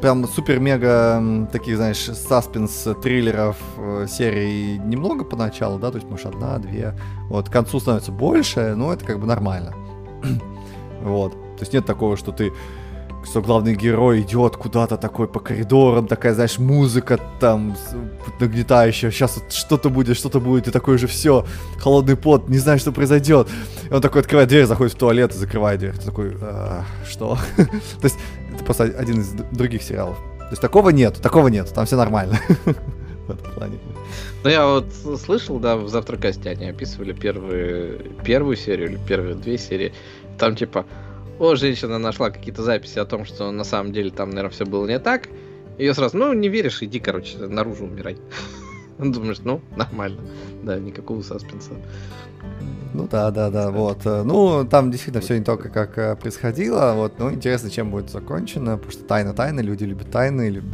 прям 0.00 0.28
супер-мега 0.28 1.48
таких, 1.50 1.76
знаешь, 1.76 1.96
саспенс 1.96 2.88
триллеров 3.02 3.56
э, 3.78 4.06
серий 4.06 4.78
немного 4.78 5.24
поначалу, 5.24 5.78
да, 5.78 5.90
то 5.90 5.96
есть, 5.96 6.10
может, 6.10 6.26
одна, 6.26 6.58
две. 6.58 6.94
Вот, 7.30 7.48
к 7.48 7.52
концу 7.52 7.80
становится 7.80 8.12
больше, 8.12 8.74
но 8.76 8.92
это 8.92 9.04
как 9.04 9.18
бы 9.18 9.26
нормально. 9.26 9.74
вот. 11.02 11.32
То 11.32 11.60
есть 11.60 11.72
нет 11.72 11.86
такого, 11.86 12.16
что 12.16 12.32
ты 12.32 12.52
что 13.26 13.40
главный 13.40 13.74
герой 13.74 14.20
идет 14.20 14.56
куда-то 14.56 14.96
такой 14.96 15.28
по 15.28 15.40
коридорам, 15.40 16.06
такая, 16.06 16.34
знаешь, 16.34 16.58
музыка 16.58 17.18
там 17.40 17.76
нагнетающая, 18.40 19.10
сейчас 19.10 19.36
вот 19.36 19.52
что-то 19.52 19.90
будет, 19.90 20.16
что-то 20.16 20.40
будет, 20.40 20.68
и 20.68 20.70
такой 20.70 20.98
же 20.98 21.06
все, 21.06 21.44
холодный 21.78 22.16
пот, 22.16 22.48
не 22.48 22.58
знаю, 22.58 22.78
что 22.78 22.92
произойдет. 22.92 23.48
И 23.90 23.92
он 23.92 24.00
такой 24.00 24.20
открывает 24.20 24.48
дверь, 24.48 24.66
заходит 24.66 24.94
в 24.94 24.96
туалет 24.96 25.34
и 25.34 25.38
закрывает 25.38 25.80
дверь. 25.80 25.94
Ты 25.94 26.04
такой, 26.04 26.36
«А, 26.40 26.84
что? 27.08 27.38
То 27.56 28.04
есть 28.04 28.16
это 28.54 28.64
просто 28.64 28.84
один 28.84 29.20
из 29.20 29.28
других 29.52 29.82
сериалов. 29.82 30.16
То 30.38 30.50
есть 30.50 30.62
такого 30.62 30.90
нет, 30.90 31.20
такого 31.20 31.48
нет, 31.48 31.72
там 31.74 31.86
все 31.86 31.96
нормально. 31.96 32.38
В 33.26 33.30
этом 33.30 33.52
плане. 33.52 33.78
Ну, 34.42 34.50
я 34.50 34.66
вот 34.66 34.92
слышал, 35.18 35.58
да, 35.58 35.76
в 35.76 35.88
Завтракасте 35.88 36.50
они 36.50 36.66
описывали 36.66 37.12
первую 37.12 38.56
серию 38.56 38.90
или 38.90 38.98
первые 39.08 39.34
две 39.34 39.56
серии. 39.56 39.94
Там 40.38 40.54
типа, 40.56 40.84
о, 41.38 41.54
женщина 41.56 41.98
нашла 41.98 42.30
какие-то 42.30 42.62
записи 42.62 42.98
о 42.98 43.04
том, 43.04 43.24
что 43.24 43.50
на 43.50 43.64
самом 43.64 43.92
деле 43.92 44.10
там, 44.10 44.30
наверное, 44.30 44.50
все 44.50 44.64
было 44.64 44.86
не 44.86 44.98
так. 44.98 45.28
Ее 45.78 45.94
сразу, 45.94 46.16
ну, 46.16 46.32
не 46.32 46.48
веришь, 46.48 46.82
иди, 46.82 47.00
короче, 47.00 47.38
наружу 47.38 47.84
умирай. 47.84 48.16
Думаешь, 48.98 49.38
ну, 49.42 49.60
нормально. 49.76 50.20
Да, 50.62 50.78
никакого 50.78 51.22
саспенса. 51.22 51.72
Ну 52.92 53.08
да, 53.10 53.32
да, 53.32 53.50
да, 53.50 53.70
вот. 53.72 54.06
э, 54.06 54.22
Ну, 54.22 54.64
там 54.64 54.92
действительно 54.92 55.20
все 55.20 55.36
не 55.36 55.44
только 55.44 55.68
как 55.68 55.98
э, 55.98 56.14
происходило, 56.14 56.92
вот, 56.94 57.18
ну, 57.18 57.32
интересно, 57.32 57.70
чем 57.70 57.90
будет 57.90 58.10
закончено, 58.10 58.76
потому 58.76 58.92
что 58.92 59.02
тайна 59.02 59.34
тайна, 59.34 59.60
люди 59.60 59.82
любят 59.82 60.12
тайны, 60.12 60.48
любят, 60.48 60.72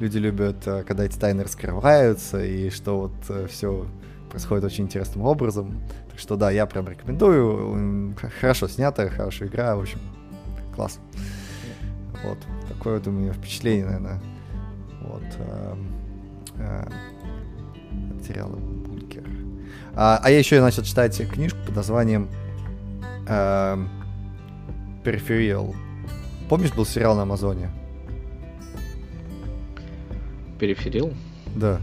люди 0.00 0.18
любят, 0.18 0.56
э, 0.66 0.82
когда 0.82 1.04
эти 1.04 1.16
тайны 1.16 1.44
раскрываются, 1.44 2.44
и 2.44 2.70
что 2.70 2.98
вот 2.98 3.48
все 3.48 3.86
происходит 4.28 4.64
очень 4.64 4.84
интересным 4.84 5.22
образом. 5.22 5.80
Что 6.20 6.36
да, 6.36 6.50
я 6.50 6.66
прям 6.66 6.86
рекомендую. 6.86 8.14
Хорошо 8.40 8.68
снято, 8.68 9.08
хорошая 9.08 9.48
игра, 9.48 9.74
в 9.74 9.80
общем, 9.80 9.98
класс. 10.74 11.00
Вот, 12.22 12.36
такое 12.68 12.98
вот 12.98 13.06
у 13.06 13.10
меня 13.10 13.32
впечатление, 13.32 13.86
наверное, 13.86 14.20
вот, 15.00 15.22
эм, 15.38 15.86
э, 16.56 16.84
от 18.18 18.26
сериала 18.26 18.54
«Бункер». 18.54 19.24
А, 19.94 20.20
а 20.22 20.30
я 20.30 20.38
еще 20.38 20.60
начал 20.60 20.82
читать 20.82 21.16
книжку 21.30 21.58
под 21.64 21.76
названием 21.76 22.28
эм, 23.26 23.88
Peripheral. 25.02 25.74
Помнишь, 26.50 26.74
был 26.74 26.84
сериал 26.84 27.16
на 27.16 27.22
Амазоне? 27.22 27.70
Периферил? 30.58 31.14
Да. 31.56 31.80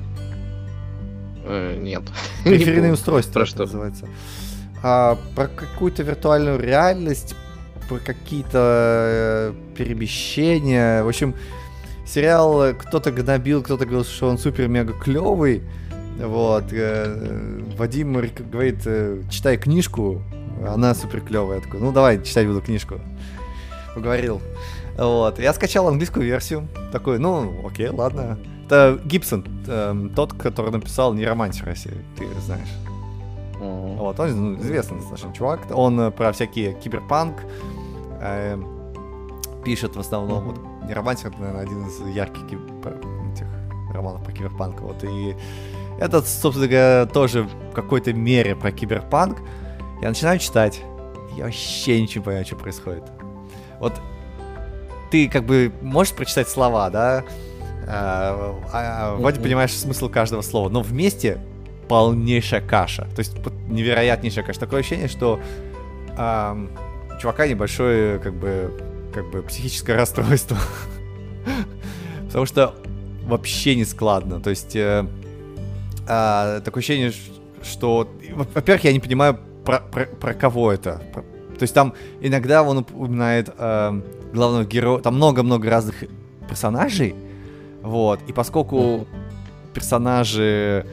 Э, 1.47 1.77
нет. 1.79 2.03
Периферийное 2.43 2.81
помню. 2.81 2.93
устройство 2.93 3.39
Про 3.39 3.45
что? 3.45 3.63
называется. 3.63 4.07
А, 4.83 5.17
про 5.35 5.47
какую-то 5.47 6.03
виртуальную 6.03 6.59
реальность, 6.59 7.35
про 7.89 7.97
какие-то 7.97 8.51
э, 8.53 9.53
перемещения. 9.75 11.03
В 11.03 11.07
общем, 11.07 11.33
сериал 12.05 12.73
кто-то 12.73 13.11
гнобил, 13.11 13.63
кто-то 13.63 13.85
говорил, 13.85 14.05
что 14.05 14.29
он 14.29 14.37
супер-мега 14.37 14.93
клевый. 14.93 15.63
Вот. 16.19 16.65
э, 16.71 17.61
Вадим 17.77 18.13
говорит, 18.13 18.87
читай 19.29 19.57
книжку, 19.57 20.21
она 20.67 20.93
супер 20.93 21.21
клевая. 21.21 21.57
Я 21.57 21.63
такой, 21.63 21.79
ну 21.79 21.91
давай, 21.91 22.21
читать 22.23 22.47
буду 22.47 22.61
книжку. 22.61 22.99
Уговорил. 23.95 24.41
Вот. 24.97 25.39
Я 25.39 25.53
скачал 25.53 25.87
английскую 25.87 26.25
версию. 26.25 26.67
Такой, 26.91 27.19
ну, 27.19 27.65
окей, 27.65 27.89
ладно. 27.89 28.37
Это 28.65 28.99
Гибсон, 29.05 29.45
эм, 29.67 30.09
тот, 30.09 30.33
который 30.33 30.71
написал 30.71 31.13
«Неромантик 31.13 31.63
России», 31.63 32.03
ты 32.17 32.27
знаешь. 32.41 32.67
Вот, 33.59 34.19
он 34.19 34.53
ну, 34.53 34.61
известный 34.61 34.97
достаточно 34.97 35.33
чувак. 35.33 35.61
Он 35.71 35.99
э, 35.99 36.11
про 36.11 36.31
всякие 36.31 36.73
киберпанк 36.73 37.37
э, 38.21 38.61
пишет 39.63 39.95
в 39.95 39.99
основном. 39.99 40.43
Вот, 40.43 40.59
не 40.87 40.93
романтик, 40.93 41.27
это, 41.27 41.39
наверное, 41.39 41.63
один 41.63 41.87
из 41.87 42.15
ярких 42.15 42.45
этих 42.45 43.47
романов 43.91 44.23
про 44.23 44.31
киберпанк. 44.31 44.81
Вот, 44.81 45.03
и 45.03 45.35
этот, 45.99 46.27
собственно 46.27 46.67
говоря, 46.67 47.05
тоже 47.05 47.43
в 47.43 47.73
какой-то 47.73 48.13
мере 48.13 48.55
про 48.55 48.71
киберпанк. 48.71 49.39
Я 50.01 50.09
начинаю 50.09 50.39
читать. 50.39 50.81
Я 51.35 51.45
вообще 51.45 52.01
ничего 52.01 52.19
не 52.19 52.25
понимаю, 52.25 52.45
что 52.45 52.55
происходит. 52.57 53.03
Вот 53.79 53.93
ты 55.11 55.27
как 55.29 55.45
бы 55.45 55.71
можешь 55.81 56.13
прочитать 56.13 56.49
слова, 56.49 56.89
да? 56.89 57.23
А, 57.87 58.55
а, 58.73 59.15
вроде 59.15 59.37
Мгм. 59.39 59.43
понимаешь 59.43 59.73
смысл 59.73 60.09
каждого 60.09 60.41
слова, 60.41 60.69
но 60.69 60.81
вместе 60.81 61.37
полнейшая 61.87 62.61
каша. 62.61 63.07
То 63.15 63.19
есть 63.19 63.37
невероятнейшая 63.69 64.43
каша. 64.43 64.59
Такое 64.59 64.81
ощущение, 64.81 65.07
что 65.07 65.39
у 66.13 67.19
чувака 67.19 67.47
небольшое, 67.47 68.19
как 68.19 68.33
бы, 68.33 68.71
как 69.13 69.29
бы 69.31 69.41
психическое 69.43 69.95
расстройство. 69.95 70.57
Потому 72.27 72.45
что 72.45 72.75
вообще 73.25 73.75
не 73.75 73.85
складно. 73.85 74.39
То 74.41 74.49
есть 74.49 74.75
э, 74.75 75.05
а, 76.07 76.59
такое 76.61 76.81
ощущение, 76.81 77.13
что, 77.63 78.09
во- 78.33 78.47
во-первых, 78.53 78.83
я 78.83 78.93
не 78.93 78.99
понимаю, 78.99 79.39
про, 79.65 79.79
про- 79.79 80.05
про 80.05 80.33
кого 80.33 80.71
это. 80.71 81.01
Про- 81.13 81.23
то 81.57 81.63
есть 81.63 81.73
там 81.73 81.93
иногда 82.21 82.63
он 82.63 82.77
упоминает 82.79 83.49
эм, 83.57 84.03
главного 84.33 84.65
героя, 84.65 84.99
там 85.01 85.15
много-много 85.15 85.69
разных 85.69 86.03
персонажей, 86.47 87.15
вот, 87.81 88.19
и 88.27 88.33
поскольку 88.33 89.07
персонажи 89.73 90.85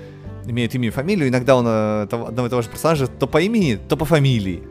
имеют 0.47 0.75
имя 0.75 0.89
и 0.89 0.91
фамилию, 0.91 1.29
иногда 1.29 1.57
он 1.57 1.65
э, 1.67 2.07
того- 2.11 2.29
одного 2.29 2.47
и 2.47 2.51
того 2.51 2.63
же 2.63 2.69
персонажа 2.69 3.07
то 3.07 3.27
по 3.27 3.41
имени, 3.41 3.79
то 3.89 3.97
по 3.97 4.05
фамилии. 4.05 4.63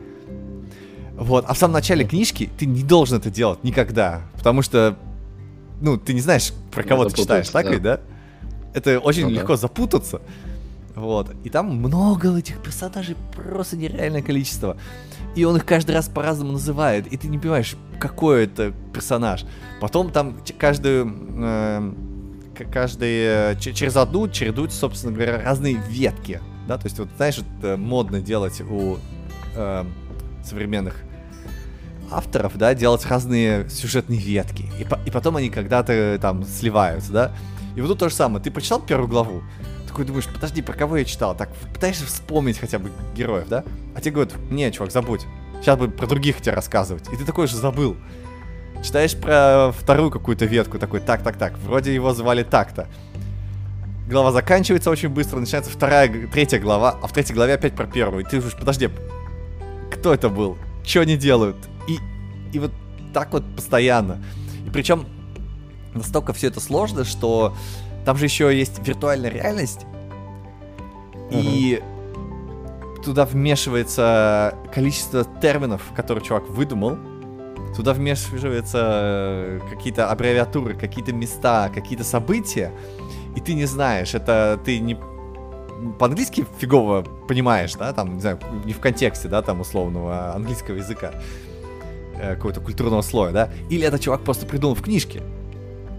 Вот, 1.16 1.44
а 1.48 1.54
в 1.54 1.58
самом 1.58 1.74
начале 1.74 2.04
книжки 2.04 2.50
ты 2.58 2.66
не 2.66 2.82
должен 2.82 3.18
это 3.18 3.30
делать 3.30 3.62
никогда, 3.62 4.22
потому 4.36 4.62
что, 4.62 4.96
ну, 5.80 5.96
ты 5.96 6.12
не 6.12 6.20
знаешь, 6.20 6.52
про 6.72 6.82
кого 6.82 7.04
ты 7.06 7.16
читаешь, 7.16 7.48
так 7.48 7.66
да. 7.66 7.70
ведь, 7.72 7.82
да? 7.82 8.00
Это 8.74 8.98
очень 8.98 9.24
Ну 9.24 9.30
да. 9.30 9.34
легко 9.36 9.56
запутаться. 9.56 10.20
Вот. 10.94 11.34
И 11.44 11.50
там 11.50 11.76
много 11.76 12.36
этих 12.38 12.62
персонажей, 12.62 13.16
просто 13.34 13.76
нереальное 13.76 14.22
количество. 14.22 14.76
И 15.34 15.44
он 15.44 15.56
их 15.56 15.64
каждый 15.64 15.92
раз 15.96 16.08
по-разному 16.08 16.52
называет, 16.52 17.06
и 17.12 17.16
ты 17.16 17.26
не 17.28 17.38
понимаешь, 17.38 17.74
какой 17.98 18.44
это 18.44 18.72
персонаж. 18.92 19.44
Потом 19.80 20.10
там 20.10 20.36
каждую, 20.58 21.06
эм, 21.06 21.96
каждый, 22.72 23.52
э, 23.52 23.56
ч- 23.58 23.72
через 23.74 23.96
одну 23.96 24.28
чередуются, 24.28 24.78
собственно 24.78 25.12
говоря, 25.12 25.42
разные 25.42 25.80
ветки. 25.88 26.40
Да, 26.68 26.78
то 26.78 26.86
есть 26.86 26.98
вот, 26.98 27.08
знаешь, 27.16 27.40
это 27.58 27.76
модно 27.76 28.20
делать 28.20 28.60
у 28.60 28.98
эм, 29.56 29.92
современных 30.44 30.96
авторов, 32.10 32.56
да, 32.56 32.74
делать 32.74 33.04
разные 33.06 33.68
сюжетные 33.68 34.20
ветки. 34.20 34.66
И, 34.78 34.84
по- 34.84 35.00
и 35.04 35.10
потом 35.10 35.36
они 35.36 35.50
когда-то 35.50 35.92
э, 35.92 36.18
там 36.18 36.44
сливаются, 36.44 37.12
да. 37.12 37.32
И 37.76 37.80
вот 37.80 37.88
тут 37.88 37.98
то 37.98 38.08
же 38.08 38.14
самое. 38.14 38.42
Ты 38.42 38.50
прочитал 38.52 38.80
первую 38.80 39.08
главу, 39.08 39.42
такой 39.94 40.06
думаешь, 40.06 40.26
подожди, 40.26 40.60
про 40.60 40.72
кого 40.72 40.96
я 40.96 41.04
читал? 41.04 41.36
Так, 41.36 41.50
пытаешься 41.72 42.04
вспомнить 42.04 42.58
хотя 42.58 42.80
бы 42.80 42.90
героев, 43.14 43.46
да? 43.48 43.62
А 43.94 44.00
тебе 44.00 44.10
говорят, 44.10 44.34
не, 44.50 44.72
чувак, 44.72 44.90
забудь. 44.90 45.24
Сейчас 45.60 45.78
буду 45.78 45.92
про 45.92 46.08
других 46.08 46.40
тебе 46.40 46.52
рассказывать. 46.52 47.08
И 47.12 47.16
ты 47.16 47.24
такой 47.24 47.46
же 47.46 47.56
забыл. 47.56 47.96
Читаешь 48.82 49.16
про 49.16 49.70
вторую 49.70 50.10
какую-то 50.10 50.46
ветку, 50.46 50.80
такой, 50.80 50.98
так, 50.98 51.22
так, 51.22 51.36
так, 51.36 51.56
вроде 51.58 51.94
его 51.94 52.12
звали 52.12 52.42
так-то. 52.42 52.88
Глава 54.08 54.32
заканчивается 54.32 54.90
очень 54.90 55.10
быстро, 55.10 55.38
начинается 55.38 55.70
вторая, 55.70 56.26
третья 56.26 56.58
глава, 56.58 56.98
а 57.00 57.06
в 57.06 57.12
третьей 57.12 57.36
главе 57.36 57.54
опять 57.54 57.76
про 57.76 57.86
первую. 57.86 58.24
И 58.24 58.28
ты 58.28 58.38
уж, 58.38 58.52
подожди, 58.56 58.90
кто 59.92 60.12
это 60.12 60.28
был? 60.28 60.58
Что 60.84 61.02
они 61.02 61.16
делают? 61.16 61.56
И, 61.86 61.98
и 62.52 62.58
вот 62.58 62.72
так 63.12 63.32
вот 63.32 63.44
постоянно. 63.54 64.20
И 64.66 64.70
причем 64.70 65.06
настолько 65.94 66.32
все 66.32 66.48
это 66.48 66.58
сложно, 66.58 67.04
что 67.04 67.54
там 68.04 68.16
же 68.16 68.24
еще 68.26 68.56
есть 68.56 68.86
виртуальная 68.86 69.30
реальность. 69.30 69.86
И 71.30 71.82
туда 73.04 73.24
вмешивается 73.24 74.54
количество 74.72 75.24
терминов, 75.40 75.82
которые 75.94 76.24
чувак 76.24 76.48
выдумал, 76.48 76.96
туда 77.76 77.92
вмешиваются 77.92 78.78
э, 78.82 79.60
какие-то 79.70 80.10
аббревиатуры, 80.10 80.74
какие-то 80.74 81.12
места, 81.12 81.70
какие-то 81.74 82.04
события, 82.04 82.72
и 83.36 83.40
ты 83.40 83.54
не 83.54 83.64
знаешь, 83.64 84.14
это 84.14 84.60
ты 84.64 84.78
не 84.78 84.96
по-английски 85.98 86.46
фигово 86.58 87.02
понимаешь, 87.28 87.74
да, 87.74 87.92
там, 87.92 88.14
не 88.14 88.20
знаю, 88.20 88.38
не 88.64 88.72
в 88.72 88.80
контексте, 88.80 89.28
да, 89.28 89.42
там, 89.42 89.60
условного 89.60 90.32
английского 90.34 90.76
языка, 90.76 91.12
э, 92.16 92.36
какого-то 92.36 92.60
культурного 92.60 93.02
слоя, 93.02 93.32
да, 93.32 93.50
или 93.70 93.86
это 93.86 93.98
чувак 93.98 94.22
просто 94.22 94.46
придумал 94.46 94.76
в 94.76 94.82
книжке, 94.82 95.22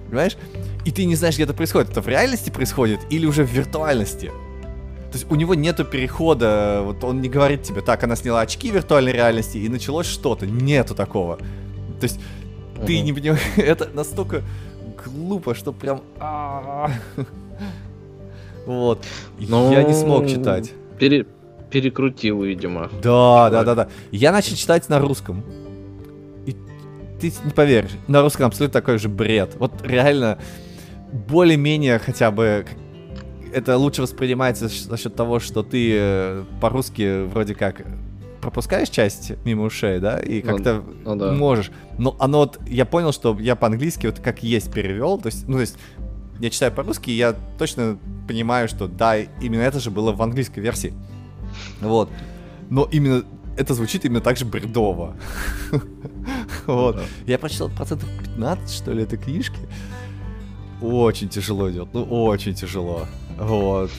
понимаешь? 0.07 0.37
И 0.85 0.91
ты 0.91 1.05
не 1.05 1.15
знаешь, 1.15 1.35
где 1.35 1.43
это 1.43 1.53
происходит, 1.53 1.91
это 1.91 2.01
в 2.01 2.07
реальности 2.07 2.49
происходит 2.49 2.99
или 3.09 3.25
уже 3.25 3.43
в 3.43 3.51
виртуальности. 3.51 4.27
То 5.11 5.17
есть 5.17 5.31
у 5.31 5.35
него 5.35 5.55
нету 5.55 5.83
перехода, 5.83 6.81
вот 6.83 7.03
он 7.03 7.21
не 7.21 7.29
говорит 7.29 7.63
тебе, 7.63 7.81
так, 7.81 8.03
она 8.03 8.15
сняла 8.15 8.41
очки 8.41 8.69
виртуальной 8.69 9.11
реальности 9.11 9.57
и 9.57 9.69
началось 9.69 10.05
что-то, 10.05 10.45
нету 10.45 10.93
такого. 10.93 11.37
То 11.37 12.03
есть 12.03 12.19
uh-huh. 12.75 12.85
ты 12.85 12.99
не 13.01 13.13
понимаешь, 13.13 13.41
это 13.55 13.89
настолько 13.93 14.43
глупо, 15.05 15.55
что 15.55 15.71
прям... 15.71 16.01
Вот. 18.65 19.05
Но... 19.39 19.71
Я 19.71 19.83
не 19.83 19.93
смог 19.93 20.27
читать. 20.27 20.73
Пере... 20.99 21.25
Перекрутил, 21.69 22.41
видимо. 22.41 22.89
Да, 23.01 23.49
да, 23.49 23.63
да, 23.63 23.75
да. 23.75 23.87
Я 24.11 24.31
начал 24.31 24.55
читать 24.55 24.87
на 24.89 24.99
русском. 24.99 25.43
И 26.45 26.55
ты 27.19 27.33
не 27.43 27.51
поверишь, 27.51 27.91
на 28.07 28.21
русском 28.21 28.47
абсолютно 28.47 28.73
такой 28.79 28.97
же 28.97 29.09
бред. 29.09 29.55
Вот 29.59 29.71
реально, 29.83 30.39
более-менее 31.15 31.99
хотя 31.99 32.31
бы 32.31 32.65
это 33.53 33.77
лучше 33.77 34.01
воспринимается 34.01 34.67
за 34.67 34.97
счет 34.97 35.15
того, 35.15 35.39
что 35.39 35.63
ты 35.63 35.91
э, 35.93 36.43
по-русски 36.59 37.25
вроде 37.25 37.55
как 37.55 37.85
пропускаешь 38.41 38.89
часть 38.89 39.31
мимо 39.45 39.63
ушей, 39.63 39.99
да, 39.99 40.19
и 40.19 40.43
ну, 40.43 40.51
как-то 40.51 40.83
ну, 41.03 41.15
да. 41.15 41.31
можешь. 41.31 41.71
Но 41.97 42.15
оно 42.19 42.39
вот, 42.39 42.59
я 42.67 42.85
понял, 42.85 43.11
что 43.11 43.35
я 43.39 43.55
по-английски 43.55 44.07
вот 44.07 44.19
как 44.19 44.43
есть 44.43 44.71
перевел, 44.71 45.17
то 45.17 45.27
есть, 45.27 45.47
ну, 45.47 45.55
то 45.55 45.61
есть, 45.61 45.77
я 46.39 46.49
читаю 46.49 46.71
по-русски, 46.71 47.09
и 47.09 47.13
я 47.13 47.33
точно 47.57 47.97
понимаю, 48.27 48.67
что 48.67 48.87
да, 48.87 49.17
именно 49.17 49.61
это 49.61 49.79
же 49.79 49.89
было 49.89 50.11
в 50.11 50.21
английской 50.21 50.59
версии. 50.59 50.93
Вот. 51.79 52.09
Но 52.69 52.87
именно 52.91 53.23
это 53.57 53.73
звучит 53.73 54.05
именно 54.05 54.21
так 54.21 54.37
же 54.37 54.45
бредово. 54.45 55.15
Вот. 56.65 56.99
Я 57.27 57.37
прочитал 57.37 57.69
процентов 57.69 58.09
15, 58.23 58.69
что 58.71 58.91
ли, 58.91 59.03
этой 59.03 59.19
книжки. 59.19 59.59
Очень 60.81 61.29
тяжело 61.29 61.71
идет, 61.71 61.89
ну 61.93 62.03
очень 62.03 62.53
тяжело. 62.53 63.05
Вот. 63.37 63.91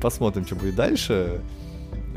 Посмотрим, 0.00 0.46
что 0.46 0.54
будет 0.56 0.74
дальше. 0.76 1.40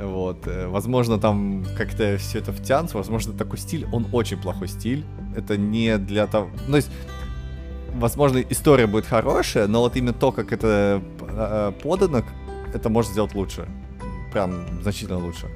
Вот. 0.01 0.37
Возможно, 0.67 1.19
там 1.19 1.65
как-то 1.77 2.17
все 2.17 2.39
это 2.39 2.51
втянется. 2.51 2.97
Возможно, 2.97 3.33
такой 3.33 3.57
стиль, 3.57 3.85
он 3.91 4.07
очень 4.11 4.37
плохой 4.37 4.67
стиль. 4.67 5.05
Это 5.35 5.57
не 5.57 5.97
для 5.97 6.27
того... 6.27 6.49
Ну, 6.65 6.71
то 6.71 6.77
есть, 6.77 6.89
возможно, 7.95 8.39
история 8.39 8.87
будет 8.87 9.05
хорошая, 9.05 9.67
но 9.67 9.81
вот 9.81 9.95
именно 9.95 10.13
то, 10.13 10.31
как 10.31 10.53
это 10.53 11.01
э, 11.21 11.71
подано, 11.83 12.23
это 12.73 12.89
может 12.89 13.11
сделать 13.11 13.35
лучше. 13.35 13.67
Прям 14.31 14.81
значительно 14.81 15.19
лучше. 15.19 15.47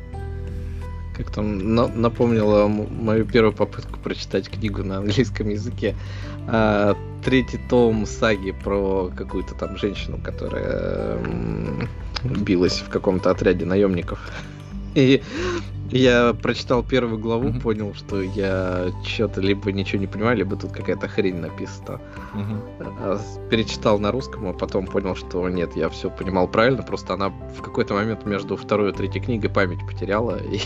Как 1.16 1.32
там 1.32 1.76
на 1.76 1.88
напомнила 1.88 2.68
мою 2.68 3.26
первую 3.26 3.54
попытку 3.54 4.00
прочитать 4.00 4.50
книгу 4.50 4.84
на 4.84 4.98
английском 4.98 5.50
языке. 5.50 5.96
А, 6.48 6.96
третий 7.24 7.60
том 7.70 8.06
саги 8.06 8.52
про 8.52 9.12
какую-то 9.16 9.56
там 9.56 9.78
женщину, 9.78 10.20
которая 10.24 11.18
билась 12.24 12.80
в 12.80 12.90
каком-то 12.90 13.32
отряде 13.32 13.66
наемников. 13.66 14.20
И 14.94 15.22
я 15.92 16.34
прочитал 16.34 16.84
первую 16.84 17.20
главу, 17.20 17.50
mm-hmm. 17.50 17.62
понял, 17.62 17.94
что 17.94 18.22
я 18.22 18.92
что-то 19.06 19.42
либо 19.42 19.72
ничего 19.72 20.00
не 20.00 20.08
понимаю, 20.08 20.38
либо 20.38 20.56
тут 20.56 20.72
какая-то 20.72 21.08
хрень 21.08 21.38
написана. 21.38 22.02
Mm-hmm. 22.34 23.50
Перечитал 23.50 24.00
на 24.00 24.12
русском, 24.12 24.48
а 24.48 24.54
потом 24.54 24.88
понял, 24.88 25.16
что 25.16 25.48
нет, 25.48 25.76
я 25.76 25.90
все 25.90 26.10
понимал 26.10 26.48
правильно, 26.48 26.82
просто 26.82 27.14
она 27.14 27.30
в 27.30 27.62
какой-то 27.62 27.94
момент 27.94 28.26
между 28.26 28.58
второй 28.58 28.92
и 28.92 28.94
третьей 28.94 29.22
книгой 29.22 29.50
память 29.50 29.86
потеряла, 29.86 30.38
и 30.44 30.60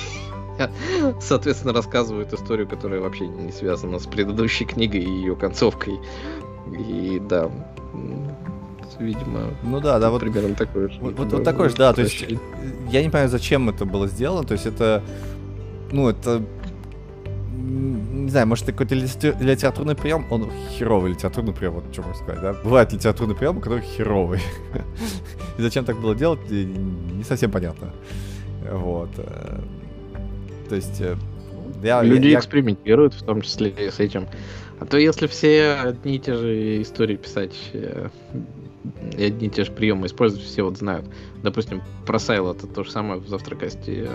соответственно, 1.21 1.73
рассказывают 1.73 2.33
историю, 2.33 2.67
которая 2.67 3.01
вообще 3.01 3.27
не 3.27 3.51
связана 3.51 3.99
с 3.99 4.07
предыдущей 4.07 4.65
книгой 4.65 5.01
и 5.01 5.09
ее 5.09 5.35
концовкой. 5.35 5.99
И 6.67 7.21
да, 7.27 7.49
видимо. 8.99 9.53
Ну 9.63 9.79
да, 9.79 9.99
да, 9.99 10.09
вот 10.09 10.21
примерно 10.21 10.55
такой 10.55 10.89
же. 10.91 10.99
Вот, 10.99 11.17
вот, 11.17 11.31
вот 11.31 11.43
такой 11.43 11.69
же, 11.69 11.75
да, 11.75 11.93
то 11.93 12.01
есть 12.01 12.25
я 12.89 13.01
не 13.01 13.09
понимаю, 13.09 13.29
зачем 13.29 13.69
это 13.69 13.85
было 13.85 14.07
сделано, 14.07 14.45
то 14.45 14.53
есть 14.53 14.65
это, 14.65 15.03
ну 15.91 16.09
это, 16.09 16.43
не 17.55 18.29
знаю, 18.29 18.47
может, 18.47 18.65
какой-то 18.65 18.95
литературный 18.95 19.95
прием, 19.95 20.25
он 20.29 20.51
херовый 20.71 21.11
литературный 21.11 21.53
прием, 21.53 21.73
вот 21.73 21.85
что 21.91 22.03
можно 22.03 22.23
сказать, 22.23 22.41
да? 22.41 22.53
Бывает 22.63 22.93
литературный 22.93 23.35
прием, 23.35 23.59
который 23.61 23.81
херовый. 23.81 24.41
И 25.57 25.61
зачем 25.61 25.85
так 25.85 25.99
было 25.99 26.15
делать, 26.15 26.39
не 26.49 27.23
совсем 27.23 27.51
понятно. 27.51 27.93
Вот. 28.71 29.09
То 30.69 30.75
есть... 30.75 31.01
Э, 31.01 31.15
я, 31.83 32.03
Люди 32.03 32.27
я... 32.27 32.39
экспериментируют, 32.39 33.13
в 33.13 33.23
том 33.23 33.41
числе 33.41 33.73
с 33.91 33.99
этим. 33.99 34.27
А 34.79 34.85
то 34.85 34.97
если 34.97 35.27
все 35.27 35.73
одни 35.73 36.15
и 36.15 36.19
те 36.19 36.35
же 36.35 36.81
истории 36.81 37.17
писать, 37.17 37.55
э, 37.73 38.09
и 39.17 39.23
одни 39.23 39.47
и 39.47 39.49
те 39.49 39.65
же 39.65 39.71
приемы 39.71 40.07
использовать, 40.07 40.45
все 40.45 40.63
вот 40.63 40.77
знают. 40.77 41.05
Допустим, 41.43 41.81
про 42.05 42.19
Сайла 42.19 42.53
это 42.53 42.67
то 42.67 42.83
же 42.83 42.91
самое 42.91 43.19
в 43.19 43.27
завтракасте. 43.27 44.09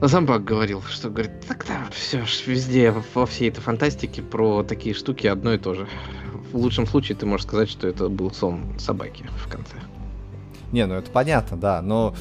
Э, 0.00 0.38
говорил, 0.38 0.82
что 0.82 1.08
говорит, 1.08 1.32
так 1.48 1.64
да, 1.66 1.86
все 1.90 2.24
ж 2.26 2.42
везде, 2.46 2.94
во 3.14 3.26
всей 3.26 3.48
этой 3.48 3.60
фантастике 3.60 4.20
про 4.20 4.62
такие 4.62 4.94
штуки 4.94 5.26
одно 5.26 5.54
и 5.54 5.58
то 5.58 5.74
же. 5.74 5.88
В 6.52 6.56
лучшем 6.56 6.86
случае 6.86 7.16
ты 7.16 7.24
можешь 7.24 7.46
сказать, 7.46 7.70
что 7.70 7.88
это 7.88 8.08
был 8.08 8.30
сон 8.30 8.78
собаки 8.78 9.24
в 9.38 9.48
конце. 9.48 9.76
Не, 10.72 10.86
ну 10.86 10.94
это 10.94 11.10
понятно, 11.10 11.56
да, 11.56 11.80
но 11.80 12.14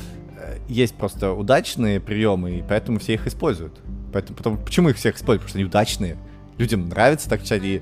есть 0.68 0.96
просто 0.96 1.34
удачные 1.34 2.00
приемы, 2.00 2.60
и 2.60 2.64
поэтому 2.68 3.00
все 3.00 3.14
их 3.14 3.28
используют. 3.28 3.74
Поэтому, 4.12 4.38
потом, 4.38 4.58
почему 4.58 4.90
их 4.90 4.98
всех 4.98 5.16
используют? 5.16 5.42
Потому 5.42 5.50
что 5.50 5.58
они 5.60 5.66
удачные. 5.66 6.18
Людям 6.58 6.90
нравится 6.90 7.30
так 7.30 7.44
читать, 7.44 7.64
и 7.64 7.82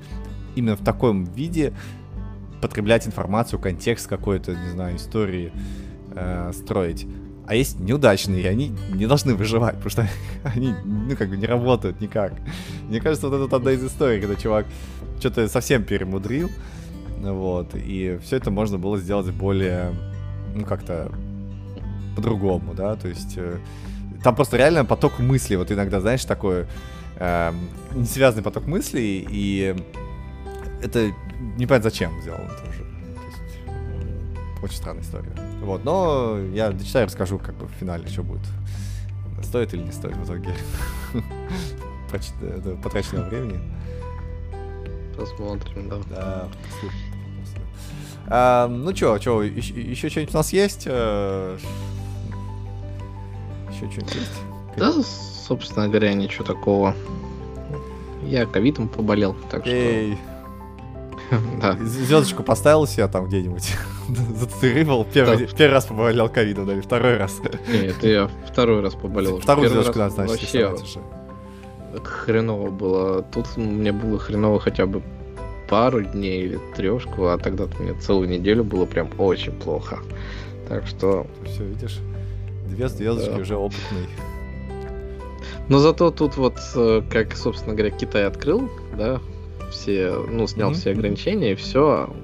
именно 0.56 0.76
в 0.76 0.84
таком 0.84 1.24
виде 1.24 1.72
потреблять 2.60 3.06
информацию, 3.06 3.58
контекст 3.58 4.06
какой-то, 4.06 4.54
не 4.54 4.70
знаю, 4.70 4.96
истории 4.96 5.52
э, 6.14 6.52
строить. 6.54 7.06
А 7.46 7.54
есть 7.54 7.80
неудачные, 7.80 8.42
и 8.42 8.46
они 8.46 8.72
не 8.94 9.06
должны 9.06 9.34
выживать, 9.34 9.74
потому 9.74 9.90
что 9.90 10.08
они, 10.44 10.74
ну, 10.84 11.16
как 11.16 11.28
бы 11.28 11.36
не 11.36 11.46
работают 11.46 12.00
никак. 12.00 12.34
Мне 12.88 13.00
кажется, 13.00 13.28
вот 13.28 13.46
это 13.46 13.56
одна 13.56 13.72
из 13.72 13.84
историй, 13.84 14.20
когда 14.20 14.36
чувак 14.36 14.66
что-то 15.18 15.48
совсем 15.48 15.82
перемудрил, 15.82 16.50
вот, 17.18 17.74
и 17.74 18.18
все 18.22 18.36
это 18.36 18.50
можно 18.50 18.78
было 18.78 18.96
сделать 18.98 19.30
более, 19.32 19.92
ну, 20.54 20.64
как-то 20.64 21.12
по-другому, 22.14 22.74
да, 22.74 22.96
то 22.96 23.08
есть 23.08 23.34
э, 23.36 23.58
там 24.22 24.34
просто 24.34 24.56
реально 24.56 24.84
поток 24.84 25.18
мыслей, 25.18 25.56
вот 25.56 25.70
иногда, 25.72 26.00
знаешь, 26.00 26.24
такой 26.24 26.66
э, 27.16 27.52
несвязанный 27.94 28.42
поток 28.42 28.66
мыслей, 28.66 29.26
и 29.28 29.76
это 30.82 31.12
не 31.56 31.66
понятно 31.66 31.90
зачем 31.90 32.20
сделано 32.20 32.50
тоже. 32.50 32.86
То 34.56 34.64
очень 34.64 34.76
странная 34.76 35.02
история. 35.02 35.32
Вот, 35.60 35.84
но 35.84 36.38
я 36.52 36.70
дочитаю 36.70 37.06
расскажу, 37.06 37.38
как 37.38 37.56
бы 37.56 37.66
в 37.66 37.72
финале, 37.72 38.06
что 38.08 38.22
будет. 38.22 38.46
Стоит 39.42 39.74
или 39.74 39.82
не 39.82 39.92
стоит 39.92 40.16
в 40.16 40.24
итоге 40.24 40.54
потраченного 42.82 43.28
времени. 43.28 43.60
Посмотрим, 45.16 45.88
да. 45.88 45.98
Да, 46.10 46.48
а, 48.28 48.68
ну 48.68 48.92
чё, 48.92 49.18
чё, 49.18 49.42
еще, 49.42 49.74
еще 49.74 50.08
что-нибудь 50.08 50.34
у 50.34 50.38
нас 50.38 50.52
есть? 50.52 50.86
Еще 53.82 54.00
что-нибудь 54.00 54.14
есть? 54.14 54.76
Да, 54.76 54.92
собственно 55.46 55.88
говоря, 55.88 56.14
ничего 56.14 56.44
такого. 56.44 56.94
Я 58.24 58.46
ковидом 58.46 58.88
поболел, 58.88 59.36
так 59.50 59.66
Эй. 59.66 60.18
что... 61.28 61.38
да. 61.60 61.76
Звездочку 61.84 62.42
поставил 62.42 62.86
себя 62.86 63.08
там 63.08 63.26
где-нибудь. 63.26 63.72
Зататуировал. 64.36 65.04
Первый, 65.04 65.46
первый 65.46 65.72
раз 65.72 65.86
поболел 65.86 66.28
ковидом, 66.28 66.66
да, 66.66 66.74
или 66.74 66.80
второй 66.80 67.16
раз. 67.16 67.40
Нет, 67.68 68.02
я 68.02 68.30
второй 68.46 68.80
раз 68.80 68.94
поболел. 68.94 69.40
Вторую 69.40 69.68
звездочку 69.68 69.98
надо, 69.98 70.14
значит, 70.14 70.40
вообще 70.40 71.00
хреново 72.04 72.70
было. 72.70 73.22
Тут 73.22 73.56
мне 73.56 73.92
было 73.92 74.18
хреново 74.18 74.60
хотя 74.60 74.86
бы 74.86 75.02
пару 75.68 76.02
дней 76.02 76.44
или 76.44 76.60
трешку, 76.76 77.26
а 77.26 77.38
тогда 77.38 77.64
мне 77.78 77.94
целую 77.94 78.28
неделю 78.28 78.64
было 78.64 78.86
прям 78.86 79.10
очень 79.18 79.52
плохо. 79.52 79.98
Так 80.68 80.86
что... 80.86 81.26
Все, 81.46 81.64
видишь? 81.64 81.98
Две 82.72 82.88
звездочки 82.88 83.34
да. 83.34 83.40
уже 83.40 83.56
опытный. 83.56 84.06
Но 85.68 85.78
зато 85.78 86.10
тут 86.10 86.36
вот, 86.36 86.58
э, 86.74 87.02
как, 87.08 87.36
собственно 87.36 87.74
говоря, 87.74 87.94
Китай 87.94 88.26
открыл, 88.26 88.68
да, 88.96 89.20
все, 89.70 90.12
ну, 90.28 90.46
снял 90.46 90.70
mm-hmm. 90.70 90.74
все 90.74 90.90
ограничения, 90.90 91.52
и 91.52 91.54
все, 91.54 92.14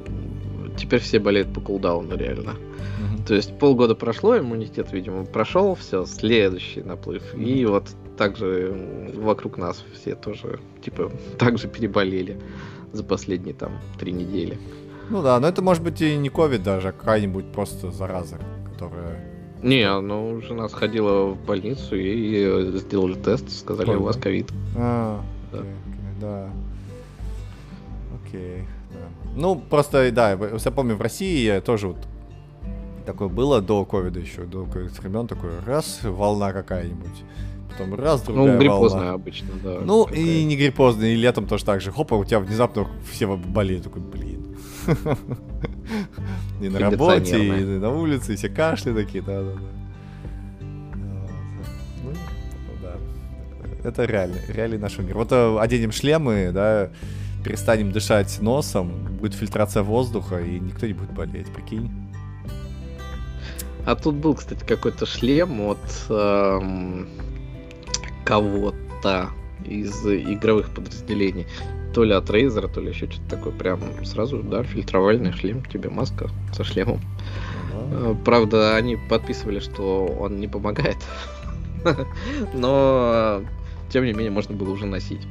теперь 0.76 1.00
все 1.00 1.18
болеют 1.18 1.52
по 1.52 1.60
кулдауну, 1.60 2.16
реально. 2.16 2.50
Mm-hmm. 2.50 3.26
То 3.26 3.34
есть 3.34 3.58
полгода 3.58 3.94
прошло, 3.94 4.38
иммунитет, 4.38 4.92
видимо, 4.92 5.24
прошел, 5.24 5.74
все, 5.74 6.04
следующий 6.04 6.82
наплыв. 6.82 7.22
Mm-hmm. 7.34 7.44
И 7.44 7.66
вот 7.66 7.84
также 8.16 9.10
вокруг 9.14 9.56
нас 9.56 9.84
все 9.94 10.14
тоже, 10.14 10.58
типа, 10.82 11.10
также 11.38 11.68
переболели 11.68 12.38
за 12.92 13.04
последние 13.04 13.54
там 13.54 13.78
три 13.98 14.12
недели. 14.12 14.58
Ну 15.10 15.22
да, 15.22 15.38
но 15.40 15.48
это 15.48 15.62
может 15.62 15.82
быть 15.82 16.02
и 16.02 16.16
не 16.16 16.28
ковид 16.28 16.62
даже, 16.62 16.88
а 16.88 16.92
какая-нибудь 16.92 17.52
просто 17.52 17.90
зараза, 17.90 18.38
которая... 18.72 19.37
Не, 19.62 20.00
ну 20.00 20.40
жена 20.40 20.68
сходила 20.68 21.26
в 21.30 21.44
больницу 21.44 21.96
и 21.96 22.78
сделали 22.78 23.14
тест, 23.14 23.50
сказали, 23.50 23.90
Ой, 23.90 23.96
у 23.96 24.02
вас 24.02 24.16
ковид. 24.16 24.50
А, 24.76 25.20
да. 25.52 25.58
Okay, 25.58 25.64
да. 26.20 26.50
Окей. 28.24 28.64
Да. 28.92 29.30
Ну, 29.34 29.56
просто, 29.56 30.10
да, 30.12 30.30
я 30.32 30.70
помню, 30.70 30.96
в 30.96 31.00
России 31.00 31.60
тоже 31.60 31.88
вот 31.88 31.98
такое 33.04 33.28
было 33.28 33.60
до 33.60 33.84
ковида 33.84 34.20
еще, 34.20 34.42
до 34.42 34.64
ковид 34.64 34.98
времен, 34.98 35.26
такой 35.26 35.50
раз, 35.66 36.00
волна 36.02 36.52
какая-нибудь 36.52 37.24
потом 37.78 37.94
раз, 37.94 38.22
ну, 38.26 38.34
другая 38.34 38.52
Ну, 38.54 38.60
гриппозная 38.60 39.00
волна. 39.00 39.14
обычно, 39.14 39.48
да. 39.62 39.78
Ну, 39.82 40.04
такая. 40.04 40.20
и 40.20 40.44
не 40.44 40.56
гриппозная, 40.56 41.10
и 41.10 41.16
летом 41.16 41.46
тоже 41.46 41.64
так 41.64 41.80
же. 41.80 41.92
Хопа, 41.92 42.14
у 42.14 42.24
тебя 42.24 42.40
внезапно 42.40 42.86
все 43.10 43.36
болеют. 43.36 43.84
Такой, 43.84 44.02
блин. 44.02 44.47
И 46.60 46.68
на 46.68 46.78
работе, 46.78 47.38
и 47.38 47.62
на 47.78 47.90
улице, 47.90 48.34
и 48.34 48.36
все 48.36 48.48
кашли 48.48 48.92
такие, 48.92 49.22
да-да-да. 49.22 49.60
Ну, 52.02 52.12
Это 53.84 54.04
реально, 54.04 54.36
реально 54.48 54.78
наш 54.78 54.98
мир. 54.98 55.16
Вот 55.16 55.32
э, 55.32 55.58
оденем 55.58 55.92
шлемы, 55.92 56.50
да, 56.52 56.90
перестанем 57.44 57.92
дышать 57.92 58.40
носом, 58.40 58.90
будет 59.20 59.34
фильтрация 59.34 59.82
воздуха, 59.82 60.40
и 60.40 60.58
никто 60.58 60.86
не 60.86 60.94
будет 60.94 61.12
болеть, 61.12 61.46
прикинь. 61.52 61.90
А 63.86 63.94
тут 63.94 64.16
был, 64.16 64.34
кстати, 64.34 64.64
какой-то 64.64 65.06
шлем 65.06 65.60
от 65.62 65.78
эм, 66.10 67.08
кого-то 68.24 69.30
из 69.64 70.04
игровых 70.04 70.70
подразделений. 70.74 71.46
То 71.98 72.04
ли 72.04 72.14
от 72.14 72.30
Razer, 72.30 72.72
то 72.72 72.80
ли 72.80 72.90
еще 72.90 73.10
что-то 73.10 73.28
такое. 73.30 73.52
Прям 73.52 73.80
сразу, 74.04 74.38
да, 74.38 74.62
фильтровальный 74.62 75.32
шлем, 75.32 75.64
тебе 75.64 75.90
маска 75.90 76.28
со 76.52 76.62
шлемом. 76.62 77.00
uh 77.74 78.16
Правда, 78.24 78.76
они 78.76 78.94
подписывали, 78.94 79.58
что 79.58 80.06
он 80.06 80.38
не 80.38 80.46
помогает. 80.46 80.98
Но, 82.54 83.40
тем 83.90 84.04
не 84.04 84.12
менее, 84.12 84.30
можно 84.30 84.54
было 84.54 84.70
уже 84.70 84.86
носить. 84.86 85.26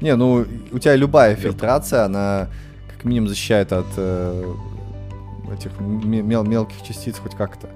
Не, 0.00 0.16
ну, 0.16 0.46
у 0.72 0.78
тебя 0.78 0.96
любая 0.96 1.36
фильтрация, 1.36 2.06
она 2.06 2.48
как 2.90 3.04
минимум 3.04 3.28
защищает 3.28 3.74
от 3.74 3.84
э, 3.98 4.54
этих 5.52 5.78
мел 5.78 6.44
мелких 6.44 6.82
частиц 6.82 7.18
хоть 7.18 7.34
как-то. 7.34 7.68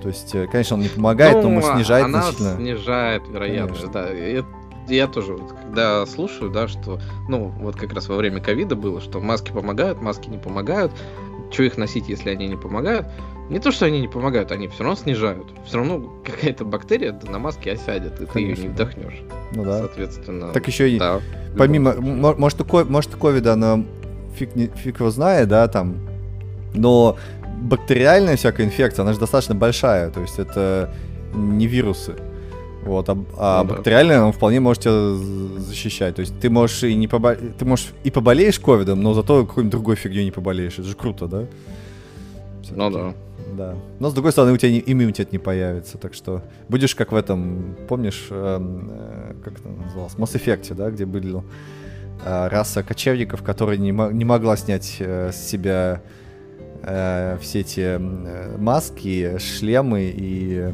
То 0.00 0.06
есть, 0.06 0.32
э, 0.36 0.46
конечно, 0.46 0.76
он 0.76 0.82
не 0.82 0.88
помогает, 0.88 1.34
ну, 1.34 1.42
но 1.42 1.50
может 1.50 1.74
снижает 1.74 2.04
она 2.04 2.22
значительно. 2.22 2.54
снижает 2.58 3.22
вероятность, 3.26 3.92
конечно. 3.92 4.02
да. 4.02 4.12
Я, 4.12 4.44
я 4.90 5.06
тоже, 5.06 5.34
вот, 5.34 5.52
когда 5.52 6.04
слушаю, 6.06 6.50
да, 6.50 6.68
что, 6.68 7.00
ну, 7.28 7.52
вот 7.60 7.76
как 7.76 7.92
раз 7.92 8.08
во 8.08 8.16
время 8.16 8.40
ковида 8.40 8.76
было, 8.76 9.00
что 9.00 9.20
маски 9.20 9.50
помогают, 9.50 10.00
маски 10.00 10.28
не 10.28 10.38
помогают. 10.38 10.92
Что 11.50 11.62
их 11.62 11.78
носить, 11.78 12.08
если 12.08 12.30
они 12.30 12.46
не 12.46 12.56
помогают? 12.56 13.06
Не 13.48 13.58
то, 13.58 13.72
что 13.72 13.86
они 13.86 14.00
не 14.00 14.08
помогают, 14.08 14.52
они 14.52 14.68
все 14.68 14.84
равно 14.84 14.96
снижают. 14.96 15.46
Все 15.64 15.78
равно 15.78 16.12
какая-то 16.24 16.64
бактерия 16.66 17.18
на 17.28 17.38
маске 17.38 17.72
осядет, 17.72 18.20
и 18.20 18.26
Конечно, 18.26 18.32
ты 18.32 18.40
ее 18.40 18.56
не 18.56 18.68
вдохнешь. 18.68 19.22
Ну 19.54 19.64
да. 19.64 19.78
Соответственно. 19.78 20.52
Так 20.52 20.66
еще 20.66 20.90
и 20.90 20.98
да, 20.98 21.20
помимо, 21.56 21.94
может, 21.94 22.60
у 22.60 22.84
может, 22.84 23.14
ковида 23.14 23.54
она 23.54 23.82
фиг, 24.34 24.54
не, 24.54 24.66
фиг 24.66 25.00
его 25.00 25.10
знает, 25.10 25.48
да, 25.48 25.66
там, 25.68 25.96
но 26.74 27.16
бактериальная 27.60 28.36
всякая 28.36 28.66
инфекция, 28.66 29.02
она 29.02 29.12
же 29.12 29.18
достаточно 29.18 29.54
большая, 29.54 30.10
то 30.10 30.20
есть 30.20 30.38
это 30.38 30.94
не 31.34 31.66
вирусы. 31.66 32.14
Вот, 32.84 33.08
а, 33.08 33.18
а 33.36 33.64
ну, 33.64 33.70
бактериальная, 33.70 34.22
она 34.22 34.32
вполне 34.32 34.60
может 34.60 34.84
тебя 34.84 35.60
защищать. 35.60 36.14
То 36.14 36.20
есть 36.20 36.38
ты 36.40 36.48
можешь 36.48 36.82
и 36.84 36.94
не 36.94 37.08
побо... 37.08 37.34
ты 37.34 37.64
можешь 37.64 37.92
и 38.04 38.10
поболеешь 38.10 38.58
ковидом, 38.58 39.02
но 39.02 39.14
зато 39.14 39.44
какой-нибудь 39.44 39.70
другой 39.70 39.96
фигней 39.96 40.24
не 40.24 40.30
поболеешь. 40.30 40.74
Это 40.74 40.84
же 40.84 40.94
круто, 40.94 41.26
да? 41.26 41.46
Ну 42.70 42.90
да. 42.90 43.14
Да. 43.56 43.76
Но 43.98 44.10
с 44.10 44.14
другой 44.14 44.32
стороны, 44.32 44.52
у 44.52 44.56
тебя 44.56 44.70
не, 44.70 44.82
иммунитет 44.84 45.32
не 45.32 45.38
появится, 45.38 45.98
так 45.98 46.14
что 46.14 46.42
будешь 46.68 46.94
как 46.94 47.12
в 47.12 47.16
этом, 47.16 47.76
помнишь, 47.88 48.26
э, 48.30 48.58
э, 48.60 49.34
как 49.42 49.58
это 49.58 49.68
называлось, 49.68 50.14
Mass 50.14 50.34
Effect, 50.34 50.74
да, 50.74 50.90
где 50.90 51.06
были 51.06 51.42
э, 52.24 52.48
раса 52.48 52.82
кочевников, 52.82 53.42
которая 53.42 53.78
не, 53.78 53.90
не 53.90 54.24
могла 54.24 54.56
снять 54.56 54.96
э, 55.00 55.32
с 55.32 55.36
себя 55.36 56.02
э, 56.82 57.38
все 57.40 57.60
эти 57.60 57.80
э, 57.80 58.56
маски, 58.58 59.38
шлемы 59.38 60.12
и 60.14 60.72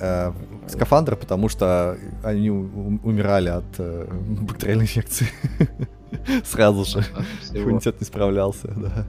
э, 0.00 0.32
скафандры, 0.68 1.16
потому 1.16 1.48
что 1.48 1.98
они 2.22 2.50
умирали 2.50 3.48
от 3.48 3.64
э, 3.78 4.06
бактериальной 4.40 4.84
инфекции. 4.84 5.28
Сразу 6.44 6.84
же. 6.84 7.04
Иммунитет 7.52 8.00
не 8.00 8.06
справлялся, 8.06 8.68
да. 8.76 9.06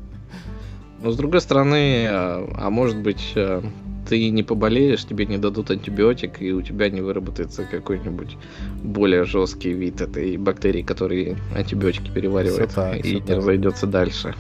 Но 1.02 1.12
с 1.12 1.18
другой 1.18 1.42
стороны, 1.42 2.08
а, 2.08 2.50
а 2.56 2.70
может 2.70 2.98
быть, 2.98 3.34
э, 3.36 3.62
ты 4.08 4.30
не 4.30 4.44
поболеешь, 4.44 5.04
тебе 5.06 5.26
не 5.26 5.38
дадут 5.38 5.70
антибиотик, 5.70 6.42
и 6.42 6.54
у 6.54 6.62
тебя 6.62 6.90
не 6.90 7.02
выработается 7.02 7.66
какой-нибудь 7.66 8.38
более 8.82 9.26
жесткий 9.26 9.74
вид 9.74 10.02
этой 10.02 10.38
бактерии, 10.38 10.82
которые 10.82 11.38
антибиотики 11.56 12.10
переваривают, 12.10 12.72
так, 12.72 13.06
и 13.06 13.16
не 13.16 13.22
так. 13.22 13.38
разойдется 13.38 13.86
дальше. 13.86 14.34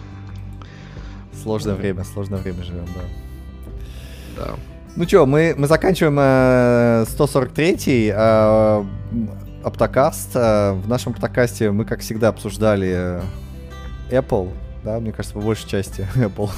Сложное 1.41 1.76
время, 1.76 2.03
сложное 2.06 2.40
время 2.40 2.64
живем, 2.64 2.85
да. 2.95 4.45
Да. 4.45 4.73
Ну 4.95 5.07
что, 5.07 5.26
мы, 5.26 5.56
мы 5.57 5.65
заканчиваем 5.65 6.20
э, 6.20 7.06
143-й 7.07 8.11
э, 8.14 8.84
Аптокаст. 9.64 10.36
Э, 10.36 10.74
в 10.74 10.88
нашем 10.88 11.14
Аптокасте 11.14 11.72
мы, 11.72 11.84
как 11.84 12.02
всегда, 12.02 12.28
обсуждали 12.28 12.94
э, 12.94 13.22
Apple, 14.11 14.52
да, 14.84 14.99
мне 14.99 15.11
кажется, 15.11 15.34
по 15.34 15.41
большей 15.41 15.68
части 15.68 16.07
Apple. 16.15 16.52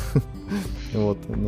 вот. 0.94 1.18
Ну, 1.30 1.48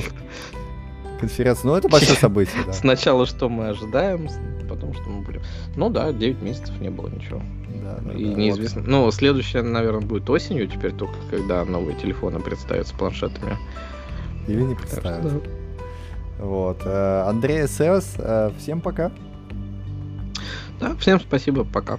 конференция. 1.19 1.67
Ну, 1.67 1.75
это 1.75 1.89
большое 1.89 2.17
событие, 2.21 2.63
да. 2.65 2.71
Сначала 2.71 3.25
что 3.25 3.49
мы 3.49 3.67
ожидаем, 3.67 4.29
потом 4.69 4.93
что 4.93 5.09
мы 5.09 5.25
будем. 5.25 5.41
Ну 5.75 5.89
да, 5.89 6.13
9 6.13 6.41
месяцев 6.41 6.79
не 6.79 6.89
было 6.89 7.09
ничего. 7.09 7.41
Да, 7.83 7.97
да, 7.99 8.13
и 8.13 8.23
да, 8.23 8.33
неизвестно. 8.33 8.79
Вот. 8.79 8.89
Ну, 8.89 9.11
следующее, 9.11 9.61
наверное, 9.61 10.07
будет 10.07 10.29
осенью, 10.29 10.69
теперь 10.69 10.93
только 10.93 11.15
когда 11.29 11.65
новые 11.65 11.97
телефоны 11.97 12.39
представят 12.39 12.87
с 12.87 12.91
планшетами. 12.93 13.57
Или 14.47 14.61
не 14.61 14.75
представят. 14.75 15.21
да. 15.21 15.56
Вот. 16.39 16.81
Э, 16.85 17.23
Андрей 17.27 17.67
СС, 17.67 18.15
э, 18.17 18.51
всем 18.57 18.81
пока. 18.81 19.11
Да, 20.79 20.95
всем 20.95 21.19
спасибо, 21.19 21.63
пока. 21.63 21.97